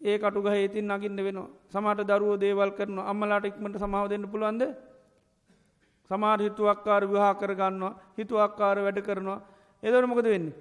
ඒ 0.00 0.18
කටුග 0.18 0.46
හේතින් 0.46 0.88
නගින්න 0.88 1.18
වෙන 1.18 1.38
සමට 1.68 2.08
දරුව 2.08 2.40
දේවල් 2.40 2.70
කරන 2.72 2.98
අම්මලාට 3.02 3.44
ඉක්මට 3.44 3.76
සමාව 3.76 4.08
දෙන්න 4.08 4.24
පුළුවන්ද? 4.24 4.62
සමාර 6.10 6.38
හිතුවක්කාර 6.40 7.02
විහා 7.06 7.34
කරගන්නවා 7.34 7.92
හිතුවක්කාර 8.18 8.76
වැඩ 8.80 9.00
කරනවා. 9.00 9.40
එදර 9.82 10.06
මොකද 10.06 10.26
වෙන්නේ. 10.26 10.56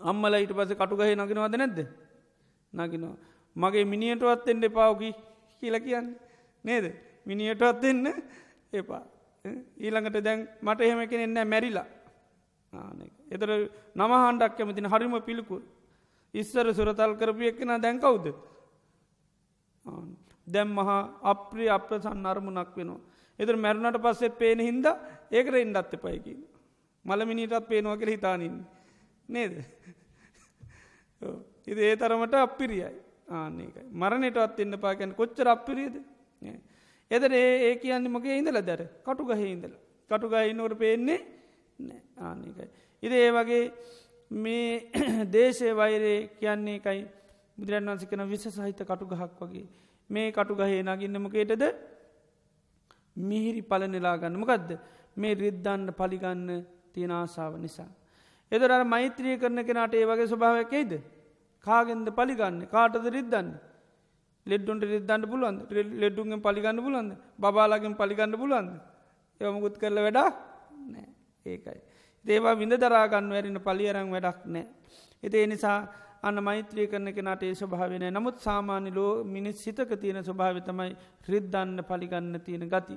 අම්මල 0.00 0.34
ඊට 0.34 0.52
පස 0.52 0.72
කටුගහහි 0.72 1.14
නගෙනවාද 1.14 1.56
නැද්ද? 1.56 1.78
නගෙනවා. 2.74 3.16
මගේ 3.56 3.84
මිනිියටවත් 3.84 4.48
එෙන්ට 4.48 4.66
පාවකි 4.72 5.10
කියල 5.60 5.76
කියන්න. 5.80 6.06
නේද? 6.64 6.84
මිනිියටවත් 7.26 7.84
එන්න 7.84 8.06
එපා. 8.72 9.02
ඊළඟට 9.76 10.24
දැන් 10.24 10.48
මට 10.62 10.80
එහෙම 10.80 11.00
කෙනෙන්න 11.08 11.48
මැරිලා. 11.48 11.86
එතර 13.30 13.50
නමහන්ඩක් 13.96 14.52
කැමතින 14.56 14.86
හරිම 14.86 15.14
පිළිකුල්. 15.22 15.62
ඉස්සර 16.34 16.66
සුරතල් 16.72 17.12
කරපු 17.14 17.42
එක්කෙන 17.42 17.80
දැන්කවුද 17.80 18.26
දැම් 20.46 20.68
මහා 20.70 20.98
අප්‍රිය 21.24 21.68
අප්‍රසන් 21.68 22.26
අරමුණක් 22.26 22.76
වෙනවා. 22.76 23.00
එතර 23.38 23.56
මැරුණට 23.56 23.98
පස්සෙත් 23.98 24.38
පේන 24.38 24.60
හින්ද 24.60 24.86
ඒකට 25.30 25.56
එන්ඩත්ත 25.56 25.96
පයකි. 25.98 26.34
මළමිනිටත් 27.04 27.68
පේනවා 27.68 27.96
කර 27.96 28.08
හිතානින්. 28.08 28.54
නේද. 29.28 29.54
ඉද 31.66 31.78
ඒ 31.80 31.96
තරමට 31.96 32.34
අපිරියයි 32.36 32.90
ආන්නේකයි. 33.30 33.84
මරණටත් 33.92 34.60
එන්න 34.60 34.78
පාකැන 34.78 35.14
කොච්චර 35.14 35.48
අපිරියද. 35.48 35.96
එදර 37.10 37.32
ඒ 37.32 37.52
ඒ 37.66 37.74
කියන්නේ 37.76 38.14
මගේ 38.16 38.38
ඉඳල 38.38 38.60
දැර 38.62 38.82
කටු 39.02 39.24
ගහ 39.24 39.42
ඉඳල. 39.46 39.74
කටු 40.10 40.28
ගහ 40.28 40.54
නොට 40.54 40.78
පේන්නේ 40.78 41.20
ආන්නේකයි. 42.18 42.68
ඉද 43.02 43.12
ඒ 43.14 43.30
වගේ 43.32 43.64
මේ 44.30 44.90
දේශය 45.28 45.72
වෛරේ 45.72 46.30
කියන්නේ 46.36 46.76
එකයි. 46.76 47.06
බුදුරන් 47.58 47.86
වන්සි 47.86 48.06
කන 48.06 48.22
විස 48.26 48.44
සහිත 48.46 48.80
කටු 48.80 49.06
ගහක් 49.06 49.40
වගේ. 49.40 49.66
මේ 50.10 50.32
කටු 50.32 50.54
ගහේ 50.54 50.82
නගින්නමකේටද 50.84 51.64
මිහිරි 53.18 53.62
පලනෙලා 53.62 54.16
ගන්න. 54.16 54.36
මොකක්ද 54.36 54.78
මේ 55.16 55.34
රිද්ධන්න 55.34 55.92
පලිගන්න 55.92 56.64
තියෙන 56.92 57.12
ආසාාව 57.12 57.54
නිසා. 57.58 57.88
එදර 58.52 58.84
මෛත්‍රිය 58.84 59.36
කරන 59.36 59.60
කෙනට 59.62 59.94
ඒ 59.94 60.04
වගේ 60.04 60.26
ස්වභාවයක්කයිද 60.26 60.92
කාගෙන්ද 61.66 62.08
පලිගන්න? 62.10 62.66
කාටද 62.66 63.06
රිද්ධන්න 63.08 63.48
ලෙඩ්ඩුන්ට 64.46 64.82
රිද්ධන්න 64.84 65.22
පුළුවන් 65.24 65.56
ලෙඩ්ඩුන්ගෙන් 65.94 66.40
පලිගන්න 66.40 66.78
පුලන්ද 66.78 67.12
බාලාගෙන් 67.38 67.94
පලිගන්න 67.94 68.34
පුලන්ද 68.34 68.70
යොමකුත් 69.40 69.78
කරල 69.78 69.98
වැඩා 69.98 70.28
නෑ 70.86 71.08
ඒකයි. 71.46 71.80
දේවා 72.26 72.54
විඳ 72.54 72.74
දරාගන්න 72.74 73.30
වැරන්න 73.30 73.58
පලියරං 73.66 74.10
වැඩක් 74.14 74.40
නෑ. 74.46 74.66
එති 75.22 75.46
නිසා 75.46 75.78
අන්න 76.22 76.38
මෛත්‍රී 76.42 76.86
කරන 76.88 77.08
කෙනට 77.16 77.42
ඒ 77.42 77.54
ස්වභාවෙන 77.54 78.04
නමුත් 78.10 78.38
සාමාන්‍ය 78.38 78.90
ලෝ 78.90 79.12
මිනිස් 79.24 79.62
සිතක 79.64 79.90
තියෙන 80.02 80.24
ස්වභාව 80.24 80.58
තමයි 80.68 80.92
රිද්ධන්න 81.28 81.78
පලිගන්න 81.88 82.40
තියෙන 82.46 82.64
ගති. 82.68 82.96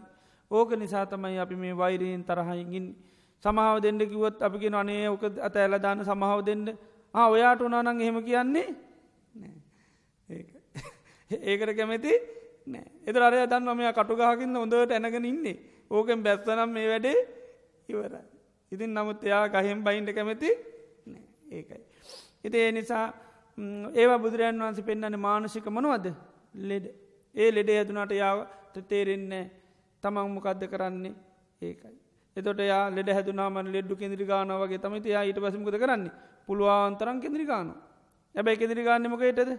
ඕක 0.52 0.72
නිසා 0.76 1.06
තමයි 1.06 1.38
අපි 1.40 1.56
මේ 1.56 1.78
වෛරයෙන් 1.78 2.24
තරහයිගින් 2.24 2.88
සමාව 3.44 3.78
දෙන්න 3.82 4.00
කිවත් 4.02 4.42
අපිගෙන 4.42 4.76
අනේ 4.76 5.04
ඕක 5.10 5.24
අත 5.48 5.56
ඇලදාන 5.56 6.06
සමාව 6.06 6.40
දෙන්න. 6.46 6.66
ඔයාට 7.14 7.62
උනානං 7.62 8.02
එහෙම 8.02 8.18
කියන්නේ? 8.24 8.68
ඒකට 11.32 11.72
කැමති 11.78 12.14
නෑ. 12.68 12.86
එත 13.08 13.16
අරය 13.18 13.46
දන්න 13.46 13.78
මෙයා 13.78 13.94
කටුගහකින්න 13.94 14.56
හොඳට 14.56 14.92
ඇනගෙන 14.92 15.26
ඉන්නේ. 15.26 15.58
ඕකෙන් 15.92 16.24
බැස්සනම් 16.24 16.70
මේ 16.70 16.88
වැඩේ 16.90 17.18
ඉවරයි. 17.90 18.39
ඉතින් 18.72 18.92
නමුත් 18.92 19.24
එයා 19.24 19.48
ගහෙම් 19.48 19.84
බයින්ට 19.84 20.14
කැමති 20.14 20.50
ඒකයි. 21.52 21.82
ඉති 22.44 22.58
ඒ 22.58 22.72
නිසා 22.72 23.06
ඒවා 23.94 24.20
බුදුරජන් 24.20 24.62
වන්සේ 24.62 24.88
පෙන්න්නන 24.90 25.20
මානසික 25.20 25.66
මනුවද? 25.68 26.06
ලෙඩ. 26.64 26.86
ඒ 27.36 27.50
ලෙඩ 27.52 27.70
ඇතුනාට 27.72 28.14
යාවට 28.14 28.78
තේරෙන්නේ 28.88 29.46
තමන් 30.04 30.32
මොකක්ද 30.36 30.64
කරන්නේ? 30.68 31.16
ඒකයි. 31.62 31.96
එතොට 32.38 32.62
යා 32.62 32.86
ලෙඩ 32.90 33.10
හැදුනාම 33.10 33.60
ලෙඩ්ඩු 33.68 33.96
කෙදිරි 33.96 34.26
ගානවගේ 34.26 34.80
තමති 34.80 35.10
යා 35.10 35.24
ඊට 35.24 35.40
පසමකද 35.40 35.78
කරන්නේ? 35.78 36.16
පුළුවන්තරන් 36.48 37.22
කෙදිරි 37.22 37.46
ගාන. 37.46 37.70
ඇබැයි 38.36 38.62
කෙදිරි 38.62 38.84
ගන්නමකේටද 38.84 39.52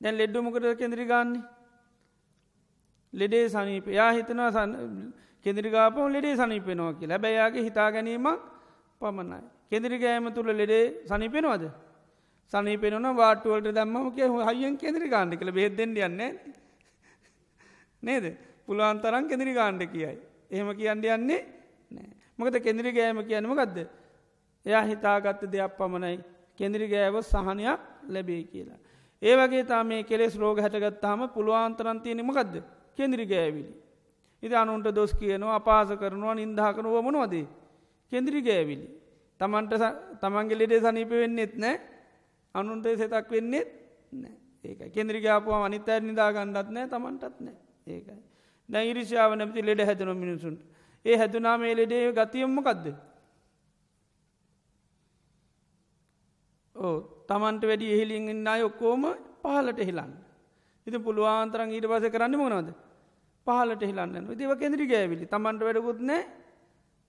දැන් 0.00 0.16
ලෙඩ්ඩුමකට 0.18 0.78
කෙදිරි 0.78 1.06
ගන්නේ? 1.06 1.42
ලෙඩේ 3.12 3.48
සනීප. 3.48 3.86
යා 3.88 4.12
හිතනවා 4.12 4.50
කෙදිරිගාපම 5.44 6.06
ලෙඩේ 6.14 6.36
සනීපෙනවා 6.36 6.92
කියලා 7.00 7.22
බැයාගේ 7.24 7.64
හිතා 7.68 7.88
ගැනීමක් 7.90 8.40
පමණයි. 9.00 9.40
කෙදිරි 9.70 9.98
ගෑම 9.98 10.26
තුළ 10.34 10.50
ලෙඩේ 10.52 10.84
සනිපෙනවාද. 11.08 11.64
සනීපෙනන 12.52 13.08
වාටුවලට 13.16 13.74
දම්මම 13.76 14.06
කිය 14.16 14.28
හයිියෙන් 14.48 14.76
කෙදිරි 14.78 15.08
ගාන්ඩ 15.08 15.38
කළ 15.40 15.52
බෙද්දෙන්ට 15.58 15.98
යන්නේ 15.98 16.30
නේද 18.02 18.24
පුළුවන් 18.66 19.00
තරන් 19.02 19.28
කෙදිරි 19.30 19.54
ගාණ්ඩ 19.54 19.82
කියයි. 19.92 20.16
එහෙම 20.50 20.70
කියන්න 20.76 21.04
යන්නේ 21.08 21.40
නෑ 21.90 22.08
මොකද 22.38 22.56
කෙදිරි 22.66 22.92
ගෑම 22.92 23.24
කියන්නම 23.24 23.54
ගදද. 23.54 23.88
එයා 24.66 24.84
හිතාගත්ත 24.84 25.42
දෙයක් 25.52 25.76
පමණයි 25.78 26.18
කෙදිරි 26.58 26.86
ගෑව 26.88 27.16
සහනයක් 27.22 27.80
ලැබේ 28.08 28.42
කියලා. 28.44 28.80
ඒ 29.22 29.34
වගේ 29.36 29.64
තා 29.64 29.82
මේ 29.84 30.02
කෙලෙස් 30.02 30.36
රෝග 30.36 30.58
හැටගත්තාම 30.60 31.28
පුළුවන්තරන්තියනෙම 31.34 32.30
ගදද 32.30 32.62
කෙදිරි 32.96 33.26
ගෑවිලි. 33.26 33.81
ඉති 34.42 34.54
අනුන්ට 34.54 34.88
දොස් 34.90 35.12
කියනවා 35.14 35.56
අපාස 35.56 35.90
කරනවා 35.94 36.34
නින්දාකනුව 36.34 36.96
මොනවදේ 37.00 37.46
කෙදිරි 38.12 38.40
ගෑවිලි. 38.42 38.86
තමන්ට 39.40 39.72
තමන්ගේ 40.20 40.58
ලෙඩේ 40.58 40.80
සනීප 40.80 41.12
වෙන්නෙත් 41.12 41.54
නෑ 41.56 41.76
අනුන්ට 42.54 42.86
සෙතක් 43.00 43.30
වෙන්නෙත් 43.30 43.68
නෑ 44.12 44.34
ඒක 44.64 44.80
කෙන්ද්‍රිගාපුව 44.94 45.54
අනිත 45.58 45.88
නිදා 46.02 46.30
ගණ්ඩත් 46.32 46.68
නෑ 46.70 46.86
තමන්ටත් 46.88 47.40
නෑ 47.40 47.56
ඒකයි. 47.86 48.20
දැ 48.68 48.84
ඉරිශාව 48.90 49.32
නැති 49.36 49.62
ලෙඩ 49.62 49.80
හැදන 49.82 50.12
මිනිසුන්ට 50.16 50.60
ඒ 51.04 51.16
හැදුනා 51.16 51.56
මේ 51.58 51.74
ලෙඩේ 51.74 52.04
ගතියම්ම 52.12 52.58
කක්ද. 52.60 52.86
ඕ 56.76 56.96
තමන්ට 57.28 57.68
වැඩි 57.70 57.92
එහිලින්ගන්න 57.94 58.46
අය 58.48 58.62
ඔක්කෝම 58.62 59.04
පහලට 59.42 59.80
හිලන්න. 59.80 60.12
ඉති 60.86 60.98
පුළුවන්තරන් 60.98 61.70
ඊට 61.70 61.86
පස 61.86 62.10
කරන්න 62.14 62.38
මොනවද 62.38 62.70
පහලට 63.46 63.82
හිලන්න 63.82 64.30
ඉතිව 64.30 64.52
කෙදිරි 64.58 64.86
ගෑවිලි. 64.86 65.26
තමන්ට 65.26 65.62
වැඩකුත් 65.66 66.00
නෑ 66.02 66.22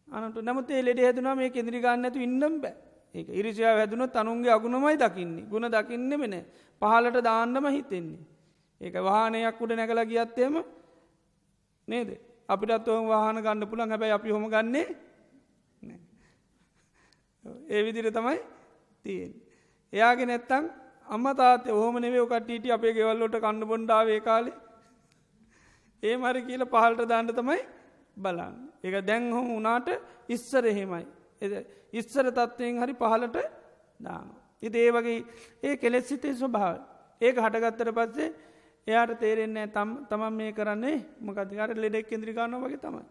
අනට 0.10 0.38
නමුත් 0.41 0.69
ලෙඩ 0.80 0.99
හැදුනා 0.99 1.35
මේ 1.35 1.49
කෙදිරි 1.49 1.80
ගන්න 1.80 2.05
ඇතු 2.05 2.19
ඉන්නම් 2.19 2.55
බෑ. 2.61 2.76
ඒ 3.15 3.26
ඉරිසිාව 3.39 3.77
හැදුන 3.77 4.03
තනුන්ගේ 4.10 4.53
අගුණමයි 4.57 4.97
දකින්නේ. 4.97 5.47
ගුණ 5.51 5.69
දකින්න 5.69 6.11
මෙන 6.19 6.35
පහලට 6.81 7.18
දාන්නම 7.22 7.65
හිතෙන්නේ. 7.69 8.22
ඒක 8.81 8.95
වාහනයක් 9.01 9.61
උඩ 9.61 9.72
නැකල 9.73 10.01
ගියත්තේම 10.05 10.55
නේද? 11.88 12.10
අපිටත් 12.49 12.88
ඔහම 12.88 13.07
වාහන 13.07 13.41
ගන්න 13.45 13.69
පුළන් 13.69 13.89
හැබැයි 13.89 14.15
අපි 14.18 14.30
හොම 14.31 14.45
ගන්නේ 14.49 14.88
ඒ 17.69 17.81
විදිර 17.85 18.07
තමයි 18.11 18.39
තියෙන්. 19.05 19.31
එයාගේ 19.93 20.26
නැත්තං 20.26 20.65
අම්ම 21.07 21.26
තාත 21.35 21.65
හෝම 21.69 21.95
නෙවේ 21.97 22.26
කටීට 22.26 22.69
අපේ 22.72 22.93
ගෙවල්ලොට 22.93 23.35
කන්න 23.38 23.68
බොන්්ඩාවේ 23.69 24.19
කාලේ. 24.22 24.55
ඒ 26.04 26.16
මරි 26.18 26.42
කියල 26.44 26.66
පහල්ට 26.66 27.08
දාන්න 27.08 27.28
තමයි 27.30 27.60
බලන්න. 28.18 28.56
එක 28.84 28.96
දැන් 29.06 29.32
හොම 29.32 29.48
වනාට 29.50 29.90
ඉස්සර 30.30 30.66
එහෙමයි. 30.66 31.06
ඉස්සර 31.94 32.26
තත්ත්වයෙන් 32.30 32.82
හරි 32.82 32.94
පහලට 32.96 33.38
දාන. 34.00 34.28
ඉති 34.64 34.78
ඒ 34.80 34.92
වගේ 34.92 35.20
ඒ 35.64 35.78
කෙලෙස් 35.78 36.08
සිතේ 36.08 36.34
ස්වභාව. 36.34 36.82
ඒක 37.22 37.38
හටගත්තර 37.38 37.92
පත්සේ 37.92 38.34
එයාට 38.88 39.20
තේරෙන්නේ 39.20 39.68
තම් 39.68 39.90
තමන් 40.10 40.34
මේ 40.34 40.52
කරන්නේ 40.52 40.98
මොකතිකට 41.20 41.78
ලෙඩෙක් 41.78 42.08
කෙන්ද්‍රිකාන්න 42.08 42.60
වගේ 42.60 42.78
තමයි. 42.80 43.06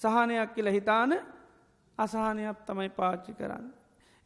සහනයක් 0.00 0.54
කියල 0.54 0.68
හිතාන 0.68 1.12
අසාහනයක් 1.98 2.58
තමයි 2.66 2.90
පාච්චි 2.90 3.32
කරන්න. 3.32 3.66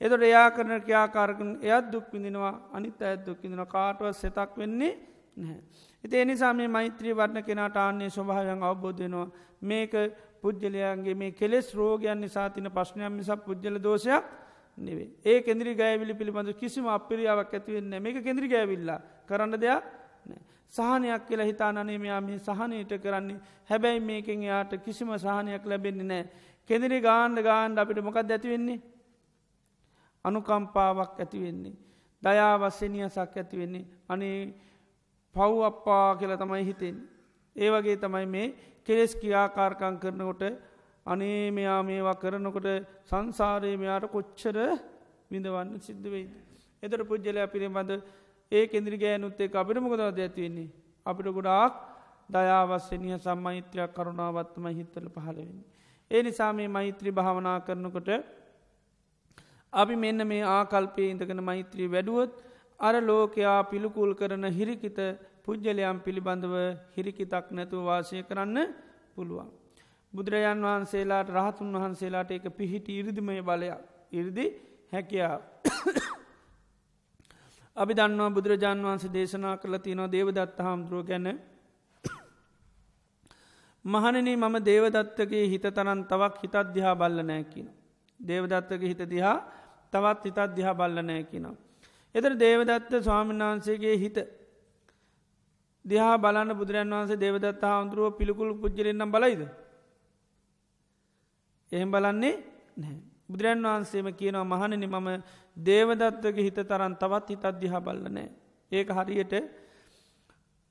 එතොට 0.00 0.22
එයා 0.22 0.50
කරන 0.50 0.82
ක්‍යාකාරකන 0.82 1.50
එයත් 1.62 1.92
දුක් 1.92 2.06
විඳිනවා 2.12 2.54
අනිත් 2.72 3.02
ඇත් 3.02 3.26
දුක් 3.26 3.38
විඳින 3.42 3.66
කාටුව 3.66 4.12
සෙතක් 4.14 4.56
වෙන්නේ 4.56 4.92
නැහැ. 5.36 5.62
එති 6.04 6.16
එනිසා 6.16 6.52
මේ 6.54 6.68
මෛත්‍රී 6.68 7.14
වර්ණ 7.14 7.44
කෙනට 7.44 7.76
ආන්නේ 7.76 8.10
ස්වභාවයන් 8.10 8.62
අවබෝධ 8.62 9.00
වෙනවා. 9.00 9.28
මේක 9.62 9.92
පුද්ගලයන්ගේ 10.42 11.14
මේ 11.14 11.32
කෙලෙස් 11.32 11.74
රෝගයන් 11.74 12.20
නිසා 12.20 12.48
තින 12.50 12.70
ප්‍රශ්නයක් 12.70 13.12
නිසා 13.12 13.36
පුද්ගල 13.38 13.78
දෝෂයක් 13.82 14.24
නෙවේ 14.78 15.08
ඒ 15.24 15.38
කෙන්ද්‍රි 15.42 15.74
ගෑවිලි 15.74 16.14
පිළිබඳ 16.14 16.52
කිසිම 16.54 16.86
අපිරියාවක් 16.88 17.54
ඇතිවෙන්න 17.54 18.02
මේක 18.02 18.22
කෙන්ද්‍රි 18.24 18.48
ගෑවිල්ලා 18.48 19.00
කරන්න 19.28 19.60
දෙයක් 19.60 19.82
සහනයක් 20.72 21.22
කියලා 21.28 21.46
හිතානනේ 21.46 21.98
මෙයා 21.98 22.20
මේ 22.20 22.38
සහනයට 22.38 22.92
කරන්නේ. 23.02 23.40
හැබැයි 23.70 24.00
මේකෙන් 24.00 24.42
යාට 24.42 24.72
කිසිම 24.84 25.08
සහනයක් 25.18 25.64
ලැබෙන්නේ 25.66 26.04
නෑ 26.04 26.24
කෙදිරි 26.70 27.00
ගාන්ඩ 27.00 27.42
ගාන්ඩ 27.42 27.78
අපිට 27.78 28.00
මොකක් 28.04 28.18
ඇතිවෙන්නේ 28.18 28.78
අනුකම්පාවක් 30.24 31.20
ඇතිවෙන්නේ 31.20 31.74
දයාවස්සනියසක් 32.22 33.36
ඇතිවෙන්නේ 33.36 33.84
අනේ 34.08 34.38
පව් 35.38 35.52
අප්පා 35.64 36.06
කියල 36.20 36.34
තමයි 36.36 36.64
හිතෙන් 36.68 36.96
ඒ 37.56 37.70
වගේ 37.70 37.96
තමයි 37.96 38.26
මේ 38.26 38.46
කෙලෙස් 38.86 39.12
කියාකාර්කං 39.14 39.96
කරනකොට 40.02 40.42
අනේ 41.06 41.50
මෙයා 41.50 41.80
මේවා 41.82 42.16
කරනකොට 42.16 42.68
සංසාරය 43.10 43.72
මෙයාට 43.76 44.06
කොච්චර 44.08 44.56
විඳවන්න 45.30 45.70
සිද්ධ 45.80 46.06
වෙයිද. 46.06 46.32
එතර 46.82 47.00
පුද්ජලය 47.04 47.44
පිළිබඳ 47.46 47.92
ඒ 48.52 48.64
කෙන්ද්‍රි 48.66 48.96
ගෑනුත්තේ 48.96 49.50
අපිට 49.54 49.80
මොකදද 49.84 50.02
ඇතිවෙන්නේ. 50.04 50.68
අපිට 51.06 51.28
ගොඩාක් 51.30 51.74
දයාවස්සනිය 52.28 53.16
සම්මෛත්‍රයක් 53.18 53.90
කරුණාවත්ම 53.96 54.66
හිත්තල 54.70 55.08
පහළවෙන්නේ. 55.08 55.66
ඒ 56.10 56.22
නිසා 56.22 56.52
මේ 56.52 56.68
මෛත්‍රී 56.68 57.12
භාවනා 57.12 57.58
කරනකොට 57.60 58.10
අපි 59.72 59.94
මෙන්න 59.96 60.20
මේ 60.26 60.42
ආකල්පය 60.48 61.10
ඉඳගෙන 61.10 61.42
මෛත්‍රී 61.42 61.88
වැඩුවොත් 61.88 62.32
අර 62.80 62.94
ලෝකයා 63.02 63.58
පිළිකුල් 63.64 64.12
කරන 64.14 64.44
හිරිකිත 64.50 64.98
පුද්ගලයම් 65.48 65.98
පිළිබඳව 66.00 66.54
හිරිකිතක් 66.92 67.46
නැතුව 67.50 67.80
වාසය 67.82 68.18
කරන්න 68.22 68.56
පුළුවන්. 69.14 69.48
බුදුරජාන් 70.12 70.60
වහන්සේලාට 70.60 71.28
රහතුන් 71.30 71.70
වහන්සේලාට 71.74 72.30
එක 72.30 72.44
පිහිටි 72.52 72.92
ඉරිදිමය 73.00 73.40
බලයක් 73.42 73.80
ඉරිදි 74.12 74.46
හැකියාව. 74.92 75.40
අපි 77.76 77.92
දන්නවා 77.94 78.30
බුදුරජාන් 78.30 78.78
වහන්සේ 78.82 79.10
දේශනා 79.10 79.56
කළ 79.56 79.76
තියනවා 79.78 80.10
දේවදත්ත 80.10 80.58
හාමුදුරුව 80.58 81.04
ගැන 81.06 81.28
මහනන 83.84 84.28
මම 84.34 84.56
දේවදත්තගේ 84.62 85.44
හිත 85.46 85.66
තරන් 85.70 86.00
තවක් 86.04 86.34
හිතත් 86.42 86.56
දිහා 86.74 86.94
බල්ල 86.94 87.18
නෑකින. 87.22 87.68
දේවදත්තක 88.20 88.82
හිත 88.82 89.02
දිහා 89.06 89.36
තවත් 89.92 90.24
හිතත් 90.26 90.40
දිහා 90.56 90.74
බල්ල 90.74 90.98
නෑකිනවා. 91.02 91.56
එතර 92.14 92.32
දේවදත්ත 92.36 92.92
ස්වාමීන් 93.00 93.42
වහන්සේගේ 93.42 93.96
හිත 93.96 94.18
දිහා 95.88 96.16
බලන්න 96.16 96.52
බුදුරන් 96.54 96.92
වහන්සේ 96.92 97.16
දේවදත්ත 97.16 97.62
හාමුදුරුව 97.64 98.16
පිළිකුල් 98.18 98.50
පුද්ජලෙන්නම් 98.56 99.10
බලයිද. 99.10 99.42
එහෙම 101.72 101.90
බලන්නේ 101.90 102.34
නෑ. 102.76 102.96
බුදුරන් 103.28 103.64
වහන්සේම 103.64 104.08
කියනවා 104.12 104.50
මහනනි 104.52 104.86
මම 104.86 105.08
දේවදත්තක 105.56 106.36
හිත 106.38 106.58
තරන් 106.64 106.94
තවත් 106.96 107.28
හිතත් 107.30 107.46
දිහා 107.60 107.80
බල්ලනෑ. 107.80 108.28
ඒක 108.72 108.88
හරියට 108.90 109.34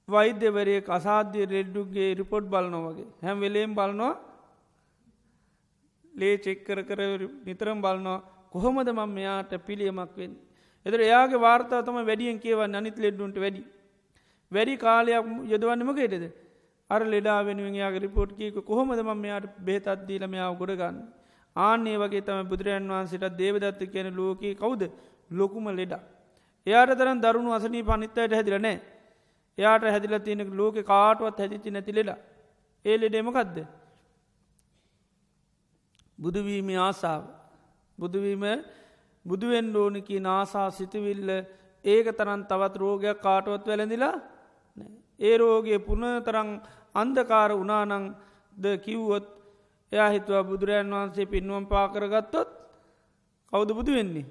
වෛද්‍යවරය 0.07 0.76
අසාධ්‍ය 0.89 1.41
රෙඩ්ඩුගේ 1.45 2.10
රිපොට් 2.15 2.45
බලනො 2.45 2.80
වගේ 2.85 3.07
හැම් 3.22 3.38
වෙලේම් 3.39 3.72
බලනවා 3.76 4.14
ලේ 6.14 6.35
චෙක්කර 6.38 6.80
කර 6.84 6.99
නිතරම් 7.45 7.80
බලනවා 7.81 8.19
කොහොමද 8.52 8.89
මම 8.89 9.10
මෙයාට 9.11 9.52
පිළියමක් 9.65 10.14
වෙන්. 10.18 10.31
එතර 10.85 10.99
එයාගේ 11.02 11.39
වාර්තා 11.39 11.81
තම 11.84 11.98
වැඩියෙන් 12.02 12.39
කියවන්න 12.39 12.76
අනිත් 12.76 12.98
ලෙඩ්ඩුන්ට 12.98 13.38
වැඩි. 13.38 13.64
වැඩි 14.52 14.76
කාලයක් 14.78 15.26
යොදවන්නමකේටද 15.45 16.26
අර 16.90 17.02
ලෙඩා 17.06 17.40
වෙනුවෙන් 17.44 17.76
යාගේ 17.76 17.99
රිපෝට් 17.99 18.32
කියක 18.34 18.57
කොහොමද 18.64 18.99
ම 18.99 19.10
මෙයාට 19.18 19.48
බේතත්දීල 19.60 20.24
මෙයාව 20.28 20.53
ගොඩගන්න. 20.57 20.98
ආන්නේ 21.56 21.98
වගේ 21.98 22.22
තම 22.22 22.48
බුදුරජන් 22.48 22.88
වහන්සේට 22.90 23.38
දේවදත්ත 23.38 23.82
කියන 23.88 24.07
ලෝකයේ 24.14 24.56
කවුද 24.56 24.84
ලොකුම 25.32 25.65
ලෙඩා. 25.72 26.03
එයාට 26.68 26.94
තරන් 26.94 27.19
දරුණු 27.19 27.52
අසනී 27.52 27.84
පනිත්තයට 27.84 28.32
හැදිලනෑ 28.32 28.78
එයාට 29.57 29.84
හැදිල 29.86 30.15
තියෙනෙක 30.19 30.49
ලෝක 30.52 30.76
කාටුවත් 30.84 31.38
හැදිචි 31.38 31.69
නැති 31.69 31.91
ලෙඩා. 31.91 32.18
ඒ 32.86 32.95
ලෙඩේමකක්ද. 32.98 33.57
බුදුවීම 36.19 36.69
ආසාාව. 36.80 37.24
බුදුවීම 37.98 38.44
බුදුුවෙන් 39.26 39.76
ඕනිකි 39.76 40.18
නාසා 40.19 40.69
සිතිවිල්ල 40.72 41.30
ඒක 41.86 42.07
තරන් 42.18 42.41
තවත් 42.45 42.76
රෝගයක් 42.78 43.18
කාටුවත් 43.19 43.65
වැලඳිලා 43.65 44.15
ඒ 45.19 45.37
රෝගේ 45.37 45.79
පුන 45.79 46.03
තරං 46.25 46.49
අන්දකාර 46.95 47.51
උනානං 47.53 48.15
ද 48.53 48.65
කිව්වොත් 48.85 49.25
එයා 49.91 50.09
හිතුවා 50.09 50.43
බුදුරජන් 50.43 50.91
වහන්සේ 50.91 51.25
පින්වම් 51.25 51.65
පාකරගත්තොත් 51.65 52.49
කවුද 53.53 53.69
බුදු 53.73 53.91
වෙන්නේ. 53.93 54.25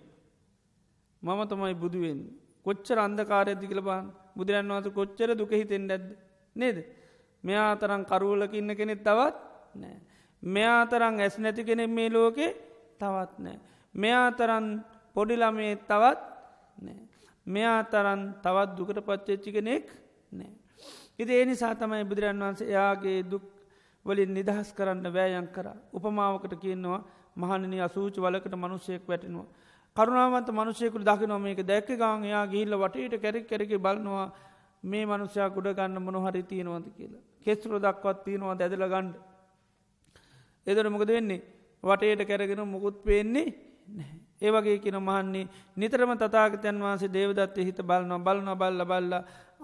මම 1.22 1.40
තමයි 1.50 1.74
බුදුවෙන් 1.74 2.18
කොච්චර 2.64 2.98
අන්දකාරයදි 2.98 3.66
කියල 3.66 3.80
බාන් 3.80 4.12
බුදුරන් 4.36 4.68
වහන්ස 4.68 4.88
කොච්චර 4.90 5.28
දුක 5.34 5.50
හිතෙන් 5.50 5.90
ඇද 5.90 6.04
නේද. 6.56 6.76
මෙයා 7.44 7.72
තරං 7.76 8.02
කරුවලක 8.04 8.52
ඉන්න 8.54 8.70
කෙනෙත් 8.76 9.00
තවත් 9.00 9.36
නෑ. 9.74 9.96
මෙයා 10.42 10.82
තරං 10.86 11.14
ඇස් 11.20 11.36
නැති 11.38 11.62
කෙනෙ 11.64 11.84
මේ 11.88 12.08
ලෝකේ 12.08 12.50
තවත් 13.00 13.32
නෑ. 13.38 13.58
මෙයා 13.94 14.28
තරන් 14.32 14.66
පොඩිළමේ 15.14 15.74
තවත් 15.88 16.20
නෑ. 16.78 17.00
මෙයා 17.46 17.80
තරන් 17.84 18.20
තවත් 18.44 18.70
දුකට 18.76 18.98
පච්චච්චි 19.08 19.50
කෙනෙක් 19.52 19.86
නෑ. 20.32 20.52
ඉති 21.18 21.32
ඒ 21.32 21.44
නිසා 21.44 21.74
තමයි 21.74 22.04
බුදුරන් 22.04 22.40
වහන්සේ 22.40 22.68
එයාගේ 22.68 23.18
දුක් 23.24 23.44
වලින් 24.06 24.34
නිදහස් 24.34 24.72
කරන්න 24.72 25.06
වෑයන් 25.12 25.48
කර 25.48 25.68
උපමාවකට 25.92 26.54
කියන්නවා 26.56 27.00
මහනනි 27.36 27.80
අසූච 27.80 28.16
වලකට 28.16 28.54
මනුස්සයෙක් 28.54 29.08
වැටෙනවා. 29.08 29.46
කරුණාවන්ත 29.96 30.48
මනුෂයකුට 30.50 31.04
දකිනොම 31.04 31.42
මේක 31.42 31.60
දැක්ක 31.62 31.88
ගාන් 31.96 32.24
එයා 32.24 32.44
ගිල්ල 32.46 32.72
වටට 32.74 33.22
කැරෙක් 33.22 33.46
කැරෙක 33.46 33.72
බලනවා 33.78 34.26
මේ 34.82 35.04
මනුෂයා 35.04 35.48
ගුඩ 35.50 35.68
ගන්න 35.70 36.02
මොනහරි 36.02 36.42
තියෙනවද 36.42 36.86
කියලා. 36.96 37.22
කෙස්තුර 37.42 37.72
දක්වත් 37.78 38.18
තියෙනවා 38.24 38.54
දැදල 38.54 38.84
ගණ්ඩ. 38.84 39.16
එදර 40.66 40.90
මොකද 40.90 41.08
වෙන්නේ 41.08 41.42
වටේට 41.82 42.22
කැරගෙන 42.24 42.62
මුකුත් 42.66 42.96
පේන්නේ 43.02 43.48
නැහැ. 43.88 44.20
ඒවගේ 44.38 44.78
කියන 44.78 44.98
මහන්නේ 44.98 45.48
නිතරම 45.76 46.12
තතාගතයන් 46.14 46.78
වහන්සේ 46.78 47.08
දේවදත්ත 47.08 47.56
හිත 47.58 47.80
බලනවා 47.82 48.18
බලන 48.20 48.48
බල්ල 48.54 48.84
බල්ල 48.84 49.12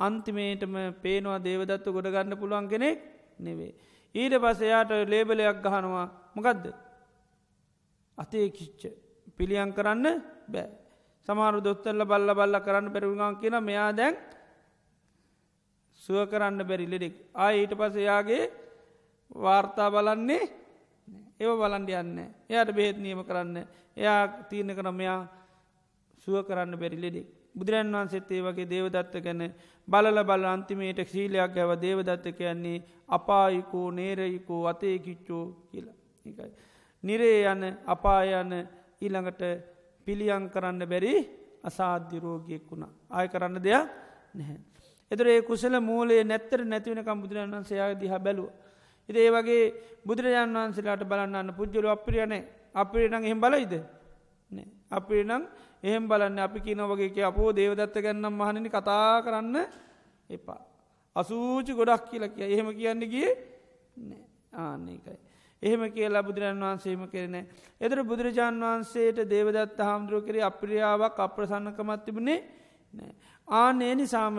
අන්තිමේටම 0.07 0.75
පේනවා 1.03 1.39
දේවදත්ත 1.41 1.87
ගොඩ 1.89 2.09
ගන්න 2.09 2.41
පුළුවන් 2.41 2.69
කෙනෙක් 2.69 2.99
නෙවේ. 3.39 3.73
ඊට 4.15 4.35
පස 4.37 4.61
එයාට 4.61 4.93
ලේබලයක් 5.07 5.59
ගහනවා. 5.65 6.07
මොකදද. 6.35 6.65
අතේ 8.19 8.47
කිච්ච. 8.51 8.83
පිළියන් 9.37 9.73
කරන්න 9.73 10.07
බෑ. 10.49 10.69
සමාරු 11.29 11.59
දොත්තල්ල 11.61 12.03
බල්ල 12.05 12.31
බල්ල 12.33 12.57
කරන්න 12.61 12.93
පැරුගන් 12.95 13.39
කියන 13.41 13.57
මෙයා 13.61 13.91
දැන් 13.93 14.15
සුව 16.01 16.27
කරන්න 16.27 16.61
බැරි 16.63 16.87
ලෙඩෙක්. 16.87 17.15
ආය 17.35 17.55
ඊට 17.61 17.75
පස 17.75 17.95
එයාගේ 17.97 18.43
වාර්තා 19.37 19.89
බලන්නේ 19.91 20.43
ඒව 21.41 21.53
බලන්ඩ 21.61 21.91
යන්න 21.93 22.19
එයාට 22.51 22.73
බේත් 22.73 22.97
නියම 22.99 23.23
කරන්න 23.25 23.57
එයා 23.97 24.21
තියන 24.51 24.75
කරම 24.75 24.95
මෙයා 24.95 25.21
සුව 26.23 26.43
කරන්න 26.43 26.75
බැරි 26.77 26.99
ලෙඩෙක්. 26.99 27.27
බුදුරන් 27.55 27.93
වහන්සෙත් 27.93 28.31
ඒ 28.31 28.43
වගේ 28.43 28.67
දේවදත්ත 28.67 29.15
ගැන 29.25 29.43
බලල 29.89 30.19
බල 30.23 30.45
අන්තිමේට 30.47 31.01
ශීලයක් 31.05 31.57
ඇව 31.57 31.73
දේවදත්ත 31.77 32.27
කියන්නේ 32.33 32.83
අපායිකෝ 33.09 33.91
නේරයිකෝ 33.91 34.63
අතේ 34.67 34.99
කිච්චෝ 34.99 35.45
කියලා 35.71 35.97
එකයි. 36.27 36.53
නිරේ 37.05 37.39
යන 37.45 37.63
අපාය 37.87 38.33
යන 38.33 38.53
ඊළඟට 39.01 39.43
පිළියං 40.07 40.51
කරන්න 40.51 40.83
බැරි 40.85 41.15
අසාධ්‍ය 41.63 42.19
රෝගයෙක් 42.19 42.65
වුණා 42.71 42.93
ආය 43.11 43.29
කරන්න 43.29 43.59
දෙයක් 43.59 43.89
නැහැ. 44.35 44.59
එතුරේ 45.11 45.43
කුසල 45.43 45.75
මූලේ 45.81 46.23
නැත්තර 46.25 46.61
නැතිවනකම් 46.65 47.19
බුදුරන් 47.21 47.51
වන්සයා 47.53 47.95
දිහ 47.95 48.13
බැලුව. 48.19 48.49
ඉති 49.09 49.19
ඒ 49.19 49.31
වගේ 49.31 49.63
බුදුරජාන් 50.07 50.55
වහන්සේලාට 50.55 51.05
බලන්න 51.05 51.55
පුද්ජලු 51.55 51.89
අප්‍රියනේ 51.89 52.43
අපේ 52.75 53.09
නං 53.09 53.25
එහෙම 53.25 53.41
බලයිද 53.41 53.75
අපේ 54.91 55.23
නං 55.25 55.43
එහෙම 55.83 56.09
බලන්න 56.09 56.39
අපි 56.39 56.61
කියනවගේ 56.61 57.25
අපෝ 57.25 57.49
දේවදත්ත 57.53 57.97
ගැන්නම් 57.99 58.33
මහණනි 58.33 58.71
කතා 58.71 59.23
කරන්න 59.23 59.57
එපා. 60.31 60.61
අසූචි 61.17 61.73
ගොඩක් 61.73 62.09
කියලා 62.11 62.29
කිය 62.29 62.47
එහෙම 62.47 62.69
කියන්න 62.73 63.03
ගිය 63.07 63.29
ආන්නේකයි. 64.55 65.19
එහෙම 65.63 65.83
කියලා 65.89 66.23
බුදුරන් 66.23 66.61
වහන්සේම 66.61 67.03
කරන. 67.07 67.37
එදර 67.81 67.99
බුදුරජාණන් 68.03 68.63
වහන්සේට 68.63 69.19
දේවදත්ත 69.27 69.79
හාමුදුරුව 69.81 70.25
කරේ 70.25 70.43
අප්‍රියාවක් 70.43 71.19
අප්‍රසන්නකමත් 71.19 72.05
තිබුණේ 72.05 72.41
නෑ. 72.95 73.13
ආනේ 73.49 73.95
නිසාම 73.95 74.39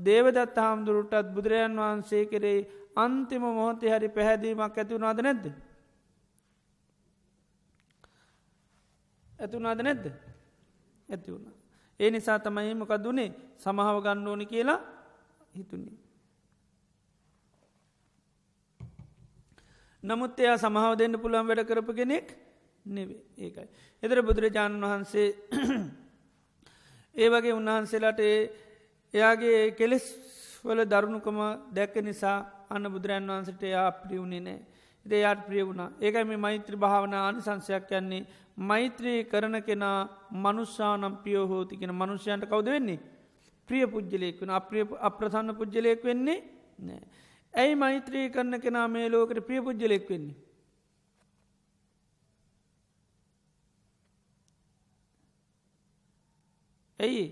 දේවදත්ත 0.00 0.56
හාමුදුරුටත් 0.58 1.30
බුදුරජාන් 1.30 1.76
වහන්සේ 1.76 2.24
කරේ 2.26 2.66
අන්තිම 2.96 3.42
මොහොතේ 3.42 3.90
හරි 3.90 4.08
පැහැදීමක් 4.08 4.74
ඇතිවුණාද 4.74 5.20
නැද්ද. 5.20 5.46
ඇතුනාද 9.38 9.80
නැද්ද 9.80 10.06
ඇති 11.08 11.28
වුණ. 11.28 11.46
ඒ 12.00 12.10
නිසා 12.10 12.38
තමයි 12.38 12.74
මොකක් 12.74 12.94
දුනේ 12.98 13.30
සමහාව 13.56 13.98
ගන්න 14.00 14.28
ඕනි 14.28 14.46
කියලා 14.46 14.80
හිතුන්නේ. 15.54 15.96
නමුත් 20.02 20.38
එයා 20.38 20.58
සමහාව 20.58 20.94
දෙන්න 20.94 21.16
පුළන් 21.16 21.46
වැඩ 21.46 21.64
කරපු 21.64 21.92
කෙනෙක් 21.92 22.26
නෙවේ 22.86 23.22
ඒකයි. 23.38 23.68
එදර 24.02 24.18
බුදුරජාණන් 24.22 24.84
වහන්සේ 24.84 25.28
ඒ 27.14 27.28
වගේ 27.28 27.52
උන්වහන්සේලාට 27.52 28.20
එයාගේ 29.14 29.60
කෙලෙස් 29.72 30.06
වල 30.64 30.84
දරුණුකම 30.84 31.38
දැක්ක 31.70 31.96
නිසා 32.02 32.38
අන්න 32.70 32.86
බුදුරන් 32.86 33.28
වහන්සට 33.28 33.62
එයා 33.62 33.90
ප්‍රියවුණේ 33.94 34.40
නෑ. 34.40 34.60
එයාට 35.06 35.46
ප්‍රිය 35.46 35.62
වුණා 35.62 35.90
ඒකයි 36.00 36.24
මේ 36.24 36.36
මෛත්‍ර 36.38 36.76
භාවන 36.76 37.14
ආනිසංසයක් 37.14 37.90
යන්නේ 37.92 38.26
මෛත්‍රී 38.56 39.24
කරන 39.24 39.62
කෙනා 39.62 39.98
මනුෂ්‍යානම් 40.30 41.16
පියෝහෝති 41.24 41.76
කෙන 41.76 41.94
මනුෂ්‍යයන්ට 41.94 42.46
කවද 42.46 42.66
වෙන්නේ. 42.66 43.00
ප්‍රිය 43.68 43.86
පුද්ජලයෙක් 43.86 44.40
වන 44.40 44.50
අප්‍රිය 44.50 44.84
අප්‍රසන්න 45.00 45.56
පුද්ජලයෙක් 45.58 46.04
වෙන්නේ 46.04 46.38
නෑ. 46.78 47.02
ඇයි 47.54 47.74
මෛත්‍රී 47.74 48.30
කරන 48.30 48.60
කෙනා 48.60 48.88
මේ 48.88 49.08
ලෝකට 49.08 49.46
ප්‍රිය 49.46 49.60
පුද්ජලෙක් 49.60 50.10
වෙන්නේ. 50.10 50.36
ඇයි 56.98 57.24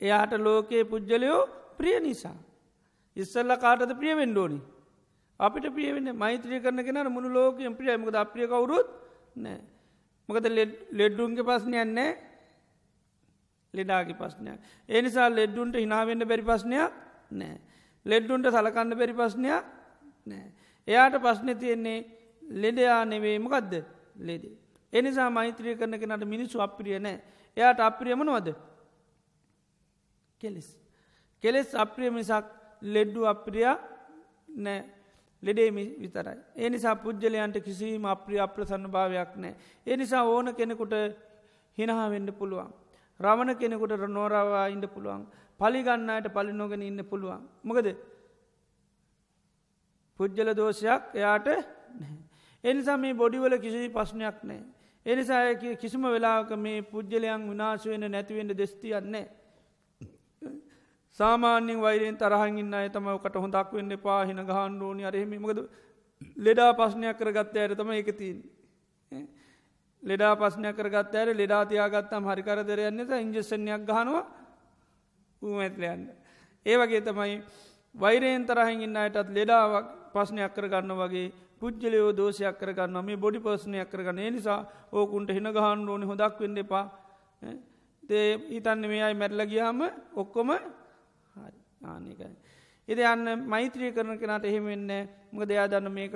එයාට 0.00 0.32
ලෝකයේ 0.38 0.84
පුද්ජලයෝ 0.84 1.40
ප්‍රිය 1.78 1.98
නිසා. 2.00 2.36
ඉස්සල්ල 3.16 3.56
කාටද 3.56 3.92
ප්‍රිය 4.00 4.16
වෙන්ඩෝනි. 4.16 4.73
අපිට 5.40 5.66
ප්‍රියවෙන්න 5.68 6.14
මෛත්‍රය 6.14 6.60
කරන 6.60 6.84
කෙන 6.84 6.98
මුණු 7.08 7.28
ලෝකයෙන් 7.28 7.76
ප්‍රිය 7.76 7.96
මකද 7.96 8.16
අප්‍රිය 8.16 8.46
කවුරුත් 8.46 8.88
නෑ. 9.36 9.60
මොකද 10.28 10.46
ලෙඩ්ඩුන්ගේ 10.92 11.44
පස්්නයන්නේ 11.44 12.10
ලෙඩාගේ 13.74 14.14
පස්්නයක්. 14.14 14.58
ඒ 14.88 15.02
නිසා 15.02 15.28
ලෙඩ්ඩුන්ට 15.30 15.76
හිනාවෙන්න 15.76 16.22
බැරි 16.24 16.42
පස්්නයක් 16.42 16.92
නෑ. 17.32 17.58
ලෙඩ්ඩුන්ට 18.06 18.46
සලකන්න 18.48 18.94
බැරි 18.94 19.14
පස්්නයක් 19.14 19.64
නෑ. 20.26 20.46
එයාට 20.88 21.18
පස්්න 21.18 21.48
තියෙන්නේ 21.54 21.98
ලෙඩයා 22.42 23.04
නෙවේ 23.04 23.38
මොකක්ද 23.38 23.72
ලෙඩේ. 24.18 24.56
එනිසා 24.92 25.30
මෛත්‍රය 25.30 25.76
කරන 25.76 25.98
කෙනට 25.98 26.24
මිනිස්සු 26.24 26.60
අප්‍රිය 26.60 26.98
නෑ 26.98 27.18
එයාට 27.56 27.80
අප්‍රියමනවද 27.80 28.54
කෙලෙස්. 30.40 30.68
කෙලෙස් 31.42 31.74
අප්‍රිය 31.74 32.10
මිසක් 32.10 32.46
ලෙඩ්ඩු 32.82 33.26
අප්‍රිය 33.26 33.66
නෑ 34.58 34.93
ලෙඩේමි 35.44 35.84
විතරයි. 35.98 36.38
ඒ 36.56 36.68
නිසා 36.68 36.94
පුද්ගලයන්ට 36.96 37.56
කිසිීම 37.66 38.04
අප්‍රිය 38.06 38.40
අප්‍රසන්න 38.40 38.86
භාවයක් 38.88 39.32
නෑ. 39.36 39.54
ඒ 39.86 39.96
නිසා 39.96 40.24
ඕන 40.24 40.54
කෙනෙකුට 40.54 40.94
හිනහා 41.78 42.08
වෙන්න 42.10 42.32
පුළුවන්. 42.32 42.70
රවණ 43.20 43.56
කෙනෙකුට 43.56 43.92
නෝරවා 44.08 44.66
ඉන්න 44.68 44.86
පුළුවන්. 44.88 45.22
පලිගන්නයට 45.60 46.28
පලි 46.28 46.52
නොගෙන 46.52 46.82
ඉන්න 46.82 47.04
පුළුවන්. 47.04 47.42
මොකද 47.62 47.88
පුද්ගල 50.20 50.50
දෝෂයක් 50.52 51.02
එයාට 51.14 51.48
එනිසා 52.64 52.96
මේ 52.96 53.14
බොඩිවල 53.14 53.58
කිසි 53.58 53.88
පස්්නයක් 53.90 54.38
නෑ. 54.42 54.60
එනිසා 55.06 55.42
කිසිම 55.76 56.04
වෙලාක 56.06 56.50
මේ 56.56 56.82
පුද්ගලයන් 56.84 57.48
විනාශවෙන 57.50 58.10
නැතිවෙන්න 58.10 58.52
දෙස්තියන්නේ. 58.54 59.26
සාමාන්‍යෙන් 61.18 61.80
වෛරයෙන් 61.80 62.16
තරහගන්න 62.16 62.74
අය 62.74 62.88
තම 62.90 63.06
කට 63.16 63.36
හොඳක් 63.36 63.72
වෙන්න 63.72 63.92
පාහින 63.98 64.40
ගහන්ඩෝනි 64.42 65.04
අරහෙමමකද 65.04 65.58
ලෙඩා 66.36 66.72
පස්්නයක් 66.74 67.18
කරගත්ත 67.18 67.56
ඇයට 67.56 67.76
තම 67.76 67.90
එක 67.92 68.10
තින්. 68.18 68.38
ලෙඩා 70.02 70.34
පස්්නයක් 70.36 70.76
කරගත් 70.76 71.14
ඇර 71.14 71.28
ලෙඩාතියාගත්තම් 71.32 72.24
හරිකර 72.24 72.58
දෙරයන්නත 72.62 73.10
ඉංජෙසනයක් 73.16 73.86
ගහනවා 73.86 74.24
ඌමැත්ලයන්න. 75.42 76.02
ඒ 76.66 76.76
වගේ 76.76 77.00
තමයි 77.02 77.42
වෛරයෙන් 77.94 78.44
තරහහින්න 78.44 78.96
අයටත් 78.96 79.30
ලෙඩාවක් 79.30 79.88
පස්්නයක් 80.12 80.52
කරගන්න 80.52 80.92
වගේ 80.94 81.32
පුද්ජලයෝ 81.60 82.10
දෝෂයක් 82.12 82.58
කරගන්න 82.58 83.04
මේ 83.04 83.16
බොඩි 83.16 83.38
පස්නයක් 83.38 83.88
කරගන්න. 83.88 84.32
නිසා 84.32 84.60
ඕකුන්ට 84.92 85.30
හින 85.30 85.46
ගහන්ඩ 85.48 85.88
ඕනි 85.88 86.06
හොදක් 86.06 86.40
වෙන්න 86.40 86.58
එපා. 86.58 86.86
දේ 88.02 88.28
ඉතන්න 88.50 88.82
මේ 88.84 89.02
අයි 89.02 89.14
මැරල 89.14 89.42
ගියාම 89.46 89.80
ඔක්කොම 90.14 90.50
ආනකයි. 91.84 92.28
එද 92.88 92.98
යන්න 92.98 93.46
මෛත්‍රී 93.46 93.92
කරන 93.92 94.18
කෙනට 94.18 94.44
එහෙමෙන්න 94.44 94.90
මක 95.32 95.48
දෙයා 95.48 95.68
දන්න 95.68 95.92
මේක 95.92 96.14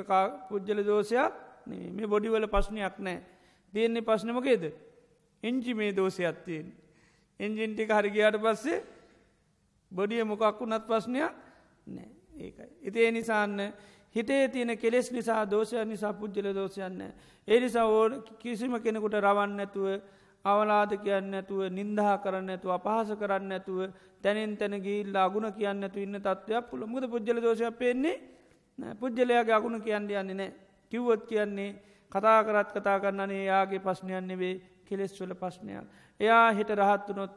පුද්ජල 0.48 0.84
දෝෂයක් 0.84 1.32
මේ 1.66 2.06
බොඩිවල 2.06 2.46
පස්්නයක් 2.46 2.98
නෑ. 2.98 3.22
තියෙන්නේ 3.72 4.02
පශ්නමකේද. 4.02 4.64
එංජි 5.42 5.74
මේ 5.74 5.92
දෝෂයක් 5.92 6.44
තියෙන්. 6.44 6.72
එන්ජින්ටික 7.40 7.90
හරිගයාට 7.90 8.38
පස්සේ 8.38 8.84
බොඩිය 9.92 10.24
මොකක්කු 10.24 10.66
නත් 10.66 10.84
පස්්නයක් 10.84 11.32
නෑ 11.86 12.08
ඒකයි. 12.38 12.68
ඉතිේ 12.82 13.10
නිසාන්න 13.12 13.72
හිතේ 14.14 14.48
තියෙන 14.48 14.78
කෙලෙස් 14.78 15.12
නිසා 15.12 15.44
දෝෂය 15.46 15.84
නිසා 15.84 16.12
පුද්ජල 16.12 16.54
දෝෂයන්න. 16.54 17.02
ඒ 17.48 17.60
නිසා 17.60 17.86
ඕ 17.86 18.08
කිසිම 18.38 18.80
කෙනෙකුට 18.80 19.14
රවන්න 19.14 19.60
ඇතුව 19.60 19.86
අවලාද 20.44 20.92
කියන්න 20.98 21.34
ඇතුව 21.34 21.60
නින්දහා 21.70 22.16
කරන්න 22.18 22.50
ඇතුව 22.50 22.70
අපහස 22.70 23.10
කරන්න 23.14 23.52
ඇතුව 23.52 23.80
තැනින් 24.22 24.56
තැන 24.56 24.74
ගිල්ල 24.80 25.16
අගුණ 25.16 25.52
කියන්න 25.52 25.82
ඇතු 25.82 26.00
ඉන්න 26.00 26.20
තත්වයක් 26.20 26.70
පුළ 26.70 26.86
මුද 26.86 27.04
පුද්ජල 27.06 27.40
දෝෂයක් 27.40 27.78
පෙන්නේ 27.78 28.16
පුද්ජලයාගේ 29.00 29.54
අගුණ 29.54 29.80
කියන්න 29.80 30.10
යන්නේ 30.12 30.34
නෑ 30.34 30.52
කිව්වොත් 30.92 31.26
කියන්නේ 31.26 31.70
කතා 32.12 32.44
කරත් 32.44 32.68
කතා 32.72 33.00
කරන්නනේ 33.00 33.44
යාගේ 33.44 33.80
පස්්නයන්න 33.80 34.30
වේ 34.34 34.60
කෙලෙස්වල 34.84 35.34
පස්්නයක්. 35.34 35.84
එයා 36.20 36.52
හිට 36.52 36.70
රහත්වනොත් 36.70 37.34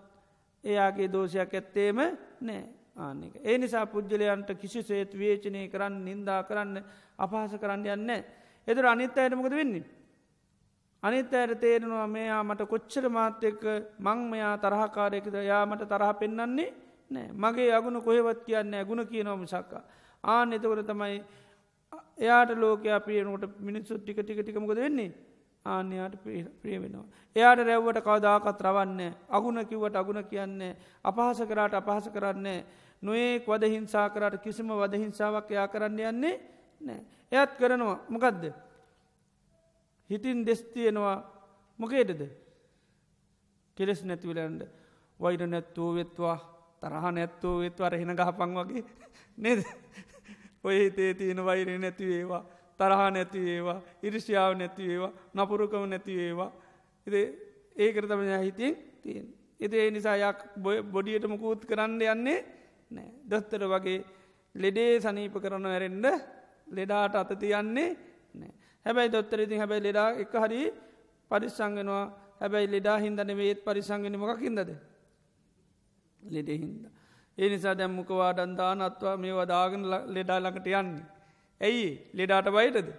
එයාගේ 0.63 1.07
දෝෂයක් 1.07 1.53
ඇත්තේම 1.53 1.97
නෑ 2.41 2.61
ආනෙක. 2.97 3.33
ඒ 3.43 3.57
නිසා 3.57 3.85
පුද්ජලයන්ට 3.85 4.49
කිසිසේත් 4.55 5.11
වේචනය 5.13 5.67
කරන්න 5.67 6.05
නින්දා 6.05 6.43
කරන්න 6.43 6.83
අපහස 7.17 7.57
කරන්න 7.57 7.85
යන්න. 7.87 8.23
එතුර 8.67 8.85
අනිත් 8.85 9.17
අයටමකද 9.17 9.51
වෙන්නේ. 9.51 9.83
අනිත් 11.03 11.33
අයට 11.33 11.59
තේරෙනවා 11.59 12.07
මෙයා 12.07 12.43
මට 12.43 12.69
කොච්චර 12.69 13.05
මාත්‍ය 13.09 13.47
එක්ක 13.47 13.63
මං 13.99 14.19
මෙයා 14.31 14.53
තරහකාරයකද 14.57 15.35
යාමට 15.43 15.83
තරහ 15.89 16.11
පෙන්න්නන්නේ 16.19 16.69
නෑ 17.11 17.27
මගේ 17.33 17.71
අගුණ 17.71 18.01
කොහෙවත් 18.01 18.45
කියන්න 18.45 18.73
ඇගුණ 18.73 19.07
කියනවම 19.07 19.43
සක්කා. 19.45 19.83
ආන 20.23 20.53
එතකොට 20.53 20.85
තමයි 20.85 21.17
එයාට 22.17 22.51
ලෝකයා 22.55 22.99
පියනකොට 22.99 23.59
මිනිස්සු 23.59 23.97
ටික 23.97 24.19
ටික 24.19 24.39
ටිකමකද 24.41 24.77
වෙන්නේ 24.77 25.11
ආන්‍යයාට 25.65 26.15
ප්‍රිය 26.23 26.77
වෙනවා. 26.77 27.05
එයාට 27.35 27.59
රැව්වට 27.61 28.01
කවදාකත් 28.01 28.61
රවන්න 28.61 29.01
අගුණ 29.29 29.65
කිව්වට 29.65 29.95
අගුණ 29.95 30.23
කියන්නේ 30.25 30.73
අපහස 31.03 31.41
කරාට 31.49 31.73
අපහස 31.73 32.09
කරන්නේ 32.09 32.59
නොඒක් 33.03 33.47
වද 33.47 33.63
හිංසා 33.67 34.09
කරට 34.09 34.43
කිසිම 34.43 34.69
වද 34.71 35.01
හිංසාවක් 35.03 35.51
එයා 35.51 35.67
කරන්න 35.67 35.99
යන්නේ 36.09 36.35
නෑ. 36.81 36.99
එයත් 37.31 37.51
කරනවා 37.57 37.97
මොකදද. 38.09 38.53
හිතින් 40.11 40.45
දෙස්තියෙනවා 40.45 41.17
මොකේටද 41.79 42.21
කෙලෙස් 43.77 44.03
නැතිවලන්ඩ 44.03 44.61
වෛර 45.19 45.41
නැත්තෝ 45.47 45.89
වෙත්වා 45.95 46.37
තරහ 46.81 47.05
නැත්තෝ 47.11 47.55
වෙත්වර 47.59 47.93
හෙන 47.97 48.15
ගහපං 48.15 48.57
වගේ. 48.57 48.83
නේද? 49.37 49.61
ඔය 50.63 50.75
හිතේ 50.79 51.13
තියෙන 51.13 51.45
වෛරය 51.45 51.77
නැතිවේවා 51.77 52.43
තරහා 52.79 53.11
නැතිවේවා 53.11 53.79
ඉරිෂාව 54.03 54.53
නැතිවේවා 54.57 55.11
නපුරුකම 55.35 55.85
නැතිවේවා 55.89 56.51
එ 57.07 57.21
ඒකර 57.75 58.07
තම 58.07 58.21
හිතින් 58.39 58.73
තියෙන් 59.01 59.27
එති 59.59 59.77
ඒ 59.77 59.91
නිසායක් 59.91 60.39
බොඩියට 60.91 61.25
මුකුත් 61.27 61.65
කරන්න 61.65 62.01
යන්නේ 62.03 62.39
නෑ. 62.91 63.09
දොස්තර 63.29 63.63
වගේ 63.65 63.99
ලෙඩේ 64.55 64.99
සනීප 64.99 65.35
කරන 65.35 65.65
ඇරෙන්ඩ 65.65 66.05
ලෙඩාට 66.67 67.15
අත 67.15 67.31
තියන්නේ 67.39 67.89
නෑ. 68.33 68.53
හැබැයි 68.85 69.11
දොත්තර 69.11 69.39
ඉතින් 69.39 69.59
හැබැයි 69.59 69.83
ලෙඩා 69.83 70.09
එක 70.23 70.33
හරි 70.35 70.61
පරිස්සංගෙනවා 71.31 72.05
හැබැයි 72.41 72.67
ලෙඩා 72.67 72.97
හින්දන 72.97 73.31
වේත් 73.37 73.59
පරිසංගෙන 73.65 74.17
මොකින්දද 74.19 74.71
ලෙඩේ 76.21 76.57
හින්ද. 76.57 76.83
ඒ 77.37 77.49
නිසා 77.49 77.77
දැම්මකවා 77.77 78.31
ඩන්දා 78.33 78.73
නත්වා 78.79 79.15
මේ 79.17 79.33
වදාගෙන 79.33 79.83
ලෙඩා 80.07 80.39
ළඟට 80.39 80.67
යන්නේ. 80.73 81.05
ඇයි 81.61 81.87
ලෙඩාට 82.13 82.49
බයිටද. 82.49 82.89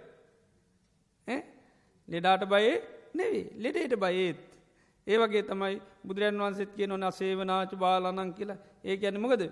ලෙඩාට 2.07 2.43
බයේ 2.45 2.75
නෙවේ 3.13 3.45
ලෙඩේට 3.57 3.95
බයේත්. 3.97 4.39
ඒ 5.07 5.17
වගේ 5.17 5.43
තමයි 5.43 5.75
බුදුරන් 6.05 6.39
වන්සෙත් 6.39 6.71
කිය 6.75 6.87
නොන 6.87 7.05
සේවනාච 7.11 7.71
බාලනං 7.75 8.33
කියලා 8.33 8.59
ඒ 8.83 8.97
ඇනමකද. 9.01 9.43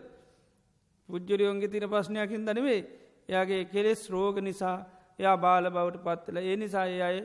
පුද්ජුරියෝන්ගේ 1.09 1.67
තින 1.67 1.85
ප්‍රශ්නයකින් 1.85 2.45
දනවේ 2.45 2.81
එයාගේ 3.29 3.63
කෙලෙස් 3.65 4.01
රෝග 4.09 4.35
නිසා 4.39 4.77
එයා 5.21 5.37
බාල 5.37 5.65
බවට 5.69 6.03
පත්වල 6.03 6.37
ඒ 6.41 6.55
නිසා 6.55 6.85
ඒ 6.87 7.01
අය 7.01 7.17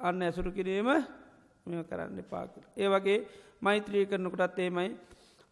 අන්න 0.00 0.22
ඇසුරු 0.22 0.50
කිරීම 0.52 0.90
මෙ 1.66 1.82
කරන්න 1.84 2.18
පාකර. 2.24 2.62
ඒ 2.76 2.88
වගේ 2.88 3.18
මෛත්‍රී 3.60 4.04
කරනකොටත් 4.06 4.58
ඒමයි 4.58 4.90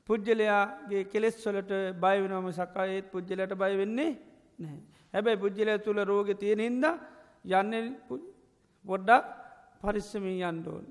පුද්ජලයාගේ 0.09 1.03
කෙලෙස් 1.07 1.37
වලට 1.45 1.73
බයවෙනම 1.97 2.49
සකායේත් 2.53 3.11
පුද්ජලට 3.13 3.53
බය 3.55 3.73
වෙන්නේ 3.77 4.11
නැහැ. 4.59 4.81
හැබැයි 5.15 5.39
පුද්ජලය 5.39 5.75
තුළ 5.81 6.01
රෝග 6.05 6.31
තියෙන 6.37 6.61
හින්ද 6.61 6.87
යන්න 7.53 7.93
පොඩ්ඩක් 8.85 9.27
පරිස්සමින් 9.81 10.41
යන්ඩෝන් 10.43 10.85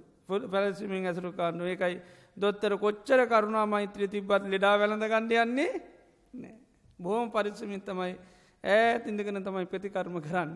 පැලසිමින් 0.48 1.06
ඇසරු 1.06 1.32
කාරන්න 1.32 1.66
ඒකයි 1.66 1.98
දොත්තර 2.38 2.74
කොච්චර 2.78 3.22
කරුණා 3.26 3.66
මෛත්‍රී 3.68 4.08
තිබත් 4.08 4.44
ලෙඩා 4.46 4.76
වැළඳ 4.76 5.06
ගණඩ 5.06 5.34
යන්නේ 5.38 5.72
බොහොම 7.00 7.32
පරිස්සමින් 7.32 7.82
තමයි 7.82 8.14
ඈත් 8.64 9.08
ඉඳගෙන 9.08 9.44
තමයි 9.44 9.66
ප්‍රතිකර්ම 9.66 10.18
කරන්න. 10.22 10.52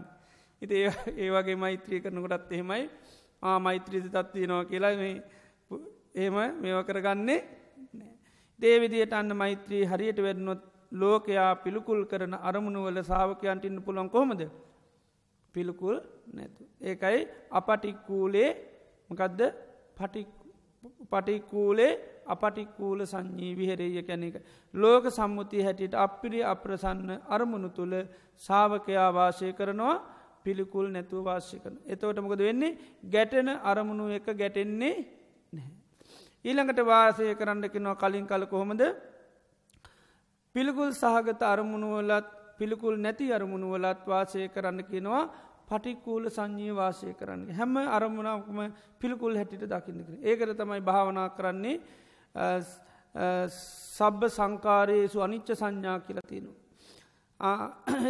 ඉති 0.62 0.76
ඒ 1.18 1.30
වගේ 1.30 1.56
මෛත්‍රී 1.56 2.02
කරනකොටත් 2.02 2.52
එහෙමයි 2.52 2.84
ආ 3.42 3.58
මෛත්‍රීති 3.60 4.10
තත්තියනවා 4.10 4.66
කියලා 4.66 4.96
මේ 5.02 5.14
එහෙම 6.16 6.38
මේව 6.62 6.80
කරගන්නේ 6.90 7.40
දේවිදියට 8.60 9.14
අන්න 9.14 9.34
මෛත්‍රී 9.36 9.84
හරියට 9.86 10.20
වෙන්නොත් 10.26 10.62
ලෝකයා 10.92 11.52
පිළිකුල් 11.64 12.02
කරන 12.06 12.34
අරමුණුවල 12.50 13.00
සාාවකයන්ට 13.04 13.66
ඉන්න 13.66 13.82
පුළන් 13.88 14.10
කොහොමද 14.10 14.42
පිළිකුල් 15.56 15.98
නැතු. 16.34 16.64
ඒකයි 16.82 17.20
අපටික්කූලේ 17.52 18.50
මකදද 19.10 19.42
පටික්කූලේ 21.12 21.92
අපටික්කූල 22.28 23.00
සංඥී 23.04 23.54
විහෙරෙය 23.56 24.04
කැන 24.04 24.24
එක. 24.24 24.36
ලෝක 24.74 25.06
සම්මුතිය 25.10 25.62
හැටියට 25.62 25.96
අපිරි 25.96 26.40
අප්‍රසන්න 26.44 27.10
අරමුණු 27.28 27.70
තුළ 27.72 27.94
සාාවකයා 28.42 29.10
වාශය 29.12 29.54
කරනවා 29.54 29.96
පිළිකුල් 30.44 30.88
නැතුව 30.88 31.24
වාශ්‍ය 31.24 31.60
කරන. 31.60 31.78
එතවට 31.86 32.20
මොකද 32.20 32.42
වෙන්නේ 32.42 32.78
ගැටෙන 33.06 33.50
අරමුණු 33.64 34.10
එක 34.10 34.28
ගැටෙන්නේ 34.34 34.96
නැහැ. 35.54 35.74
ඊළඟට 36.46 36.82
වාසය 36.84 37.36
කරන්නකිනවා 37.36 37.96
කලින් 37.98 38.26
කල 38.26 38.46
කොහොමද 38.46 38.82
පිළිකුල් 40.56 40.92
සහගත 40.94 41.42
අරමුණුවලත් 41.46 42.28
පිළිකුල් 42.58 42.96
නැති 42.98 43.28
අරමුණුවලත් 43.32 44.02
වාසය 44.06 44.50
කරන්න 44.50 44.84
කියෙනවා 44.84 45.24
පටික්කූල 45.72 46.30
සංඥී 46.30 46.74
වාසය 46.74 47.14
කරන්න 47.14 47.44
හැම 47.52 47.76
අරමුණක්ම 47.90 48.60
පිළිකුල් 49.00 49.36
හැටිට 49.36 49.66
දකින්නකර. 49.66 50.14
ඒකට 50.22 50.58
තමයි 50.58 50.82
භාවනා 50.82 51.30
කරන්නේ 51.32 51.76
සබ්බ 53.90 54.22
සංකාරයේසු 54.30 55.22
අනිච්ච 55.22 55.50
සංඥා 55.54 56.00
කියලතිනු. 56.02 56.52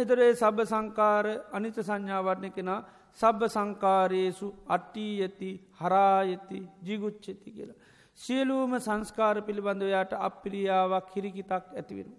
එතරේ 0.00 0.34
සබ 0.34 0.58
සංකාර 0.64 1.26
අනිත 1.52 1.76
සංඥාවරණය 1.80 2.50
කෙනා 2.50 2.80
සබ්බ 3.18 3.48
සංකාරයේසු 3.48 4.48
අට්ටී 4.68 5.14
ඇති 5.22 5.50
හරායති 5.74 6.58
ජිගුච්චති 6.82 7.34
කියලා. 7.46 7.78
සියලූම 8.16 8.72
සංස්කාර 8.78 9.42
පිළිබඳව 9.42 9.88
යායට 9.88 10.12
අප්‍රියාවක් 10.20 11.14
හිරිකිතක් 11.14 11.52
ඇතිවෙන. 11.52 12.10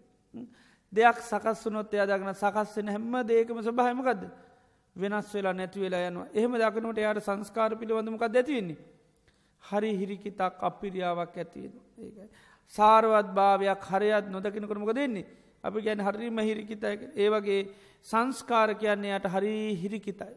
දෙයක් 0.94 1.18
සකස් 1.22 1.66
වනොත් 1.66 1.94
එයාදගන 1.94 2.34
සකස්වෙන 2.36 2.90
හැම්ම 2.90 3.14
දේකම 3.26 3.62
සභහමකක්ද 3.62 4.24
වෙනස් 4.96 5.34
වෙලා 5.34 5.54
නැති 5.54 5.80
වෙලා 5.80 6.08
යනවා 6.08 6.28
එහෙම 6.34 6.54
දකනට 6.56 6.98
යායට 6.98 7.24
සංස්කාර 7.24 7.72
පිළිබඳමකක් 7.76 8.24
ඇතිවෙන්නේ. 8.24 8.78
හරි 9.64 9.92
හිරිකිතක් 9.98 10.42
අපිරියාවක් 10.62 11.38
ඇතිවෙන 11.38 11.74
ඒකයි. 11.98 12.28
සාරවත් 12.74 13.28
භාවයක් 13.32 13.82
හරයත් 13.84 14.26
නොදකිනකරමක 14.30 14.92
දෙන්නේ 14.94 15.26
අපි 15.64 15.82
ගැන 15.82 16.00
හරිම 16.02 16.38
හිරිකිතයි 16.40 16.96
ඒ 17.16 17.30
වගේ 17.30 17.62
සංස්කාර 18.06 18.70
කියන්නේ 18.76 19.16
යට 19.18 19.28
හරි 19.28 19.54
හිරිකිතයි. 19.76 20.34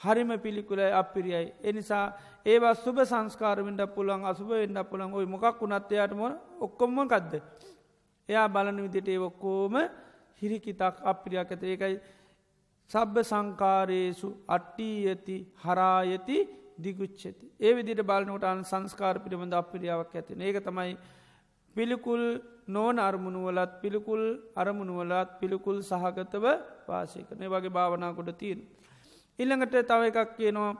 හරිම 0.00 0.30
පිළිකුලයි 0.38 0.92
අපිරියයි. 0.92 1.52
එනිසා 1.62 2.04
ඒවා 2.46 2.74
සුබ 2.76 2.96
සංස්කාරමෙන්ට 3.04 3.82
පුළන් 3.94 4.24
අසුබ 4.24 4.48
වෙන්ඩ 4.50 4.78
පුළන් 4.90 5.14
ඔයි 5.14 5.26
මොකක් 5.26 5.60
වුණත්තයාටම 5.60 6.22
ඔක්කොම්ම 6.60 6.98
කක්ද. 7.04 7.34
එයා 8.28 8.48
බලන 8.48 8.82
විදිට 8.84 9.08
ඒ 9.08 9.18
ඔක්කෝම 9.20 9.74
හිරිකිතක් 10.42 10.96
අපිරියක් 11.04 11.50
ඇත 11.50 11.62
ඒකයි 11.64 11.94
සබ්බ 12.92 13.16
සංකාරයේසු 13.22 14.28
අට්ටී 14.48 14.96
ඇති 15.06 15.36
හරායති 15.64 16.38
දිගුච්චති. 16.78 17.46
ඒ 17.60 17.72
විදිට 17.72 18.02
බලනට 18.02 18.44
අන් 18.44 18.60
සංස්කාර 18.64 19.16
පිළිබඳ 19.18 19.54
අපිරියාවක් 19.54 20.14
ඇතින 20.14 20.42
ඒක 20.42 20.58
තමයි 20.60 20.94
පිළිකුල් 21.76 22.22
නෝන 22.68 22.96
අරමුණුවලත් 22.98 23.72
පිළිකුල් 23.82 24.22
අරමුණුවලත් 24.56 25.30
පිළිකුල් 25.40 25.78
සහගතව 25.82 26.46
වාසය 26.88 27.20
කරනය 27.22 27.46
වගේ 27.48 27.70
භාවනාකොට 27.70 28.30
තියෙන. 28.38 28.60
ඉල්ළඟට 29.38 29.76
තව 29.82 30.00
එකක් 30.10 30.36
කියනවා 30.36 30.72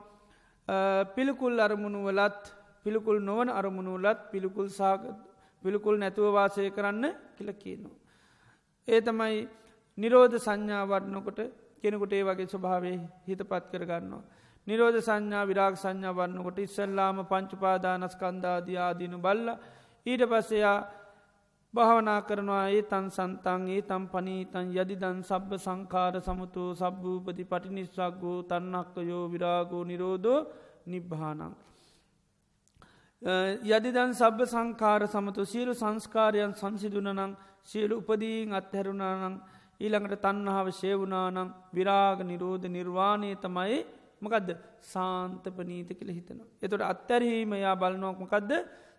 පිළිකුල් 1.08 1.54
අරමුණුවලත් 1.58 2.42
පිළිකුල් 2.84 3.18
නොවන 3.20 3.48
අරමුණුවලත් 3.50 4.20
පිළිකුල් 4.30 4.68
සාගත 4.70 5.16
පිළිකුල් 5.64 5.96
නැතුව 5.96 6.32
වාසය 6.32 6.70
කරන්න 6.70 7.04
කියල 7.36 7.50
කියනවා. 7.54 7.96
ඒ 8.88 9.00
තමයි 9.00 9.48
නිරෝධ 9.98 10.36
සංඥාවරණකොට 10.38 11.40
කෙනෙකුට 11.82 12.12
ඒ 12.12 12.24
වගේ 12.24 12.46
ස්වභාවේ 12.46 12.96
හිත 13.26 13.42
පත් 13.44 13.64
කරගන්නවා. 13.72 14.22
නිරෝධ 14.66 14.98
සංඥා 15.00 15.44
විරාග 15.44 15.74
සංඥා 15.74 16.14
වන්නකොට 16.14 16.58
ඉස්සල්ලාම 16.58 17.16
පංචුපාදානස්කන්ධාදී 17.26 18.78
ආදීනු 18.78 19.18
බල්ල 19.18 19.48
ඊට 20.06 20.22
පස්සයා 20.24 20.76
භාවනා 21.74 22.20
කරනවා 22.22 22.64
ඒ 22.68 22.82
තන් 22.84 23.06
සන්තන් 23.08 23.62
ඒ 23.68 23.82
තම් 23.82 24.04
පනීතන් 24.06 24.66
යදිදන් 24.74 25.18
සබ්බ 25.22 25.50
සංකාර 25.58 26.14
සමුතු 26.20 26.64
සබ්භූපති 26.74 27.44
පටිනිස්සක්ගෝ 27.44 28.38
තන්නක්කයෝ 28.44 29.24
විරාගෝ 29.32 29.84
නිරෝධෝ 29.84 30.40
නිබ්භානං. 30.86 31.54
යදිදන් 33.66 34.12
සබ්බ 34.12 34.40
සංකාර 34.46 35.02
සමතු 35.06 35.42
සියලු 35.44 35.74
සංස්කාරයන් 35.74 36.54
සංසිදුනනං 36.54 37.36
සියලු 37.64 37.94
උපදීන් 37.98 38.52
අත්හැරුණානං 38.52 39.36
ඊළඟට 39.82 40.20
තන්නාව 40.20 40.66
ශේවුනානම් 40.72 41.48
විරාග 41.70 42.20
නිරෝධ 42.22 42.66
නිර්වාණය 42.68 43.30
තමයි 43.36 43.78
මකදද 44.22 44.50
සාන්තපනීත 44.84 45.90
කියල 45.90 46.10
හිතනවා. 46.10 46.48
එතොට 46.58 46.84
අත්තරහීම 46.84 47.52
යා 47.56 47.74
බලනොක්මකදද 47.76 48.52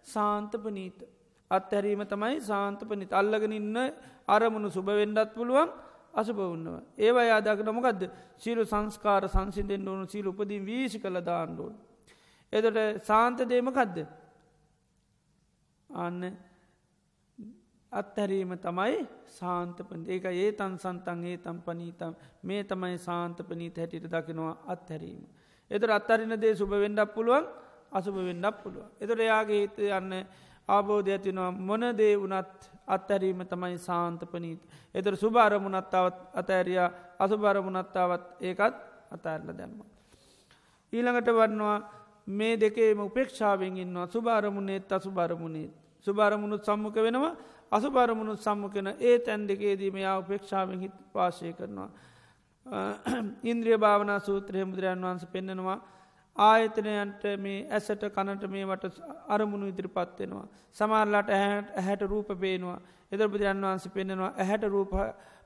සාන්තපනීත. 0.05 0.99
අත්හැරීම 1.51 2.01
තමයි 2.05 2.41
සාන්තපනිත 2.41 3.11
අල්ලගෙන 3.13 3.53
ඉන්න 3.53 3.77
අරමුණු 4.27 4.69
සුභවෙන්ඩත් 4.69 5.33
පුළුවන් 5.33 5.69
අසුභවන්නව. 6.13 6.75
ඒවා 6.97 7.25
යාදක 7.25 7.59
නොමකද 7.61 8.01
සීලු 8.37 8.63
සංස්කාර 8.65 9.23
සංසිදෙන් 9.27 9.87
ඕනු 9.87 10.05
සීල 10.05 10.27
උපදින් 10.27 10.65
වීසි 10.65 10.99
කළ 10.99 11.19
දාන්නඩුවන්. 11.21 11.75
එතට 12.53 12.77
සාන්තදේමකදද. 13.03 13.97
අන්න 15.89 16.21
අත්හැරීම 17.93 18.51
තමයි 18.57 18.95
සාන්තපන 19.29 20.01
ඒක 20.07 20.25
ඒ 20.27 20.51
තන් 20.53 20.77
සන්තන් 20.77 21.19
ඒ 21.25 21.37
තම් 21.37 21.57
පනීතම් 21.59 22.13
මේ 22.43 22.63
තමයි 22.63 22.97
සාන්තපනීත 22.99 23.77
හැටිට 23.77 24.07
දකිනවා 24.07 24.55
අත්හැරීම. 24.67 25.23
එතර 25.71 25.91
අත්හරින 25.91 26.35
දේ 26.37 26.55
සුභ 26.55 26.75
වෙන්ඩක් 26.75 27.13
පුළුවන් 27.13 27.45
අසුභ 27.91 28.19
වෙන්ඩක් 28.19 28.55
පුළුව. 28.63 28.85
එතර 28.99 29.17
එයාගේ 29.19 29.61
හිත 29.61 29.77
යන්න 29.79 30.13
ආබෝධ 30.69 31.09
ඇතිනවා 31.09 31.51
මොන 31.51 31.83
දේ 31.93 32.13
වනත් 32.15 32.71
අත්හැරීම 32.87 33.45
තමයි 33.45 33.77
සාන්තපනීත. 33.79 34.61
එතර 34.95 35.15
සුභාරමුණත්තාවත් 35.15 36.17
අතෑරයා 36.33 36.89
අසුභාරමුණත්තාවත් 37.19 38.25
ඒකත් 38.41 38.75
අතඇරල 39.11 39.49
දැම්ම. 39.51 39.79
ඊළඟට 40.93 41.29
වන්නවා 41.31 41.77
මේ 42.29 42.53
දෙකේම 42.57 42.99
උපේක්ෂාවෙන් 43.01 43.77
ඉන්නවා 43.77 44.07
සුභාරමුණේත් 44.07 44.91
අසුභාරමුණේත්. 44.91 45.73
සුභාරමුණුත් 46.05 46.63
සම්මක 46.63 46.95
වෙනවා 46.97 47.35
අසුභරමුණුත් 47.73 48.39
සම්මකෙන 48.39 48.87
ඒ 48.99 49.17
තැන් 49.19 49.47
දෙකේදීම 49.47 49.97
යා 49.97 50.17
උපේක්ෂාවෙන් 50.19 50.79
හිත් 50.79 50.95
පාශය 51.13 51.53
කරනවා. 51.53 51.89
ඉන්ද්‍රිය 53.43 53.77
භාවනා 53.77 54.19
සූත්‍රය 54.19 54.65
බුදුරයන් 54.65 55.01
වහන්ස 55.01 55.25
පෙන්නෙනවා 55.27 55.79
ආයතනයන්ට 56.35 57.23
මේ 57.37 57.57
ඇසට 57.69 58.03
කනට 58.09 58.49
මේ 58.49 58.65
වට 58.65 59.01
අරමුණු 59.27 59.67
ඉදිරිපත්වෙනවා. 59.67 60.47
සමාරලාට 60.71 61.29
ඇහැට 61.29 61.69
ඇහැට 61.73 62.01
රූප 62.03 62.29
පේනවා. 62.37 62.79
එදර 63.11 63.27
බුදුරන් 63.27 63.61
වහන්ස 63.63 63.87
පෙන්නෙනවා 63.89 64.33
ඇහැට 64.35 64.63
රූප 64.65 64.93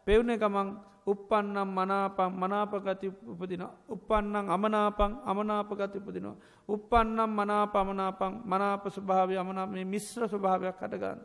පෙවුණ 0.07 0.37
ගමන් 0.37 0.69
උපපන්නම් 1.05 1.69
මනාපං 1.69 2.31
මනාපගති 2.33 3.07
උපදින. 3.25 3.63
උපන්නං 3.87 4.49
අමනාපං 4.49 5.11
අමනාපගති 5.25 5.97
උපදිනවා. 5.99 6.35
උපපන්නම් 6.69 7.31
මනා 7.31 7.65
පමනාපං 7.67 8.33
මනාප 8.45 8.83
ස්වභාවය 8.89 9.37
අමනා 9.37 9.67
මේ 9.67 9.85
මිශ්‍ර 9.85 10.27
ස්වභාවයක් 10.27 10.75
හටගන්න. 10.77 11.19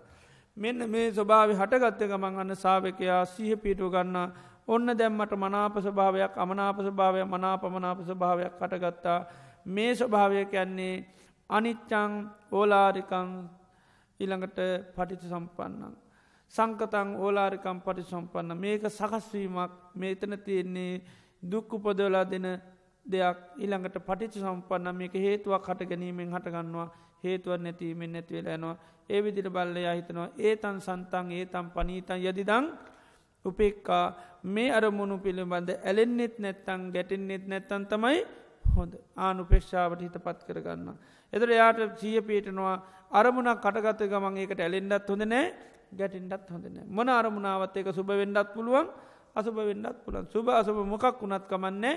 මෙන්න 0.56 0.84
මේ 0.86 1.10
ස්වභාව 1.10 1.50
හටගත්ත 1.52 2.08
ගමන් 2.10 2.38
අන්න 2.38 2.56
සාාවකයා 2.56 3.24
සහ 3.26 3.56
පිටුව 3.56 3.90
ගන්න. 3.90 4.32
ඔන්න 4.68 4.86
දැම්මට 4.92 5.32
මනාප 5.34 5.76
ස්භාවයක් 5.78 6.36
අමනාප 6.36 6.78
ස්භාවය 6.80 7.24
මනාපමනාප 7.24 7.98
ස්භාවයක් 8.02 8.52
කටගත්තා 8.60 9.18
මේ 9.66 9.94
ස්වභාවය 9.94 10.44
කියන්නේ 10.46 11.04
අනිච්චං 11.50 12.12
ඕලාරිකං 12.52 13.28
ඊළඟට 14.20 14.58
පටිච 14.96 15.22
සම්පන්නන්. 15.24 15.94
සංකතං 16.54 17.08
ඕලාරිකම් 17.16 17.78
පටි 17.80 18.02
සම්පන්න 18.04 18.56
මේක 18.56 18.84
සකස්වීමක් 18.88 19.72
මේතන 19.94 20.36
තියෙන්නේ 20.38 21.02
දුක්කු 21.42 21.78
පොදවලා 21.78 22.24
දෙන 22.24 22.46
දෙයක්. 23.06 23.38
ඊළඟට 23.56 23.96
පටිච 24.00 24.34
සම්පන්න 24.36 24.94
මේක 24.94 25.14
හේතුවක් 25.16 25.64
හට 25.66 25.88
ගැනීමෙන් 25.90 26.30
හටගන්නවා. 26.30 26.88
හේතුව 27.24 27.58
නැතිීමෙන් 27.58 28.12
නැතිවෙල 28.12 28.48
යනවා. 28.48 28.76
ඒ 29.10 29.20
විදිට 29.20 29.48
බල්ලය 29.48 29.82
හිතනවා 29.88 30.28
ඒතන් 30.40 30.78
සන්තන් 30.80 31.26
ඒතම් 31.32 31.66
පනීතන් 31.74 32.20
යදිදං 32.22 32.66
උපෙක්කා 33.44 34.06
මේ 34.44 34.70
අරමුණු 34.70 35.18
පිළිබඳ 35.18 35.70
ඇලෙන්න්නෙත් 35.80 36.38
නැත්තං 36.38 36.82
ගැටෙන්න්නෙත් 36.94 37.44
නැත්තන් 37.46 37.84
තමයි 37.86 38.18
හොඳ. 38.76 38.94
ආනුපේක්ෂාවට 39.16 40.00
හිත 40.00 40.16
පත් 40.18 40.38
කරගන්න. 40.46 40.88
එතර 41.32 41.50
යාට 41.50 41.80
සිය 41.98 42.20
පීටනවා 42.22 42.76
අරමුණක් 43.12 43.60
කටගත 43.60 44.08
ගමන් 44.08 44.36
ඒකට 44.38 44.60
ඇලෙන්ඩත් 44.60 45.08
හොඳ 45.08 45.24
නෑ 45.24 45.46
ගැටින්ටත් 45.92 46.50
හොඳන 46.50 46.76
මොන 46.88 47.08
අරමුණාවත් 47.10 47.76
ඒක 47.76 47.88
සුභ 47.92 48.12
වෙන්ඩත් 48.12 48.54
පුළුවන් 48.54 48.88
අසුභ 49.34 49.60
වෙන්ඩත් 49.60 49.98
පුළන් 50.04 50.26
සුභ 50.26 50.50
අසුභ 50.50 50.80
මොකක් 50.84 51.20
වුණත් 51.20 51.44
කමන්නේ? 51.46 51.94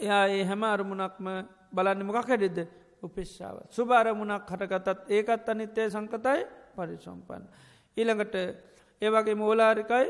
එයා 0.00 0.24
ඒ 0.28 0.44
හැම 0.44 0.62
අරමුණක්ම 0.64 1.26
බලන්න 1.72 2.06
මොකක් 2.06 2.28
හැඩෙද 2.28 2.58
උපෙශ්ාව. 3.06 3.56
සුභ 3.70 3.92
අරමුණක් 3.92 4.50
හටගතත් 4.50 5.10
ඒකත් 5.10 5.48
අනිත්‍යය 5.48 5.88
සංකතයි 5.90 6.40
පරිසම්පන්න. 6.76 7.44
ඊළඟට 7.96 8.36
ඒවගේ 9.02 9.36
මෝලාරිකයි 9.36 10.06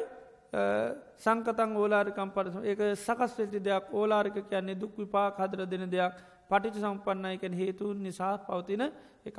සංකතන් 1.19 1.77
ඕලාරිකම් 1.77 2.31
පරස 2.37 2.57
ඒක 2.63 2.81
සකස් 2.97 3.33
වෙති 3.39 3.61
දෙයක් 3.61 3.93
ඕලාරික 3.93 4.37
කියන්නේ 4.45 4.81
දුක් 4.83 4.95
විපා 4.97 5.29
හදර 5.39 5.67
දෙන 5.67 5.85
දෙයක් 5.91 6.15
පටිච 6.51 6.77
සම්පන්නයකැන 6.77 7.55
හේතුන් 7.55 8.03
නිසා 8.03 8.35
පවතින 8.41 8.85
එකක්. 9.27 9.39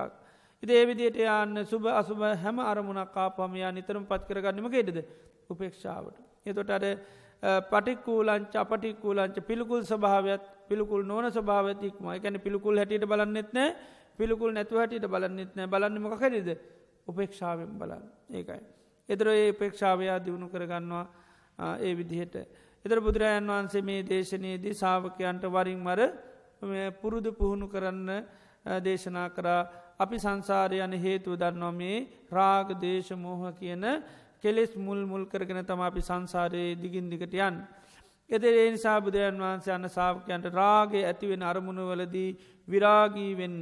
ඉදේ 0.63 0.83
විදියට 0.89 1.19
යන්න 1.19 1.65
සුභ 1.65 1.87
අසුභ 1.91 2.23
හැම 2.43 2.59
අරමුණක් 2.61 3.13
කාපමයා 3.13 3.71
නිතරම 3.71 4.05
පත් 4.05 4.27
කරගන්නම 4.29 4.67
ගෙඩද 4.75 4.97
උපේක්ෂාවට. 5.49 6.17
එතොට 6.45 6.69
අර 6.69 6.85
පටික්කූලංච 7.71 8.53
අපටික්කූලංච 8.55 9.37
පිළිකුල් 9.47 9.83
ස්භාවත් 9.83 10.45
පිළිකුල් 10.67 11.03
නොන 11.03 11.25
ස්භාවතික්ම 11.29 12.05
එකැන 12.11 12.39
පිළිකුල් 12.39 12.77
හැටියට 12.77 13.05
බලන්නෙත් 13.05 13.49
නෑ 13.51 13.75
පිළිකුල් 14.17 14.51
නැතුව 14.51 14.77
හැටියට 14.77 15.07
බලන්නෙත් 15.07 15.51
නෑ 15.53 15.67
බලන්නම 15.67 16.07
කැරිද 16.13 16.49
උපේක්ෂාවෙන් 17.07 17.71
බලන්න 17.73 18.03
ඒකයි. 18.31 18.61
එතර 19.09 19.27
ඒ 19.29 19.49
උපේක්ෂාවයා 19.51 20.19
දියුණු 20.19 20.47
කරගන්නවා 20.47 21.05
ඒ 21.79 21.93
විදිහට. 21.93 22.35
එතර 22.85 22.99
බුදුරජාන් 22.99 23.47
වහන්සේ 23.47 23.81
මේ 23.81 24.01
දේශනයේදී 24.03 24.73
සාාවකයන්ට 24.75 25.45
වරින් 25.47 25.79
මර 25.79 26.01
පුරුදු 26.93 27.31
පුහුණු 27.33 27.67
කරන්න 27.67 28.09
දේශනා 28.81 29.29
කරා 29.29 29.61
අපි 29.97 30.17
සංසාරය 30.17 30.77
යන 30.79 30.93
හේතුව 30.97 31.33
දන්නවා 31.35 31.71
මේ 31.73 31.97
රාග 32.29 32.67
දේශ 32.79 33.11
මෝහ 33.15 33.41
කියන 33.53 33.85
කෙලෙස් 34.41 34.75
මුල් 34.77 35.05
මුල් 35.05 35.23
කරගෙන 35.25 35.61
තම 35.63 35.81
අපි 35.81 36.01
සංසාරයේ 36.01 36.75
දිගින් 36.75 37.09
දිගට 37.09 37.33
යන්. 37.35 37.55
එදේ 38.29 38.53
ඒ 38.57 38.71
නිසා 38.71 38.99
බුදුරන් 38.99 39.39
වහන්සේ 39.39 39.73
අන්න 39.73 39.89
සාාවකයන්ට 39.89 40.45
රාගේ 40.51 41.03
ඇතිවෙන 41.05 41.43
අරමුණුවලදී 41.43 42.29
විරාගී 42.67 43.31
වෙන්න. 43.37 43.59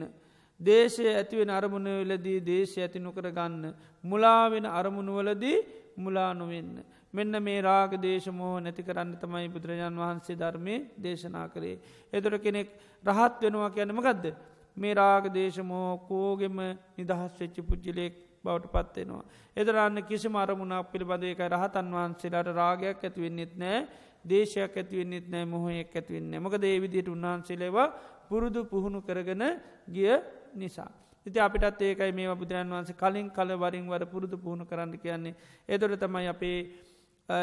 දේශය 0.59 1.05
ඇතිවෙන 1.11 1.49
අරමුණවලදී 1.49 2.39
දේශය 2.41 2.79
ඇති 2.81 2.99
නොකර 2.99 3.27
ගන්න. 3.29 3.73
මුලාවෙන 4.03 4.65
අරමුණුවලදී 4.71 5.57
මුලානුවෙන්න. 5.97 6.71
මෙන්න 7.13 7.35
මේ 7.39 7.61
රාග 7.61 7.91
දේශමෝහ 7.99 8.55
නැති 8.59 8.83
කරන්න 8.83 9.11
තමයි 9.17 9.49
බුදුරජාන් 9.49 9.95
වහන්සේ 9.95 10.35
ධර්මය 10.35 10.75
දේශනා 10.97 11.47
කරේ. 11.49 11.77
එදොර 12.13 12.39
කෙනෙක් 12.39 12.69
රහත් 13.03 13.41
වෙනවා 13.41 13.69
කියන්නම 13.69 13.99
ගදද. 13.99 14.35
මේ 14.77 14.93
රාග 14.93 15.25
දේශමෝ 15.31 15.89
කෝගෙම 16.07 16.57
නිදහස් 16.97 17.35
වෙච්චි 17.39 17.61
පුද්ජිලෙක් 17.63 18.15
බවට 18.43 18.71
පත්වෙනවා. 18.71 19.23
එදරන්න 19.57 19.99
කිසි 20.03 20.27
අරමුණක් 20.35 20.89
පිළිබඳ 20.91 21.23
එක 21.25 21.43
රහතන් 21.45 21.93
වහන්සේලාට 21.93 22.49
රාගයක් 22.53 22.97
ඇතිවෙන්නෙත් 23.01 23.53
නෑ 23.55 23.85
දේශයක් 24.25 24.75
ඇතිවෙන්නෙත් 24.75 25.25
නෑ 25.27 25.45
මොහොයෙක් 25.45 25.95
ඇතිවෙන්නේ 25.95 26.39
මොක 26.39 26.55
දේවිදියට 26.57 27.09
උන්වහන්සේලේවා 27.09 27.87
පුරුදු 28.29 28.61
පුහුණු 28.65 28.99
කරගෙන 29.01 29.43
ගිය 29.87 30.11
නිසා. 30.55 30.91
ඉති 31.25 31.39
අපිටත් 31.39 31.81
ඒකයි 31.81 32.11
මේ 32.11 32.35
බුදුරන් 32.35 32.69
වහන්සේ 32.69 32.95
කලින් 32.95 33.27
කල 33.29 33.49
වරින් 33.55 33.87
වර 33.87 34.05
පුරුදු 34.05 34.37
පුහුණු 34.37 34.65
කරන්න 34.65 34.93
කියන්නේ. 34.97 35.35
එදොට 35.69 35.99
තමයි 35.99 36.27
අපේ 36.27 36.57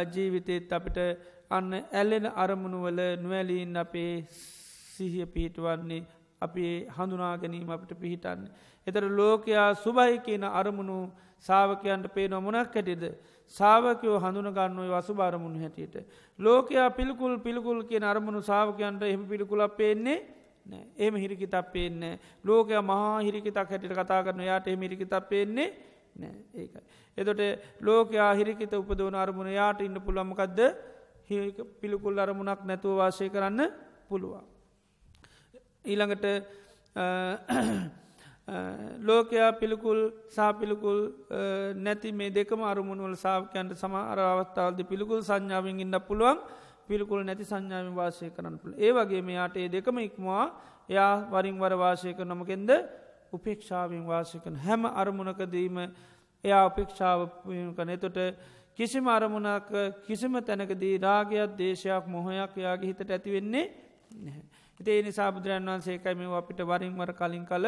ජීවිතයත් 0.07 0.73
අපිට 0.73 0.98
අන්න 1.51 1.73
ඇල්ලෙන 1.74 2.27
අරමුණුවල 2.35 3.01
නොවැලීන් 3.16 3.77
අපේ 3.77 4.12
සිහිය 4.90 5.27
පිහිටුවන්නේ 5.27 6.02
අපි 6.43 6.65
හඳුනා 6.89 7.35
ගැනීම 7.39 7.70
අපට 7.70 7.93
පිහිටන්න. 7.94 8.48
එතර 8.86 9.05
ලෝකයා 9.11 9.69
සුභයි 9.77 10.19
කියන 10.20 10.44
අරමුණු 10.52 10.98
සාාවකයන්ට 11.44 12.07
පේ 12.15 12.28
නොමුණක් 12.28 12.74
හැටිද. 12.74 13.05
සාාවකයෝ 13.55 14.18
හඳුනගන්නුව 14.18 14.90
වසු 14.93 15.14
බාරමුණ 15.14 15.60
හැටියට. 15.62 15.97
ලෝකයා 16.39 16.90
පිළිකුල් 16.90 17.39
පිළිකුල් 17.39 17.81
කියන 17.85 18.05
අරමුණු 18.05 18.40
සාාවකයන්ට 18.43 19.02
එහම 19.02 19.22
පිළිකුලක් 19.27 19.77
පේන්නේ 19.77 20.18
නෑ 20.66 20.85
එම 20.98 21.14
හිරිකිතක් 21.16 21.72
පේන්නේ 21.72 22.14
ලෝකය 22.44 22.81
මහා 22.82 23.18
හිරිකිතක් 23.20 23.59
හැටිට 23.70 23.94
කතා 23.94 24.22
කරන 24.24 24.43
යාට 24.43 24.68
එම 24.68 24.82
හිරිකිතක් 24.82 25.28
පේන්නේ 25.28 25.68
නෑ 26.16 26.35
ඒකයි. 26.55 26.82
එතොට 27.18 27.43
ලෝකයා 27.81 28.31
හිරිකිත 28.35 28.72
උපදවන 28.72 29.14
අරමුණ 29.14 29.51
යාට 29.51 29.81
ඉන්න 29.81 30.01
පුළමකක්ද 30.01 30.60
පිළිකුල් 31.81 32.18
අරමුණක් 32.18 32.62
නැතුව 32.64 32.97
වාශය 33.01 33.28
කරන්න 33.28 33.60
පුළුවන්. 34.09 34.44
ඊළඟට 35.85 36.27
ලෝකයා 39.01 39.52
පිළිකුල් 39.55 39.98
සාපිළිකුල් 40.28 40.98
නැති 41.77 42.12
මේ 42.12 42.31
දෙකම 42.31 42.62
අරුමුණුවල 42.62 43.14
සාාවකයන්ට 43.16 43.74
සම 43.74 43.94
අරවස්ථාවද 43.94 44.81
පිළිකුල් 44.85 45.22
සංඥාවෙන් 45.22 45.81
ඉන්න 45.81 45.97
පුළුවන්. 46.02 46.39
පිළිකුල් 46.89 47.22
නැති 47.22 47.44
සංඥාවෙන් 47.44 47.94
වාසය 47.94 48.31
කරන්න 48.31 48.56
පුළ 48.59 48.74
ඒ 48.77 48.93
වගේ 48.93 49.22
මෙයාට 49.22 49.56
ඒ 49.56 49.68
දෙකම 49.68 49.98
ඉක්මවා 50.01 50.44
එයා 50.89 51.12
වරින් 51.28 51.59
වර 51.59 51.74
වාසය 51.77 52.14
කරනමකෙන්ද 52.14 52.70
උපේක්ෂාවෙන් 53.32 54.05
වාසයකන 54.05 54.56
හැම 54.59 54.82
අරමුණකදීම 54.93 55.77
එයා 56.44 56.62
උපේක්ෂාව 56.66 57.20
කන 57.77 57.93
තොට 57.98 58.18
කිසිම 58.74 59.06
අරමුණක් 59.09 59.70
කිසිම 60.06 60.35
තැනකදී 60.43 60.97
රාගයක් 60.98 61.55
දේශයක් 61.55 62.05
මොහොයක් 62.09 62.56
යාගේ 62.59 62.90
හිතට 62.90 63.10
ඇතිවෙන්නේ 63.10 63.66
නැහැ. 64.16 64.43
හිතේ 64.81 65.02
නිසා 65.02 65.31
බුදුරන් 65.31 65.66
වන්සේකයි 65.66 66.14
මේ 66.14 66.28
අපිට 66.35 66.60
වරින්වර 66.62 67.10
කලින් 67.12 67.44
කල 67.44 67.66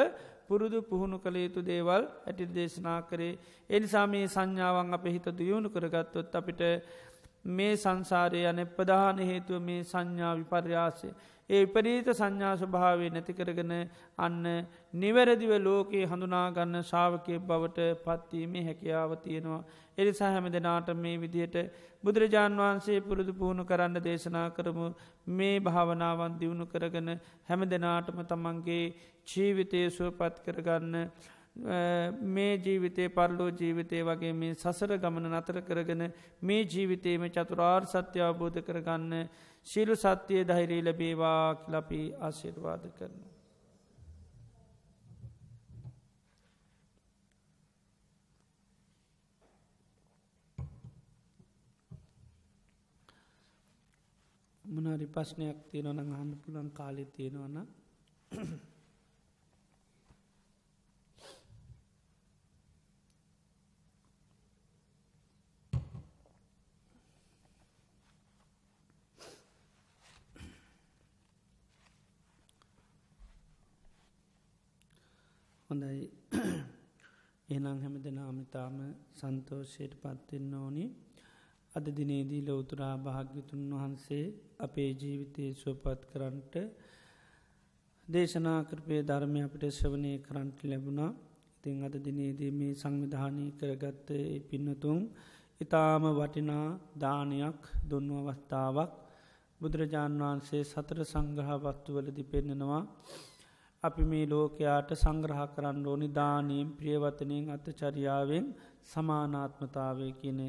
පුරුදු 0.53 0.79
පුහුණු 0.85 1.19
කළ 1.19 1.37
යුතු 1.39 1.61
දේවල් 1.65 2.03
ඇටි 2.27 2.47
දේශනා 2.55 2.99
කරේ. 3.05 3.39
එනිසා 3.70 4.07
මේ 4.07 4.27
සංඥාවන් 4.29 4.95
අප 4.95 5.05
හිත 5.07 5.27
දියුණු 5.35 5.69
කරගත්තොත් 5.70 6.35
අපිට 6.35 6.62
මේ 7.44 7.74
සංසාරය 7.77 8.43
යන 8.44 8.64
ප්‍රධාන 8.69 9.19
හේතුව 9.20 9.62
මේ 9.62 9.82
සංඥා 9.85 10.32
විපර්යාසය. 10.36 11.10
ඒ 11.51 11.60
විපරීත 11.62 12.09
සංඥා 12.12 12.55
ස්වභාවේ 12.56 13.10
නැතිකරගෙන 13.10 13.73
අන්න 14.19 14.44
නිවැරදිව 14.94 15.52
ලෝකයේ 15.60 16.06
හඳුනාගන්න 16.06 16.77
ශාවකය 16.85 17.39
බවට 17.40 17.89
පත්වීමේ 18.05 18.62
හැකියාව 18.62 19.16
තියෙනවා. 19.19 19.62
එනිසා 19.98 20.31
හැම 20.31 20.47
දෙනාට 20.48 20.89
මේ 20.97 21.16
විදියට 21.19 21.56
බුදුරජාණන් 22.05 22.59
වහන්සේ 22.59 23.01
පුරුදු 23.02 23.32
පුහුණු 23.35 23.64
කරන්න 23.64 23.98
දේශනා 24.01 24.48
කරමු 24.51 24.86
මේ 25.32 25.56
භාවනාවන් 25.60 26.39
දියුණු 26.39 26.66
කරගන 26.66 27.10
හැම 27.48 27.62
දෙනාටම 27.66 28.23
තමන්ගේ 28.24 28.85
ජීවිතය 29.28 29.82
සුවපත් 29.90 30.43
කරගන්න 30.44 30.97
මේ 31.55 32.57
ජීවිතය 32.59 33.09
පරලෝ 33.11 33.51
ජීවිතය 33.51 34.03
වගේ 34.03 34.33
මේ 34.35 34.55
සසර 34.55 34.97
ගමන 34.99 35.29
නතර 35.31 35.61
කරගෙන 35.62 36.12
මේ 36.43 36.65
ජීවිතේම 36.66 37.29
චතුරාර් 37.29 37.87
සත්‍ය 37.87 38.20
අවබෝධ 38.20 38.61
කරගන්න 38.61 39.29
ශිලු 39.66 39.95
සත්‍යය 39.97 40.45
ධෛරී 40.45 40.83
ලබේවා 40.83 41.55
කිලපි 41.57 42.01
ආශිර්වාද 42.20 42.89
කරන. 42.93 43.20
මොනරි 54.65 55.07
ප්‍රශ්නයක් 55.07 55.59
තියෙනවන 55.70 55.99
අහන්න 56.11 56.35
පුළන් 56.39 56.69
කාලෙ 56.73 57.05
තියෙනවන 57.07 57.57
හොඳයි. 75.73 76.01
එනම් 77.49 77.77
හැම 77.77 77.94
දෙනාමිතාම 77.99 78.74
සන්තෝෂයට 79.12 79.93
පත්වෙන්න 80.01 80.53
ඕනි. 80.55 80.85
අද 81.73 81.86
දිනේදී 81.90 82.40
ලෝතුරා 82.40 82.94
භාග්‍යතුන් 82.99 83.62
වහන්සේ 83.73 84.24
අපේ 84.59 84.90
ජීවිතය 84.94 85.44
සුවපත් 85.55 86.01
කරන්ට 86.11 86.55
දේශනා 88.09 88.61
කරපය 88.65 88.99
ධර්මය 89.03 89.40
අපට 89.43 89.65
ශ්‍රවනය 89.70 90.12
කරන්ට 90.19 90.59
ලැබුණා. 90.65 91.11
ඉතිං 91.55 91.78
අද 91.82 91.97
දිනේදී 92.01 92.53
මේ 92.53 92.74
සංවිධානී 92.74 93.51
කරගත්ත 93.53 94.09
පින්නතුන් 94.49 95.01
ඉතාම 95.61 96.05
වටිනා 96.11 96.66
දානයක් 96.97 97.61
දුන්නු 97.90 98.16
අවස්ථාවක් 98.23 98.93
බුදුරජාණන් 99.61 100.23
වහන්සේ 100.23 100.65
සතර 100.65 100.99
සංග්‍රහවත්තුවලදි 101.07 102.24
පෙන්නෙනවා. 102.27 102.82
අපි 103.85 104.03
මේ 104.05 104.27
ලෝකයාට 104.27 104.91
සංග්‍රහ 104.95 105.41
කරන්න 105.55 105.87
ඕනි 105.87 106.09
දානීම් 106.11 106.69
ප්‍රියවතනයෙන් 106.73 107.47
අතචරියාවෙන් 107.51 108.45
සමානාත්මතාවය 108.85 110.09
කියනෙ. 110.15 110.49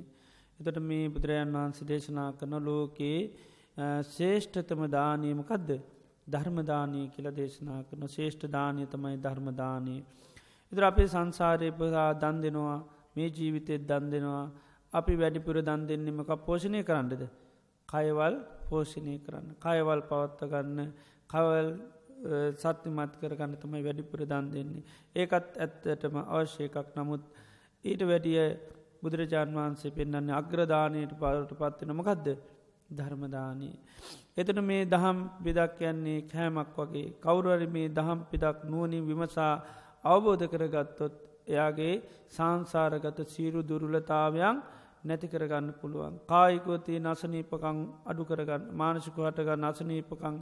එතට 0.60 0.78
මේ 0.82 1.06
බුදුරජාන් 1.10 1.54
වහන්සේ 1.54 1.88
දේශනා 1.88 2.30
කරන 2.34 2.54
ලෝකයේ 2.62 3.20
ශේෂ්ඨතම 4.08 4.82
දානීමකදද 4.90 5.72
ධර්මදානී 6.28 7.08
කියල 7.10 7.28
දේශනා 7.32 7.80
කරන 7.84 8.04
ශේෂ්ඨ 8.08 8.46
දානය 8.48 8.86
තමයි 8.86 9.18
ධර්මදානී. 9.18 10.02
ඉදර 10.72 10.84
අපේ 10.84 11.08
සංසාරය 11.08 11.70
පහා 11.72 12.10
දන් 12.16 12.38
දෙනවා 12.42 12.78
මේ 13.16 13.30
ජීවිතෙත් 13.30 13.88
දන් 13.88 14.06
දෙනවා 14.10 14.46
අපි 14.94 15.14
වැඩිපුර 15.16 15.56
දන් 15.62 15.88
දෙන්නෙමක 15.88 16.30
පෝෂණය 16.42 16.84
කරන්නද. 16.84 17.24
කයවල් 17.90 18.36
පෝෂණය 18.70 19.16
කරන්න. 19.20 19.48
කයවල් 19.60 20.00
පවත්ත 20.04 20.52
ගන්න 20.52 20.94
කවල් 21.30 21.68
සත්‍යමත් 22.56 23.14
කරගන්න 23.18 23.56
තමයි 23.58 23.84
වැඩිපුර 23.84 24.22
දන් 24.24 24.46
දෙන්නේ. 24.50 24.84
ඒකත් 25.16 25.58
ඇත්තටම 25.58 26.16
අවශ්‍ය 26.28 26.64
එකක් 26.66 26.96
නමුත් 26.96 27.24
ඊට 27.86 28.02
වැඩිය 28.04 28.42
බුදුරජාණන් 29.02 29.56
වහන්සේ 29.56 29.92
පෙන්න්නන්නේ 29.92 30.36
අග්‍රධානයට 30.36 31.14
පාලට 31.18 31.52
පත්වෙන 31.54 31.92
මොකක්ද 31.94 32.28
ධර්මදානී. 32.90 33.76
එතන 34.36 34.60
මේ 34.62 34.86
දහම් 34.86 35.18
බෙදක් 35.40 35.74
කියන්නේ 35.78 36.26
කෑමක් 36.26 36.78
වගේ 36.78 37.14
කවුරුවරි 37.20 37.68
මේ 37.70 37.88
දහම් 37.90 38.20
පිදක් 38.30 38.58
නුවනින් 38.66 39.04
විමසා 39.04 39.54
අවබෝධ 40.06 40.46
කරගත්තොත් 40.48 41.14
එයාගේ 41.48 41.94
සංසාරගත 42.30 43.20
සීරු 43.28 43.60
දුරුලතාවයන් 43.64 44.58
නැති 45.04 45.28
කරගන්න 45.28 45.68
පුළුවන්. 45.74 46.14
කායිකෝතිය 46.26 47.00
නසනීපකං 47.00 47.80
අඩු 48.06 48.24
කරගන්න 48.24 48.64
මානසික 48.74 49.18
හටගන්න 49.18 49.66
අසනීපකං 49.66 50.36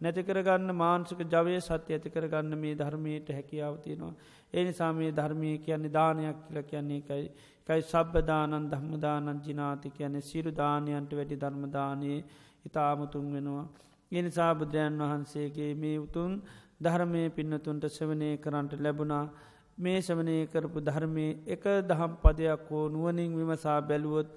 නැති 0.00 0.22
කරගන්න 0.22 0.70
මාන්සික 0.74 1.20
ජවය 1.26 1.54
සත්‍ය 1.60 1.94
ඇති 1.94 2.10
කරගන්න 2.10 2.52
මේ 2.56 2.74
ධර්මයට 2.74 3.28
හැකියාවතියෙනවා. 3.30 4.14
ඒ 4.54 4.64
නිසා 4.64 4.92
මේ 4.92 5.10
ධර්මය 5.12 5.50
කියන්නේ 5.58 5.92
දානයක් 5.92 6.38
කියල 6.44 6.62
කියන්නේ 6.64 7.00
එකයි 7.00 7.26
කයි 7.68 7.82
සබ්බදානන් 7.84 8.70
ධම්මදානන් 8.70 9.42
ජිනාති 9.42 9.90
කියන්නේ 9.90 10.22
සිරු 10.22 10.50
දානයන්ට 10.52 11.12
වැඩි 11.12 11.36
ධර්මදානයේ 11.36 12.20
ඉතාමුතුන් 12.66 13.26
වෙනවා. 13.32 13.66
එනිසා 14.12 14.52
බුදුරයන් 14.54 14.98
වහන්සේගේ 15.00 15.72
මේ 15.74 15.98
උතුන් 15.98 16.32
ධර්මය 16.80 17.22
පින්නතුන්ට 17.30 17.84
සවනය 17.88 18.30
කරන්නට 18.36 18.72
ලැබුණා 18.78 19.24
මේ 19.78 19.98
සවනය 20.00 20.36
කරපු 20.46 20.80
ධර්මය 20.80 21.26
එක 21.46 21.64
දහම් 21.86 22.12
පදයක් 22.22 22.70
හෝ 22.70 22.84
නුවනින් 22.88 23.36
විමසා 23.36 23.80
බැලුවොත් 23.82 24.28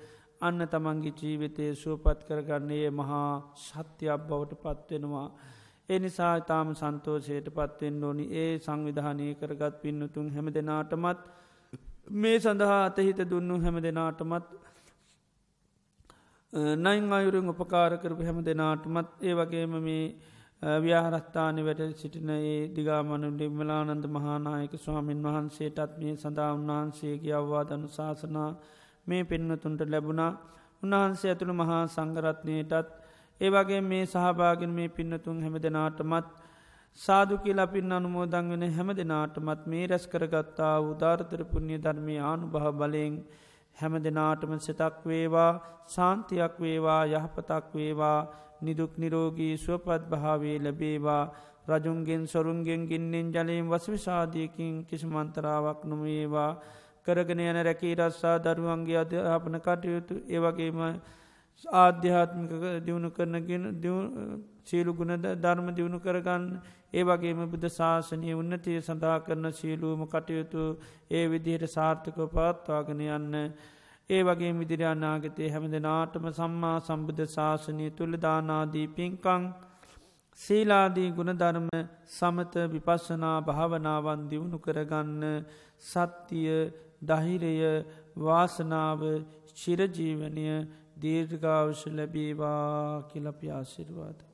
අන්න 0.42 0.68
තමන්ගේ 0.68 1.16
ජීවිතය 1.16 1.66
සුවපත් 1.76 2.20
කරගන්නේ 2.28 2.88
මහා 2.92 3.26
ශත්‍යයක් 3.60 4.22
බවට 4.28 4.62
පත්වෙනවා. 4.64 5.28
ඒ 5.90 6.00
නිසා 6.00 6.34
ඉතාම 6.38 6.70
සන්තෝෂයට 6.76 7.48
පත්වෙන් 7.52 8.04
ඕනි 8.04 8.26
ඒ 8.36 8.52
සංවිධානය 8.60 9.28
කරගත් 9.36 9.76
පින්නතුන් 9.82 10.28
හැම 10.32 10.48
දෙනාටමත් 10.52 11.22
මේ 12.16 12.38
සඳහා 12.40 12.82
අතහිත 12.82 13.20
දුන්නු 13.28 13.56
හැම 13.60 13.78
දෙනාටමත් 13.80 14.48
නයින් 16.80 17.12
අයුරුන් 17.12 17.50
උපකාර 17.50 17.92
කරපු 17.98 18.24
හැම 18.24 18.40
දෙනාටමත් 18.42 19.10
ඒ 19.22 19.34
වගේම 19.36 19.74
මේ 19.82 20.04
ව්‍යාහරස්ථානය 20.80 21.62
වැට 21.62 21.82
සිටින 21.96 22.30
ඒ 22.32 22.58
දිගාමනු 22.70 23.28
ඩිම්මලානන්ද 23.32 24.06
මහානායක 24.10 24.74
ස්වාමීන් 24.78 25.24
වහන්සේටත් 25.24 25.98
මේ 25.98 26.16
සඳහා 26.18 26.52
උන්වහන්සේගේ 26.54 27.34
අවවාදනු 27.34 27.88
ශාසනා 27.90 28.52
මේ 29.08 29.24
පෙන්වතුන්ට 29.24 29.82
ලැබුණා. 29.88 30.32
උන්වහන්සේ 30.84 31.32
ඇතුළු 31.32 31.54
මහා 31.54 31.82
සංගරත්නයටත් 31.88 32.90
ඒවගේ 33.42 33.82
මේ 33.84 34.04
සහභාගෙන් 34.06 34.72
මේ 34.72 34.90
පින්නතුන් 34.90 35.38
හැම 35.42 35.56
දෙනාටමත් 35.60 36.28
සාදු 37.00 37.36
කියලා 37.38 37.68
පින් 37.68 37.92
අනුමෝදං 37.92 38.50
වෙන 38.52 38.66
හැම 38.70 38.90
දෙනාටමත් 38.94 39.62
මේ 39.66 39.86
රැස් 39.88 40.06
කරගත්තා 40.08 40.76
උදාර්තර 40.84 41.42
පුුණ්්‍ය 41.46 41.78
ධර්මය 41.78 42.16
ආනු 42.24 42.46
බහ 42.48 42.68
බලයෙන් 42.74 43.16
හැම 43.78 43.94
දෙනාටම 44.00 44.54
සිතක් 44.60 44.98
වේවා 45.06 45.52
සාන්තියක් 45.88 46.56
වේවා 46.60 47.02
යහපතක් 47.08 47.66
වේවා 47.74 48.20
නිදුක් 48.62 48.94
නිරෝගී 48.98 49.54
සුවපත් 49.58 50.04
භාවේ 50.08 50.58
ලැබේවා. 50.60 51.24
රජුන්ගෙන් 51.68 52.24
සොරුන්ගෙන් 52.26 52.82
ගින්නෙන් 52.86 53.28
ජලයෙන් 53.30 53.66
වසවිසාධයකින් 53.68 54.74
කිසිමන්තරාවක් 54.86 55.82
නොමේවා 55.86 56.52
කරගෙන 57.08 57.42
යන 57.42 57.60
රැකී 57.62 57.96
රස්සා 57.98 58.36
දරුවන්ගේ 58.40 59.00
අධ්‍යාපන 59.00 59.58
කටයුතු 59.60 60.22
ඒවගේම 60.30 60.80
ආධ්‍යාත්මික 61.66 62.52
දියුණු 62.84 63.10
කරනගෙන 63.12 63.66
සීලු 64.64 64.94
ගුණ 64.94 65.16
ධර්ම 65.18 65.68
දියුණු 65.72 66.00
කරගන්න 66.00 66.46
ඒ 66.94 67.04
වගේම 67.04 67.42
බුද්ධ 67.48 67.68
ශාසනය 67.72 68.34
උන්නතිය 68.36 68.80
සඳහා 68.80 69.20
කරන 69.22 69.52
සීලූම 69.54 70.02
කටයුතු 70.08 70.64
ඒ 71.12 71.26
විදිහයට 71.28 71.70
සාර්ථකව 71.70 72.28
පවත්වාගෙන 72.30 73.02
යන්න. 73.10 73.36
ඒ 74.10 74.22
වගේ 74.24 74.52
විදිරි 74.54 74.86
අනාගතය 74.86 75.50
හැම 75.50 75.66
දෙනාටම 75.70 76.26
සම්මා 76.32 76.78
සම්බුද්ධ 76.82 77.28
ශාසනය 77.30 77.90
තුළ 77.92 78.16
දානාදී 78.20 78.88
පින්කං 78.90 79.44
සීලාදී 80.40 81.10
ගුණධර්ම 81.12 81.68
සමත 82.10 82.54
විපස්සනා 82.70 83.38
භාවනාවන් 83.44 84.24
දියුණු 84.30 84.60
කරගන්න 84.60 85.24
සත්තිය 85.84 86.56
දහිරය 87.03 87.55
වාසනාව 88.19 89.03
චිරජීවනය 89.55 90.47
දීර්ඝාවශ 91.03 91.85
ලැබේවා 91.91 93.03
කියලපි 93.11 93.51
ආශිර්වාදක. 93.51 94.30